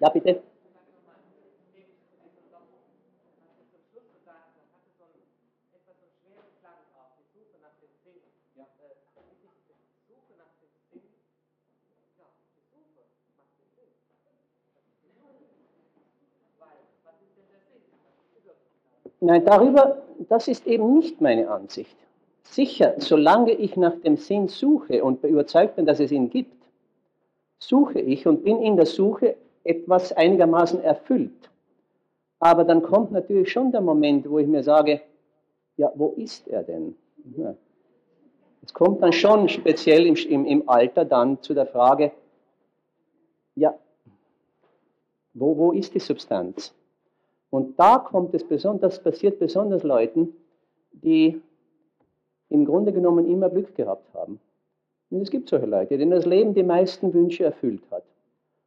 Ja, 0.00 0.08
bitte. 0.10 0.42
Nein, 19.20 19.44
darüber, 19.44 20.02
das 20.28 20.48
ist 20.48 20.66
eben 20.66 20.98
nicht 20.98 21.20
meine 21.20 21.50
Ansicht. 21.50 21.96
Sicher, 22.42 22.94
solange 22.98 23.52
ich 23.52 23.76
nach 23.76 23.96
dem 24.00 24.16
Sinn 24.16 24.48
suche 24.48 25.02
und 25.02 25.24
überzeugt 25.24 25.76
bin, 25.76 25.86
dass 25.86 26.00
es 26.00 26.12
ihn 26.12 26.30
gibt, 26.30 26.56
suche 27.58 28.00
ich 28.00 28.26
und 28.26 28.44
bin 28.44 28.60
in 28.60 28.76
der 28.76 28.86
Suche 28.86 29.36
etwas 29.64 30.12
einigermaßen 30.12 30.82
erfüllt. 30.82 31.50
Aber 32.38 32.64
dann 32.64 32.82
kommt 32.82 33.12
natürlich 33.12 33.50
schon 33.50 33.72
der 33.72 33.80
Moment, 33.80 34.28
wo 34.28 34.38
ich 34.38 34.46
mir 34.46 34.62
sage, 34.62 35.00
ja, 35.76 35.90
wo 35.94 36.14
ist 36.16 36.46
er 36.48 36.62
denn? 36.62 36.94
Ja. 37.36 37.54
Es 38.62 38.74
kommt 38.74 39.02
dann 39.02 39.12
schon 39.12 39.48
speziell 39.48 40.06
im, 40.06 40.14
im, 40.14 40.44
im, 40.44 40.68
Alter 40.68 41.04
dann 41.04 41.40
zu 41.42 41.54
der 41.54 41.66
Frage, 41.66 42.12
ja, 43.54 43.74
wo, 45.34 45.56
wo 45.56 45.72
ist 45.72 45.94
die 45.94 46.00
Substanz? 46.00 46.74
Und 47.50 47.78
da 47.78 47.98
kommt 47.98 48.34
es 48.34 48.44
besonders, 48.44 48.94
das 48.94 49.02
passiert 49.02 49.38
besonders 49.38 49.82
Leuten, 49.82 50.34
die 50.92 51.40
im 52.48 52.64
Grunde 52.64 52.92
genommen 52.92 53.26
immer 53.26 53.50
Glück 53.50 53.74
gehabt 53.74 54.12
haben. 54.14 54.40
Und 55.10 55.20
es 55.20 55.30
gibt 55.30 55.48
solche 55.48 55.66
Leute, 55.66 55.98
denen 55.98 56.10
das 56.10 56.26
Leben 56.26 56.54
die 56.54 56.62
meisten 56.62 57.12
Wünsche 57.14 57.44
erfüllt 57.44 57.82
hat. 57.90 58.04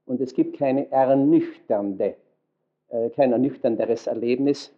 Und 0.05 0.21
es 0.21 0.33
gibt 0.33 0.57
keine 0.57 0.89
ernüchternde, 0.91 2.15
äh, 2.89 3.09
kein 3.11 3.31
ernüchternderes 3.31 4.07
Erlebnis, 4.07 4.73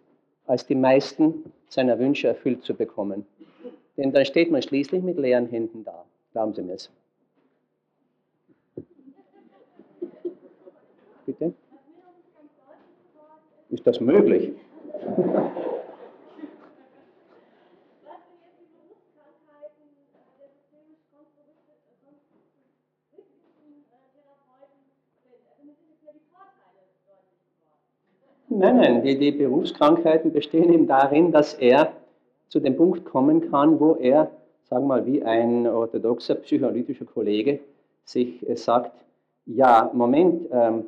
als 0.45 0.65
die 0.65 0.75
meisten 0.75 1.51
seiner 1.69 1.99
Wünsche 1.99 2.27
erfüllt 2.27 2.63
zu 2.63 2.73
bekommen. 2.73 3.25
Denn 3.97 4.11
dann 4.11 4.25
steht 4.25 4.51
man 4.51 4.61
schließlich 4.61 5.03
mit 5.03 5.17
leeren 5.17 5.47
Händen 5.47 5.83
da. 5.83 6.05
Glauben 6.31 6.53
Sie 6.53 6.63
mir 6.63 6.73
es. 6.73 6.91
Bitte? 11.25 11.53
Ist 13.71 13.87
das 13.87 14.01
möglich? 14.01 14.51
Nein, 28.49 28.75
nein, 28.75 29.03
die, 29.03 29.17
die 29.17 29.31
Berufskrankheiten 29.31 30.33
bestehen 30.33 30.73
eben 30.73 30.85
darin, 30.85 31.31
dass 31.31 31.53
er 31.53 31.93
zu 32.49 32.59
dem 32.59 32.75
Punkt 32.75 33.05
kommen 33.05 33.49
kann, 33.49 33.79
wo 33.79 33.93
er, 33.93 34.29
sagen 34.65 34.83
wir 34.83 34.87
mal, 34.87 35.05
wie 35.05 35.23
ein 35.23 35.65
orthodoxer 35.65 36.35
psychoanalytischer 36.35 37.05
Kollege 37.05 37.61
sich 38.03 38.47
äh, 38.47 38.57
sagt, 38.57 38.91
ja, 39.45 39.89
Moment, 39.93 40.49
ähm, 40.51 40.83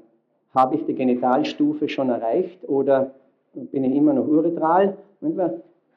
habe 0.54 0.76
ich 0.76 0.86
die 0.86 0.94
Genitalstufe 0.94 1.90
schon 1.90 2.10
erreicht 2.10 2.68
oder 2.68 3.12
bin 3.54 3.84
ich 3.84 3.96
immer 3.96 4.14
noch 4.14 4.28
uretral? 4.28 4.98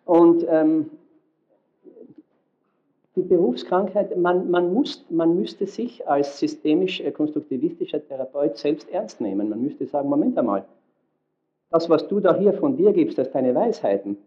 Und 0.05 0.47
ähm, 0.49 0.91
die 3.17 3.23
Berufskrankheit, 3.23 4.17
man, 4.17 4.51
man, 4.51 4.73
muss, 4.73 5.05
man 5.09 5.37
müsste 5.37 5.67
sich 5.67 6.07
als 6.07 6.39
systemisch-konstruktivistischer 6.39 7.99
äh, 7.99 8.01
Therapeut 8.01 8.57
selbst 8.59 8.91
ernst 8.91 9.21
nehmen. 9.21 9.49
Man 9.49 9.63
müsste 9.63 9.87
sagen, 9.87 10.09
Moment 10.09 10.39
einmal, 10.39 10.67
das, 11.71 11.89
was 11.89 12.07
du 12.09 12.21
da 12.21 12.37
hier 12.37 12.53
von 12.53 12.77
dir 12.77 12.93
gibst, 12.93 13.19
als 13.19 13.33
deine 13.33 13.55
Weisheiten, 13.55 14.19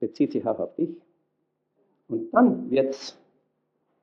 bezieht 0.00 0.32
sich 0.32 0.46
auch 0.46 0.58
auf 0.58 0.74
dich. 0.74 0.90
Und 2.08 2.32
dann 2.34 2.70
wird 2.70 2.90
es 2.90 3.16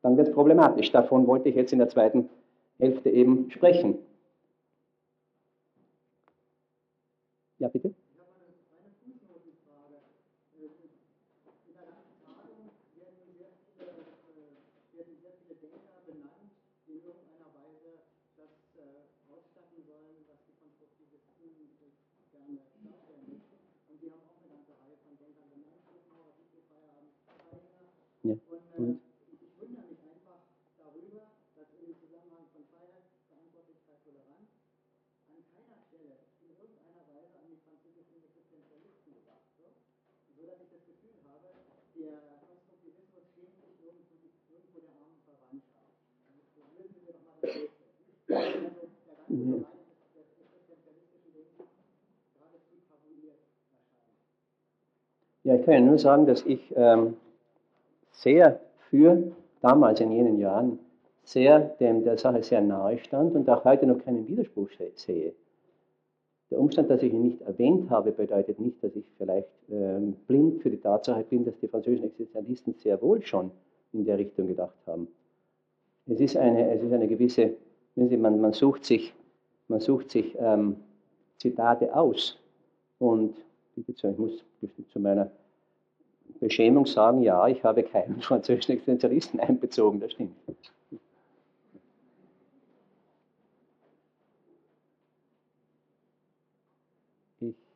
dann 0.01 0.17
wird's 0.17 0.31
problematisch. 0.31 0.91
Davon 0.91 1.27
wollte 1.27 1.49
ich 1.49 1.55
jetzt 1.55 1.73
in 1.73 1.79
der 1.79 1.89
zweiten 1.89 2.29
Hälfte 2.79 3.09
eben 3.09 3.51
sprechen. 3.51 3.97
Ja, 7.59 7.67
bitte? 7.67 7.93
Und 28.79 29.01
ich 29.31 29.51
wundere 29.59 29.87
mich 29.91 29.99
einfach 30.07 30.39
darüber, 30.79 31.35
dass 31.55 31.67
im 31.83 31.91
Zusammenhang 31.99 32.47
von 32.55 32.63
Freiheit, 32.71 33.11
Verantwortlichkeit, 33.27 33.99
Toleranz 34.07 34.47
an 35.27 35.43
keiner 35.51 35.79
Stelle 35.83 36.15
in 36.39 36.55
irgendeiner 36.55 37.03
Weise 37.11 37.35
an 37.43 37.51
die 37.51 37.59
französischen 37.59 38.23
Existenzialisten 38.23 39.19
gedacht 39.19 39.51
wird, 39.59 39.75
so 40.31 40.47
dass 40.47 40.63
ich 40.63 40.71
das 40.71 40.83
Gefühl 40.87 41.19
habe, 41.27 41.51
der 41.95 42.39
Konstruktivismus 42.47 43.27
schämt 43.35 43.59
sich 43.59 43.75
irgendwo, 43.83 44.15
irgendwo 44.47 44.79
der 44.79 44.95
armen 44.95 45.19
Verwandtschaft. 45.27 45.91
Also, 46.31 46.63
lösen 46.79 47.03
wir 47.03 47.19
doch 47.19 47.23
mal 47.27 47.39
das 47.43 47.51
Also 47.51 47.59
der 47.59 47.59
ganze 47.59 47.59
Bereich 47.59 47.75
des 47.75 47.99
existenzialistischen 47.99 47.99
Denkens 47.99 47.99
geradezu 47.99 47.99
tabuiert 47.99 48.09
erscheint. 48.29 48.71
Ja, 55.43 55.55
ich 55.55 55.65
kann 55.65 55.73
ja 55.73 55.81
nur 55.81 55.97
sagen, 55.97 56.25
dass 56.27 56.45
ich 56.45 56.73
ähm, 56.75 57.15
sehr 58.11 58.59
für, 58.89 59.31
damals 59.61 59.99
in 59.99 60.11
jenen 60.11 60.37
Jahren, 60.37 60.79
sehr 61.23 61.59
dem 61.59 62.03
der 62.03 62.17
Sache 62.17 62.43
sehr 62.43 62.61
nahe 62.61 62.97
stand 62.99 63.35
und 63.35 63.49
auch 63.49 63.63
heute 63.63 63.85
noch 63.85 63.99
keinen 63.99 64.27
Widerspruch 64.27 64.69
sehe. 64.95 65.33
Der 66.51 66.59
Umstand, 66.59 66.89
dass 66.89 67.03
ich 67.03 67.13
ihn 67.13 67.21
nicht 67.21 67.41
erwähnt 67.41 67.89
habe, 67.89 68.11
bedeutet 68.11 68.59
nicht, 68.59 68.83
dass 68.83 68.95
ich 68.95 69.05
vielleicht 69.17 69.47
ähm, 69.71 70.15
blind 70.27 70.61
für 70.61 70.71
die 70.71 70.79
Tatsache 70.79 71.23
bin, 71.23 71.45
dass 71.45 71.57
die 71.59 71.67
französischen 71.67 72.05
Existenzialisten 72.05 72.73
sehr 72.73 73.01
wohl 73.01 73.21
schon 73.23 73.51
in 73.93 74.05
der 74.05 74.17
Richtung 74.17 74.47
gedacht 74.47 74.77
haben. 74.87 75.07
Es 76.07 76.19
ist 76.19 76.35
eine, 76.37 76.71
es 76.71 76.81
ist 76.81 76.91
eine 76.91 77.07
gewisse, 77.07 77.53
Sie, 78.07 78.17
man, 78.17 78.39
man 78.39 78.53
sucht 78.53 78.85
sich, 78.85 79.13
man 79.67 79.79
sucht 79.79 80.11
sich 80.11 80.35
ähm, 80.39 80.77
Zitate 81.37 81.93
aus 81.93 82.37
und 82.99 83.35
ich 83.75 84.03
muss 84.17 84.43
zu 84.91 84.99
meiner 84.99 85.31
Beschämung 86.39 86.85
sagen, 86.85 87.21
ja, 87.21 87.47
ich 87.47 87.63
habe 87.63 87.83
keinen 87.83 88.21
französischen 88.21 88.73
Existenzialisten 88.73 89.39
einbezogen, 89.39 89.99
das 89.99 90.13
stimmt. 90.13 90.35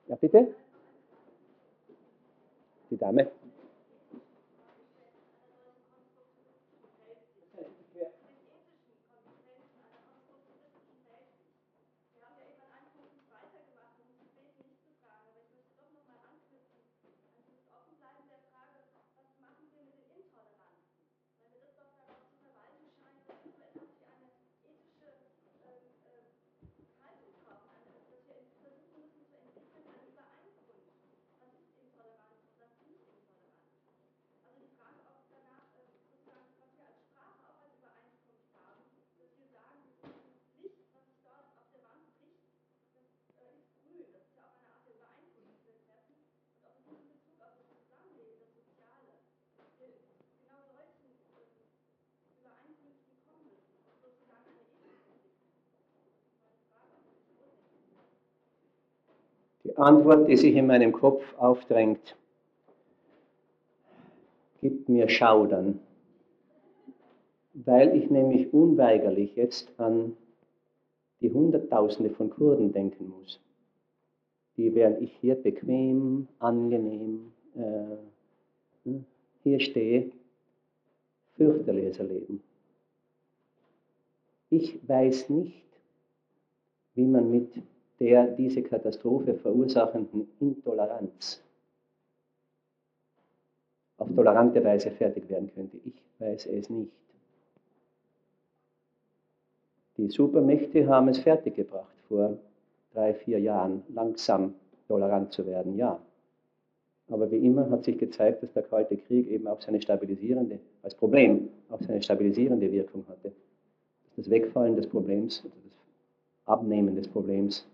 Ja, 0.07 0.15
bitte? 0.15 0.53
Die 2.89 2.97
Dame? 2.97 3.31
Die 59.63 59.77
Antwort, 59.77 60.27
die 60.27 60.35
sich 60.35 60.55
in 60.55 60.67
meinem 60.67 60.91
Kopf 60.91 61.23
aufdrängt, 61.37 62.17
gibt 64.59 64.89
mir 64.89 65.07
Schaudern, 65.09 65.79
weil 67.53 67.95
ich 67.95 68.09
nämlich 68.09 68.53
unweigerlich 68.53 69.35
jetzt 69.35 69.69
an 69.77 70.17
die 71.21 71.31
Hunderttausende 71.31 72.09
von 72.09 72.29
Kurden 72.29 72.73
denken 72.73 73.09
muss, 73.09 73.39
die 74.57 74.75
während 74.75 75.01
ich 75.01 75.13
hier 75.21 75.35
bequem, 75.35 76.27
angenehm 76.39 77.31
äh, 77.55 78.91
hier 79.43 79.59
stehe, 79.59 80.11
fürchterliches 81.35 81.99
erleben. 81.99 82.43
Ich 84.49 84.87
weiß 84.87 85.29
nicht, 85.29 85.65
wie 86.95 87.05
man 87.05 87.31
mit 87.31 87.51
der 88.03 88.27
diese 88.27 88.61
Katastrophe 88.61 89.33
verursachenden 89.33 90.27
Intoleranz 90.41 91.41
auf 93.97 94.13
tolerante 94.13 94.61
Weise 94.61 94.91
fertig 94.91 95.29
werden 95.29 95.49
könnte. 95.55 95.77
Ich 95.85 95.93
weiß 96.19 96.47
es 96.47 96.69
nicht. 96.69 96.91
Die 99.95 100.09
Supermächte 100.09 100.85
haben 100.85 101.07
es 101.07 101.19
fertiggebracht, 101.19 101.95
vor 102.09 102.37
drei, 102.93 103.13
vier 103.13 103.39
Jahren 103.39 103.83
langsam 103.87 104.55
tolerant 104.89 105.31
zu 105.31 105.47
werden, 105.47 105.77
ja. 105.77 105.97
Aber 107.07 107.31
wie 107.31 107.37
immer 107.37 107.69
hat 107.69 107.85
sich 107.85 107.97
gezeigt, 107.97 108.43
dass 108.43 108.51
der 108.51 108.63
Kalte 108.63 108.97
Krieg 108.97 109.29
eben 109.29 109.47
auch 109.47 109.61
seine 109.61 109.81
stabilisierende, 109.81 110.59
als 110.81 110.93
Problem, 110.93 111.47
auch 111.69 111.81
seine 111.81 112.01
stabilisierende 112.01 112.69
Wirkung 112.69 113.05
hatte. 113.07 113.31
Das 114.17 114.29
Wegfallen 114.29 114.75
des 114.75 114.87
Problems, 114.87 115.41
also 115.45 115.55
das 115.63 116.47
Abnehmen 116.47 116.95
des 116.97 117.07
Problems 117.07 117.65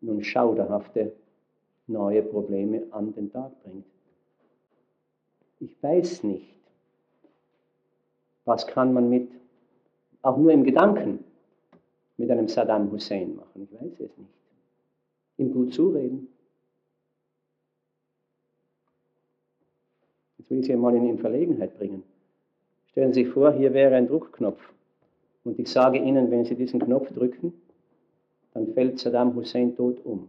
nun 0.00 0.22
schauderhafte 0.22 1.12
neue 1.86 2.22
Probleme 2.22 2.86
an 2.90 3.14
den 3.14 3.32
Tag 3.32 3.52
bringt. 3.62 3.84
Ich 5.60 5.82
weiß 5.82 6.22
nicht, 6.24 6.54
was 8.44 8.66
kann 8.66 8.92
man 8.92 9.08
mit, 9.08 9.30
auch 10.22 10.36
nur 10.36 10.52
im 10.52 10.64
Gedanken, 10.64 11.24
mit 12.16 12.30
einem 12.30 12.48
Saddam 12.48 12.90
Hussein 12.90 13.36
machen. 13.36 13.68
Ich 13.70 13.80
weiß 13.80 13.92
es 13.92 14.16
nicht. 14.18 14.30
Ihm 15.38 15.52
gut 15.52 15.72
zureden. 15.72 16.28
Jetzt 20.38 20.50
will 20.50 20.60
ich 20.60 20.66
Sie 20.66 20.76
mal 20.76 20.94
in 20.94 21.18
Verlegenheit 21.18 21.76
bringen. 21.78 22.02
Stellen 22.90 23.12
Sie 23.12 23.24
sich 23.24 23.32
vor, 23.32 23.52
hier 23.52 23.72
wäre 23.72 23.94
ein 23.94 24.08
Druckknopf. 24.08 24.60
Und 25.44 25.58
ich 25.58 25.68
sage 25.68 25.98
Ihnen, 25.98 26.30
wenn 26.30 26.44
Sie 26.44 26.54
diesen 26.54 26.80
Knopf 26.80 27.12
drücken, 27.12 27.52
dann 28.54 28.72
fällt 28.74 28.98
Saddam 28.98 29.34
Hussein 29.34 29.76
tot 29.76 30.04
um. 30.04 30.28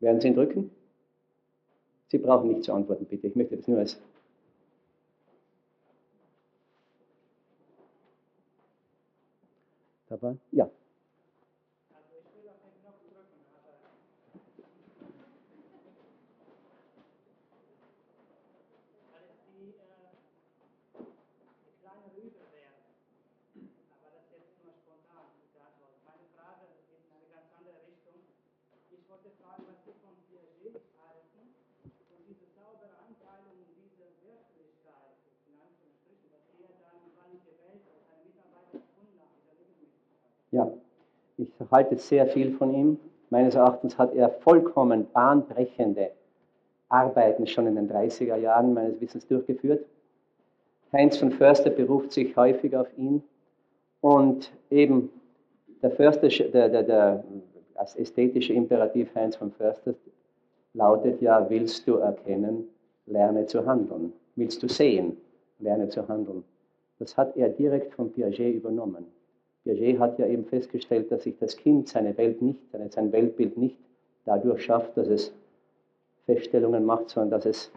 Werden 0.00 0.20
Sie 0.20 0.28
ihn 0.28 0.34
drücken? 0.34 0.70
Sie 2.08 2.18
brauchen 2.18 2.48
nicht 2.48 2.64
zu 2.64 2.72
antworten, 2.72 3.04
bitte. 3.04 3.28
Ich 3.28 3.36
möchte 3.36 3.56
das 3.56 3.68
nur 3.68 3.78
als. 3.78 4.00
Ja. 10.50 10.68
Ja, 40.50 40.72
ich 41.36 41.48
halte 41.70 41.96
sehr 41.96 42.26
viel 42.26 42.52
von 42.52 42.74
ihm. 42.74 42.98
Meines 43.30 43.54
Erachtens 43.54 43.96
hat 43.96 44.14
er 44.14 44.30
vollkommen 44.30 45.06
bahnbrechende 45.12 46.10
Arbeiten 46.88 47.46
schon 47.46 47.66
in 47.66 47.76
den 47.76 47.88
30er 47.88 48.36
Jahren 48.36 48.74
meines 48.74 49.00
Wissens 49.00 49.26
durchgeführt. 49.26 49.84
Heinz 50.92 51.16
von 51.18 51.30
Förster 51.30 51.70
beruft 51.70 52.12
sich 52.12 52.36
häufig 52.36 52.76
auf 52.76 52.88
ihn 52.98 53.22
und 54.00 54.50
eben 54.70 55.10
der, 55.82 55.92
Förster, 55.92 56.28
der, 56.28 56.68
der, 56.68 56.82
der 56.82 57.24
als 57.76 57.94
ästhetische 57.94 58.52
Imperativ 58.52 59.14
Heinz 59.14 59.36
von 59.36 59.52
Förster 59.52 59.94
lautet 60.74 61.22
ja, 61.22 61.48
willst 61.48 61.86
du 61.86 61.96
erkennen, 61.96 62.68
lerne 63.06 63.46
zu 63.46 63.64
handeln. 63.64 64.12
Willst 64.34 64.62
du 64.62 64.68
sehen, 64.68 65.16
lerne 65.58 65.88
zu 65.88 66.06
handeln. 66.08 66.44
Das 66.98 67.16
hat 67.16 67.36
er 67.36 67.48
direkt 67.48 67.94
von 67.94 68.12
Piaget 68.12 68.56
übernommen. 68.56 69.06
Piaget 69.64 69.98
hat 69.98 70.18
ja 70.18 70.26
eben 70.26 70.44
festgestellt, 70.44 71.10
dass 71.12 71.24
sich 71.24 71.36
das 71.38 71.56
Kind 71.56 71.88
seine 71.88 72.16
Welt 72.16 72.40
nicht, 72.40 72.60
sein 72.90 73.12
Weltbild 73.12 73.56
nicht 73.56 73.76
dadurch 74.24 74.64
schafft, 74.64 74.96
dass 74.96 75.08
es 75.08 75.32
Feststellungen 76.26 76.84
macht, 76.84 77.10
sondern 77.10 77.30
dass 77.30 77.46
es 77.46 77.72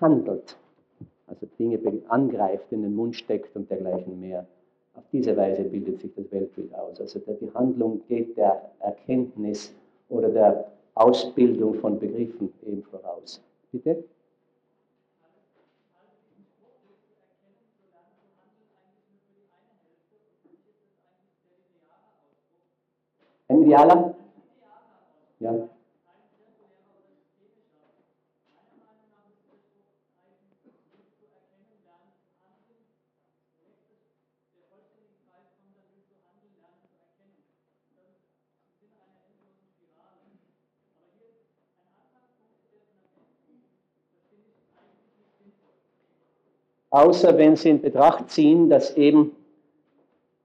handelt. 0.00 0.56
Also 1.26 1.46
Dinge 1.58 1.80
angreift, 2.08 2.70
in 2.70 2.82
den 2.82 2.94
Mund 2.94 3.16
steckt 3.16 3.56
und 3.56 3.70
dergleichen 3.70 4.20
mehr. 4.20 4.46
Auf 4.94 5.04
diese 5.10 5.36
Weise 5.36 5.64
bildet 5.64 6.00
sich 6.00 6.12
das 6.14 6.30
Weltbild 6.30 6.74
aus. 6.74 7.00
Also 7.00 7.18
die 7.20 7.52
Handlung 7.54 8.02
geht 8.08 8.36
der 8.36 8.70
Erkenntnis 8.80 9.74
oder 10.10 10.28
der 10.28 10.70
Ausbildung 10.94 11.74
von 11.74 11.98
Begriffen 11.98 12.52
eben 12.66 12.82
voraus. 12.82 13.42
Bitte? 13.70 14.04
Ein 23.52 23.64
idealer? 23.64 24.14
Ja. 25.40 25.68
Außer 46.88 47.36
wenn 47.36 47.56
Sie 47.56 47.68
in 47.68 47.82
Betracht 47.82 48.30
ziehen, 48.30 48.70
dass 48.70 48.96
eben, 48.96 49.36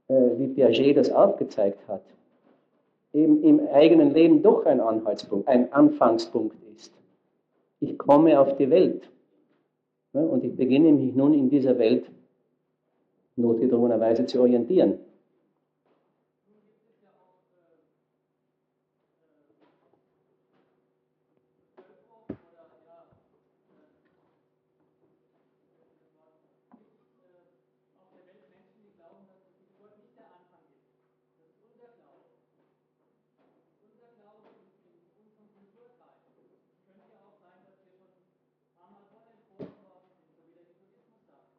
äh, 0.09 0.13
wie 0.37 0.47
Piaget 0.47 0.97
das 0.97 1.09
aufgezeigt 1.09 1.79
hat, 1.87 2.01
eben 3.17 3.41
im 3.43 3.67
eigenen 3.73 4.13
Leben 4.13 4.43
doch 4.43 4.65
ein 4.65 4.79
Anhaltspunkt, 4.79 5.47
ein 5.47 5.73
Anfangspunkt 5.73 6.55
ist. 6.75 6.93
Ich 7.79 7.97
komme 7.97 8.39
auf 8.39 8.55
die 8.57 8.69
Welt 8.69 9.09
und 10.13 10.43
ich 10.43 10.55
beginne 10.55 10.91
mich 10.91 11.15
nun 11.15 11.33
in 11.33 11.49
dieser 11.49 11.77
Welt 11.79 12.05
notgedrungenerweise 13.35 14.25
zu 14.25 14.41
orientieren. 14.41 14.99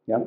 Ja? 0.09 0.27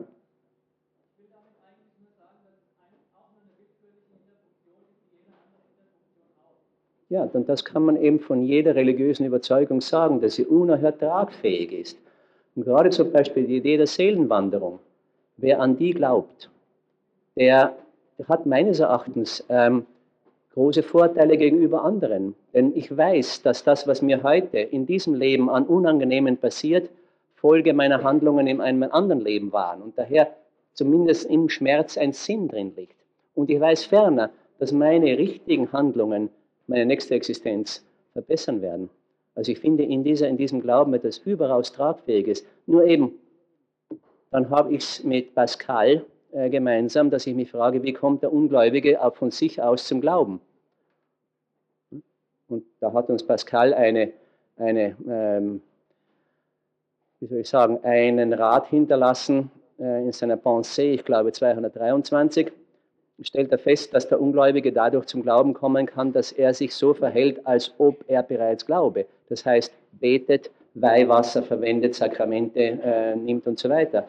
Ja, 7.11 7.23
und 7.23 7.49
das 7.49 7.65
kann 7.65 7.83
man 7.83 8.01
eben 8.01 8.21
von 8.21 8.41
jeder 8.41 8.73
religiösen 8.73 9.25
Überzeugung 9.25 9.81
sagen, 9.81 10.21
dass 10.21 10.35
sie 10.35 10.45
unerhört 10.45 11.01
tragfähig 11.01 11.73
ist. 11.73 11.99
Und 12.55 12.63
gerade 12.63 12.89
zum 12.89 13.11
Beispiel 13.11 13.43
die 13.43 13.57
Idee 13.57 13.75
der 13.75 13.88
Seelenwanderung. 13.88 14.79
Wer 15.35 15.59
an 15.59 15.75
die 15.75 15.91
glaubt, 15.91 16.49
der 17.35 17.75
hat 18.29 18.45
meines 18.45 18.79
Erachtens 18.79 19.43
ähm, 19.49 19.85
große 20.53 20.83
Vorteile 20.83 21.35
gegenüber 21.35 21.83
anderen. 21.83 22.33
Denn 22.53 22.71
ich 22.77 22.95
weiß, 22.95 23.41
dass 23.41 23.65
das, 23.65 23.88
was 23.88 24.01
mir 24.01 24.23
heute 24.23 24.59
in 24.59 24.85
diesem 24.85 25.13
Leben 25.13 25.49
an 25.49 25.65
Unangenehmen 25.65 26.38
passiert, 26.38 26.89
Folge 27.35 27.73
meiner 27.73 28.03
Handlungen 28.03 28.47
in 28.47 28.61
einem 28.61 28.83
anderen 28.83 29.19
Leben 29.19 29.51
waren 29.51 29.81
und 29.81 29.97
daher 29.97 30.33
zumindest 30.75 31.29
im 31.29 31.49
Schmerz 31.49 31.97
ein 31.97 32.13
Sinn 32.13 32.47
drin 32.47 32.71
liegt. 32.77 32.95
Und 33.35 33.49
ich 33.49 33.59
weiß 33.59 33.83
ferner, 33.83 34.29
dass 34.59 34.71
meine 34.71 35.17
richtigen 35.17 35.73
Handlungen 35.73 36.29
meine 36.72 36.85
nächste 36.85 37.14
Existenz 37.15 37.85
verbessern 38.14 38.61
werden. 38.61 38.89
Also 39.35 39.52
ich 39.52 39.60
finde 39.60 39.84
in, 39.84 40.03
dieser, 40.03 40.27
in 40.27 40.38
diesem 40.38 40.61
Glauben 40.61 40.93
etwas 40.93 41.19
überaus 41.19 41.72
Tragfähiges. 41.73 42.45
Nur 42.65 42.85
eben, 42.85 43.14
dann 44.31 44.49
habe 44.49 44.73
ich 44.73 44.84
es 44.84 45.03
mit 45.03 45.35
Pascal 45.35 46.06
äh, 46.31 46.49
gemeinsam, 46.49 47.10
dass 47.10 47.27
ich 47.27 47.35
mich 47.35 47.52
frage, 47.52 47.84
wie 47.84 47.93
kommt 47.93 48.23
der 48.23 48.31
Ungläubige 48.31 49.03
auch 49.03 49.15
von 49.15 49.31
sich 49.31 49.61
aus 49.61 49.85
zum 49.85 50.02
Glauben? 50.02 50.39
Und 52.48 52.64
da 52.80 52.93
hat 52.93 53.10
uns 53.10 53.26
Pascal 53.26 53.73
eine, 53.73 54.14
eine 54.57 54.95
ähm, 55.07 55.61
wie 57.19 57.27
soll 57.27 57.39
ich 57.39 57.49
sagen, 57.49 57.80
einen 57.84 58.34
Rat 58.34 58.68
hinterlassen 58.68 59.52
äh, 59.77 60.03
in 60.03 60.11
seiner 60.14 60.38
Pensée, 60.38 60.93
ich 60.93 61.03
glaube 61.03 61.34
223, 61.34 62.52
stellt 63.23 63.52
er 63.52 63.60
fest, 63.60 63.93
dass 63.93 64.07
der 64.07 64.19
Ungläubige 64.19 64.72
dadurch 64.72 65.06
zum 65.06 65.22
Glauben 65.22 65.53
kommen 65.53 65.85
kann, 65.85 66.14
dass 66.14 66.31
er 66.31 66.53
sich 66.53 66.73
so 66.73 66.93
verhält, 66.93 67.45
als 67.45 67.73
ob 67.77 68.03
er 68.07 68.23
bereits 68.23 68.65
glaube. 68.65 69.06
Das 69.30 69.45
heißt, 69.45 69.72
betet, 69.91 70.52
Weihwasser 70.73 71.43
verwendet, 71.43 71.95
Sakramente 71.95 72.60
äh, 72.60 73.15
nimmt 73.15 73.45
und 73.45 73.60
so 73.60 73.69
weiter. 73.69 74.07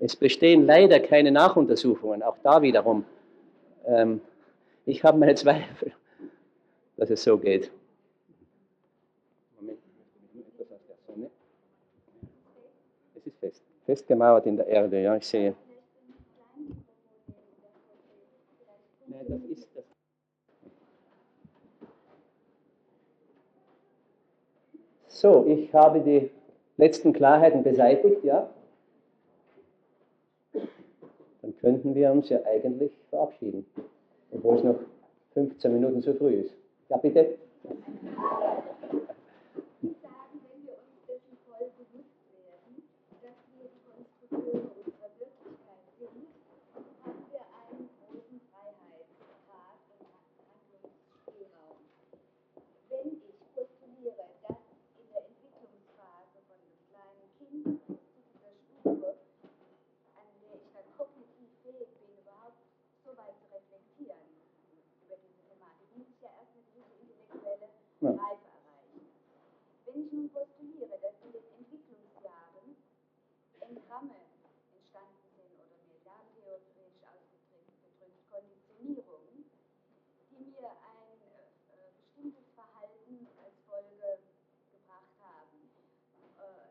Es 0.00 0.14
bestehen 0.14 0.66
leider 0.66 1.00
keine 1.00 1.32
Nachuntersuchungen, 1.32 2.22
auch 2.22 2.36
da 2.42 2.62
wiederum. 2.62 3.04
Ähm, 3.86 4.20
ich 4.84 5.02
habe 5.02 5.18
meine 5.18 5.34
Zweifel, 5.34 5.92
dass 6.96 7.10
es 7.10 7.22
so 7.22 7.38
geht. 7.38 7.70
Moment. 9.60 9.78
Es 13.16 13.26
ist 13.26 13.38
fest, 13.40 13.62
festgemauert 13.86 14.46
in 14.46 14.56
der 14.56 14.66
Erde, 14.66 15.02
ja, 15.02 15.16
ich 15.16 15.26
sehe. 15.26 15.54
Nein, 19.06 19.17
das 19.28 19.44
ist 19.44 19.68
das. 19.74 19.84
So, 25.08 25.46
ich 25.46 25.72
habe 25.74 26.00
die 26.00 26.30
letzten 26.76 27.12
Klarheiten 27.12 27.62
beseitigt, 27.62 28.22
ja. 28.24 28.48
Dann 30.52 31.56
könnten 31.60 31.94
wir 31.94 32.12
uns 32.12 32.28
ja 32.28 32.38
eigentlich 32.44 32.92
verabschieden, 33.10 33.66
obwohl 34.32 34.56
es 34.56 34.64
noch 34.64 34.78
15 35.34 35.72
Minuten 35.72 36.02
zu 36.02 36.14
früh 36.14 36.34
ist. 36.34 36.54
Ja, 36.88 36.98
bitte. 36.98 37.36
Erreichen. 68.00 68.46
Wenn 69.86 70.06
ich 70.06 70.12
nun 70.12 70.30
postuliere, 70.30 70.94
dass 71.02 71.18
in 71.18 71.32
den 71.34 71.42
Entwicklungsjahren 71.58 72.78
Engramme 73.58 74.14
entstanden 74.70 75.26
sind 75.34 75.50
oder 75.58 75.74
medialtheoretisch 75.90 77.02
ausgedrückt 77.02 77.74
Konditionierungen, 78.30 79.50
die 80.30 80.44
mir 80.46 80.70
ein 80.70 81.18
äh, 81.74 81.90
bestimmtes 81.98 82.46
Verhalten 82.54 83.26
als 83.42 83.58
Folge 83.66 84.22
gebracht 84.70 85.14
haben. 85.18 85.58
Äh, 86.38 86.70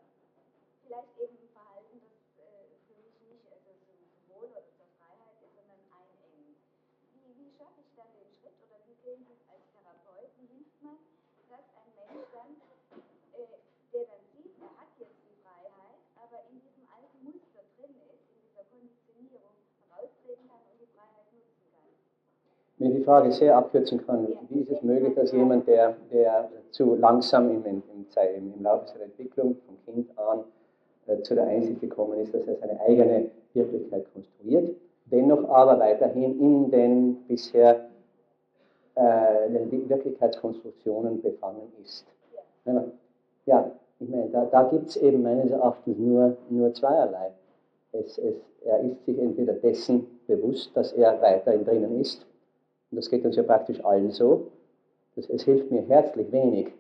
vielleicht 0.88 1.12
eben 1.20 1.36
ein 1.44 1.52
Verhalten, 1.52 2.00
das 2.08 2.16
äh, 2.40 2.72
für 2.88 2.96
mich 3.04 3.20
nicht 3.28 3.52
also 3.52 3.76
so 3.84 3.92
ein 3.92 4.08
Symbol 4.16 4.48
oder 4.48 4.64
der 4.64 4.88
Freiheit 4.96 5.44
ist, 5.44 5.60
sondern 5.60 5.84
einengen. 5.92 6.56
Wie, 7.12 7.36
wie 7.36 7.52
schaffe 7.52 7.84
ich 7.84 7.92
dann 8.00 8.16
den 8.16 8.32
Schritt 8.40 8.56
oder 8.64 8.80
wie 8.88 8.96
sehen 9.04 9.28
Sie 9.28 9.36
es 9.36 9.44
als 9.52 9.68
Therapeut? 9.76 10.32
Wie 10.40 10.48
hilft 10.56 10.80
man, 10.80 11.04
dass 11.50 11.64
ein 11.80 11.92
Mensch 11.96 12.28
dann, 12.36 12.52
äh, 13.34 13.60
der 13.94 14.04
dann 14.04 14.24
sieht, 14.36 14.52
er 14.60 14.72
hat 14.76 14.92
jetzt 15.00 15.20
die 15.24 15.36
Freiheit, 15.40 16.00
aber 16.20 16.44
in 16.52 16.60
diesem 16.60 16.84
alten 16.92 17.24
Muster 17.24 17.64
drin 17.80 17.96
ist, 18.12 18.28
in 18.28 18.40
dieser 18.44 18.64
Konditionierung 18.68 19.56
raustreten 19.90 20.48
kann 20.48 20.60
und 20.72 20.80
die 20.80 20.92
Freiheit 20.92 21.32
nutzen 21.32 21.72
kann? 21.72 21.88
Wenn 22.80 22.92
ich 22.92 22.98
die 22.98 23.04
Frage 23.04 23.32
sehr 23.32 23.58
abkürzen 23.58 24.06
kann, 24.06 24.28
wie 24.50 24.60
ist 24.60 24.72
es 24.72 24.84
möglich, 24.84 25.16
dass 25.16 25.32
jemand, 25.32 25.68
der, 25.68 25.96
der 26.12 26.50
zu 26.70 26.96
langsam 26.96 27.50
im, 27.50 27.66
im, 27.66 27.84
im, 27.94 28.54
im 28.56 28.64
Laufe 28.64 28.88
seiner 28.88 29.06
Entwicklung, 29.06 29.56
vom 29.66 29.78
Kind 29.86 30.10
an, 30.18 30.44
äh, 31.08 31.22
zu 31.24 31.34
der 31.34 31.48
Einsicht 31.48 31.82
gekommen 31.82 32.20
ist, 32.20 32.34
dass 32.34 32.46
er 32.48 32.56
seine 32.58 32.80
eigene 32.82 33.32
Wirklichkeit 33.54 34.06
konstruiert, 34.14 34.76
dennoch 35.06 35.50
aber 35.50 35.80
weiterhin 35.80 36.40
in 36.40 36.70
den 36.70 37.16
bisher 37.28 37.88
äh, 38.94 39.50
den 39.50 39.90
Wirklichkeitskonstruktionen 39.90 41.22
befangen 41.22 41.72
ist. 41.84 42.06
Ja, 43.46 43.72
ich 44.00 44.10
meine, 44.10 44.30
da, 44.30 44.46
da 44.46 44.64
gibt 44.64 44.90
es 44.90 44.98
eben 44.98 45.24
meines 45.24 45.50
Erachtens 45.50 45.98
nur, 45.98 46.36
nur 46.50 46.74
zweierlei. 46.74 47.32
Es, 47.94 48.18
es, 48.18 48.36
er 48.66 48.82
ist 48.82 49.04
sich 49.06 49.18
entweder 49.18 49.54
dessen 49.54 50.06
bewusst, 50.28 50.76
dass 50.76 50.94
er 50.94 51.20
weiterhin 51.22 51.64
drinnen 51.64 52.00
ist, 52.02 52.26
und 52.92 52.98
das 52.98 53.10
geht 53.10 53.26
uns 53.26 53.36
ja 53.36 53.44
praktisch 53.44 53.84
allen 53.84 54.12
so. 54.12 54.48
Das, 55.16 55.30
es 55.30 55.44
hilft 55.44 55.72
mir 55.72 55.82
herzlich 55.84 56.32
wenig, 56.32 56.72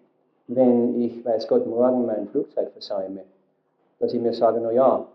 wenn 0.47 1.01
ich, 1.01 1.25
weiß 1.25 1.47
Gott, 1.47 1.65
morgen 1.67 2.05
mein 2.05 2.27
Flugzeug 2.27 2.71
versäume, 2.71 3.23
dass 3.99 4.13
ich 4.13 4.21
mir 4.21 4.33
sage, 4.33 4.59
na 4.61 4.71
ja, 4.71 5.05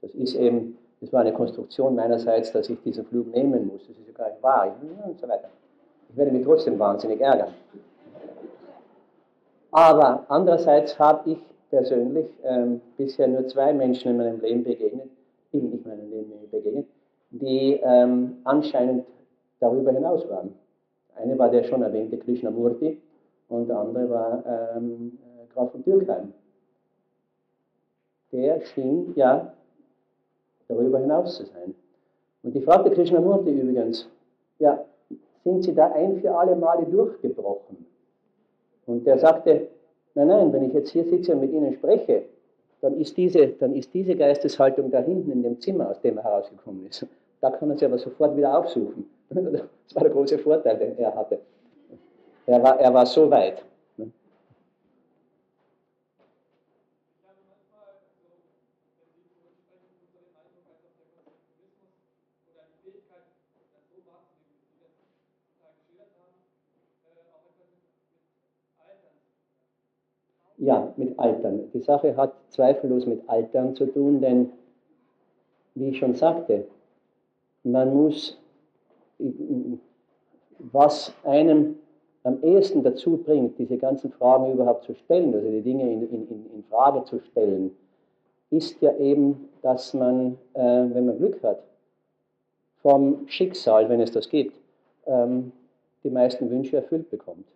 das, 0.00 0.14
ist 0.14 0.34
eben 0.34 0.78
das 1.00 1.12
war 1.12 1.20
eine 1.20 1.32
Konstruktion 1.32 1.94
meinerseits, 1.94 2.52
dass 2.52 2.68
ich 2.68 2.80
diesen 2.82 3.04
Flug 3.06 3.28
nehmen 3.34 3.66
muss. 3.66 3.86
Das 3.86 3.96
ist 3.96 4.06
ja 4.06 4.12
gar 4.12 4.30
nicht 4.30 4.42
wahr. 4.42 4.74
Und 5.06 5.18
so 5.18 5.28
weiter. 5.28 5.48
Ich 6.08 6.16
werde 6.16 6.30
mich 6.30 6.44
trotzdem 6.44 6.78
wahnsinnig 6.78 7.20
ärgern. 7.20 7.54
Aber 9.70 10.24
andererseits 10.28 10.98
habe 10.98 11.30
ich 11.30 11.38
persönlich 11.70 12.26
ähm, 12.42 12.80
bisher 12.96 13.28
nur 13.28 13.46
zwei 13.46 13.72
Menschen 13.72 14.10
in 14.10 14.16
meinem 14.16 14.40
Leben 14.40 14.64
begegnet, 14.64 15.08
bin 15.52 15.72
ich 15.72 15.86
meinem 15.86 16.10
Leben 16.10 16.32
begegnet, 16.50 16.86
die 17.30 17.80
ähm, 17.82 18.38
anscheinend 18.44 19.06
darüber 19.60 19.92
hinaus 19.92 20.28
waren. 20.28 20.54
Eine 21.16 21.38
war 21.38 21.50
der 21.50 21.64
schon 21.64 21.82
erwähnte 21.82 22.18
Krishnamurti 22.18 23.00
und 23.48 23.68
der 23.68 23.78
andere 23.78 24.10
war 24.10 24.44
ähm, 24.76 25.18
äh, 25.22 25.52
Graf 25.52 25.72
von 25.72 25.84
Türkheim. 25.84 26.32
Der 28.32 28.60
schien 28.60 29.12
ja 29.16 29.52
darüber 30.68 30.98
hinaus 30.98 31.36
zu 31.36 31.44
sein. 31.46 31.74
Und 32.42 32.56
ich 32.56 32.64
fragte 32.64 32.90
Krishnamurti 32.90 33.50
übrigens, 33.50 34.08
ja, 34.58 34.84
sind 35.44 35.64
Sie 35.64 35.74
da 35.74 35.92
ein 35.92 36.20
für 36.20 36.34
alle 36.34 36.56
Male 36.56 36.86
durchgebrochen? 36.86 37.86
Und 38.86 39.06
der 39.06 39.18
sagte, 39.18 39.68
nein, 40.14 40.28
nein, 40.28 40.52
wenn 40.52 40.64
ich 40.64 40.72
jetzt 40.72 40.90
hier 40.90 41.04
sitze 41.04 41.34
und 41.34 41.40
mit 41.40 41.52
Ihnen 41.52 41.72
spreche, 41.74 42.24
dann 42.80 42.98
ist 42.98 43.16
diese, 43.16 43.48
dann 43.48 43.74
ist 43.74 43.92
diese 43.92 44.16
Geisteshaltung 44.16 44.90
da 44.90 45.00
hinten 45.00 45.32
in 45.32 45.42
dem 45.42 45.60
Zimmer, 45.60 45.90
aus 45.90 46.00
dem 46.00 46.16
er 46.16 46.24
herausgekommen 46.24 46.86
ist. 46.86 47.06
Da 47.40 47.50
kann 47.50 47.70
er 47.70 47.78
sie 47.78 47.86
aber 47.86 47.98
sofort 47.98 48.36
wieder 48.36 48.56
aufsuchen. 48.58 49.08
Das 49.90 49.96
war 49.96 50.04
der 50.04 50.12
große 50.12 50.38
Vorteil, 50.38 50.78
den 50.78 50.98
er 50.98 51.14
hatte. 51.14 51.40
Er 52.46 52.62
war, 52.62 52.78
er 52.78 52.94
war 52.94 53.06
so 53.06 53.28
weit. 53.28 53.64
Ja, 70.56 70.92
mit 70.96 71.18
Altern. 71.18 71.70
Die 71.72 71.80
Sache 71.80 72.14
hat 72.16 72.34
zweifellos 72.50 73.06
mit 73.06 73.26
Altern 73.28 73.74
zu 73.74 73.86
tun, 73.86 74.20
denn, 74.20 74.50
wie 75.74 75.88
ich 75.88 75.98
schon 75.98 76.14
sagte, 76.14 76.66
man 77.62 77.94
muss, 77.94 78.38
was 80.58 81.12
einem 81.24 81.76
am 82.22 82.42
ehesten 82.42 82.82
dazu 82.82 83.16
bringt, 83.16 83.58
diese 83.58 83.78
ganzen 83.78 84.12
Fragen 84.12 84.52
überhaupt 84.52 84.84
zu 84.84 84.94
stellen, 84.94 85.34
also 85.34 85.50
die 85.50 85.62
Dinge 85.62 85.90
in, 85.90 86.02
in, 86.10 86.28
in 86.54 86.64
Frage 86.68 87.04
zu 87.04 87.20
stellen, 87.20 87.74
ist 88.50 88.80
ja 88.82 88.94
eben, 88.96 89.48
dass 89.62 89.94
man, 89.94 90.36
äh, 90.54 90.60
wenn 90.60 91.06
man 91.06 91.18
Glück 91.18 91.42
hat, 91.42 91.62
vom 92.82 93.28
Schicksal, 93.28 93.88
wenn 93.88 94.00
es 94.00 94.10
das 94.10 94.28
gibt, 94.28 94.58
ähm, 95.06 95.52
die 96.02 96.10
meisten 96.10 96.50
Wünsche 96.50 96.76
erfüllt 96.76 97.10
bekommt. 97.10 97.46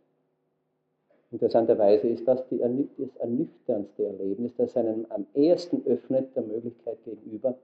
Interessanterweise 1.30 2.08
ist 2.08 2.28
das 2.28 2.46
die, 2.48 2.58
das 2.58 3.16
ernüchterndste 3.16 4.04
Erlebnis, 4.04 4.52
das 4.56 4.76
einem 4.76 5.06
am 5.08 5.26
ehesten 5.34 5.82
öffnet 5.86 6.34
der 6.36 6.44
Möglichkeit 6.44 6.98
gegenüber, 7.04 7.54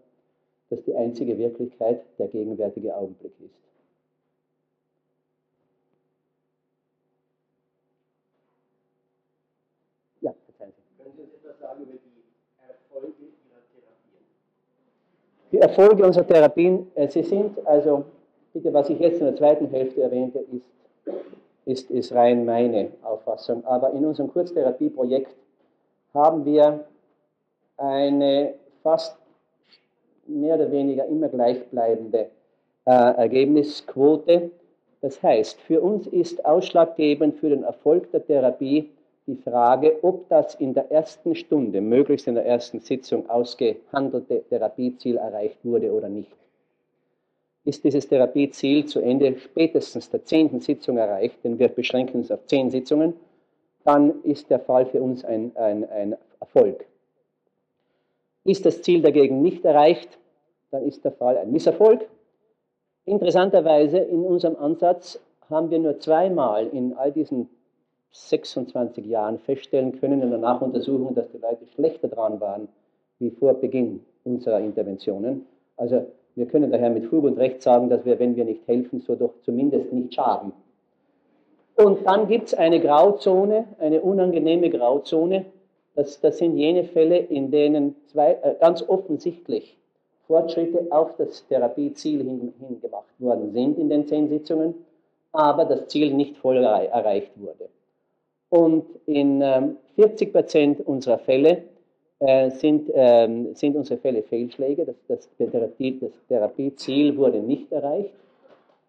dass 0.70 0.82
die 0.84 0.94
einzige 0.94 1.36
Wirklichkeit 1.36 2.00
der 2.18 2.28
gegenwärtige 2.28 2.96
Augenblick 2.96 3.32
ist. 3.40 3.54
Ja, 10.20 10.32
verzeihen 10.46 10.72
Sie. 10.76 11.02
Können 11.02 11.14
Sie 11.16 11.22
uns 11.22 11.34
etwas 11.34 11.58
sagen 11.58 11.82
über 11.82 11.92
die 11.92 11.98
Erfolge 12.68 13.14
Ihrer 13.18 13.62
Therapien? 13.72 14.26
Die 15.50 15.58
Erfolge 15.58 16.06
unserer 16.06 16.26
Therapien, 16.26 16.86
äh, 16.94 17.08
sie 17.08 17.24
sind 17.24 17.66
also, 17.66 18.04
bitte, 18.52 18.72
was 18.72 18.88
ich 18.88 19.00
jetzt 19.00 19.18
in 19.18 19.26
der 19.26 19.36
zweiten 19.36 19.66
Hälfte 19.70 20.02
erwähnte, 20.02 20.38
ist, 20.38 20.64
ist, 21.64 21.90
ist 21.90 22.12
rein 22.12 22.44
meine 22.44 22.92
Auffassung. 23.02 23.64
Aber 23.64 23.92
in 23.92 24.04
unserem 24.04 24.32
Kurztherapieprojekt 24.32 25.34
haben 26.14 26.44
wir 26.44 26.84
eine 27.76 28.54
fast 28.82 29.19
mehr 30.30 30.54
oder 30.56 30.70
weniger 30.70 31.06
immer 31.06 31.28
gleichbleibende 31.28 32.28
äh, 32.86 32.90
Ergebnisquote. 32.90 34.50
Das 35.00 35.22
heißt, 35.22 35.60
für 35.60 35.80
uns 35.80 36.06
ist 36.06 36.44
ausschlaggebend 36.44 37.36
für 37.36 37.50
den 37.50 37.64
Erfolg 37.64 38.10
der 38.12 38.24
Therapie 38.24 38.90
die 39.26 39.36
Frage, 39.36 39.98
ob 40.02 40.28
das 40.28 40.54
in 40.56 40.74
der 40.74 40.90
ersten 40.90 41.34
Stunde, 41.34 41.80
möglichst 41.80 42.26
in 42.26 42.34
der 42.34 42.46
ersten 42.46 42.80
Sitzung 42.80 43.28
ausgehandelte 43.30 44.42
Therapieziel 44.48 45.16
erreicht 45.16 45.58
wurde 45.62 45.92
oder 45.92 46.08
nicht. 46.08 46.32
Ist 47.64 47.84
dieses 47.84 48.08
Therapieziel 48.08 48.86
zu 48.86 49.00
Ende 49.00 49.38
spätestens 49.38 50.10
der 50.10 50.24
zehnten 50.24 50.60
Sitzung 50.60 50.96
erreicht, 50.96 51.44
denn 51.44 51.58
wir 51.58 51.68
beschränken 51.68 52.18
uns 52.18 52.30
auf 52.30 52.46
zehn 52.46 52.70
Sitzungen, 52.70 53.14
dann 53.84 54.22
ist 54.24 54.50
der 54.50 54.60
Fall 54.60 54.86
für 54.86 55.00
uns 55.00 55.24
ein, 55.24 55.52
ein, 55.54 55.88
ein 55.90 56.16
Erfolg. 56.40 56.84
Ist 58.44 58.64
das 58.64 58.82
Ziel 58.82 59.02
dagegen 59.02 59.42
nicht 59.42 59.64
erreicht, 59.64 60.18
dann 60.70 60.84
ist 60.84 61.04
der 61.04 61.12
Fall 61.12 61.38
ein 61.38 61.50
Misserfolg. 61.50 62.08
Interessanterweise 63.04 63.98
in 63.98 64.22
unserem 64.24 64.56
Ansatz 64.56 65.18
haben 65.48 65.70
wir 65.70 65.78
nur 65.78 65.98
zweimal 65.98 66.66
in 66.68 66.94
all 66.94 67.12
diesen 67.12 67.48
26 68.12 69.06
Jahren 69.06 69.38
feststellen 69.38 69.98
können 70.00 70.22
in 70.22 70.30
der 70.30 70.38
Nachuntersuchung, 70.38 71.14
dass 71.14 71.30
die 71.30 71.38
Leute 71.38 71.66
schlechter 71.74 72.08
dran 72.08 72.40
waren 72.40 72.68
wie 73.18 73.30
vor 73.30 73.54
Beginn 73.54 74.04
unserer 74.24 74.60
Interventionen. 74.60 75.46
Also 75.76 76.06
wir 76.34 76.46
können 76.46 76.70
daher 76.70 76.90
mit 76.90 77.06
Fug 77.06 77.24
und 77.24 77.38
Recht 77.38 77.62
sagen, 77.62 77.88
dass 77.88 78.04
wir, 78.04 78.18
wenn 78.18 78.36
wir 78.36 78.44
nicht 78.44 78.66
helfen, 78.66 79.00
so 79.00 79.14
doch 79.14 79.34
zumindest 79.44 79.92
nicht 79.92 80.14
schaden. 80.14 80.52
Und 81.76 82.06
dann 82.06 82.28
gibt 82.28 82.48
es 82.48 82.54
eine 82.54 82.80
Grauzone, 82.80 83.64
eine 83.78 84.00
unangenehme 84.00 84.70
Grauzone. 84.70 85.46
Das, 85.94 86.20
das 86.20 86.38
sind 86.38 86.56
jene 86.56 86.84
Fälle, 86.84 87.18
in 87.18 87.50
denen 87.50 87.96
zwei, 88.06 88.38
äh, 88.42 88.54
ganz 88.60 88.86
offensichtlich 88.86 89.76
Fortschritte 90.30 90.86
auf 90.90 91.16
das 91.16 91.44
Therapieziel 91.48 92.22
hin, 92.22 92.54
hin 92.60 92.80
gemacht 92.80 93.12
worden 93.18 93.52
sind 93.52 93.76
in 93.78 93.88
den 93.88 94.06
zehn 94.06 94.28
Sitzungen, 94.28 94.74
aber 95.32 95.64
das 95.64 95.88
Ziel 95.88 96.14
nicht 96.14 96.36
voll 96.36 96.58
erreicht 96.58 97.32
wurde. 97.34 97.68
Und 98.48 98.84
in 99.06 99.42
ähm, 99.42 99.76
40 99.96 100.32
Prozent 100.32 100.86
unserer 100.86 101.18
Fälle 101.18 101.64
äh, 102.20 102.48
sind, 102.50 102.92
ähm, 102.94 103.56
sind 103.56 103.74
unsere 103.74 103.98
Fälle 103.98 104.22
Fehlschläge. 104.22 104.84
Das, 104.84 104.94
das, 105.08 105.50
Therapie, 105.50 105.98
das 106.00 106.12
Therapieziel 106.28 107.16
wurde 107.16 107.40
nicht 107.40 107.72
erreicht. 107.72 108.14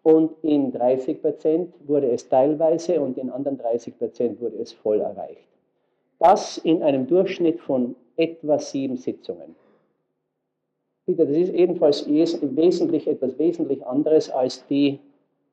Und 0.04 0.32
in 0.42 0.70
30 0.70 1.20
Prozent 1.20 1.74
wurde 1.88 2.08
es 2.12 2.28
teilweise 2.28 3.00
und 3.00 3.18
in 3.18 3.30
anderen 3.30 3.58
30 3.58 3.98
Prozent 3.98 4.40
wurde 4.40 4.58
es 4.58 4.72
voll 4.72 5.00
erreicht. 5.00 5.48
Das 6.20 6.58
in 6.58 6.84
einem 6.84 7.08
Durchschnitt 7.08 7.58
von 7.58 7.96
etwa 8.16 8.60
sieben 8.60 8.96
Sitzungen. 8.96 9.56
Bitte, 11.04 11.26
das 11.26 11.36
ist 11.36 11.52
ebenfalls 11.52 12.06
wesentlich 12.08 13.08
etwas 13.08 13.36
wesentlich 13.38 13.84
anderes 13.84 14.30
als 14.30 14.64
die 14.68 15.00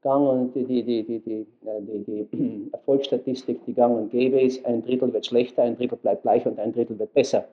gang 0.01 0.27
und 0.27 0.53
die, 0.53 0.63
die, 0.63 0.83
die, 0.83 1.03
die, 1.03 1.19
die, 1.19 1.45
die, 1.63 2.27
die 2.31 2.69
Erfolgsstatistik, 2.73 3.65
die 3.65 3.73
gang 3.73 3.97
und 3.97 4.11
gäbe 4.11 4.39
ist, 4.39 4.63
ein 4.65 4.83
Drittel 4.83 5.11
wird 5.11 5.25
schlechter, 5.25 5.63
ein 5.63 5.75
Drittel 5.75 5.97
bleibt 5.97 6.21
gleich 6.21 6.45
und 6.45 6.59
ein 6.59 6.71
Drittel 6.71 6.99
wird 6.99 7.13
besser. 7.13 7.45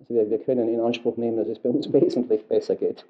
Also 0.00 0.14
wir, 0.14 0.28
wir 0.28 0.38
können 0.38 0.68
in 0.68 0.80
Anspruch 0.80 1.16
nehmen, 1.16 1.36
dass 1.36 1.48
es 1.48 1.60
bei 1.60 1.70
uns 1.70 1.90
wesentlich 1.92 2.44
besser 2.44 2.74
geht. 2.74 3.04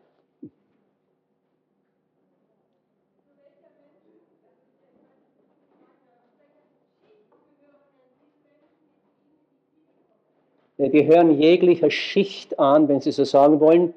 Die 10.79 11.07
hören 11.07 11.41
jeglicher 11.41 11.91
Schicht 11.91 12.59
an, 12.59 12.87
wenn 12.89 13.01
Sie 13.01 13.11
so 13.11 13.25
sagen 13.25 13.61
wollen. 13.61 13.95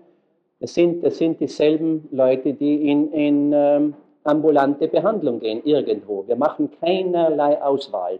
Das 0.59 0.73
sind, 0.73 1.03
das 1.03 1.17
sind 1.17 1.39
dieselben 1.39 2.07
Leute, 2.11 2.53
die 2.53 2.89
in, 2.89 3.11
in 3.13 3.51
ähm, 3.53 3.93
ambulante 4.23 4.87
Behandlung 4.87 5.39
gehen, 5.39 5.61
irgendwo. 5.63 6.27
Wir 6.27 6.35
machen 6.35 6.69
keinerlei 6.79 7.61
Auswahl. 7.61 8.19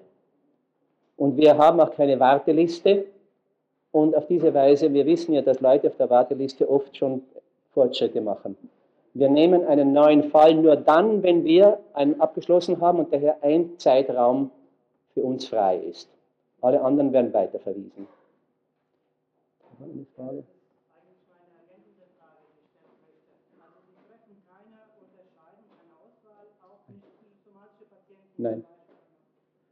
Und 1.17 1.35
wir 1.37 1.57
haben 1.57 1.79
auch 1.81 1.91
keine 1.91 2.19
Warteliste. 2.19 3.05
Und 3.91 4.15
auf 4.15 4.27
diese 4.27 4.53
Weise, 4.53 4.93
wir 4.93 5.05
wissen 5.05 5.33
ja, 5.33 5.41
dass 5.41 5.59
Leute 5.59 5.87
auf 5.87 5.97
der 5.97 6.09
Warteliste 6.09 6.69
oft 6.69 6.95
schon 6.95 7.23
Fortschritte 7.73 8.21
machen. 8.21 8.55
Wir 9.13 9.29
nehmen 9.29 9.65
einen 9.65 9.91
neuen 9.91 10.29
Fall 10.29 10.53
nur 10.53 10.75
dann, 10.75 11.23
wenn 11.23 11.43
wir 11.43 11.79
einen 11.93 12.21
abgeschlossen 12.21 12.79
haben 12.79 12.99
und 12.99 13.11
daher 13.11 13.43
ein 13.43 13.77
Zeitraum 13.77 14.51
für 15.13 15.23
uns 15.23 15.47
frei 15.47 15.77
ist. 15.77 16.07
Alle 16.61 16.81
anderen 16.81 17.11
werden 17.11 17.33
weiterverwiesen. 17.33 18.07
Eine 19.81 20.05
Frage? 20.15 20.43
Nein. 28.39 28.63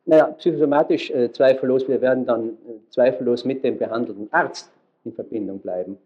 Naja, 0.05 0.27
psychosomatisch 0.37 1.09
äh, 1.11 1.31
zweifellos, 1.31 1.87
wir 1.87 2.01
werden 2.01 2.25
dann 2.25 2.49
äh, 2.49 2.89
zweifellos 2.89 3.45
mit 3.45 3.63
dem 3.63 3.77
behandelnden 3.77 4.27
Arzt 4.31 4.69
in 5.05 5.13
Verbindung 5.13 5.59
bleiben. 5.59 5.97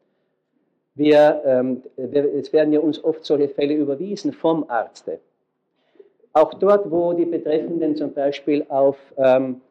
Wir, 0.94 1.42
ähm, 1.44 1.84
wir, 1.98 2.34
es 2.36 2.54
werden 2.54 2.72
ja 2.72 2.80
uns 2.80 3.04
oft 3.04 3.26
solche 3.26 3.50
Fälle 3.50 3.74
überwiesen 3.74 4.32
vom 4.32 4.70
Arzte. 4.70 5.20
Auch 6.34 6.54
dort, 6.54 6.90
wo 6.92 7.14
die 7.14 7.26
Betreffenden 7.26 7.96
zum 7.96 8.14
Beispiel 8.14 8.64
auf 8.70 8.98
ähm, 9.18 9.62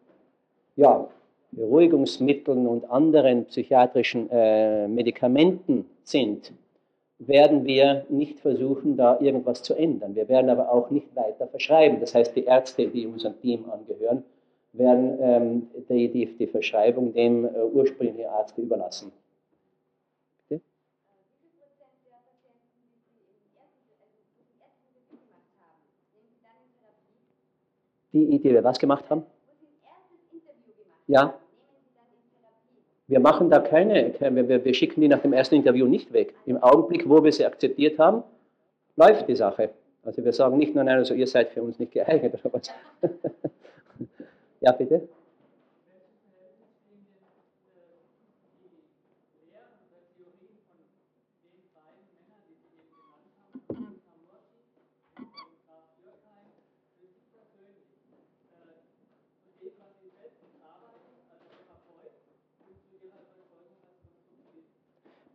ja, 0.76 1.08
Beruhigungsmitteln 1.52 2.66
und 2.66 2.90
anderen 2.90 3.44
psychiatrischen 3.46 4.28
äh, 4.30 4.88
Medikamenten 4.88 5.86
sind, 6.02 6.52
werden 7.20 7.66
wir 7.66 8.06
nicht 8.08 8.40
versuchen, 8.40 8.96
da 8.96 9.20
irgendwas 9.20 9.62
zu 9.62 9.74
ändern. 9.74 10.14
Wir 10.14 10.28
werden 10.28 10.48
aber 10.48 10.72
auch 10.72 10.90
nicht 10.90 11.14
weiter 11.14 11.46
verschreiben. 11.46 12.00
Das 12.00 12.14
heißt, 12.14 12.34
die 12.34 12.44
Ärzte, 12.44 12.88
die 12.88 13.06
unserem 13.06 13.38
Team 13.40 13.70
angehören, 13.70 14.24
werden 14.72 15.18
ähm, 15.20 15.70
die, 15.88 16.08
die, 16.08 16.26
die, 16.26 16.46
Verschreibung 16.46 17.12
dem 17.12 17.44
äh, 17.44 17.62
ursprünglichen 17.62 18.30
Arzt 18.30 18.56
überlassen. 18.56 19.12
Die, 28.12 28.40
die 28.40 28.42
wir 28.42 28.64
was 28.64 28.78
gemacht 28.78 29.08
haben? 29.08 29.24
Ja. 31.06 31.38
Wir 33.10 33.18
machen 33.18 33.50
da 33.50 33.58
keine, 33.58 34.14
wir, 34.20 34.64
wir 34.64 34.72
schicken 34.74 35.00
die 35.00 35.08
nach 35.08 35.18
dem 35.18 35.32
ersten 35.32 35.56
Interview 35.56 35.84
nicht 35.86 36.12
weg. 36.12 36.32
Im 36.46 36.62
Augenblick, 36.62 37.08
wo 37.08 37.24
wir 37.24 37.32
sie 37.32 37.44
akzeptiert 37.44 37.98
haben, 37.98 38.22
läuft 38.94 39.26
die 39.26 39.34
Sache. 39.34 39.70
Also 40.04 40.24
wir 40.24 40.32
sagen 40.32 40.58
nicht 40.58 40.76
nur, 40.76 40.84
nein, 40.84 40.98
also 40.98 41.14
ihr 41.14 41.26
seid 41.26 41.50
für 41.50 41.60
uns 41.60 41.80
nicht 41.80 41.90
geeignet 41.90 42.32
oder 42.34 42.54
was. 42.54 42.70
ja, 44.60 44.70
bitte. 44.70 45.08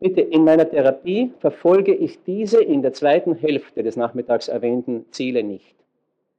Bitte, 0.06 0.22
in 0.22 0.44
meiner 0.44 0.70
Therapie 0.70 1.34
verfolge 1.40 1.92
ich 1.92 2.22
diese 2.26 2.62
in 2.62 2.84
der 2.84 2.94
zweiten 2.94 3.34
Hälfte 3.34 3.82
des 3.82 3.96
nachmittags 3.96 4.48
erwähnten 4.48 5.08
Ziele 5.10 5.42
nicht. 5.42 5.76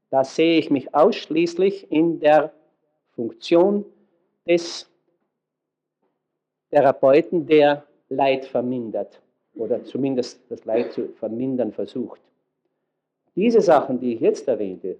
Da 0.09 0.23
sehe 0.23 0.61
ich 0.61 0.71
mich 0.71 0.95
ausschließlich 0.95 1.91
in 1.91 2.21
der 2.21 2.53
Funktion 3.17 3.85
des 4.47 4.89
Therapeuten, 6.71 7.49
der 7.49 7.83
Leid 8.09 8.45
vermindert 8.45 9.21
oder 9.57 9.83
zumindest 9.83 10.41
das 10.49 10.65
Leid 10.65 10.93
zu 10.93 11.09
vermindern 11.19 11.73
versucht. 11.73 12.21
Diese 13.35 13.61
Sachen, 13.61 13.99
die 13.99 14.15
ich 14.15 14.21
jetzt 14.21 14.47
erwähnte, 14.47 14.97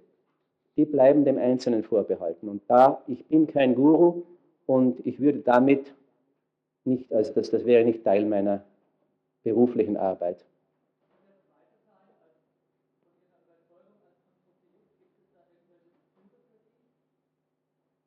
die 0.75 0.83
bleiben 0.83 1.23
dem 1.23 1.37
Einzelnen 1.37 1.85
vorbehalten. 1.85 2.49
Und 2.49 2.63
da, 2.67 3.01
ich 3.07 3.23
bin 3.27 3.47
kein 3.47 3.75
Guru 3.75 4.23
und 4.65 5.07
ich 5.07 5.21
würde 5.21 5.39
damit 5.39 5.93
nicht, 6.87 7.13
also 7.13 7.33
das, 7.33 7.51
das 7.51 7.65
wäre 7.65 7.85
nicht 7.85 8.03
Teil 8.03 8.25
meiner 8.25 8.63
beruflichen 9.43 9.97
Arbeit. 9.97 10.43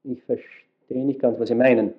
Ich 0.03 0.23
verstehe 0.25 1.05
nicht 1.05 1.21
ganz, 1.21 1.39
was 1.39 1.49
Sie 1.49 1.55
meinen. 1.55 1.95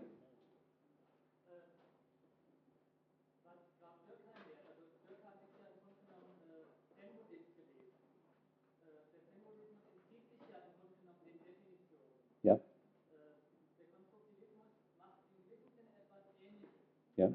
Ja. 17.22 17.32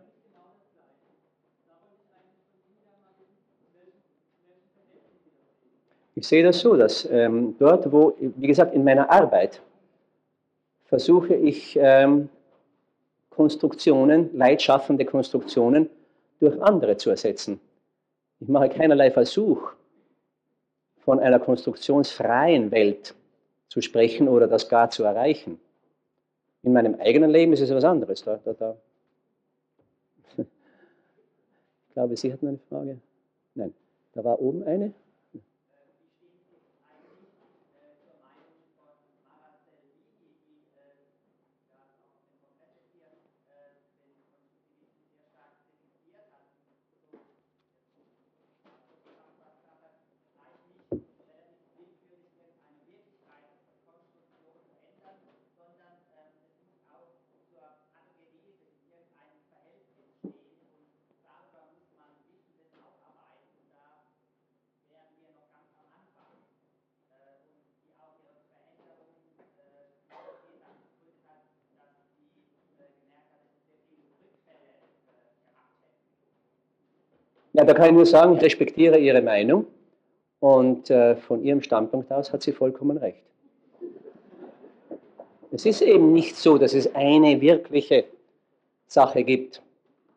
Ich 6.26 6.30
sehe 6.30 6.42
das 6.42 6.58
so, 6.58 6.76
dass 6.76 7.08
ähm, 7.08 7.54
dort, 7.56 7.92
wo, 7.92 8.12
wie 8.18 8.48
gesagt, 8.48 8.74
in 8.74 8.82
meiner 8.82 9.08
Arbeit 9.08 9.62
versuche 10.86 11.36
ich 11.36 11.78
ähm, 11.80 12.30
Konstruktionen, 13.30 14.36
leidschaffende 14.36 15.04
Konstruktionen 15.04 15.88
durch 16.40 16.60
andere 16.60 16.96
zu 16.96 17.10
ersetzen. 17.10 17.60
Ich 18.40 18.48
mache 18.48 18.70
keinerlei 18.70 19.12
Versuch, 19.12 19.70
von 21.04 21.20
einer 21.20 21.38
konstruktionsfreien 21.38 22.72
Welt 22.72 23.14
zu 23.68 23.80
sprechen 23.80 24.26
oder 24.26 24.48
das 24.48 24.68
gar 24.68 24.90
zu 24.90 25.04
erreichen. 25.04 25.60
In 26.64 26.72
meinem 26.72 26.96
eigenen 26.96 27.30
Leben 27.30 27.52
ist 27.52 27.60
es 27.60 27.70
etwas 27.70 27.84
anderes. 27.84 28.24
Da, 28.24 28.40
da, 28.44 28.52
da. 28.52 28.76
Ich 31.88 31.94
glaube, 31.94 32.16
Sie 32.16 32.32
hatten 32.32 32.48
eine 32.48 32.58
Frage. 32.68 32.98
Nein, 33.54 33.72
da 34.12 34.24
war 34.24 34.40
oben 34.40 34.64
eine. 34.64 34.92
Ja, 77.55 77.55
da 77.66 77.74
kann 77.74 77.86
ich 77.86 77.92
nur 77.92 78.06
sagen, 78.06 78.36
ich 78.36 78.42
respektiere 78.42 78.98
Ihre 78.98 79.22
Meinung 79.22 79.66
und 80.40 80.90
äh, 80.90 81.16
von 81.16 81.42
Ihrem 81.42 81.62
Standpunkt 81.62 82.10
aus 82.12 82.32
hat 82.32 82.42
sie 82.42 82.52
vollkommen 82.52 82.96
recht. 82.96 83.22
Es 85.50 85.64
ist 85.64 85.80
eben 85.80 86.12
nicht 86.12 86.36
so, 86.36 86.58
dass 86.58 86.74
es 86.74 86.94
eine 86.94 87.40
wirkliche 87.40 88.04
Sache 88.86 89.24
gibt, 89.24 89.62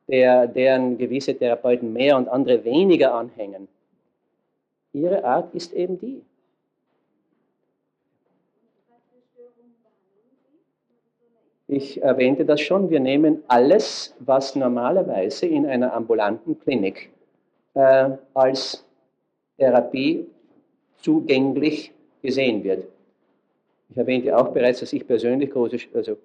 der, 0.07 0.47
deren 0.47 0.97
gewisse 0.97 1.35
Therapeuten 1.35 1.93
mehr 1.93 2.17
und 2.17 2.27
andere 2.27 2.63
weniger 2.63 3.13
anhängen. 3.13 3.67
Ihre 4.91 5.23
Art 5.23 5.53
ist 5.53 5.73
eben 5.73 5.99
die. 5.99 6.21
Ich 11.67 12.01
erwähnte 12.01 12.45
das 12.45 12.61
schon, 12.61 12.89
wir 12.89 12.99
nehmen 12.99 13.43
alles, 13.47 14.15
was 14.19 14.55
normalerweise 14.55 15.45
in 15.45 15.67
einer 15.67 15.93
ambulanten 15.93 16.59
Klinik 16.59 17.11
äh, 17.79 18.17
als 18.33 18.85
Therapie 19.57 20.27
zugänglich 20.97 21.93
gesehen 22.21 22.63
wird. 22.63 22.85
Ich 23.89 23.97
erwähnte 23.97 24.37
auch 24.37 24.49
bereits, 24.49 24.81
dass 24.81 24.91
ich 24.93 25.07
persönlich 25.07 25.49
große, 25.49 25.77
also 25.93 26.17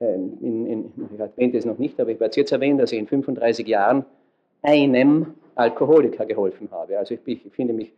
ähm, 0.00 0.38
in, 0.40 0.66
in, 0.66 0.92
ich 1.14 1.20
erwähnte 1.20 1.58
es 1.58 1.64
noch 1.64 1.78
nicht, 1.78 2.00
aber 2.00 2.10
ich 2.10 2.18
werde 2.18 2.30
es 2.30 2.36
jetzt 2.36 2.52
erwähnen, 2.52 2.78
dass 2.78 2.92
ich 2.92 2.98
in 2.98 3.06
35 3.06 3.66
Jahren 3.66 4.04
einem 4.62 5.34
Alkoholiker 5.54 6.24
geholfen 6.24 6.70
habe. 6.70 6.98
Also 6.98 7.14
ich, 7.14 7.20
ich 7.26 7.52
finde 7.52 7.74
mich, 7.74 7.92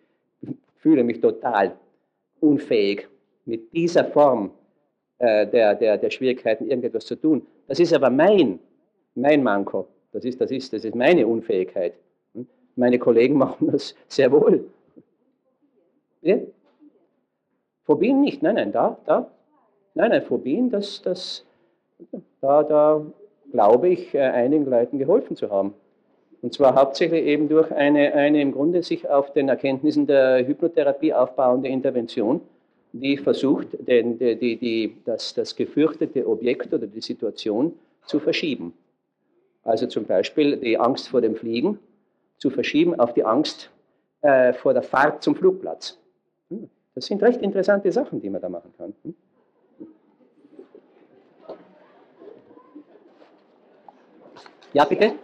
fühle 0.78 1.04
mich 1.04 1.20
total 1.20 1.76
unfähig, 2.40 3.08
mit 3.46 3.72
dieser 3.72 4.04
Form 4.06 4.50
äh, 5.18 5.46
der, 5.46 5.74
der, 5.74 5.98
der 5.98 6.10
Schwierigkeiten 6.10 6.68
irgendetwas 6.68 7.06
zu 7.06 7.14
tun. 7.14 7.46
Das 7.68 7.78
ist 7.78 7.92
aber 7.92 8.10
mein, 8.10 8.58
mein 9.14 9.42
Manko. 9.42 9.86
Das 10.12 10.24
ist, 10.24 10.40
das, 10.40 10.50
ist, 10.50 10.72
das 10.72 10.84
ist 10.84 10.94
meine 10.94 11.26
Unfähigkeit. 11.26 11.94
Meine 12.76 12.98
Kollegen 12.98 13.36
machen 13.38 13.70
das 13.70 13.94
sehr 14.08 14.32
wohl. 14.32 14.68
Ja? 16.22 16.38
Phobien 17.84 18.20
nicht, 18.20 18.42
nein, 18.42 18.54
nein, 18.54 18.72
da, 18.72 18.98
da. 19.04 19.30
Nein, 19.94 20.10
nein, 20.10 20.22
Phobien, 20.22 20.70
das, 20.70 21.02
das, 21.02 21.44
da, 22.40 22.62
da 22.62 23.04
glaube 23.52 23.88
ich, 23.88 24.14
äh, 24.14 24.20
einigen 24.20 24.64
Leuten 24.64 24.98
geholfen 24.98 25.36
zu 25.36 25.50
haben. 25.50 25.74
Und 26.42 26.52
zwar 26.52 26.74
hauptsächlich 26.74 27.24
eben 27.24 27.48
durch 27.48 27.70
eine, 27.72 28.12
eine 28.14 28.42
im 28.42 28.52
Grunde 28.52 28.82
sich 28.82 29.08
auf 29.08 29.32
den 29.32 29.48
Erkenntnissen 29.48 30.06
der 30.06 30.46
Hypnotherapie 30.46 31.14
aufbauende 31.14 31.68
Intervention, 31.68 32.40
die 32.92 33.16
versucht, 33.16 33.68
den, 33.86 34.18
die, 34.18 34.36
die, 34.36 34.56
die, 34.56 34.96
das, 35.04 35.34
das 35.34 35.56
gefürchtete 35.56 36.28
Objekt 36.28 36.72
oder 36.74 36.86
die 36.86 37.00
Situation 37.00 37.72
zu 38.06 38.18
verschieben. 38.18 38.74
Also 39.62 39.86
zum 39.86 40.04
Beispiel 40.04 40.56
die 40.56 40.78
Angst 40.78 41.08
vor 41.08 41.20
dem 41.20 41.34
Fliegen 41.34 41.78
zu 42.44 42.50
verschieben 42.50 43.00
auf 43.00 43.14
die 43.14 43.24
Angst 43.24 43.70
äh, 44.20 44.52
vor 44.52 44.74
der 44.74 44.82
Fahrt 44.82 45.22
zum 45.22 45.34
Flugplatz. 45.34 45.98
Hm, 46.50 46.68
das 46.94 47.06
sind 47.06 47.22
recht 47.22 47.40
interessante 47.40 47.90
Sachen, 47.90 48.20
die 48.20 48.28
man 48.28 48.42
da 48.42 48.50
machen 48.50 48.70
kann. 48.76 48.94
Hm? 49.02 49.14
Ja, 54.74 54.84
bitte? 54.84 55.14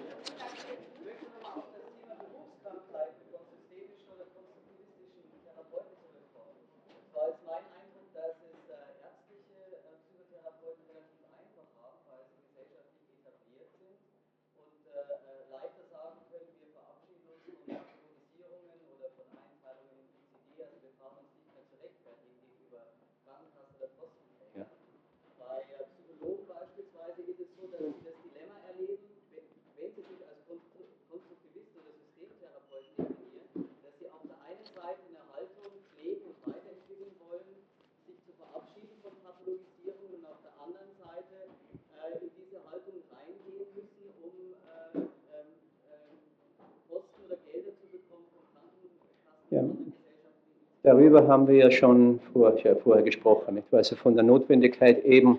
Darüber 50.83 51.29
haben 51.29 51.47
wir 51.47 51.57
ja 51.57 51.71
schon 51.71 52.21
vorher, 52.33 52.77
vorher 52.77 53.03
gesprochen. 53.03 53.63
Also 53.71 53.97
von 53.97 54.15
der 54.15 54.25
Notwendigkeit 54.25 55.05
eben 55.05 55.39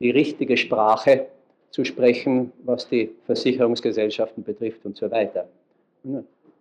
die 0.00 0.10
richtige 0.10 0.56
Sprache 0.56 1.26
zu 1.70 1.84
sprechen, 1.84 2.52
was 2.64 2.88
die 2.88 3.10
Versicherungsgesellschaften 3.26 4.42
betrifft 4.42 4.84
und 4.84 4.96
so 4.96 5.10
weiter. 5.10 5.46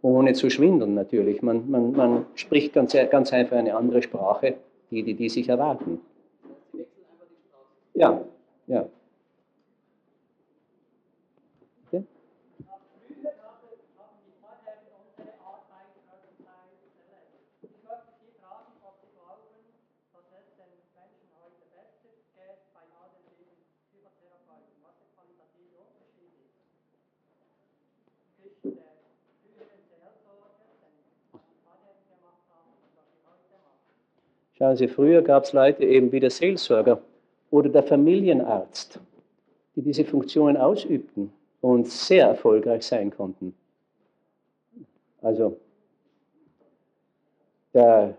Ohne 0.01 0.33
zu 0.33 0.49
schwindeln 0.49 0.93
natürlich. 0.93 1.41
Man, 1.41 1.69
man, 1.69 1.91
man 1.93 2.25
spricht 2.35 2.73
ganz, 2.73 2.95
ganz 3.09 3.33
einfach 3.33 3.57
eine 3.57 3.75
andere 3.75 4.03
Sprache, 4.03 4.55
die, 4.91 5.03
die 5.03 5.15
die 5.15 5.29
sich 5.29 5.49
erwarten. 5.49 5.99
Ja, 7.95 8.21
ja. 8.67 8.87
Schauen 34.59 34.75
Sie, 34.75 34.89
früher 34.89 35.21
gab 35.21 35.45
es 35.45 35.53
Leute 35.53 35.85
eben 35.85 36.11
wie 36.11 36.19
der 36.19 36.29
Seelsorger 36.29 37.01
oder 37.49 37.69
der 37.69 37.81
Familienarzt, 37.81 38.99
die 39.75 39.81
diese 39.81 40.03
Funktionen 40.03 40.57
ausübten 40.57 41.31
und 41.61 41.87
sehr 41.87 42.27
erfolgreich 42.27 42.85
sein 42.85 43.09
konnten. 43.09 43.55
Also, 45.21 45.57
der, 47.73 48.17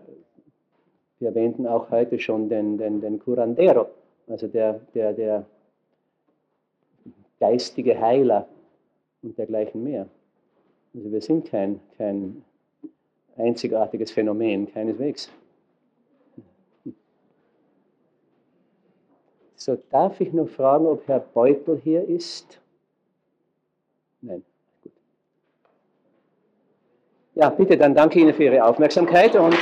wir 1.19 1.29
erwähnten 1.29 1.67
auch 1.67 1.91
heute 1.91 2.17
schon 2.17 2.49
den, 2.49 2.79
den, 2.79 3.01
den 3.01 3.19
Curandero, 3.19 3.87
also 4.27 4.47
der, 4.47 4.79
der, 4.95 5.13
der 5.13 5.45
geistige 7.39 7.99
Heiler 8.01 8.47
und 9.21 9.37
dergleichen 9.37 9.83
mehr. 9.83 10.07
Also 10.95 11.11
wir 11.11 11.21
sind 11.21 11.45
kein, 11.45 11.79
kein 11.97 12.43
einzigartiges 13.37 14.11
Phänomen, 14.11 14.71
keineswegs. 14.71 15.31
So, 19.63 19.77
darf 19.91 20.19
ich 20.19 20.33
noch 20.33 20.49
fragen, 20.49 20.87
ob 20.87 21.07
Herr 21.07 21.19
Beutel 21.19 21.79
hier 21.83 22.03
ist? 22.09 22.59
Nein. 24.19 24.43
Gut. 24.81 24.91
Ja, 27.35 27.51
bitte, 27.51 27.77
dann 27.77 27.93
danke 27.93 28.19
Ihnen 28.19 28.33
für 28.33 28.45
Ihre 28.45 28.63
Aufmerksamkeit 28.65 29.35
und 29.35 29.55